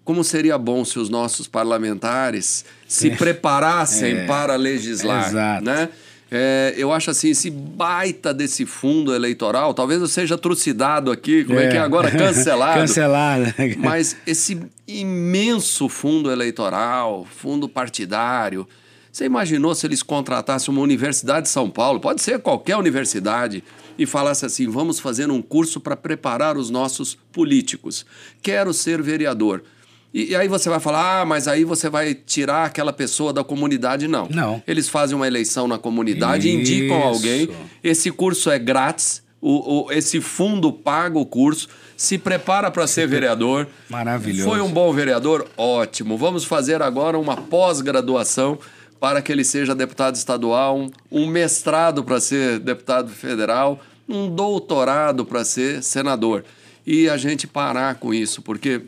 como 0.04 0.22
seria 0.22 0.58
bom 0.58 0.84
se 0.84 0.98
os 0.98 1.08
nossos 1.08 1.48
parlamentares 1.48 2.64
se 2.86 3.10
é. 3.10 3.16
preparassem 3.16 4.18
é. 4.18 4.26
para 4.26 4.54
legislar, 4.56 5.28
Exato. 5.28 5.64
né? 5.64 5.88
É, 6.30 6.74
eu 6.76 6.92
acho 6.92 7.10
assim, 7.10 7.30
esse 7.30 7.48
baita 7.48 8.34
desse 8.34 8.66
fundo 8.66 9.14
eleitoral, 9.14 9.72
talvez 9.72 10.00
eu 10.00 10.08
seja 10.08 10.36
trucidado 10.36 11.12
aqui, 11.12 11.44
como 11.44 11.58
é, 11.58 11.66
é 11.66 11.68
que 11.68 11.76
é 11.76 11.80
agora? 11.80 12.10
Cancelado. 12.12 12.80
Cancelado. 12.80 13.54
Mas 13.78 14.16
esse 14.26 14.60
imenso 14.86 15.88
fundo 15.88 16.30
eleitoral, 16.32 17.24
fundo 17.36 17.68
partidário, 17.68 18.66
você 19.12 19.26
imaginou 19.26 19.76
se 19.76 19.86
eles 19.86 20.02
contratassem 20.02 20.74
uma 20.74 20.82
universidade 20.82 21.42
de 21.42 21.50
São 21.50 21.70
Paulo, 21.70 22.00
pode 22.00 22.20
ser 22.20 22.40
qualquer 22.40 22.76
universidade, 22.76 23.62
e 23.98 24.06
falasse 24.06 24.44
assim: 24.44 24.68
vamos 24.68 24.98
fazer 24.98 25.30
um 25.30 25.40
curso 25.40 25.80
para 25.80 25.96
preparar 25.96 26.56
os 26.56 26.70
nossos 26.70 27.16
políticos. 27.32 28.04
Quero 28.42 28.72
ser 28.72 29.00
vereador. 29.00 29.62
E, 30.14 30.30
e, 30.30 30.36
aí 30.36 30.46
você 30.46 30.70
vai 30.70 30.78
falar, 30.78 31.22
ah, 31.22 31.24
mas 31.24 31.48
aí 31.48 31.64
você 31.64 31.90
vai 31.90 32.14
tirar 32.14 32.66
aquela 32.66 32.92
pessoa 32.92 33.32
da 33.32 33.42
comunidade. 33.42 34.06
Não. 34.06 34.28
Não. 34.30 34.62
Eles 34.64 34.88
fazem 34.88 35.16
uma 35.16 35.26
eleição 35.26 35.66
na 35.66 35.76
comunidade, 35.76 36.48
Isso. 36.48 36.56
indicam 36.56 37.02
alguém. 37.02 37.48
Esse 37.82 38.12
curso 38.12 38.48
é 38.48 38.56
grátis. 38.56 39.24
O, 39.40 39.88
o, 39.88 39.92
esse 39.92 40.20
fundo 40.22 40.72
paga 40.72 41.18
o 41.18 41.26
curso, 41.26 41.68
se 41.96 42.16
prepara 42.16 42.70
para 42.70 42.86
ser 42.86 43.06
vereador. 43.08 43.66
Maravilhoso. 43.90 44.48
Foi 44.48 44.60
um 44.60 44.70
bom 44.70 44.90
vereador? 44.92 45.46
Ótimo. 45.56 46.16
Vamos 46.16 46.44
fazer 46.44 46.80
agora 46.80 47.18
uma 47.18 47.36
pós-graduação 47.36 48.58
para 48.98 49.20
que 49.20 49.30
ele 49.30 49.44
seja 49.44 49.74
deputado 49.74 50.14
estadual, 50.14 50.78
um, 50.78 50.88
um 51.10 51.26
mestrado 51.26 52.02
para 52.02 52.20
ser 52.20 52.58
deputado 52.60 53.10
federal, 53.10 53.80
um 54.08 54.30
doutorado 54.30 55.26
para 55.26 55.44
ser 55.44 55.82
senador. 55.82 56.44
E 56.86 57.08
a 57.08 57.16
gente 57.16 57.46
parar 57.46 57.96
com 57.96 58.14
isso, 58.14 58.40
porque 58.40 58.82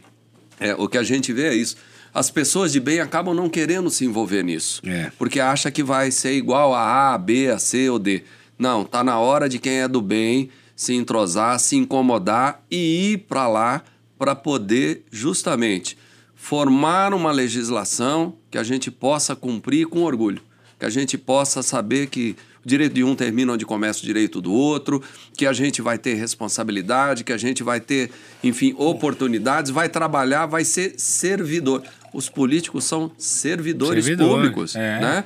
é, 0.59 0.75
o 0.75 0.89
que 0.89 0.99
a 0.99 1.03
gente 1.03 1.33
vê 1.33 1.49
é 1.49 1.55
isso. 1.55 1.77
As 2.13 2.31
pessoas 2.31 2.73
de 2.73 2.81
bem 2.81 3.01
acabam 3.01 3.35
não 3.35 3.49
querendo 3.49 3.91
se 3.91 4.05
envolver 4.05 4.43
nisso. 4.43 4.81
É. 4.87 5.11
Porque 5.19 5.39
acha 5.39 5.71
que 5.71 5.83
vai 5.83 6.11
ser 6.11 6.33
igual 6.33 6.75
a 6.75 6.81
A, 6.81 7.15
a 7.15 7.19
B, 7.19 7.51
a 7.51 7.59
C 7.59 7.91
ou 7.91 7.99
D. 7.99 8.23
Não, 8.59 8.85
tá 8.85 9.05
na 9.05 9.19
hora 9.19 9.49
de 9.49 9.59
quem 9.59 9.81
é 9.81 9.89
do 9.89 10.01
bem 10.01 10.49
se 10.75 10.95
entrosar, 10.95 11.59
se 11.59 11.77
incomodar 11.77 12.65
e 12.71 13.13
ir 13.13 13.19
para 13.29 13.47
lá 13.49 13.83
para 14.19 14.35
poder 14.35 15.05
justamente 15.11 15.97
formar 16.35 17.13
uma 17.13 17.33
legislação 17.33 18.35
que 18.51 18.59
a 18.59 18.63
gente 18.63 18.91
possa 18.91 19.35
cumprir 19.35 19.87
com 19.87 20.03
orgulho, 20.03 20.41
que 20.79 20.87
a 20.87 20.91
gente 20.91 21.19
possa 21.19 21.63
saber 21.63 22.07
que 22.09 22.37
o 22.67 22.69
direito 22.69 22.95
de 22.95 23.05
um 23.05 23.14
termina 23.14 23.53
onde 23.53 23.64
começa 23.64 24.01
o 24.01 24.03
direito 24.03 24.41
do 24.41 24.53
outro, 24.53 25.01
que 25.39 25.47
a 25.47 25.53
gente 25.53 25.81
vai 25.81 25.97
ter 25.97 26.14
responsabilidade, 26.14 27.23
que 27.23 27.33
a 27.33 27.37
gente 27.37 27.62
vai 27.62 27.79
ter, 27.79 28.11
enfim, 28.43 28.75
oportunidades, 28.77 29.71
vai 29.71 29.89
trabalhar, 29.89 30.47
vai 30.47 30.64
ser 30.64 30.95
servidor. 30.99 31.85
Os 32.12 32.29
políticos 32.29 32.85
são 32.85 33.12
servidores 33.17 34.05
Servidor, 34.05 34.35
públicos, 34.35 34.75
é. 34.75 35.01
né? 35.01 35.25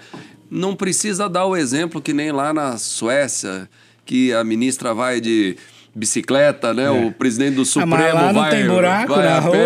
Não 0.51 0.76
precisa 0.76 1.30
dar 1.30 1.47
o 1.47 1.57
exemplo 1.57 2.03
que 2.03 2.12
nem 2.12 2.30
lá 2.30 2.53
na 2.53 2.76
Suécia, 2.76 3.70
que 4.05 4.34
a 4.34 4.45
ministra 4.45 4.93
vai 4.93 5.18
de 5.18 5.57
bicicleta, 5.95 6.72
né? 6.72 6.84
É. 6.84 6.91
O 6.91 7.12
presidente 7.12 7.57
do 7.57 7.64
Supremo 7.64 7.95
ah, 7.95 8.12
lá 8.12 8.32
não 8.32 8.41
vai, 8.41 8.51
tem 8.51 8.66
buraco 8.66 9.16
na 9.16 9.38
rua. 9.38 9.57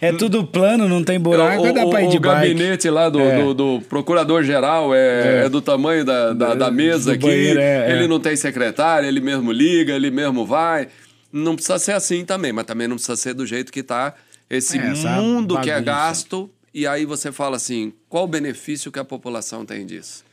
É. 0.00 0.08
é. 0.08 0.12
tudo 0.12 0.44
plano, 0.44 0.88
não 0.88 1.02
tem 1.02 1.18
buraco, 1.18 1.66
o, 1.66 1.72
dá 1.72 1.86
pra 1.86 2.02
ir 2.02 2.08
de 2.08 2.16
O 2.16 2.20
gabinete 2.20 2.90
lá 2.90 3.08
do, 3.08 3.20
é. 3.20 3.42
do, 3.42 3.54
do 3.54 3.80
procurador-geral 3.88 4.94
é, 4.94 4.98
é, 4.98 5.44
é. 5.44 5.48
do 5.48 5.60
tamanho 5.60 6.04
da, 6.04 6.32
da, 6.32 6.54
da 6.54 6.70
mesa 6.70 7.12
aqui. 7.12 7.26
Banheiro, 7.26 7.60
é, 7.60 7.92
ele 7.92 8.08
não 8.08 8.18
tem 8.18 8.36
secretário, 8.36 9.08
ele 9.08 9.20
mesmo 9.20 9.52
liga, 9.52 9.94
ele 9.94 10.10
mesmo 10.10 10.44
vai. 10.44 10.88
Não 11.32 11.54
precisa 11.54 11.78
ser 11.78 11.92
assim 11.92 12.24
também, 12.24 12.52
mas 12.52 12.64
também 12.64 12.88
não 12.88 12.96
precisa 12.96 13.16
ser 13.16 13.34
do 13.34 13.46
jeito 13.46 13.72
que 13.72 13.80
está 13.80 14.14
esse 14.48 14.78
mundo 14.78 15.60
que 15.60 15.70
é 15.70 15.80
gasto. 15.80 16.50
E 16.72 16.88
aí 16.88 17.04
você 17.04 17.30
fala 17.30 17.56
assim, 17.56 17.92
qual 18.08 18.24
o 18.24 18.28
benefício 18.28 18.90
que 18.90 18.98
a 18.98 19.04
população 19.04 19.64
tem 19.64 19.86
disso? 19.86 20.24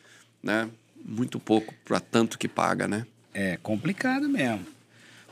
Né? 0.41 0.67
Muito 1.05 1.39
pouco 1.39 1.71
para 1.85 1.99
tanto 1.99 2.37
que 2.37 2.47
paga, 2.47 2.87
né? 2.87 3.05
É 3.33 3.57
complicado 3.61 4.27
mesmo. 4.27 4.65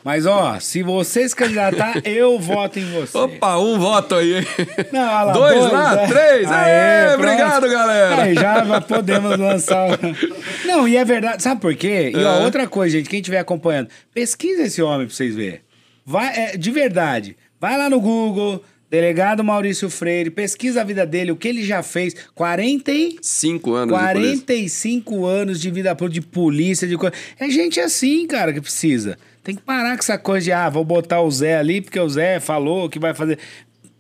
Mas, 0.04 0.26
ó, 0.26 0.58
se 0.60 0.82
você 0.82 1.28
se 1.28 1.36
candidatar, 1.36 2.02
eu 2.08 2.40
voto 2.40 2.80
em 2.80 2.90
você. 2.92 3.18
Opa, 3.18 3.58
um 3.58 3.78
voto 3.78 4.16
aí. 4.16 4.46
Não, 4.92 5.02
lá, 5.02 5.34
dois, 5.34 5.60
dois 5.60 5.72
lá, 5.74 6.02
é. 6.02 6.08
três. 6.08 6.52
Aê, 6.52 7.08
Aê 7.08 7.16
obrigado, 7.16 7.70
galera. 7.70 8.22
Aí 8.24 8.34
já 8.34 8.82
podemos 8.82 9.38
lançar. 9.38 10.00
Não, 10.66 10.88
e 10.88 10.96
é 10.96 11.04
verdade. 11.04 11.44
Sabe 11.44 11.60
por 11.60 11.76
quê? 11.76 12.12
E 12.16 12.24
ó, 12.24 12.44
outra 12.44 12.66
coisa, 12.68 12.98
gente, 12.98 13.10
quem 13.10 13.20
estiver 13.20 13.40
acompanhando, 13.40 13.90
pesquisa 14.14 14.64
esse 14.64 14.82
homem 14.82 15.06
pra 15.06 15.16
vocês 15.16 15.36
verem. 15.36 15.60
Vai, 16.06 16.34
é, 16.34 16.58
de 16.58 16.72
verdade, 16.72 17.36
vai 17.60 17.78
lá 17.78 17.90
no 17.90 18.00
Google, 18.00 18.64
Delegado 18.90 19.44
Maurício 19.44 19.88
Freire, 19.88 20.32
pesquisa 20.32 20.82
a 20.82 20.84
vida 20.84 21.06
dele, 21.06 21.32
o 21.32 21.36
que 21.36 21.48
ele 21.48 21.64
já 21.64 21.84
fez. 21.84 22.16
45 22.34 23.74
anos 23.74 23.96
45 23.96 25.16
de 25.16 25.24
anos 25.26 25.62
de 25.62 25.70
vida 25.70 25.96
de 26.10 26.22
polícia, 26.22 26.88
de 26.88 26.98
coisa. 26.98 27.16
É 27.40 27.50
gente 27.50 27.80
assim, 27.80 28.26
cara, 28.26 28.52
que 28.52 28.60
precisa. 28.60 29.18
Tem 29.44 29.56
que 29.56 29.62
parar 29.62 29.94
com 29.96 30.00
essa 30.00 30.18
coisa 30.18 30.44
de, 30.46 30.52
ah, 30.52 30.70
vou 30.70 30.84
botar 30.84 31.22
o 31.22 31.30
Zé 31.30 31.58
ali 31.58 31.82
porque 31.82 32.00
o 32.00 32.10
Zé 32.10 32.40
falou 32.40 32.90
que 32.90 32.98
vai 32.98 33.14
fazer. 33.14 33.38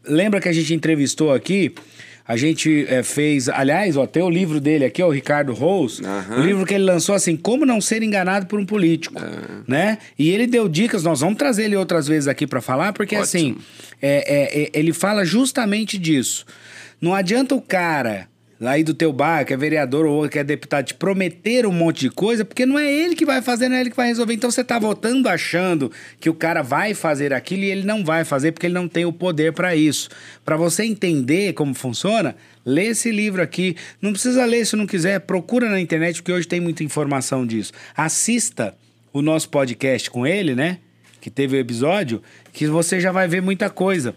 Lembra 0.04 0.42
que 0.42 0.50
a 0.50 0.54
gente 0.54 0.74
entrevistou 0.74 1.32
aqui 1.32 1.74
a 2.30 2.38
gente 2.38 2.86
é, 2.88 3.01
fez, 3.01 3.49
aliás, 3.49 3.97
ó, 3.97 4.05
tem 4.05 4.21
o 4.21 4.30
livro 4.30 4.61
dele 4.61 4.86
aqui, 4.86 5.01
o 5.01 5.09
Ricardo 5.09 5.51
Rose, 5.51 5.99
uhum. 6.03 6.38
o 6.38 6.45
livro 6.45 6.63
que 6.63 6.75
ele 6.75 6.84
lançou 6.84 7.15
assim, 7.15 7.36
Como 7.36 7.65
Não 7.65 7.82
Ser 7.82 8.03
Enganado 8.03 8.45
por 8.45 8.59
um 8.59 8.65
Político, 8.67 9.19
uhum. 9.19 9.63
né? 9.67 9.97
E 10.17 10.30
ele 10.30 10.45
deu 10.45 10.69
dicas, 10.69 11.01
nós 11.01 11.21
vamos 11.21 11.39
trazer 11.39 11.63
ele 11.63 11.75
outras 11.75 12.07
vezes 12.07 12.27
aqui 12.27 12.45
para 12.45 12.61
falar, 12.61 12.93
porque 12.93 13.15
assim, 13.15 13.53
Ótimo. 13.53 13.61
assim, 13.61 13.99
é, 13.99 14.61
é, 14.61 14.69
ele 14.75 14.93
fala 14.93 15.25
justamente 15.25 15.97
disso. 15.97 16.45
Não 17.01 17.15
adianta 17.15 17.55
o 17.55 17.61
cara 17.61 18.27
aí 18.68 18.84
do 18.84 18.93
teu 18.93 19.14
bar, 19.14 19.45
que 19.45 19.53
é 19.53 19.57
vereador 19.57 20.05
ou 20.05 20.28
que 20.28 20.38
é 20.38 20.43
deputado, 20.43 20.86
te 20.86 20.93
prometer 20.93 21.66
um 21.66 21.72
monte 21.72 22.01
de 22.01 22.10
coisa, 22.10 22.43
porque 22.43 22.66
não 22.66 22.78
é 22.78 22.91
ele 22.91 23.16
que 23.16 23.26
vai 23.26 23.41
fazer, 23.41 23.70
não 23.70 23.78
é 23.78 23.82
ele 23.82 23.89
que 23.89 23.95
vai 23.95 24.07
resolver. 24.07 24.34
Então 24.34 24.51
você 24.51 24.64
tá 24.64 24.78
votando 24.78 25.30
achando 25.30 25.91
que 26.20 26.30
o 26.30 26.34
cara 26.34 26.62
vai 26.62 26.93
fazer 26.93 27.34
aquilo 27.34 27.64
e 27.64 27.72
ele 27.72 27.84
não 27.84 28.03
vai 28.03 28.26
fazer 28.26 28.51
porque 28.51 28.68
ele 28.68 28.74
não 28.74 28.88
tem 28.88 29.05
o 29.05 29.14
poder 29.14 29.53
para 29.53 29.76
isso. 29.76 30.10
Para 30.43 30.57
você 30.57 30.84
entender 30.84 31.53
como 31.53 31.74
funciona, 31.74 32.36
lê 32.66 32.88
esse 32.88 33.12
livro 33.12 33.41
aqui. 33.41 33.76
Não 34.01 34.12
precisa 34.12 34.45
ler 34.45 34.66
se 34.66 34.76
não 34.76 34.86
quiser, 34.86 35.20
procura 35.22 35.70
na 35.70 35.80
internet, 35.80 36.22
porque 36.22 36.34
hoje 36.34 36.47
tem 36.47 36.60
muita 36.60 36.84
informação 36.84 37.45
disso. 37.45 37.72
Assista 37.95 38.76
o 39.14 39.22
nosso 39.22 39.49
podcast 39.49 40.10
com 40.12 40.28
ele, 40.28 40.53
né? 40.53 40.80
Que 41.22 41.30
teve 41.30 41.55
o 41.55 41.60
episódio, 41.60 42.22
que 42.51 42.68
você 42.68 42.99
já 42.99 43.12
vai 43.12 43.28
ver 43.28 43.41
muita 43.41 43.70
coisa. 43.70 44.16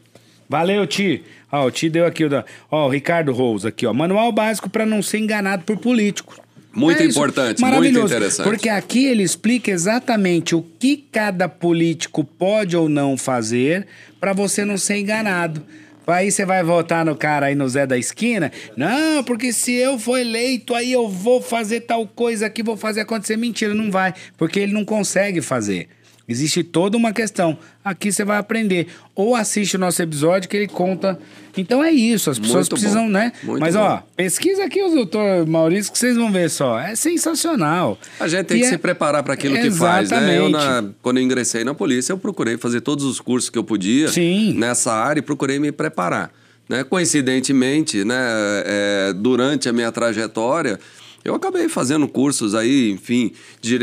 Valeu, 0.49 0.87
Ti. 0.87 1.25
Ó, 1.53 1.67
o 1.67 1.71
Ti 1.71 1.91
deu 1.91 2.07
aqui, 2.07 2.25
ó, 2.71 2.87
o 2.87 2.89
Ricardo 2.89 3.31
Rose 3.31 3.69
aqui, 3.69 3.87
ó. 3.87 3.93
Manual 3.93 4.33
básico 4.33 4.71
para 4.71 4.87
não 4.87 5.03
ser 5.03 5.19
enganado 5.19 5.65
por 5.65 5.77
político. 5.77 6.41
Muito 6.75 7.03
é 7.03 7.07
importante, 7.07 7.61
muito 7.61 7.99
interessante. 7.99 8.47
Porque 8.47 8.71
aqui 8.71 9.05
ele 9.05 9.23
explica 9.23 9.71
exatamente 9.71 10.55
o 10.55 10.63
que 10.63 10.97
cada 11.13 11.47
político 11.47 12.25
pode 12.25 12.75
ou 12.75 12.89
não 12.89 13.19
fazer 13.19 13.87
para 14.19 14.33
você 14.33 14.65
não 14.65 14.79
ser 14.79 14.97
enganado. 14.97 15.63
Aí 16.07 16.33
você 16.33 16.45
vai 16.45 16.65
votar 16.65 17.05
no 17.05 17.15
cara 17.15 17.47
aí 17.47 17.55
no 17.55 17.69
Zé 17.69 17.87
da 17.87 17.97
esquina? 17.97 18.51
Não, 18.77 19.23
porque 19.23 19.53
se 19.53 19.73
eu 19.73 19.99
for 19.99 20.19
eleito, 20.19 20.75
aí 20.75 20.91
eu 20.91 21.09
vou 21.09 21.41
fazer 21.41 21.83
tal 21.83 22.07
coisa 22.07 22.47
aqui, 22.47 22.63
vou 22.63 22.77
fazer 22.77 23.03
acontecer. 23.03 23.37
Mentira, 23.37 23.75
não 23.75 23.91
vai, 23.91 24.15
porque 24.37 24.59
ele 24.59 24.73
não 24.73 24.85
consegue 24.85 25.41
fazer. 25.41 25.89
Existe 26.33 26.65
toda 26.65 26.97
uma 26.97 27.13
questão. 27.13 27.57
Aqui 27.85 28.11
você 28.11 28.25
vai 28.25 28.39
aprender. 28.39 28.89
Ou 29.15 29.37
assiste 29.37 29.77
o 29.77 29.79
nosso 29.79 30.03
episódio 30.03 30.49
que 30.49 30.57
ele 30.57 30.67
conta. 30.67 31.19
Então 31.57 31.85
é 31.85 31.91
isso, 31.93 32.31
as 32.31 32.39
pessoas 32.39 32.69
Muito 32.69 32.81
precisam, 32.81 33.05
bom. 33.05 33.11
né? 33.11 33.33
Muito 33.43 33.61
Mas, 33.61 33.75
bom. 33.75 33.83
ó, 33.83 34.01
pesquisa 34.17 34.65
aqui 34.65 34.83
o 34.83 34.89
doutor 34.91 35.47
Maurício 35.47 35.93
que 35.93 35.99
vocês 35.99 36.17
vão 36.17 36.33
ver 36.33 36.49
só. 36.49 36.81
É 36.81 36.97
sensacional. 36.97 37.99
A 38.19 38.27
gente 38.27 38.47
tem 38.47 38.57
e 38.57 38.61
que 38.61 38.67
é... 38.67 38.71
se 38.71 38.79
preparar 38.79 39.23
para 39.23 39.35
aquilo 39.35 39.57
Exatamente. 39.57 39.75
que 39.75 39.79
faz, 39.79 40.11
né? 40.11 40.39
Eu, 40.39 40.49
na... 40.49 40.85
quando 41.03 41.19
eu 41.19 41.23
ingressei 41.23 41.63
na 41.63 41.75
polícia, 41.75 42.13
eu 42.13 42.19
procurei 42.19 42.57
fazer 42.57 42.81
todos 42.81 43.05
os 43.05 43.21
cursos 43.21 43.51
que 43.51 43.59
eu 43.59 43.65
podia 43.65 44.09
Sim. 44.09 44.55
nessa 44.55 44.93
área 44.93 45.21
e 45.21 45.23
procurei 45.23 45.59
me 45.59 45.71
preparar. 45.71 46.33
Né? 46.69 46.85
Coincidentemente, 46.85 48.05
né, 48.05 48.17
é, 48.65 49.13
durante 49.15 49.69
a 49.69 49.73
minha 49.73 49.93
trajetória, 49.93 50.79
eu 51.25 51.35
acabei 51.35 51.69
fazendo 51.69 52.09
cursos 52.09 52.55
aí, 52.55 52.91
enfim, 52.91 53.33
de 53.61 53.79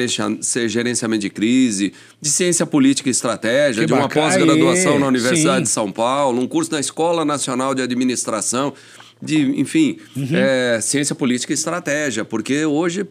gerenciamento 0.67 1.21
de 1.21 1.29
crise, 1.29 1.93
de 2.21 2.29
ciência 2.29 2.65
política 2.65 3.09
e 3.09 3.11
estratégia, 3.11 3.81
que 3.81 3.87
de 3.87 3.93
uma 3.93 4.09
pós-graduação 4.09 4.99
na 4.99 5.07
Universidade 5.07 5.59
Sim. 5.59 5.63
de 5.63 5.69
São 5.69 5.91
Paulo, 5.91 6.41
um 6.41 6.47
curso 6.47 6.71
na 6.71 6.79
Escola 6.79 7.23
Nacional 7.23 7.73
de 7.73 7.81
Administração, 7.81 8.73
de, 9.21 9.39
enfim, 9.59 9.97
uhum. 10.15 10.27
é, 10.33 10.79
ciência 10.81 11.15
política 11.15 11.53
e 11.53 11.55
estratégia, 11.55 12.25
porque 12.25 12.65
hoje 12.65 13.07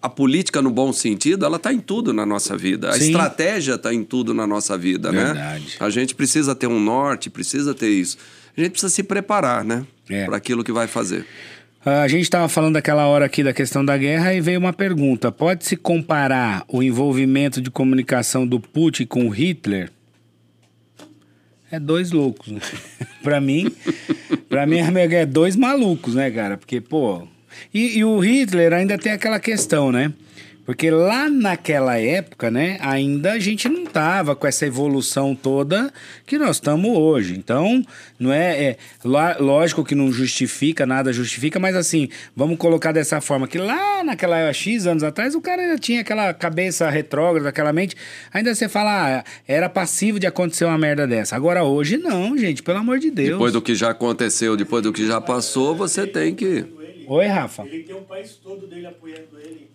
a 0.00 0.08
política 0.08 0.60
no 0.60 0.70
bom 0.70 0.92
sentido, 0.92 1.44
ela 1.44 1.56
está 1.56 1.72
em 1.72 1.78
tudo 1.78 2.12
na 2.12 2.26
nossa 2.26 2.56
vida. 2.56 2.90
A 2.90 2.94
Sim. 2.94 3.06
estratégia 3.06 3.74
está 3.74 3.94
em 3.94 4.02
tudo 4.02 4.34
na 4.34 4.46
nossa 4.46 4.76
vida, 4.76 5.12
né? 5.12 5.24
Verdade. 5.24 5.64
né? 5.64 5.70
A 5.78 5.90
gente 5.90 6.14
precisa 6.14 6.54
ter 6.54 6.66
um 6.66 6.80
norte, 6.80 7.30
precisa 7.30 7.74
ter 7.74 7.90
isso. 7.90 8.18
A 8.56 8.60
gente 8.60 8.72
precisa 8.72 8.92
se 8.92 9.02
preparar, 9.02 9.64
né? 9.64 9.86
É. 10.08 10.24
Para 10.24 10.36
aquilo 10.36 10.64
que 10.64 10.72
vai 10.72 10.86
fazer. 10.86 11.24
A 11.84 12.06
gente 12.06 12.22
estava 12.22 12.48
falando 12.48 12.74
daquela 12.74 13.06
hora 13.06 13.24
aqui 13.24 13.42
da 13.42 13.52
questão 13.52 13.84
da 13.84 13.98
guerra 13.98 14.32
e 14.32 14.40
veio 14.40 14.60
uma 14.60 14.72
pergunta: 14.72 15.32
pode-se 15.32 15.76
comparar 15.76 16.64
o 16.68 16.80
envolvimento 16.80 17.60
de 17.60 17.72
comunicação 17.72 18.46
do 18.46 18.60
Putin 18.60 19.04
com 19.04 19.28
Hitler? 19.28 19.90
É 21.72 21.80
dois 21.80 22.12
loucos. 22.12 22.52
Né? 22.52 22.60
para 23.20 23.40
mim, 23.40 23.72
para 24.48 24.64
mim 24.64 24.78
é 24.78 25.26
dois 25.26 25.56
malucos, 25.56 26.14
né, 26.14 26.30
cara? 26.30 26.56
Porque, 26.56 26.80
pô. 26.80 27.26
E, 27.74 27.98
e 27.98 28.04
o 28.04 28.18
Hitler 28.20 28.72
ainda 28.72 28.96
tem 28.96 29.12
aquela 29.12 29.40
questão, 29.40 29.90
né? 29.90 30.12
Porque 30.64 30.90
lá 30.90 31.28
naquela 31.28 31.98
época, 31.98 32.50
né, 32.50 32.78
ainda 32.80 33.32
a 33.32 33.38
gente 33.38 33.68
não 33.68 33.84
tava 33.84 34.36
com 34.36 34.46
essa 34.46 34.64
evolução 34.64 35.34
toda 35.34 35.92
que 36.24 36.38
nós 36.38 36.56
estamos 36.56 36.96
hoje. 36.96 37.34
Então, 37.36 37.82
não 38.18 38.32
é, 38.32 38.62
é, 38.62 38.76
lógico 39.40 39.84
que 39.84 39.94
não 39.94 40.12
justifica, 40.12 40.86
nada 40.86 41.12
justifica, 41.12 41.58
mas 41.58 41.74
assim, 41.74 42.08
vamos 42.36 42.58
colocar 42.58 42.92
dessa 42.92 43.20
forma 43.20 43.48
que 43.48 43.58
lá 43.58 44.04
naquela 44.04 44.52
X 44.52 44.86
anos 44.86 45.02
atrás 45.02 45.34
o 45.34 45.40
cara 45.40 45.62
ainda 45.62 45.78
tinha 45.78 46.00
aquela 46.00 46.32
cabeça 46.32 46.88
retrógrada, 46.88 47.48
aquela 47.48 47.72
mente, 47.72 47.96
ainda 48.32 48.54
você 48.54 48.68
fala, 48.68 49.18
ah, 49.18 49.24
era 49.48 49.68
passivo 49.68 50.20
de 50.20 50.26
acontecer 50.26 50.64
uma 50.64 50.78
merda 50.78 51.06
dessa. 51.06 51.34
Agora 51.34 51.64
hoje 51.64 51.98
não, 51.98 52.38
gente, 52.38 52.62
pelo 52.62 52.78
amor 52.78 52.98
de 53.00 53.10
Deus. 53.10 53.30
Depois 53.30 53.52
do 53.52 53.60
que 53.60 53.74
já 53.74 53.90
aconteceu, 53.90 54.56
depois 54.56 54.82
do 54.82 54.92
que 54.92 55.06
já 55.06 55.20
passou, 55.20 55.74
você 55.74 56.06
tem 56.06 56.34
que 56.34 56.64
Oi, 57.06 57.26
Rafa. 57.26 57.66
Ele 57.66 57.82
tem 57.82 57.94
um 57.94 58.04
país 58.04 58.36
todo 58.36 58.66
dele 58.66 58.86
apoiando 58.86 59.38
ele. 59.38 59.68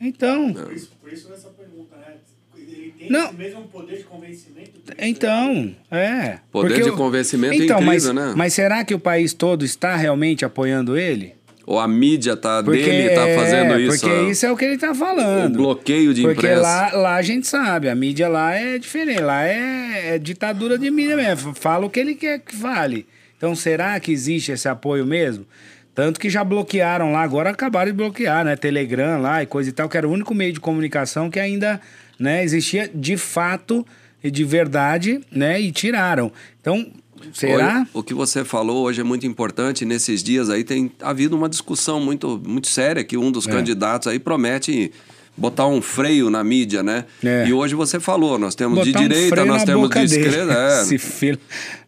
Então. 0.00 0.52
Por 0.52 0.72
isso, 0.72 0.90
por 1.00 1.12
isso 1.12 1.32
essa 1.32 1.48
pergunta, 1.48 1.96
né? 1.96 2.14
Ele 2.56 2.94
tem 2.98 3.10
não. 3.10 3.26
esse 3.26 3.34
mesmo 3.34 3.62
poder 3.68 3.98
de 3.98 4.04
convencimento? 4.04 4.70
Então, 4.98 5.74
é. 5.90 6.38
Poder 6.50 6.82
de 6.82 6.92
convencimento 6.92 7.54
então, 7.54 7.80
incrível, 7.80 8.14
mas, 8.14 8.28
né? 8.28 8.34
Mas 8.36 8.54
será 8.54 8.84
que 8.84 8.94
o 8.94 8.98
país 8.98 9.32
todo 9.32 9.64
está 9.64 9.96
realmente 9.96 10.44
apoiando 10.44 10.96
ele? 10.96 11.34
Ou 11.66 11.78
a 11.78 11.88
mídia 11.88 12.36
tá 12.36 12.62
porque, 12.62 12.84
dele 12.84 13.14
tá 13.14 13.26
fazendo 13.34 13.72
é, 13.72 13.80
isso? 13.80 14.00
Porque 14.00 14.30
isso 14.30 14.44
é 14.44 14.52
o 14.52 14.56
que 14.56 14.64
ele 14.66 14.76
tá 14.76 14.94
falando. 14.94 15.54
O 15.54 15.58
bloqueio 15.58 16.12
de 16.12 16.22
porque 16.22 16.46
imprensa. 16.46 16.60
Lá, 16.60 16.92
lá 16.92 17.14
a 17.16 17.22
gente 17.22 17.46
sabe, 17.46 17.88
a 17.88 17.94
mídia 17.94 18.28
lá 18.28 18.54
é 18.54 18.78
diferente. 18.78 19.22
Lá 19.22 19.44
é, 19.44 20.14
é 20.14 20.18
ditadura 20.18 20.76
de 20.76 20.90
mídia 20.90 21.16
mesmo. 21.16 21.54
Fala 21.54 21.86
o 21.86 21.90
que 21.90 22.00
ele 22.00 22.14
quer 22.14 22.40
que 22.40 22.54
fale. 22.54 23.06
Então, 23.36 23.54
será 23.54 23.98
que 23.98 24.12
existe 24.12 24.52
esse 24.52 24.68
apoio 24.68 25.06
mesmo? 25.06 25.46
Tanto 25.94 26.18
que 26.18 26.28
já 26.28 26.42
bloquearam 26.42 27.12
lá, 27.12 27.22
agora 27.22 27.50
acabaram 27.50 27.90
de 27.90 27.96
bloquear, 27.96 28.44
né? 28.44 28.56
Telegram 28.56 29.20
lá 29.20 29.42
e 29.42 29.46
coisa 29.46 29.70
e 29.70 29.72
tal, 29.72 29.88
que 29.88 29.96
era 29.96 30.08
o 30.08 30.10
único 30.10 30.34
meio 30.34 30.52
de 30.52 30.60
comunicação 30.60 31.30
que 31.30 31.38
ainda 31.38 31.80
né, 32.18 32.42
existia 32.42 32.90
de 32.92 33.16
fato 33.16 33.86
e 34.22 34.30
de 34.30 34.42
verdade, 34.42 35.20
né? 35.30 35.60
E 35.60 35.70
tiraram. 35.70 36.32
Então, 36.60 36.90
Será? 37.32 37.86
O 37.94 38.02
que 38.02 38.12
você 38.12 38.44
falou 38.44 38.84
hoje 38.84 39.00
é 39.00 39.04
muito 39.04 39.26
importante. 39.26 39.84
Nesses 39.84 40.22
dias 40.22 40.50
aí 40.50 40.64
tem 40.64 40.92
havido 41.00 41.36
uma 41.36 41.48
discussão 41.48 42.00
muito, 42.00 42.40
muito 42.44 42.68
séria 42.68 43.02
que 43.02 43.16
um 43.16 43.30
dos 43.30 43.46
é. 43.46 43.50
candidatos 43.50 44.08
aí 44.08 44.18
promete 44.18 44.92
botar 45.36 45.66
um 45.66 45.82
freio 45.82 46.30
na 46.30 46.44
mídia, 46.44 46.82
né? 46.82 47.04
É. 47.24 47.46
E 47.46 47.52
hoje 47.52 47.74
você 47.74 47.98
falou, 47.98 48.38
nós 48.38 48.54
temos 48.54 48.78
botar 48.78 48.98
de 48.98 49.08
direita, 49.08 49.42
um 49.42 49.46
nós 49.46 49.64
temos 49.64 49.90
de 49.90 50.04
esquerda. 50.04 50.52
É. 50.52 50.84
Se 50.84 50.98
fila. 50.98 51.38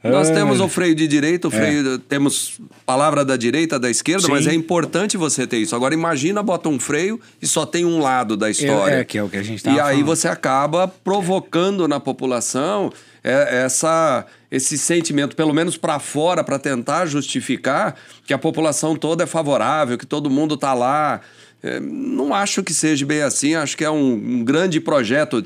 Nós 0.02 0.30
temos 0.30 0.60
o 0.60 0.68
freio 0.68 0.94
de 0.94 1.06
direita, 1.08 1.48
o 1.48 1.52
é. 1.52 1.56
freio. 1.56 1.94
É. 1.94 1.98
Temos 2.08 2.60
palavra 2.84 3.24
da 3.24 3.36
direita, 3.36 3.78
da 3.78 3.90
esquerda, 3.90 4.26
Sim. 4.26 4.32
mas 4.32 4.46
é 4.46 4.54
importante 4.54 5.16
você 5.16 5.46
ter 5.46 5.58
isso. 5.58 5.74
Agora 5.74 5.94
imagina, 5.94 6.42
bota 6.42 6.68
um 6.68 6.78
freio 6.78 7.20
e 7.40 7.46
só 7.46 7.64
tem 7.64 7.84
um 7.84 8.00
lado 8.00 8.36
da 8.36 8.50
história. 8.50 8.96
É, 8.96 9.04
que 9.04 9.18
é 9.18 9.22
o 9.22 9.28
que 9.28 9.36
a 9.36 9.42
gente 9.42 9.62
tá 9.62 9.70
E 9.70 9.80
aí 9.80 10.02
você 10.02 10.28
acaba 10.28 10.88
provocando 10.88 11.88
na 11.88 12.00
população 12.00 12.92
é, 13.22 13.64
essa 13.64 14.24
esse 14.48 14.78
sentimento, 14.78 15.34
pelo 15.34 15.52
menos 15.52 15.76
para 15.76 15.98
fora, 15.98 16.44
para 16.44 16.58
tentar 16.58 17.06
justificar 17.06 17.96
que 18.24 18.32
a 18.32 18.38
população 18.38 18.94
toda 18.94 19.24
é 19.24 19.26
favorável, 19.26 19.98
que 19.98 20.06
todo 20.06 20.30
mundo 20.30 20.54
está 20.54 20.72
lá. 20.72 21.20
É, 21.62 21.80
não 21.80 22.34
acho 22.34 22.62
que 22.62 22.72
seja 22.72 23.04
bem 23.04 23.22
assim, 23.22 23.54
acho 23.54 23.76
que 23.76 23.84
é 23.84 23.90
um, 23.90 24.12
um, 24.12 24.44
grande 24.44 24.80
projeto 24.80 25.44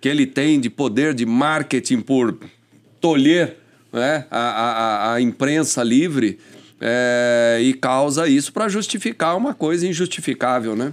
que 0.00 0.08
ele 0.08 0.26
tem 0.26 0.60
de 0.60 0.68
poder 0.68 1.14
de 1.14 1.24
marketing 1.24 2.00
por 2.00 2.36
tolher 3.00 3.56
né, 3.92 4.26
a, 4.30 4.38
a, 4.38 5.14
a 5.14 5.20
imprensa 5.20 5.82
livre 5.82 6.38
é, 6.80 7.60
e 7.62 7.74
causa 7.74 8.26
isso 8.28 8.52
para 8.52 8.68
justificar 8.68 9.36
uma 9.36 9.54
coisa 9.54 9.86
injustificável, 9.86 10.74
né? 10.74 10.92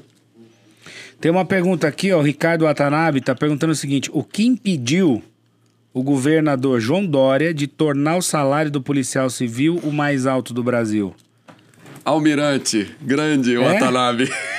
Tem 1.20 1.32
uma 1.32 1.44
pergunta 1.44 1.88
aqui, 1.88 2.12
ó, 2.14 2.20
o 2.20 2.22
Ricardo 2.22 2.64
Watanabe 2.64 3.20
está 3.20 3.36
perguntando 3.36 3.74
o 3.74 3.76
seguinte: 3.76 4.10
o 4.14 4.24
que 4.24 4.46
impediu 4.46 5.22
o 5.92 6.04
governador 6.04 6.80
João 6.80 7.06
Dória 7.06 7.54
de 7.54 7.68
tornar 7.68 8.18
o 8.18 8.22
salário 8.22 8.72
do 8.72 8.82
policial 8.82 9.30
civil 9.30 9.80
o 9.84 9.92
mais 9.92 10.26
alto 10.26 10.54
do 10.54 10.64
Brasil? 10.64 11.14
Almirante, 12.06 12.96
grande 13.02 13.56
é? 13.56 13.60
Watanabe. 13.60 14.30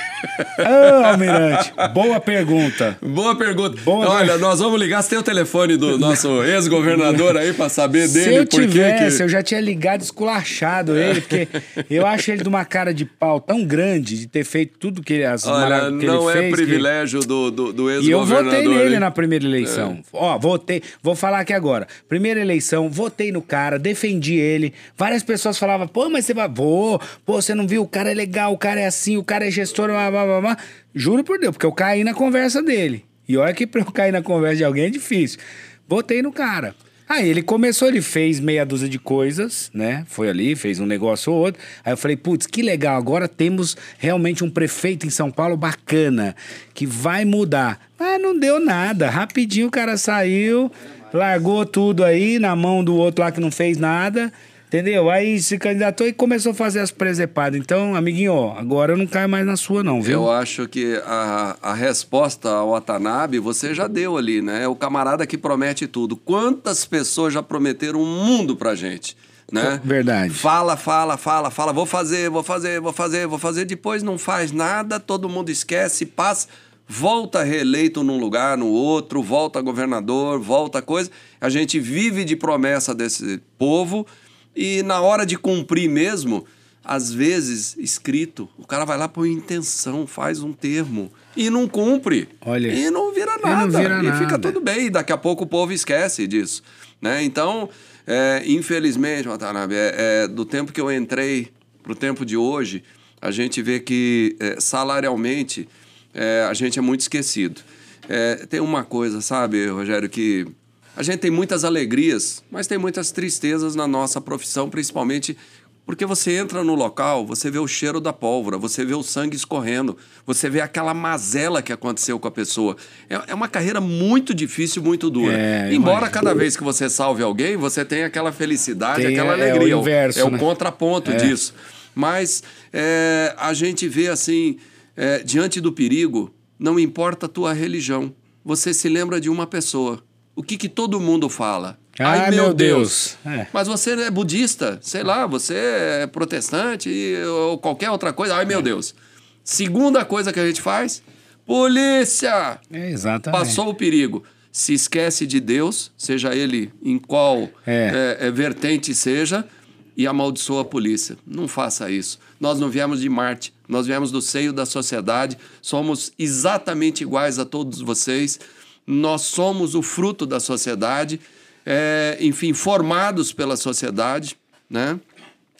Ô, 0.59 1.05
Almirante, 1.05 1.73
boa 1.93 2.19
pergunta. 2.19 2.97
Boa 3.01 3.35
pergunta. 3.35 3.81
Boa 3.83 4.09
Olha, 4.09 4.37
nós 4.37 4.59
vamos 4.59 4.79
ligar. 4.79 5.01
Você 5.01 5.09
tem 5.09 5.19
o 5.19 5.23
telefone 5.23 5.77
do 5.77 5.97
nosso 5.97 6.43
ex-governador 6.43 7.37
aí 7.37 7.53
para 7.53 7.69
saber 7.69 8.07
dele? 8.07 8.31
Se 8.31 8.35
eu 8.35 8.45
tivesse, 8.45 9.17
que... 9.17 9.23
eu 9.23 9.29
já 9.29 9.41
tinha 9.41 9.59
ligado 9.59 10.01
esculachado 10.01 10.97
ele, 10.97 11.21
porque 11.21 11.47
eu 11.89 12.05
acho 12.05 12.31
ele 12.31 12.43
de 12.43 12.49
uma 12.49 12.65
cara 12.65 12.93
de 12.93 13.05
pau 13.05 13.39
tão 13.39 13.63
grande 13.63 14.17
de 14.19 14.27
ter 14.27 14.43
feito 14.43 14.77
tudo 14.77 15.01
que, 15.01 15.23
as 15.23 15.45
Olha, 15.45 15.91
que 15.97 16.05
não 16.05 16.29
ele 16.29 16.39
é 16.39 16.41
fez. 16.43 16.55
privilégio 16.55 17.21
que... 17.21 17.27
do, 17.27 17.51
do, 17.51 17.73
do 17.73 17.91
ex-governador. 17.91 18.53
E 18.53 18.55
eu 18.55 18.63
votei 18.63 18.83
nele 18.83 18.99
na 18.99 19.11
primeira 19.11 19.45
eleição. 19.45 19.99
É. 19.99 20.03
Ó, 20.13 20.37
votei, 20.37 20.81
vou 21.01 21.15
falar 21.15 21.39
aqui 21.39 21.53
agora. 21.53 21.87
Primeira 22.07 22.39
eleição, 22.39 22.89
votei 22.89 23.31
no 23.31 23.41
cara, 23.41 23.79
defendi 23.79 24.35
ele. 24.35 24.73
Várias 24.97 25.23
pessoas 25.23 25.57
falavam, 25.57 25.87
pô, 25.87 26.09
mas 26.09 26.25
você 26.25 26.33
vai... 26.33 26.47
Vou, 26.47 26.99
pô, 27.25 27.41
você 27.41 27.55
não 27.55 27.67
viu? 27.67 27.83
O 27.83 27.87
cara 27.87 28.11
é 28.11 28.13
legal, 28.13 28.51
o 28.51 28.57
cara 28.57 28.79
é 28.79 28.85
assim, 28.85 29.17
o 29.17 29.23
cara 29.23 29.47
é 29.47 29.51
gestor, 29.51 29.89
blá, 30.11 30.25
blá, 30.25 30.41
blá. 30.41 30.57
Juro 30.93 31.23
por 31.23 31.39
Deus, 31.39 31.53
porque 31.53 31.65
eu 31.65 31.71
caí 31.71 32.03
na 32.03 32.13
conversa 32.13 32.61
dele. 32.61 33.05
E 33.27 33.37
olha 33.37 33.53
que 33.53 33.65
pra 33.67 33.81
eu 33.81 33.91
cair 33.91 34.11
na 34.11 34.21
conversa 34.21 34.57
de 34.57 34.63
alguém 34.63 34.85
é 34.85 34.89
difícil. 34.89 35.39
Botei 35.87 36.21
no 36.21 36.31
cara. 36.31 36.75
Aí 37.11 37.27
ele 37.27 37.41
começou, 37.41 37.89
ele 37.89 38.01
fez 38.01 38.39
meia 38.39 38.65
dúzia 38.65 38.87
de 38.87 38.97
coisas, 38.97 39.69
né? 39.73 40.05
Foi 40.07 40.29
ali, 40.29 40.55
fez 40.55 40.79
um 40.79 40.85
negócio 40.85 41.33
ou 41.33 41.39
outro. 41.39 41.61
Aí 41.83 41.91
eu 41.91 41.97
falei, 41.97 42.15
putz, 42.15 42.47
que 42.47 42.61
legal, 42.61 42.97
agora 42.97 43.27
temos 43.27 43.75
realmente 43.97 44.45
um 44.45 44.49
prefeito 44.49 45.05
em 45.05 45.09
São 45.09 45.29
Paulo 45.29 45.57
bacana, 45.57 46.33
que 46.73 46.85
vai 46.85 47.25
mudar. 47.25 47.81
Mas 47.99 48.21
não 48.21 48.39
deu 48.39 48.61
nada. 48.61 49.09
Rapidinho 49.09 49.67
o 49.67 49.71
cara 49.71 49.97
saiu, 49.97 50.71
largou 51.13 51.65
tudo 51.65 52.05
aí 52.05 52.39
na 52.39 52.55
mão 52.55 52.81
do 52.81 52.95
outro 52.95 53.25
lá 53.25 53.31
que 53.31 53.41
não 53.41 53.51
fez 53.51 53.77
nada. 53.77 54.31
Entendeu? 54.71 55.09
Aí 55.09 55.37
se 55.41 55.57
candidatou 55.57 56.07
e 56.07 56.13
começou 56.13 56.53
a 56.53 56.55
fazer 56.55 56.79
as 56.79 56.91
presepadas. 56.91 57.59
Então, 57.59 57.93
amiguinho, 57.93 58.31
ó, 58.31 58.57
agora 58.57 58.93
eu 58.93 58.97
não 58.97 59.05
caio 59.05 59.27
mais 59.27 59.45
na 59.45 59.57
sua, 59.57 59.83
não, 59.83 60.01
viu? 60.01 60.13
Eu 60.13 60.31
acho 60.31 60.65
que 60.65 60.95
a, 61.05 61.57
a 61.61 61.73
resposta 61.73 62.49
ao 62.49 62.71
Watanabe 62.71 63.37
você 63.37 63.75
já 63.75 63.85
deu 63.85 64.15
ali, 64.15 64.41
né? 64.41 64.63
É 64.63 64.67
o 64.69 64.75
camarada 64.75 65.27
que 65.27 65.37
promete 65.37 65.87
tudo. 65.87 66.15
Quantas 66.15 66.85
pessoas 66.85 67.33
já 67.33 67.43
prometeram 67.43 68.01
um 68.01 68.05
mundo 68.05 68.55
pra 68.55 68.73
gente? 68.73 69.17
Né? 69.51 69.81
Verdade. 69.83 70.33
Fala, 70.33 70.77
fala, 70.77 71.17
fala, 71.17 71.51
fala, 71.51 71.73
vou 71.73 71.85
fazer, 71.85 72.29
vou 72.29 72.41
fazer, 72.41 72.79
vou 72.79 72.93
fazer, 72.93 73.27
vou 73.27 73.37
fazer, 73.37 73.65
depois 73.65 74.01
não 74.01 74.17
faz 74.17 74.53
nada, 74.53 75.01
todo 75.01 75.27
mundo 75.27 75.49
esquece, 75.49 76.05
passa, 76.05 76.47
volta 76.87 77.43
reeleito 77.43 78.03
num 78.03 78.17
lugar, 78.17 78.57
no 78.57 78.67
outro, 78.67 79.21
volta 79.21 79.59
governador, 79.59 80.39
volta 80.39 80.81
coisa. 80.81 81.11
A 81.41 81.49
gente 81.49 81.77
vive 81.77 82.23
de 82.23 82.37
promessa 82.37 82.95
desse 82.95 83.41
povo 83.57 84.07
e 84.55 84.83
na 84.83 85.01
hora 85.01 85.25
de 85.25 85.37
cumprir 85.37 85.89
mesmo, 85.89 86.45
às 86.83 87.11
vezes, 87.11 87.75
escrito, 87.77 88.49
o 88.57 88.65
cara 88.65 88.85
vai 88.85 88.97
lá 88.97 89.07
põe 89.07 89.31
intenção, 89.31 90.07
faz 90.07 90.41
um 90.41 90.51
termo 90.51 91.11
e 91.37 91.49
não 91.49 91.67
cumpre. 91.67 92.27
Olha. 92.45 92.73
E 92.73 92.89
não 92.89 93.13
vira 93.13 93.37
nada. 93.37 93.63
E, 93.63 93.71
não 93.71 93.79
vira 93.81 93.99
e 93.99 94.03
nada. 94.03 94.17
fica 94.17 94.39
tudo 94.39 94.59
bem. 94.59 94.87
E 94.87 94.89
daqui 94.89 95.11
a 95.11 95.17
pouco 95.17 95.43
o 95.43 95.47
povo 95.47 95.71
esquece 95.71 96.25
disso. 96.25 96.63
Né? 96.99 97.23
Então, 97.23 97.69
é, 98.05 98.43
infelizmente, 98.45 99.27
Watanabe, 99.27 99.75
é, 99.75 99.95
é, 99.97 100.27
do 100.27 100.43
tempo 100.43 100.73
que 100.73 100.81
eu 100.81 100.91
entrei 100.91 101.49
para 101.83 101.91
o 101.91 101.95
tempo 101.95 102.25
de 102.25 102.35
hoje, 102.35 102.83
a 103.21 103.29
gente 103.29 103.61
vê 103.61 103.79
que 103.79 104.35
é, 104.39 104.59
salarialmente 104.59 105.69
é, 106.13 106.45
a 106.49 106.53
gente 106.53 106.79
é 106.79 106.81
muito 106.81 107.01
esquecido. 107.01 107.61
É, 108.09 108.47
tem 108.47 108.59
uma 108.59 108.83
coisa, 108.83 109.21
sabe, 109.21 109.67
Rogério, 109.67 110.09
que 110.09 110.47
a 110.95 111.03
gente 111.03 111.19
tem 111.19 111.31
muitas 111.31 111.63
alegrias, 111.63 112.43
mas 112.51 112.67
tem 112.67 112.77
muitas 112.77 113.11
tristezas 113.11 113.75
na 113.75 113.87
nossa 113.87 114.19
profissão, 114.19 114.69
principalmente 114.69 115.37
porque 115.85 116.05
você 116.05 116.37
entra 116.37 116.63
no 116.63 116.75
local, 116.75 117.25
você 117.25 117.49
vê 117.49 117.57
o 117.59 117.67
cheiro 117.67 117.99
da 117.99 118.13
pólvora, 118.13 118.57
você 118.57 118.85
vê 118.85 118.93
o 118.93 119.01
sangue 119.03 119.35
escorrendo, 119.35 119.97
você 120.25 120.49
vê 120.49 120.61
aquela 120.61 120.93
mazela 120.93 121.61
que 121.61 121.73
aconteceu 121.73 122.19
com 122.19 122.27
a 122.27 122.31
pessoa. 122.31 122.77
É, 123.09 123.19
é 123.27 123.33
uma 123.33 123.47
carreira 123.47 123.81
muito 123.81 124.33
difícil, 124.33 124.81
muito 124.81 125.09
dura. 125.09 125.37
É, 125.37 125.73
Embora 125.73 126.07
cada 126.09 126.33
vez 126.33 126.55
que 126.55 126.63
você 126.63 126.89
salve 126.89 127.23
alguém, 127.23 127.57
você 127.57 127.83
tenha 127.83 128.05
aquela 128.05 128.31
felicidade, 128.31 129.01
tem, 129.01 129.13
aquela 129.13 129.33
alegria. 129.33 129.73
É 129.73 129.75
o, 129.75 129.79
inverso, 129.79 130.19
é 130.19 130.29
né? 130.29 130.37
o 130.37 130.39
contraponto 130.39 131.11
é. 131.11 131.15
disso. 131.15 131.53
Mas 131.95 132.43
é, 132.71 133.33
a 133.37 133.53
gente 133.53 133.87
vê 133.87 134.07
assim, 134.07 134.57
é, 134.95 135.19
diante 135.19 135.59
do 135.59 135.73
perigo, 135.73 136.33
não 136.59 136.79
importa 136.79 137.25
a 137.25 137.29
tua 137.29 137.53
religião, 137.53 138.13
você 138.45 138.73
se 138.73 138.87
lembra 138.87 139.19
de 139.19 139.29
uma 139.29 139.45
pessoa 139.45 140.01
o 140.41 140.43
que, 140.43 140.57
que 140.57 140.67
todo 140.67 140.99
mundo 140.99 141.29
fala? 141.29 141.77
Ai, 141.99 142.19
Ai 142.19 142.31
meu, 142.31 142.45
meu 142.45 142.53
Deus. 142.53 143.15
Deus. 143.23 143.37
É. 143.37 143.47
Mas 143.53 143.67
você 143.67 143.91
é 143.91 144.09
budista, 144.09 144.79
sei 144.81 145.03
lá, 145.03 145.27
você 145.27 145.53
é 146.01 146.07
protestante 146.07 146.89
ou 147.27 147.59
qualquer 147.59 147.91
outra 147.91 148.11
coisa. 148.11 148.35
Ai, 148.35 148.43
meu 148.43 148.57
é. 148.57 148.61
Deus. 148.63 148.95
Segunda 149.43 150.03
coisa 150.03 150.33
que 150.33 150.39
a 150.39 150.47
gente 150.47 150.59
faz: 150.59 151.03
polícia! 151.45 152.59
É, 152.71 152.89
exatamente. 152.89 153.39
Passou 153.39 153.69
o 153.69 153.75
perigo. 153.75 154.23
Se 154.51 154.73
esquece 154.73 155.27
de 155.27 155.39
Deus, 155.39 155.91
seja 155.95 156.35
ele 156.35 156.73
em 156.83 156.97
qual 156.97 157.47
é. 157.67 158.17
é. 158.19 158.27
é 158.27 158.31
vertente 158.31 158.95
seja, 158.95 159.47
e 159.95 160.07
amaldiçoa 160.07 160.63
a 160.63 160.65
polícia. 160.65 161.17
Não 161.25 161.47
faça 161.47 161.91
isso. 161.91 162.19
Nós 162.39 162.59
não 162.59 162.67
viemos 162.67 163.01
de 163.01 163.09
Marte, 163.09 163.53
nós 163.69 163.85
viemos 163.85 164.11
do 164.11 164.23
seio 164.23 164.51
da 164.51 164.65
sociedade, 164.65 165.37
somos 165.61 166.11
exatamente 166.17 167.03
iguais 167.03 167.37
a 167.37 167.45
todos 167.45 167.79
vocês 167.79 168.39
nós 168.85 169.21
somos 169.23 169.75
o 169.75 169.81
fruto 169.81 170.25
da 170.25 170.39
sociedade, 170.39 171.19
é, 171.65 172.17
enfim, 172.19 172.53
formados 172.53 173.31
pela 173.31 173.55
sociedade, 173.55 174.37
né? 174.69 174.99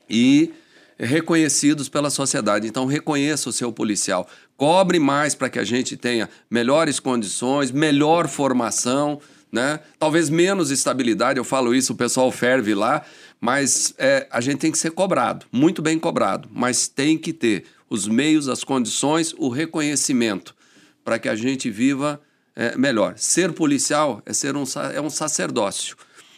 E 0.10 0.52
reconhecidos 0.98 1.90
pela 1.90 2.10
sociedade. 2.10 2.68
Então, 2.68 2.86
reconheça 2.86 3.50
o 3.50 3.54
seu 3.54 3.72
policial. 3.72 4.28
Cobre 4.56 5.00
mais 5.00 5.34
para 5.34 5.50
que 5.50 5.58
a 5.58 5.64
gente 5.64 5.98
tenha 5.98 6.30
melhores 6.50 7.00
condições, 7.00 7.72
melhor 7.72 8.28
formação, 8.28 9.20
né? 9.52 9.80
Talvez 10.00 10.30
menos 10.30 10.72
estabilidade, 10.72 11.38
eu 11.38 11.44
falo 11.44 11.76
isso, 11.76 11.94
o 11.94 11.96
pessoal 11.96 12.32
ferve 12.32 12.74
lá, 12.74 13.04
mas 13.40 13.94
é, 13.98 14.28
a 14.32 14.40
gente 14.40 14.60
tem 14.60 14.72
que 14.72 14.78
ser 14.78 14.92
cobrado, 14.92 15.46
muito 15.52 15.82
bem 15.82 16.00
cobrado, 16.00 16.48
mas 16.54 16.88
tem 16.88 17.18
que 17.18 17.34
ter 17.34 17.66
os 17.90 18.08
meios, 18.08 18.48
as 18.48 18.64
condições, 18.64 19.34
o 19.38 19.50
reconhecimento 19.50 20.56
para 21.04 21.20
que 21.20 21.28
a 21.28 21.36
gente 21.36 21.70
viva 21.70 22.22
é, 22.56 22.78
melhor. 22.78 23.16
Ser 23.18 23.54
policial 23.54 24.22
é 24.26 24.34
ser 24.34 24.56
um, 24.56 24.64
é 24.94 25.02
um 25.02 25.10
sacerdócio, 25.10 25.96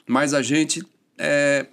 mas 0.07 0.33
a 0.33 0.41
gente 0.41 0.83
é, 1.17 1.67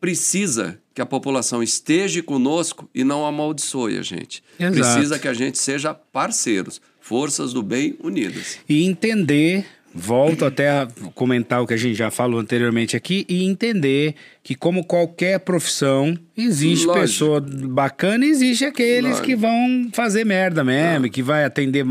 precisa 0.00 0.80
que 0.94 1.00
a 1.00 1.06
população 1.06 1.62
esteja 1.62 2.22
conosco 2.22 2.88
e 2.94 3.04
não 3.04 3.24
amaldiçoe 3.24 3.98
a 3.98 4.02
gente. 4.02 4.42
Exato. 4.58 4.74
Precisa 4.74 5.18
que 5.18 5.28
a 5.28 5.34
gente 5.34 5.58
seja 5.58 5.94
parceiros, 5.94 6.80
forças 7.00 7.52
do 7.52 7.62
bem 7.62 7.96
unidas. 8.02 8.58
E 8.68 8.84
entender 8.84 9.66
Volto 9.92 10.44
até 10.44 10.70
a 10.70 10.88
comentar 11.14 11.60
o 11.60 11.66
que 11.66 11.74
a 11.74 11.76
gente 11.76 11.94
já 11.96 12.12
falou 12.12 12.38
anteriormente 12.38 12.96
aqui 12.96 13.26
e 13.28 13.44
entender 13.44 14.14
que 14.50 14.56
como 14.56 14.82
qualquer 14.82 15.38
profissão, 15.38 16.18
existe 16.36 16.84
Lógico. 16.84 17.06
pessoa 17.06 17.40
bacana 17.40 18.26
e 18.26 18.30
existe 18.30 18.64
aqueles 18.64 19.10
Lógico. 19.10 19.24
que 19.24 19.36
vão 19.36 19.88
fazer 19.92 20.24
merda 20.24 20.64
mesmo, 20.64 21.06
ah. 21.06 21.08
que 21.08 21.22
vai 21.22 21.44
atender 21.44 21.86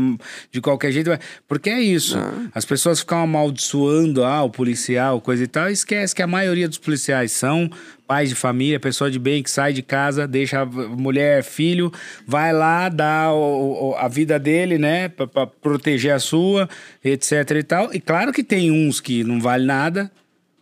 de 0.52 0.60
qualquer 0.60 0.92
jeito. 0.92 1.10
Porque 1.48 1.70
é 1.70 1.80
isso. 1.80 2.18
Ah. 2.18 2.50
As 2.54 2.66
pessoas 2.66 3.00
ficam 3.00 3.22
amaldiçoando 3.22 4.22
ah, 4.22 4.42
o 4.42 4.50
policial, 4.50 5.22
coisa 5.22 5.42
e 5.42 5.46
tal, 5.46 5.70
e 5.70 5.72
esquece 5.72 6.14
que 6.14 6.20
a 6.20 6.26
maioria 6.26 6.68
dos 6.68 6.76
policiais 6.76 7.32
são 7.32 7.70
pais 8.06 8.28
de 8.28 8.34
família, 8.34 8.78
pessoa 8.78 9.10
de 9.10 9.18
bem 9.18 9.42
que 9.42 9.50
sai 9.50 9.72
de 9.72 9.80
casa, 9.80 10.28
deixa 10.28 10.60
a 10.60 10.66
mulher, 10.66 11.42
filho, 11.42 11.90
vai 12.26 12.52
lá, 12.52 12.90
dá 12.90 13.32
o, 13.32 13.92
o, 13.92 13.94
a 13.94 14.06
vida 14.06 14.38
dele, 14.38 14.76
né, 14.76 15.08
para 15.08 15.46
proteger 15.46 16.12
a 16.12 16.18
sua, 16.18 16.68
etc 17.02 17.52
e 17.52 17.62
tal. 17.62 17.94
E 17.94 17.98
claro 17.98 18.34
que 18.34 18.44
tem 18.44 18.70
uns 18.70 19.00
que 19.00 19.24
não 19.24 19.40
vale 19.40 19.64
nada, 19.64 20.12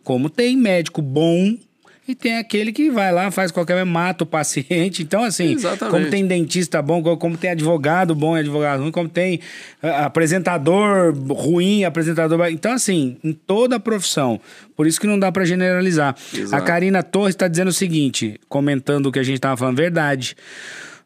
como 0.01 0.29
tem 0.29 0.55
médico 0.55 1.01
bom 1.01 1.57
e 2.09 2.15
tem 2.15 2.37
aquele 2.37 2.71
que 2.71 2.89
vai 2.89 3.11
lá, 3.11 3.29
faz 3.29 3.51
qualquer 3.51 3.85
mata 3.85 4.23
o 4.23 4.27
paciente. 4.27 5.03
Então, 5.03 5.23
assim, 5.23 5.53
Exatamente. 5.53 5.91
como 5.91 6.09
tem 6.09 6.25
dentista 6.25 6.81
bom, 6.81 7.03
como 7.17 7.37
tem 7.37 7.51
advogado 7.51 8.15
bom 8.15 8.35
e 8.35 8.39
advogado 8.39 8.81
ruim, 8.81 8.91
como 8.91 9.07
tem 9.07 9.39
ah, 9.79 10.05
apresentador 10.05 11.13
ruim, 11.13 11.83
apresentador. 11.83 12.47
Então, 12.49 12.71
assim, 12.71 13.17
em 13.23 13.31
toda 13.31 13.75
a 13.75 13.79
profissão. 13.79 14.41
Por 14.75 14.87
isso 14.87 14.99
que 14.99 15.05
não 15.05 15.19
dá 15.19 15.31
para 15.31 15.45
generalizar. 15.45 16.15
Exato. 16.33 16.55
A 16.55 16.65
Karina 16.65 17.03
Torres 17.03 17.35
está 17.35 17.47
dizendo 17.47 17.67
o 17.67 17.73
seguinte, 17.73 18.39
comentando 18.49 19.05
o 19.05 19.11
que 19.11 19.19
a 19.19 19.23
gente 19.23 19.35
estava 19.35 19.55
falando, 19.55 19.77
verdade. 19.77 20.35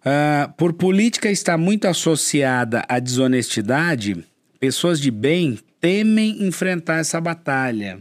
Uh, 0.05 0.53
por 0.53 0.71
política 0.71 1.29
estar 1.29 1.57
muito 1.57 1.85
associada 1.85 2.85
à 2.87 2.97
desonestidade, 2.97 4.23
pessoas 4.57 5.01
de 5.01 5.11
bem 5.11 5.59
temem 5.81 6.47
enfrentar 6.47 6.99
essa 6.99 7.19
batalha. 7.19 7.99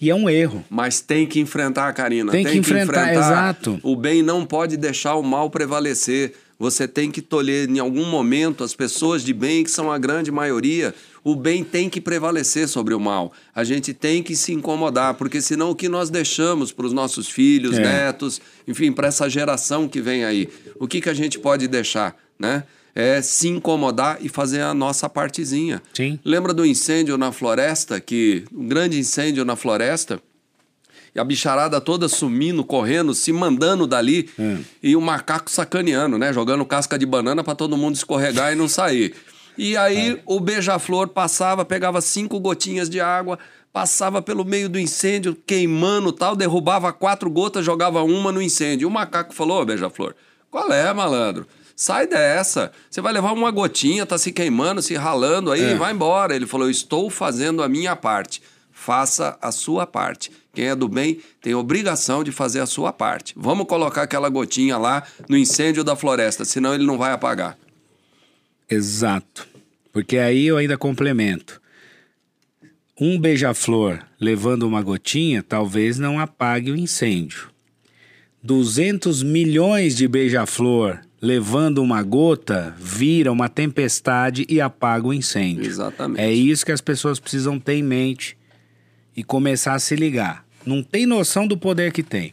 E 0.00 0.10
é 0.10 0.14
um 0.14 0.28
erro. 0.28 0.64
Mas 0.68 1.00
tem 1.00 1.26
que 1.26 1.40
enfrentar, 1.40 1.92
Karina. 1.92 2.30
Tem, 2.32 2.44
tem 2.44 2.52
que, 2.52 2.58
enfrentar, 2.58 3.04
que, 3.04 3.10
enfrentar, 3.10 3.12
exato. 3.12 3.80
O 3.82 3.96
bem 3.96 4.22
não 4.22 4.44
pode 4.44 4.76
deixar 4.76 5.14
o 5.16 5.22
mal 5.22 5.50
prevalecer. 5.50 6.34
Você 6.58 6.86
tem 6.86 7.10
que 7.10 7.22
tolher 7.22 7.68
em 7.70 7.78
algum 7.78 8.04
momento 8.04 8.62
as 8.62 8.74
pessoas 8.74 9.24
de 9.24 9.32
bem, 9.32 9.64
que 9.64 9.70
são 9.70 9.90
a 9.90 9.96
grande 9.96 10.30
maioria. 10.30 10.94
O 11.24 11.34
bem 11.34 11.64
tem 11.64 11.88
que 11.88 12.00
prevalecer 12.00 12.68
sobre 12.68 12.92
o 12.92 13.00
mal. 13.00 13.32
A 13.54 13.64
gente 13.64 13.94
tem 13.94 14.22
que 14.22 14.36
se 14.36 14.52
incomodar, 14.52 15.14
porque 15.14 15.40
senão 15.40 15.70
o 15.70 15.74
que 15.74 15.88
nós 15.88 16.10
deixamos 16.10 16.70
para 16.70 16.86
os 16.86 16.92
nossos 16.92 17.28
filhos, 17.28 17.78
é. 17.78 17.82
netos, 17.82 18.40
enfim, 18.68 18.92
para 18.92 19.08
essa 19.08 19.28
geração 19.28 19.88
que 19.88 20.00
vem 20.00 20.24
aí, 20.24 20.48
o 20.78 20.86
que, 20.86 21.00
que 21.00 21.08
a 21.08 21.14
gente 21.14 21.38
pode 21.38 21.66
deixar, 21.66 22.16
né? 22.38 22.64
É 22.94 23.22
se 23.22 23.48
incomodar 23.48 24.18
e 24.20 24.28
fazer 24.28 24.62
a 24.62 24.74
nossa 24.74 25.08
partezinha. 25.08 25.82
Sim. 25.94 26.18
Lembra 26.24 26.52
do 26.52 26.64
incêndio 26.64 27.16
na 27.16 27.32
floresta, 27.32 28.00
que 28.00 28.44
um 28.52 28.66
grande 28.66 28.98
incêndio 28.98 29.44
na 29.44 29.56
floresta, 29.56 30.20
e 31.14 31.18
a 31.18 31.24
bicharada 31.24 31.80
toda 31.80 32.08
sumindo, 32.08 32.64
correndo, 32.64 33.14
se 33.14 33.32
mandando 33.32 33.86
dali, 33.86 34.28
é. 34.38 34.58
e 34.82 34.96
o 34.96 35.00
macaco 35.00 35.50
sacaneando, 35.50 36.16
né? 36.16 36.32
Jogando 36.32 36.64
casca 36.64 36.98
de 36.98 37.04
banana 37.04 37.42
para 37.42 37.54
todo 37.54 37.76
mundo 37.76 37.96
escorregar 37.96 38.52
e 38.52 38.54
não 38.54 38.68
sair. 38.68 39.14
E 39.58 39.76
aí 39.76 40.12
é. 40.12 40.22
o 40.24 40.38
beija-flor 40.38 41.08
passava, 41.08 41.64
pegava 41.64 42.00
cinco 42.00 42.38
gotinhas 42.38 42.88
de 42.88 43.00
água, 43.00 43.38
passava 43.72 44.22
pelo 44.22 44.44
meio 44.44 44.68
do 44.68 44.78
incêndio, 44.78 45.36
queimando 45.46 46.12
tal, 46.12 46.36
derrubava 46.36 46.92
quatro 46.92 47.28
gotas, 47.28 47.64
jogava 47.64 48.02
uma 48.02 48.30
no 48.30 48.40
incêndio. 48.40 48.84
E 48.84 48.86
o 48.86 48.90
macaco 48.90 49.34
falou, 49.34 49.64
beija-flor, 49.64 50.14
qual 50.50 50.72
é, 50.72 50.92
malandro? 50.92 51.46
Sai 51.80 52.06
dessa. 52.06 52.70
Você 52.90 53.00
vai 53.00 53.10
levar 53.10 53.32
uma 53.32 53.50
gotinha, 53.50 54.04
tá 54.04 54.18
se 54.18 54.32
queimando, 54.32 54.82
se 54.82 54.94
ralando 54.96 55.50
aí, 55.50 55.62
é. 55.62 55.74
vai 55.76 55.94
embora. 55.94 56.36
Ele 56.36 56.46
falou: 56.46 56.68
Estou 56.68 57.08
fazendo 57.08 57.62
a 57.62 57.70
minha 57.70 57.96
parte. 57.96 58.42
Faça 58.70 59.38
a 59.40 59.50
sua 59.50 59.86
parte. 59.86 60.30
Quem 60.52 60.66
é 60.66 60.76
do 60.76 60.86
bem 60.86 61.22
tem 61.40 61.54
obrigação 61.54 62.22
de 62.22 62.32
fazer 62.32 62.60
a 62.60 62.66
sua 62.66 62.92
parte. 62.92 63.32
Vamos 63.34 63.66
colocar 63.66 64.02
aquela 64.02 64.28
gotinha 64.28 64.76
lá 64.76 65.02
no 65.26 65.38
incêndio 65.38 65.82
da 65.82 65.96
floresta, 65.96 66.44
senão 66.44 66.74
ele 66.74 66.84
não 66.84 66.98
vai 66.98 67.12
apagar. 67.12 67.56
Exato. 68.68 69.48
Porque 69.90 70.18
aí 70.18 70.48
eu 70.48 70.58
ainda 70.58 70.76
complemento. 70.76 71.62
Um 73.00 73.18
beija-flor 73.18 74.04
levando 74.20 74.64
uma 74.64 74.82
gotinha 74.82 75.42
talvez 75.42 75.98
não 75.98 76.20
apague 76.20 76.70
o 76.70 76.76
incêndio. 76.76 77.48
200 78.42 79.22
milhões 79.22 79.96
de 79.96 80.06
beija-flor 80.06 81.00
levando 81.20 81.82
uma 81.82 82.02
gota, 82.02 82.74
vira 82.78 83.30
uma 83.30 83.48
tempestade 83.48 84.46
e 84.48 84.60
apaga 84.60 85.06
o 85.06 85.12
incêndio. 85.12 85.66
Exatamente. 85.66 86.20
É 86.20 86.32
isso 86.32 86.64
que 86.64 86.72
as 86.72 86.80
pessoas 86.80 87.20
precisam 87.20 87.58
ter 87.58 87.74
em 87.74 87.82
mente 87.82 88.36
e 89.16 89.22
começar 89.22 89.74
a 89.74 89.78
se 89.78 89.94
ligar. 89.94 90.44
Não 90.64 90.82
tem 90.82 91.06
noção 91.06 91.46
do 91.46 91.56
poder 91.56 91.92
que 91.92 92.02
tem. 92.02 92.32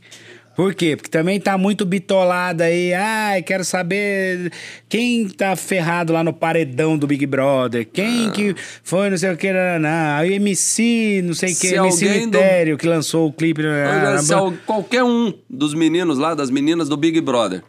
Por 0.58 0.74
quê? 0.74 0.96
Porque 0.96 1.12
também 1.12 1.40
tá 1.40 1.56
muito 1.56 1.86
bitolada 1.86 2.64
aí. 2.64 2.92
Ai, 2.92 3.44
quero 3.44 3.64
saber 3.64 4.52
quem 4.90 5.28
tá 5.28 5.56
ferrado 5.56 6.12
lá 6.12 6.24
no 6.24 6.34
paredão 6.34 6.98
do 6.98 7.06
Big 7.06 7.28
Brother. 7.28 7.86
Quem 7.86 8.26
ah. 8.26 8.32
que 8.32 8.56
foi, 8.82 9.12
não 9.12 9.18
sei 9.20 9.34
o 9.34 9.38
que, 9.38 9.54
não, 9.54 9.80
não. 9.80 10.20
O 10.20 10.24
MC, 10.24 11.22
não 11.24 11.36
sei 11.36 11.54
o 11.54 11.56
que, 11.56 11.68
MC 11.76 12.08
Cemitério, 12.08 12.76
do... 12.76 12.80
que 12.80 12.88
lançou 12.88 13.28
o 13.28 13.32
clipe. 13.32 13.62
Olha, 13.64 14.18
se 14.18 14.34
qualquer 14.66 15.04
um 15.04 15.32
dos 15.48 15.76
meninos 15.76 16.18
lá, 16.18 16.34
das 16.34 16.50
meninas 16.50 16.90
do 16.90 16.98
Big 16.98 17.22
Brother, 17.22 17.62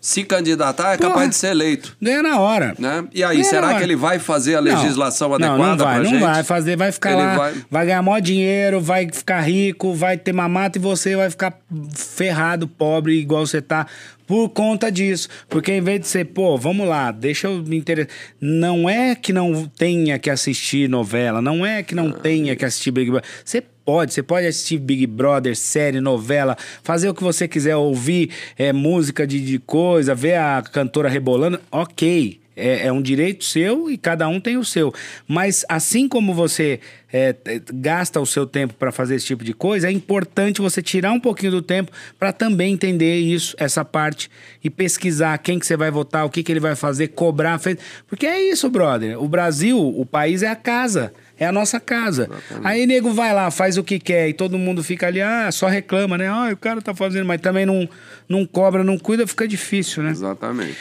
se 0.00 0.24
candidatar, 0.24 0.94
é 0.94 0.96
Porra, 0.96 1.10
capaz 1.10 1.30
de 1.30 1.36
ser 1.36 1.48
eleito. 1.48 1.96
Ganha 2.00 2.22
na 2.22 2.40
hora. 2.40 2.74
Né? 2.78 3.04
E 3.12 3.22
aí, 3.22 3.36
Ganha 3.36 3.48
será 3.48 3.74
que 3.74 3.82
ele 3.82 3.96
vai 3.96 4.18
fazer 4.18 4.56
a 4.56 4.60
legislação 4.60 5.28
não, 5.28 5.34
adequada 5.34 5.58
não, 5.58 5.76
não 5.76 5.76
vai, 5.76 5.94
pra 5.94 6.02
não 6.04 6.10
gente? 6.10 6.20
vai 6.20 6.42
fazer, 6.42 6.76
vai 6.76 6.92
ficar 6.92 7.12
ele 7.12 7.22
lá, 7.22 7.36
vai... 7.36 7.54
vai 7.70 7.86
ganhar 7.86 8.02
maior 8.02 8.20
dinheiro, 8.20 8.80
vai 8.80 9.08
ficar 9.12 9.40
rico, 9.40 9.92
vai 9.92 10.16
ter 10.16 10.32
mamata 10.32 10.78
e 10.78 10.80
você 10.80 11.14
vai 11.14 11.28
ficar 11.28 11.52
ferrado, 11.94 12.66
pobre, 12.66 13.18
igual 13.18 13.46
você 13.46 13.60
tá 13.60 13.86
por 14.30 14.48
conta 14.50 14.92
disso. 14.92 15.28
Porque 15.48 15.72
em 15.72 15.80
vez 15.80 16.02
de 16.02 16.06
ser, 16.06 16.26
pô, 16.26 16.56
vamos 16.56 16.86
lá, 16.86 17.10
deixa 17.10 17.48
eu 17.48 17.64
me 17.64 17.76
interessar. 17.76 18.14
Não 18.40 18.88
é 18.88 19.16
que 19.16 19.32
não 19.32 19.66
tenha 19.66 20.20
que 20.20 20.30
assistir 20.30 20.88
novela, 20.88 21.42
não 21.42 21.66
é 21.66 21.82
que 21.82 21.96
não 21.96 22.10
ah. 22.10 22.12
tenha 22.12 22.54
que 22.54 22.64
assistir 22.64 22.92
Big 22.92 23.10
Brother. 23.10 23.28
Você 23.44 23.60
pode, 23.84 24.14
você 24.14 24.22
pode 24.22 24.46
assistir 24.46 24.78
Big 24.78 25.04
Brother, 25.04 25.56
série, 25.56 26.00
novela, 26.00 26.56
fazer 26.84 27.08
o 27.08 27.14
que 27.14 27.24
você 27.24 27.48
quiser, 27.48 27.74
ouvir 27.74 28.30
é, 28.56 28.72
música 28.72 29.26
de, 29.26 29.40
de 29.40 29.58
coisa, 29.58 30.14
ver 30.14 30.36
a 30.36 30.62
cantora 30.62 31.08
rebolando, 31.08 31.60
ok. 31.68 32.39
É, 32.56 32.88
é, 32.88 32.92
um 32.92 33.00
direito 33.00 33.44
seu 33.44 33.90
e 33.90 33.96
cada 33.96 34.28
um 34.28 34.40
tem 34.40 34.56
o 34.56 34.64
seu. 34.64 34.92
Mas 35.26 35.64
assim 35.68 36.08
como 36.08 36.34
você 36.34 36.80
é, 37.12 37.34
gasta 37.72 38.20
o 38.20 38.26
seu 38.26 38.46
tempo 38.46 38.74
para 38.74 38.92
fazer 38.92 39.14
esse 39.14 39.26
tipo 39.26 39.44
de 39.44 39.54
coisa, 39.54 39.88
é 39.88 39.90
importante 39.90 40.60
você 40.60 40.82
tirar 40.82 41.12
um 41.12 41.20
pouquinho 41.20 41.52
do 41.52 41.62
tempo 41.62 41.90
para 42.18 42.32
também 42.32 42.74
entender 42.74 43.16
isso, 43.18 43.54
essa 43.58 43.84
parte, 43.84 44.30
e 44.62 44.68
pesquisar 44.68 45.38
quem 45.38 45.58
que 45.58 45.66
você 45.66 45.76
vai 45.76 45.90
votar, 45.90 46.26
o 46.26 46.30
que, 46.30 46.42
que 46.42 46.52
ele 46.52 46.60
vai 46.60 46.74
fazer, 46.74 47.08
cobrar. 47.08 47.58
Porque 48.06 48.26
é 48.26 48.42
isso, 48.42 48.68
brother. 48.68 49.22
O 49.22 49.28
Brasil, 49.28 49.78
o 49.78 50.04
país 50.04 50.42
é 50.42 50.48
a 50.48 50.56
casa. 50.56 51.12
É 51.38 51.46
a 51.46 51.52
nossa 51.52 51.80
casa. 51.80 52.24
Exatamente. 52.30 52.66
Aí 52.66 52.86
nego 52.86 53.14
vai 53.14 53.32
lá, 53.32 53.50
faz 53.50 53.78
o 53.78 53.82
que 53.82 53.98
quer 53.98 54.28
e 54.28 54.34
todo 54.34 54.58
mundo 54.58 54.84
fica 54.84 55.06
ali, 55.06 55.22
ah, 55.22 55.50
só 55.50 55.68
reclama, 55.68 56.18
né? 56.18 56.28
Ah, 56.28 56.50
o 56.52 56.56
cara 56.56 56.82
tá 56.82 56.94
fazendo, 56.94 57.24
mas 57.24 57.40
também 57.40 57.64
não, 57.64 57.88
não 58.28 58.44
cobra, 58.44 58.84
não 58.84 58.98
cuida, 58.98 59.26
fica 59.26 59.48
difícil, 59.48 60.02
né? 60.02 60.10
Exatamente. 60.10 60.76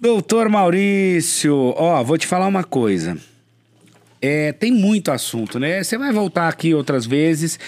Doutor 0.00 0.48
Maurício, 0.48 1.74
ó, 1.76 2.02
vou 2.04 2.16
te 2.16 2.26
falar 2.26 2.46
uma 2.46 2.62
coisa. 2.62 3.16
É, 4.20 4.52
tem 4.52 4.72
muito 4.72 5.10
assunto, 5.10 5.58
né? 5.58 5.82
Você 5.82 5.96
vai 5.96 6.12
voltar 6.12 6.48
aqui 6.48 6.74
outras 6.74 7.06
vezes. 7.06 7.58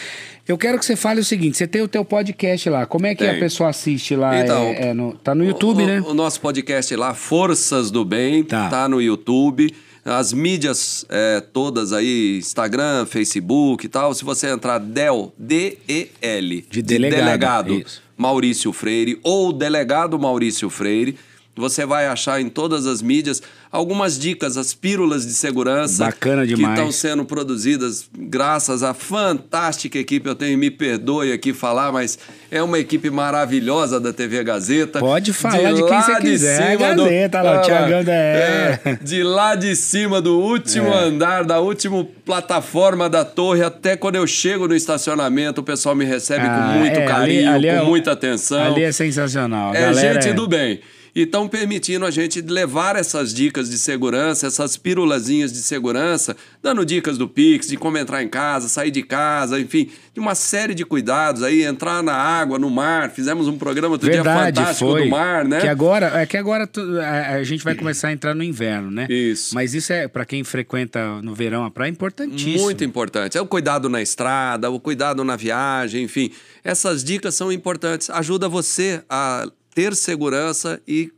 Eu 0.46 0.58
quero 0.58 0.78
que 0.78 0.84
você 0.84 0.96
fale 0.96 1.20
o 1.20 1.24
seguinte: 1.24 1.56
você 1.56 1.66
tem 1.66 1.82
o 1.82 1.88
teu 1.88 2.04
podcast 2.04 2.68
lá. 2.68 2.86
Como 2.86 3.06
é 3.06 3.14
que 3.14 3.24
tem. 3.24 3.36
a 3.36 3.38
pessoa 3.38 3.70
assiste 3.70 4.16
lá? 4.16 4.40
Então, 4.40 4.62
é, 4.62 4.88
é 4.88 4.94
no, 4.94 5.12
tá 5.14 5.34
no 5.34 5.44
YouTube, 5.44 5.82
o, 5.82 5.86
né? 5.86 6.00
O 6.00 6.14
nosso 6.14 6.40
podcast 6.40 6.94
lá, 6.96 7.14
Forças 7.14 7.90
do 7.90 8.04
Bem, 8.04 8.42
tá, 8.42 8.68
tá 8.68 8.88
no 8.88 9.00
YouTube. 9.00 9.72
As 10.04 10.32
mídias 10.32 11.04
é, 11.08 11.40
todas 11.40 11.92
aí, 11.92 12.38
Instagram, 12.38 13.06
Facebook 13.06 13.86
e 13.86 13.88
tal. 13.88 14.14
Se 14.14 14.24
você 14.24 14.48
entrar 14.48 14.78
Del, 14.78 15.32
D-E-L, 15.38 16.66
de 16.70 16.82
delegado, 16.82 17.10
de 17.10 17.16
delegado 17.16 17.84
Maurício 18.16 18.72
Freire 18.72 19.20
ou 19.22 19.52
delegado 19.52 20.18
Maurício 20.18 20.70
Freire, 20.70 21.16
você 21.60 21.86
vai 21.86 22.06
achar 22.06 22.40
em 22.40 22.48
todas 22.48 22.86
as 22.86 23.00
mídias 23.02 23.42
algumas 23.70 24.18
dicas, 24.18 24.56
as 24.56 24.74
pílulas 24.74 25.24
de 25.24 25.32
segurança 25.32 26.04
Bacana 26.04 26.44
que 26.44 26.54
estão 26.54 26.90
sendo 26.90 27.24
produzidas 27.24 28.08
graças 28.18 28.82
à 28.82 28.92
fantástica 28.92 29.98
equipe. 29.98 30.28
Eu 30.28 30.34
tenho, 30.34 30.58
me 30.58 30.70
perdoe 30.70 31.32
aqui 31.32 31.52
falar, 31.52 31.92
mas 31.92 32.18
é 32.50 32.62
uma 32.62 32.78
equipe 32.78 33.10
maravilhosa 33.10 34.00
da 34.00 34.12
TV 34.12 34.42
Gazeta. 34.42 34.98
Pode 34.98 35.32
falar 35.32 35.72
de, 35.72 35.82
de 35.82 35.86
quem 35.86 36.02
você 36.02 36.16
quiser. 36.16 36.72
Cima 36.72 36.94
do, 36.94 37.04
Gazeta, 37.04 37.42
lá, 37.42 37.60
o 37.60 37.62
Thiagão 37.62 38.04
da 38.04 38.12
é. 38.12 38.80
é. 38.84 38.98
De 39.00 39.22
lá 39.22 39.54
de 39.54 39.76
cima 39.76 40.20
do 40.20 40.38
último 40.40 40.88
é. 40.88 41.04
andar, 41.04 41.44
da 41.44 41.60
última 41.60 42.04
plataforma 42.24 43.08
da 43.08 43.24
torre, 43.24 43.62
até 43.62 43.96
quando 43.96 44.16
eu 44.16 44.26
chego 44.26 44.66
no 44.66 44.74
estacionamento, 44.74 45.60
o 45.60 45.64
pessoal 45.64 45.94
me 45.94 46.04
recebe 46.04 46.44
ah, 46.44 46.72
com 46.72 46.78
muito 46.78 46.98
é, 46.98 47.04
carinho, 47.04 47.52
ali, 47.52 47.68
ali 47.68 47.78
com 47.78 47.84
é, 47.84 47.88
muita 47.88 48.12
atenção. 48.12 48.72
Ali 48.72 48.82
é 48.82 48.92
sensacional. 48.92 49.74
É 49.74 49.92
gente 49.92 50.28
é 50.28 50.32
do 50.32 50.48
bem. 50.48 50.80
E 51.20 51.24
estão 51.24 51.46
permitindo 51.46 52.06
a 52.06 52.10
gente 52.10 52.40
levar 52.40 52.96
essas 52.96 53.34
dicas 53.34 53.68
de 53.68 53.78
segurança, 53.78 54.46
essas 54.46 54.78
pílulazinhas 54.78 55.52
de 55.52 55.58
segurança, 55.58 56.34
dando 56.62 56.84
dicas 56.84 57.18
do 57.18 57.28
Pix, 57.28 57.68
de 57.68 57.76
como 57.76 57.98
entrar 57.98 58.22
em 58.22 58.28
casa, 58.28 58.68
sair 58.68 58.90
de 58.90 59.02
casa, 59.02 59.60
enfim, 59.60 59.90
de 60.14 60.20
uma 60.20 60.34
série 60.34 60.74
de 60.74 60.82
cuidados 60.82 61.42
aí, 61.42 61.62
entrar 61.62 62.02
na 62.02 62.14
água, 62.14 62.58
no 62.58 62.70
mar. 62.70 63.10
Fizemos 63.10 63.48
um 63.48 63.58
programa 63.58 63.92
outro 63.92 64.10
Verdade, 64.10 64.52
dia 64.52 64.64
fantástico 64.64 64.90
foi. 64.92 65.04
do 65.04 65.10
mar, 65.10 65.44
né? 65.44 65.60
Que 65.60 65.68
agora, 65.68 66.06
é 66.22 66.24
que 66.24 66.38
agora 66.38 66.68
a, 67.04 67.34
a 67.34 67.44
gente 67.44 67.62
vai 67.62 67.74
começar 67.74 68.08
a 68.08 68.12
entrar 68.12 68.34
no 68.34 68.42
inverno, 68.42 68.90
né? 68.90 69.06
Isso. 69.10 69.54
Mas 69.54 69.74
isso 69.74 69.92
é 69.92 70.08
para 70.08 70.24
quem 70.24 70.42
frequenta 70.42 71.20
no 71.20 71.34
verão 71.34 71.64
a 71.64 71.70
praia 71.70 71.90
é 71.90 71.92
importantíssimo. 71.92 72.62
Muito 72.62 72.82
importante. 72.82 73.36
É 73.36 73.42
o 73.42 73.46
cuidado 73.46 73.90
na 73.90 74.00
estrada, 74.00 74.70
o 74.70 74.80
cuidado 74.80 75.22
na 75.22 75.36
viagem, 75.36 76.04
enfim. 76.04 76.30
Essas 76.64 77.04
dicas 77.04 77.34
são 77.34 77.52
importantes. 77.52 78.08
Ajuda 78.08 78.48
você 78.48 79.02
a 79.08 79.46
ter 79.74 79.94
segurança 79.94 80.80
e 80.86 81.12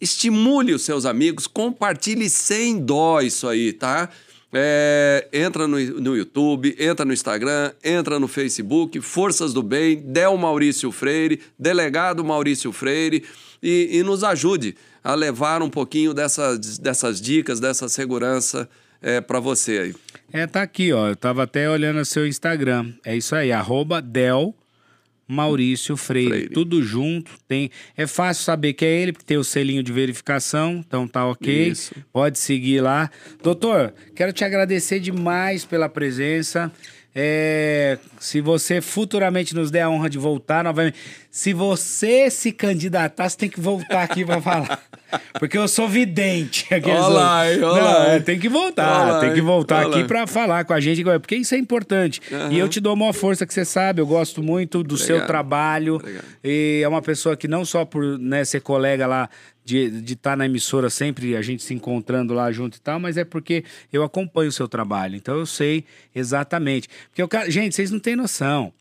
estimule 0.00 0.74
os 0.74 0.82
seus 0.82 1.06
amigos, 1.06 1.46
compartilhe 1.46 2.28
sem 2.28 2.78
dó 2.78 3.20
isso 3.20 3.46
aí, 3.46 3.72
tá? 3.72 4.08
É, 4.52 5.28
entra 5.32 5.66
no, 5.66 5.78
no 5.78 6.16
YouTube, 6.16 6.76
entra 6.78 7.06
no 7.06 7.12
Instagram, 7.12 7.72
entra 7.82 8.18
no 8.18 8.28
Facebook, 8.28 9.00
Forças 9.00 9.54
do 9.54 9.62
Bem, 9.62 9.96
Del 9.96 10.36
Maurício 10.36 10.92
Freire, 10.92 11.40
Delegado 11.58 12.22
Maurício 12.22 12.70
Freire, 12.70 13.24
e, 13.62 13.88
e 13.92 14.02
nos 14.02 14.22
ajude 14.22 14.76
a 15.02 15.14
levar 15.14 15.62
um 15.62 15.70
pouquinho 15.70 16.12
dessas, 16.12 16.78
dessas 16.78 17.20
dicas, 17.20 17.60
dessa 17.60 17.88
segurança 17.88 18.68
é, 19.00 19.20
para 19.20 19.40
você 19.40 19.78
aí. 19.78 19.94
É, 20.32 20.46
tá 20.46 20.62
aqui, 20.62 20.92
ó. 20.92 21.08
Eu 21.08 21.16
tava 21.16 21.44
até 21.44 21.68
olhando 21.70 22.00
o 22.00 22.04
seu 22.04 22.26
Instagram. 22.26 22.92
É 23.04 23.16
isso 23.16 23.34
aí, 23.34 23.52
arroba 23.52 24.02
Del 24.02 24.54
Maurício 25.32 25.96
Freire. 25.96 26.30
Freire. 26.30 26.48
Tudo 26.50 26.82
junto. 26.82 27.32
Tem, 27.48 27.70
é 27.96 28.06
fácil 28.06 28.44
saber 28.44 28.74
que 28.74 28.84
é 28.84 29.02
ele, 29.02 29.12
porque 29.12 29.24
tem 29.24 29.36
o 29.36 29.44
selinho 29.44 29.82
de 29.82 29.92
verificação, 29.92 30.82
então 30.86 31.08
tá 31.08 31.26
ok. 31.26 31.68
Isso. 31.68 31.94
Pode 32.12 32.38
seguir 32.38 32.80
lá. 32.80 33.10
Doutor, 33.42 33.94
quero 34.14 34.32
te 34.32 34.44
agradecer 34.44 35.00
demais 35.00 35.64
pela 35.64 35.88
presença. 35.88 36.70
É, 37.14 37.98
se 38.18 38.40
você 38.40 38.80
futuramente 38.80 39.54
nos 39.54 39.70
der 39.70 39.82
a 39.82 39.90
honra 39.90 40.08
de 40.08 40.16
voltar 40.16 40.64
novamente, 40.64 40.96
se 41.30 41.52
você 41.52 42.30
se 42.30 42.52
candidatar, 42.52 43.28
você 43.28 43.36
tem 43.36 43.48
que 43.50 43.60
voltar 43.60 44.02
aqui 44.02 44.24
para 44.24 44.40
falar. 44.42 44.82
Porque 45.38 45.58
eu 45.58 45.68
sou 45.68 45.86
vidente. 45.86 46.66
Olá, 46.84 47.42
olá. 47.62 48.14
Não, 48.14 48.20
tem 48.22 48.38
que 48.38 48.48
voltar, 48.48 49.10
olá, 49.10 49.20
tem 49.20 49.34
que 49.34 49.42
voltar 49.42 49.84
olá. 49.86 49.96
aqui 49.98 50.08
para 50.08 50.26
falar 50.26 50.64
com 50.64 50.72
a 50.72 50.80
gente, 50.80 51.04
porque 51.04 51.36
isso 51.36 51.54
é 51.54 51.58
importante. 51.58 52.20
Uhum. 52.30 52.52
E 52.52 52.58
eu 52.58 52.66
te 52.66 52.80
dou 52.80 52.94
uma 52.94 53.12
força 53.12 53.44
que 53.44 53.52
você 53.52 53.64
sabe, 53.64 54.00
eu 54.00 54.06
gosto 54.06 54.42
muito 54.42 54.82
do 54.82 54.94
Obrigado. 54.94 55.06
seu 55.06 55.26
trabalho. 55.26 55.96
Obrigado. 55.96 56.24
E 56.42 56.80
é 56.82 56.88
uma 56.88 57.02
pessoa 57.02 57.36
que 57.36 57.46
não 57.46 57.62
só 57.62 57.84
por 57.84 58.18
né, 58.18 58.42
ser 58.44 58.60
colega 58.60 59.06
lá 59.06 59.28
de 59.64 60.02
estar 60.12 60.30
tá 60.32 60.36
na 60.36 60.46
emissora 60.46 60.90
sempre, 60.90 61.36
a 61.36 61.42
gente 61.42 61.62
se 61.62 61.72
encontrando 61.74 62.34
lá 62.34 62.50
junto 62.50 62.76
e 62.76 62.80
tal, 62.80 62.98
mas 62.98 63.16
é 63.16 63.24
porque 63.24 63.64
eu 63.92 64.02
acompanho 64.02 64.48
o 64.48 64.52
seu 64.52 64.68
trabalho, 64.68 65.16
então 65.16 65.38
eu 65.38 65.46
sei 65.46 65.84
exatamente. 66.14 66.88
Porque 67.08 67.26
cara, 67.28 67.50
gente, 67.50 67.74
vocês 67.74 67.90
não 67.90 68.00
têm 68.00 68.16
noção. 68.16 68.72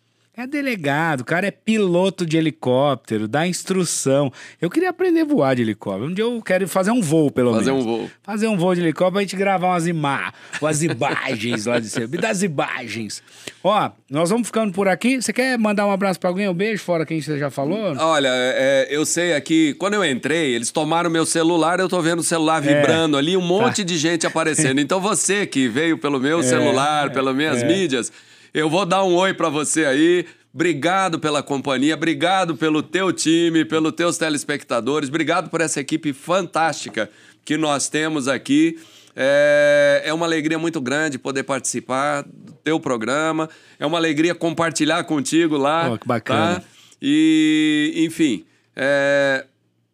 É 0.42 0.48
delegado, 0.48 1.22
o 1.22 1.24
cara 1.24 1.46
é 1.46 1.52
piloto 1.52 2.26
de 2.26 2.36
helicóptero, 2.36 3.28
dá 3.28 3.46
instrução. 3.46 4.34
Eu 4.60 4.72
queria 4.72 4.90
aprender 4.90 5.22
a 5.22 5.26
voar 5.26 5.56
de 5.56 5.62
helicóptero. 5.62 6.10
Um 6.10 6.14
dia 6.16 6.24
eu 6.24 6.42
quero 6.42 6.68
fazer 6.68 6.90
um 6.90 7.00
voo, 7.00 7.30
pelo 7.30 7.54
fazer 7.54 7.72
menos. 7.72 7.86
Fazer 7.86 7.94
um 7.94 7.98
voo. 7.98 8.12
Fazer 8.24 8.48
um 8.48 8.58
voo 8.58 8.74
de 8.74 8.82
helicóptero 8.82 9.12
pra 9.12 9.22
gente 9.22 9.36
gravar 9.36 9.68
umas, 9.68 9.86
ima 9.86 10.34
umas 10.60 10.82
imagens 10.82 11.68
lá 11.68 11.80
de 11.80 11.90
cima. 11.90 12.08
Me 12.08 12.18
das 12.18 12.42
imagens. 12.42 13.22
Ó, 13.64 13.92
nós 14.10 14.32
vamos 14.32 14.48
ficando 14.48 14.74
por 14.74 14.88
aqui. 14.88 15.22
Você 15.22 15.32
quer 15.32 15.60
mandar 15.60 15.86
um 15.86 15.92
abraço 15.92 16.20
pra 16.20 16.32
alguém? 16.32 16.50
Um 16.50 16.56
beijo, 16.56 16.82
fora 16.82 17.06
quem 17.06 17.22
você 17.22 17.38
já 17.38 17.52
falou? 17.52 17.96
Olha, 17.98 18.30
é, 18.32 18.88
eu 18.90 19.06
sei 19.06 19.36
aqui, 19.36 19.76
quando 19.76 19.94
eu 19.94 20.04
entrei, 20.04 20.56
eles 20.56 20.72
tomaram 20.72 21.12
meu 21.12 21.24
celular, 21.24 21.80
eu 21.80 21.88
tô 21.88 22.02
vendo 22.02 22.22
o 22.22 22.24
celular 22.24 22.66
é. 22.66 22.74
vibrando 22.74 23.16
é, 23.16 23.20
ali, 23.20 23.38
um 23.38 23.42
monte 23.42 23.84
tá. 23.84 23.84
de 23.84 23.96
gente 23.96 24.26
aparecendo. 24.26 24.82
Então 24.82 25.00
você 25.00 25.46
que 25.46 25.68
veio 25.68 26.00
pelo 26.00 26.20
meu 26.20 26.40
é, 26.40 26.44
celular, 26.44 27.12
pelas 27.12 27.36
minhas 27.36 27.62
é. 27.62 27.68
mídias 27.68 28.12
eu 28.54 28.70
vou 28.70 28.86
dar 28.86 29.04
um 29.04 29.16
oi 29.16 29.34
para 29.34 29.50
você 29.50 29.86
aí. 29.86 30.26
Obrigado 30.54 31.18
pela 31.18 31.42
companhia, 31.42 31.96
obrigado 31.96 32.58
pelo 32.58 32.84
teu 32.84 33.14
time, 33.14 33.64
pelos 33.64 33.94
teus 33.94 34.18
telespectadores, 34.18 35.08
obrigado 35.08 35.50
por 35.50 35.62
essa 35.62 35.80
equipe 35.80 36.12
fantástica 36.12 37.10
que 37.46 37.56
nós 37.56 37.88
temos 37.88 38.28
aqui. 38.28 38.78
É, 39.16 40.02
é 40.06 40.14
uma 40.14 40.26
alegria 40.26 40.60
muito 40.60 40.82
grande 40.82 41.18
poder 41.18 41.44
participar 41.44 42.24
do 42.24 42.52
teu 42.64 42.80
programa. 42.80 43.50
É 43.80 43.86
uma 43.86 43.98
alegria 43.98 44.36
compartilhar 44.36 45.04
contigo 45.06 45.58
lá. 45.58 45.94
Oh, 45.94 45.98
que 45.98 46.08
bacana. 46.08 46.60
Tá? 46.60 46.64
E, 47.02 47.94
enfim, 47.98 48.46
é, 48.76 49.46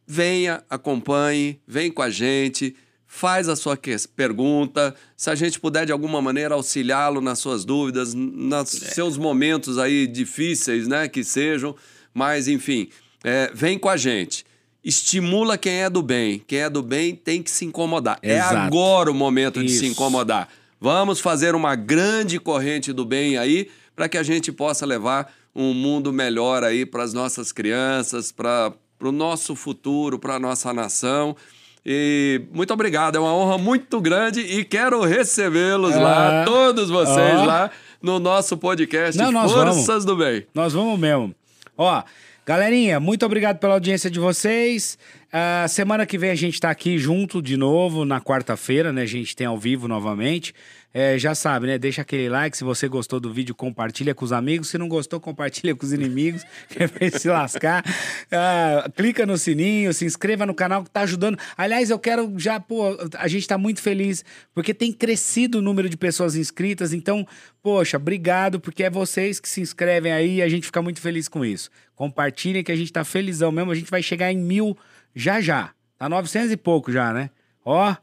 venha, 0.08 0.64
acompanhe, 0.70 1.60
vem 1.68 1.92
com 1.92 2.02
a 2.02 2.10
gente 2.10 2.76
faz 3.18 3.50
a 3.50 3.56
sua 3.56 3.76
pergunta, 4.16 4.94
se 5.16 5.32
a 5.32 5.34
gente 5.34 5.60
puder 5.60 5.88
de 5.88 5.92
alguma 5.92 6.22
maneira 6.22 6.54
auxiliá-lo 6.54 7.20
nas 7.20 7.40
suas 7.40 7.66
dúvidas, 7.66 8.14
nos 8.14 8.84
é. 8.84 8.90
seus 8.92 9.18
momentos 9.18 9.80
aí 9.80 10.06
difíceis, 10.06 10.88
né, 10.88 11.08
que 11.08 11.24
sejam, 11.24 11.76
mas 12.14 12.48
enfim, 12.48 12.90
é, 13.24 13.52
vem 13.56 13.80
com 13.80 13.90
a 13.90 13.98
gente. 13.98 14.46
Estimula 14.84 15.58
quem 15.58 15.82
é 15.82 15.90
do 15.90 16.04
bem. 16.04 16.44
Quem 16.46 16.60
é 16.60 16.70
do 16.70 16.84
bem 16.84 17.16
tem 17.16 17.42
que 17.42 17.50
se 17.50 17.66
incomodar. 17.66 18.20
É 18.22 18.38
Exato. 18.38 18.54
É 18.54 18.58
agora 18.60 19.12
o 19.12 19.16
momento 19.16 19.62
Isso. 19.62 19.74
de 19.74 19.80
se 19.80 19.88
incomodar. 19.88 20.48
Vamos 20.80 21.20
fazer 21.20 21.56
uma 21.56 21.76
grande 21.76 22.40
corrente 22.40 22.94
do 22.94 23.04
bem 23.04 23.36
aí 23.36 23.68
para 23.96 24.08
que 24.08 24.18
a 24.18 24.24
gente 24.24 24.52
possa 24.52 24.86
levar 24.86 25.34
um 25.56 25.74
mundo 25.74 26.14
melhor 26.14 26.64
aí 26.64 26.86
para 26.86 27.02
as 27.02 27.14
nossas 27.14 27.52
crianças, 27.52 28.32
para 28.32 28.72
o 29.02 29.12
nosso 29.12 29.56
futuro, 29.56 30.20
para 30.20 30.36
a 30.36 30.40
nossa 30.40 30.72
nação. 30.72 31.36
E 31.90 32.42
muito 32.54 32.74
obrigado, 32.74 33.16
é 33.16 33.20
uma 33.20 33.34
honra 33.34 33.58
muito 33.58 34.02
grande 34.02 34.42
e 34.42 34.66
quero 34.66 35.00
recebê-los 35.06 35.96
lá, 35.96 36.44
todos 36.44 36.90
vocês 36.90 37.46
lá, 37.46 37.72
no 38.02 38.20
nosso 38.20 38.58
podcast 38.58 39.18
Não, 39.18 39.32
Forças 39.48 39.86
vamos. 39.86 40.06
do 40.06 40.18
Bem. 40.18 40.46
Nós 40.54 40.74
vamos 40.74 41.00
mesmo. 41.00 41.34
Ó, 41.78 42.04
galerinha, 42.46 43.00
muito 43.00 43.26
obrigado 43.26 43.58
pela 43.60 43.76
audiência 43.76 44.12
de 44.12 44.20
vocês. 44.20 45.00
Uh, 45.28 45.66
semana 45.70 46.06
que 46.06 46.18
vem 46.18 46.30
a 46.30 46.36
gente 46.36 46.60
tá 46.60 46.70
aqui 46.70 46.98
junto 46.98 47.42
de 47.42 47.56
novo, 47.56 48.04
na 48.04 48.20
quarta-feira, 48.20 48.92
né? 48.92 49.04
A 49.04 49.06
gente 49.06 49.34
tem 49.34 49.48
ao 49.48 49.58
vivo 49.58 49.88
novamente. 49.88 50.54
É, 50.94 51.20
já 51.20 51.36
sabe, 51.36 51.68
né? 51.68 51.78
Deixa 51.78 52.02
aquele 52.02 52.30
like. 52.30 52.58
Se 52.58 52.64
você 52.64 52.88
gostou 52.88 53.20
do 53.20 53.32
vídeo, 53.32 53.54
compartilha 53.54 54.16
com 54.16 54.24
os 54.24 54.32
amigos. 54.32 54.70
Se 54.70 54.78
não 54.78 54.88
gostou, 54.88 55.20
compartilha 55.20 55.76
com 55.76 55.86
os 55.86 55.94
inimigos. 55.94 56.44
Quer 56.70 56.90
se 57.12 57.28
lascar? 57.28 57.84
Ah, 58.32 58.90
clica 58.96 59.26
no 59.26 59.38
sininho, 59.38 59.94
se 59.94 60.06
inscreva 60.06 60.46
no 60.46 60.56
canal 60.56 60.84
que 60.84 60.90
tá 60.90 61.02
ajudando. 61.02 61.38
Aliás, 61.58 61.90
eu 61.90 62.00
quero 62.00 62.34
já, 62.38 62.60
pô, 62.60 62.98
a 63.18 63.28
gente 63.28 63.48
tá 63.48 63.58
muito 63.58 63.82
feliz 63.82 64.24
porque 64.54 64.74
tem 64.74 64.92
crescido 64.92 65.60
o 65.60 65.62
número 65.62 65.90
de 65.90 65.98
pessoas 65.98 66.36
inscritas. 66.36 66.94
Então, 66.94 67.28
poxa, 67.62 67.98
obrigado, 67.98 68.60
porque 68.60 68.84
é 68.84 68.90
vocês 68.90 69.40
que 69.40 69.50
se 69.50 69.62
inscrevem 69.62 70.12
aí 70.12 70.38
e 70.38 70.42
a 70.42 70.50
gente 70.50 70.66
fica 70.66 70.82
muito 70.82 71.02
feliz 71.02 71.28
com 71.28 71.46
isso. 71.46 71.70
Compartilhem 71.96 72.64
que 72.64 72.72
a 72.72 72.76
gente 72.76 72.92
tá 72.92 73.04
felizão 73.04 73.52
mesmo. 73.52 73.72
A 73.72 73.76
gente 73.76 73.92
vai 73.92 74.02
chegar 74.02 74.32
em 74.32 74.38
mil 74.38 74.76
já 75.14 75.42
já. 75.42 75.72
Tá 75.98 76.08
900 76.08 76.52
e 76.52 76.58
pouco 76.58 76.92
já, 76.92 77.14
né? 77.14 77.30
Ó. 77.64 77.96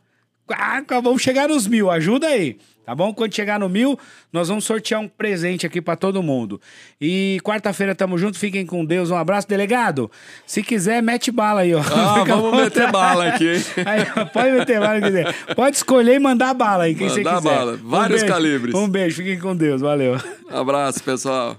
Ah, 0.51 0.83
vamos 1.03 1.23
chegar 1.23 1.49
nos 1.49 1.67
mil, 1.67 1.91
ajuda 1.91 2.27
aí. 2.27 2.59
Tá 2.85 2.95
bom? 2.95 3.15
Quando 3.15 3.35
chegar 3.35 3.59
no 3.59 3.67
mil, 3.67 3.99
nós 4.31 4.49
vamos 4.49 4.65
sortear 4.65 5.01
um 5.01 5.09
presente 5.09 5.67
aqui 5.67 5.81
para 5.81 5.97
todo 5.97 6.23
mundo. 6.23 6.61
E 7.01 7.41
quarta-feira 7.43 7.95
tamo 7.95 8.19
junto, 8.19 8.39
fiquem 8.39 8.67
com 8.67 8.85
Deus. 8.85 9.11
Um 9.11 9.17
abraço, 9.17 9.49
delegado. 9.49 10.11
Se 10.47 10.63
quiser, 10.63 11.03
mete 11.03 11.31
bala 11.31 11.63
aí, 11.63 11.75
ó. 11.75 11.81
Ah, 11.81 12.25
vamos 12.29 12.53
meter 12.61 12.93
bala 12.93 13.29
aqui, 13.29 13.55
hein? 13.55 13.65
Aí, 13.87 14.27
pode 14.29 14.51
meter 14.53 14.81
bala, 14.81 15.01
quiser. 15.01 15.35
Pode 15.55 15.77
escolher 15.77 16.17
e 16.17 16.19
mandar 16.19 16.53
bala 16.53 16.85
aí, 16.85 16.95
quem 16.95 17.09
mandar 17.09 17.23
você 17.23 17.37
quiser. 17.37 17.57
bala, 17.57 17.79
vários 17.83 18.23
um 18.23 18.27
calibres. 18.27 18.75
Um 18.75 18.89
beijo, 18.89 19.17
fiquem 19.17 19.39
com 19.39 19.57
Deus, 19.57 19.81
valeu. 19.81 20.21
Abraço, 20.51 21.03
pessoal. 21.03 21.57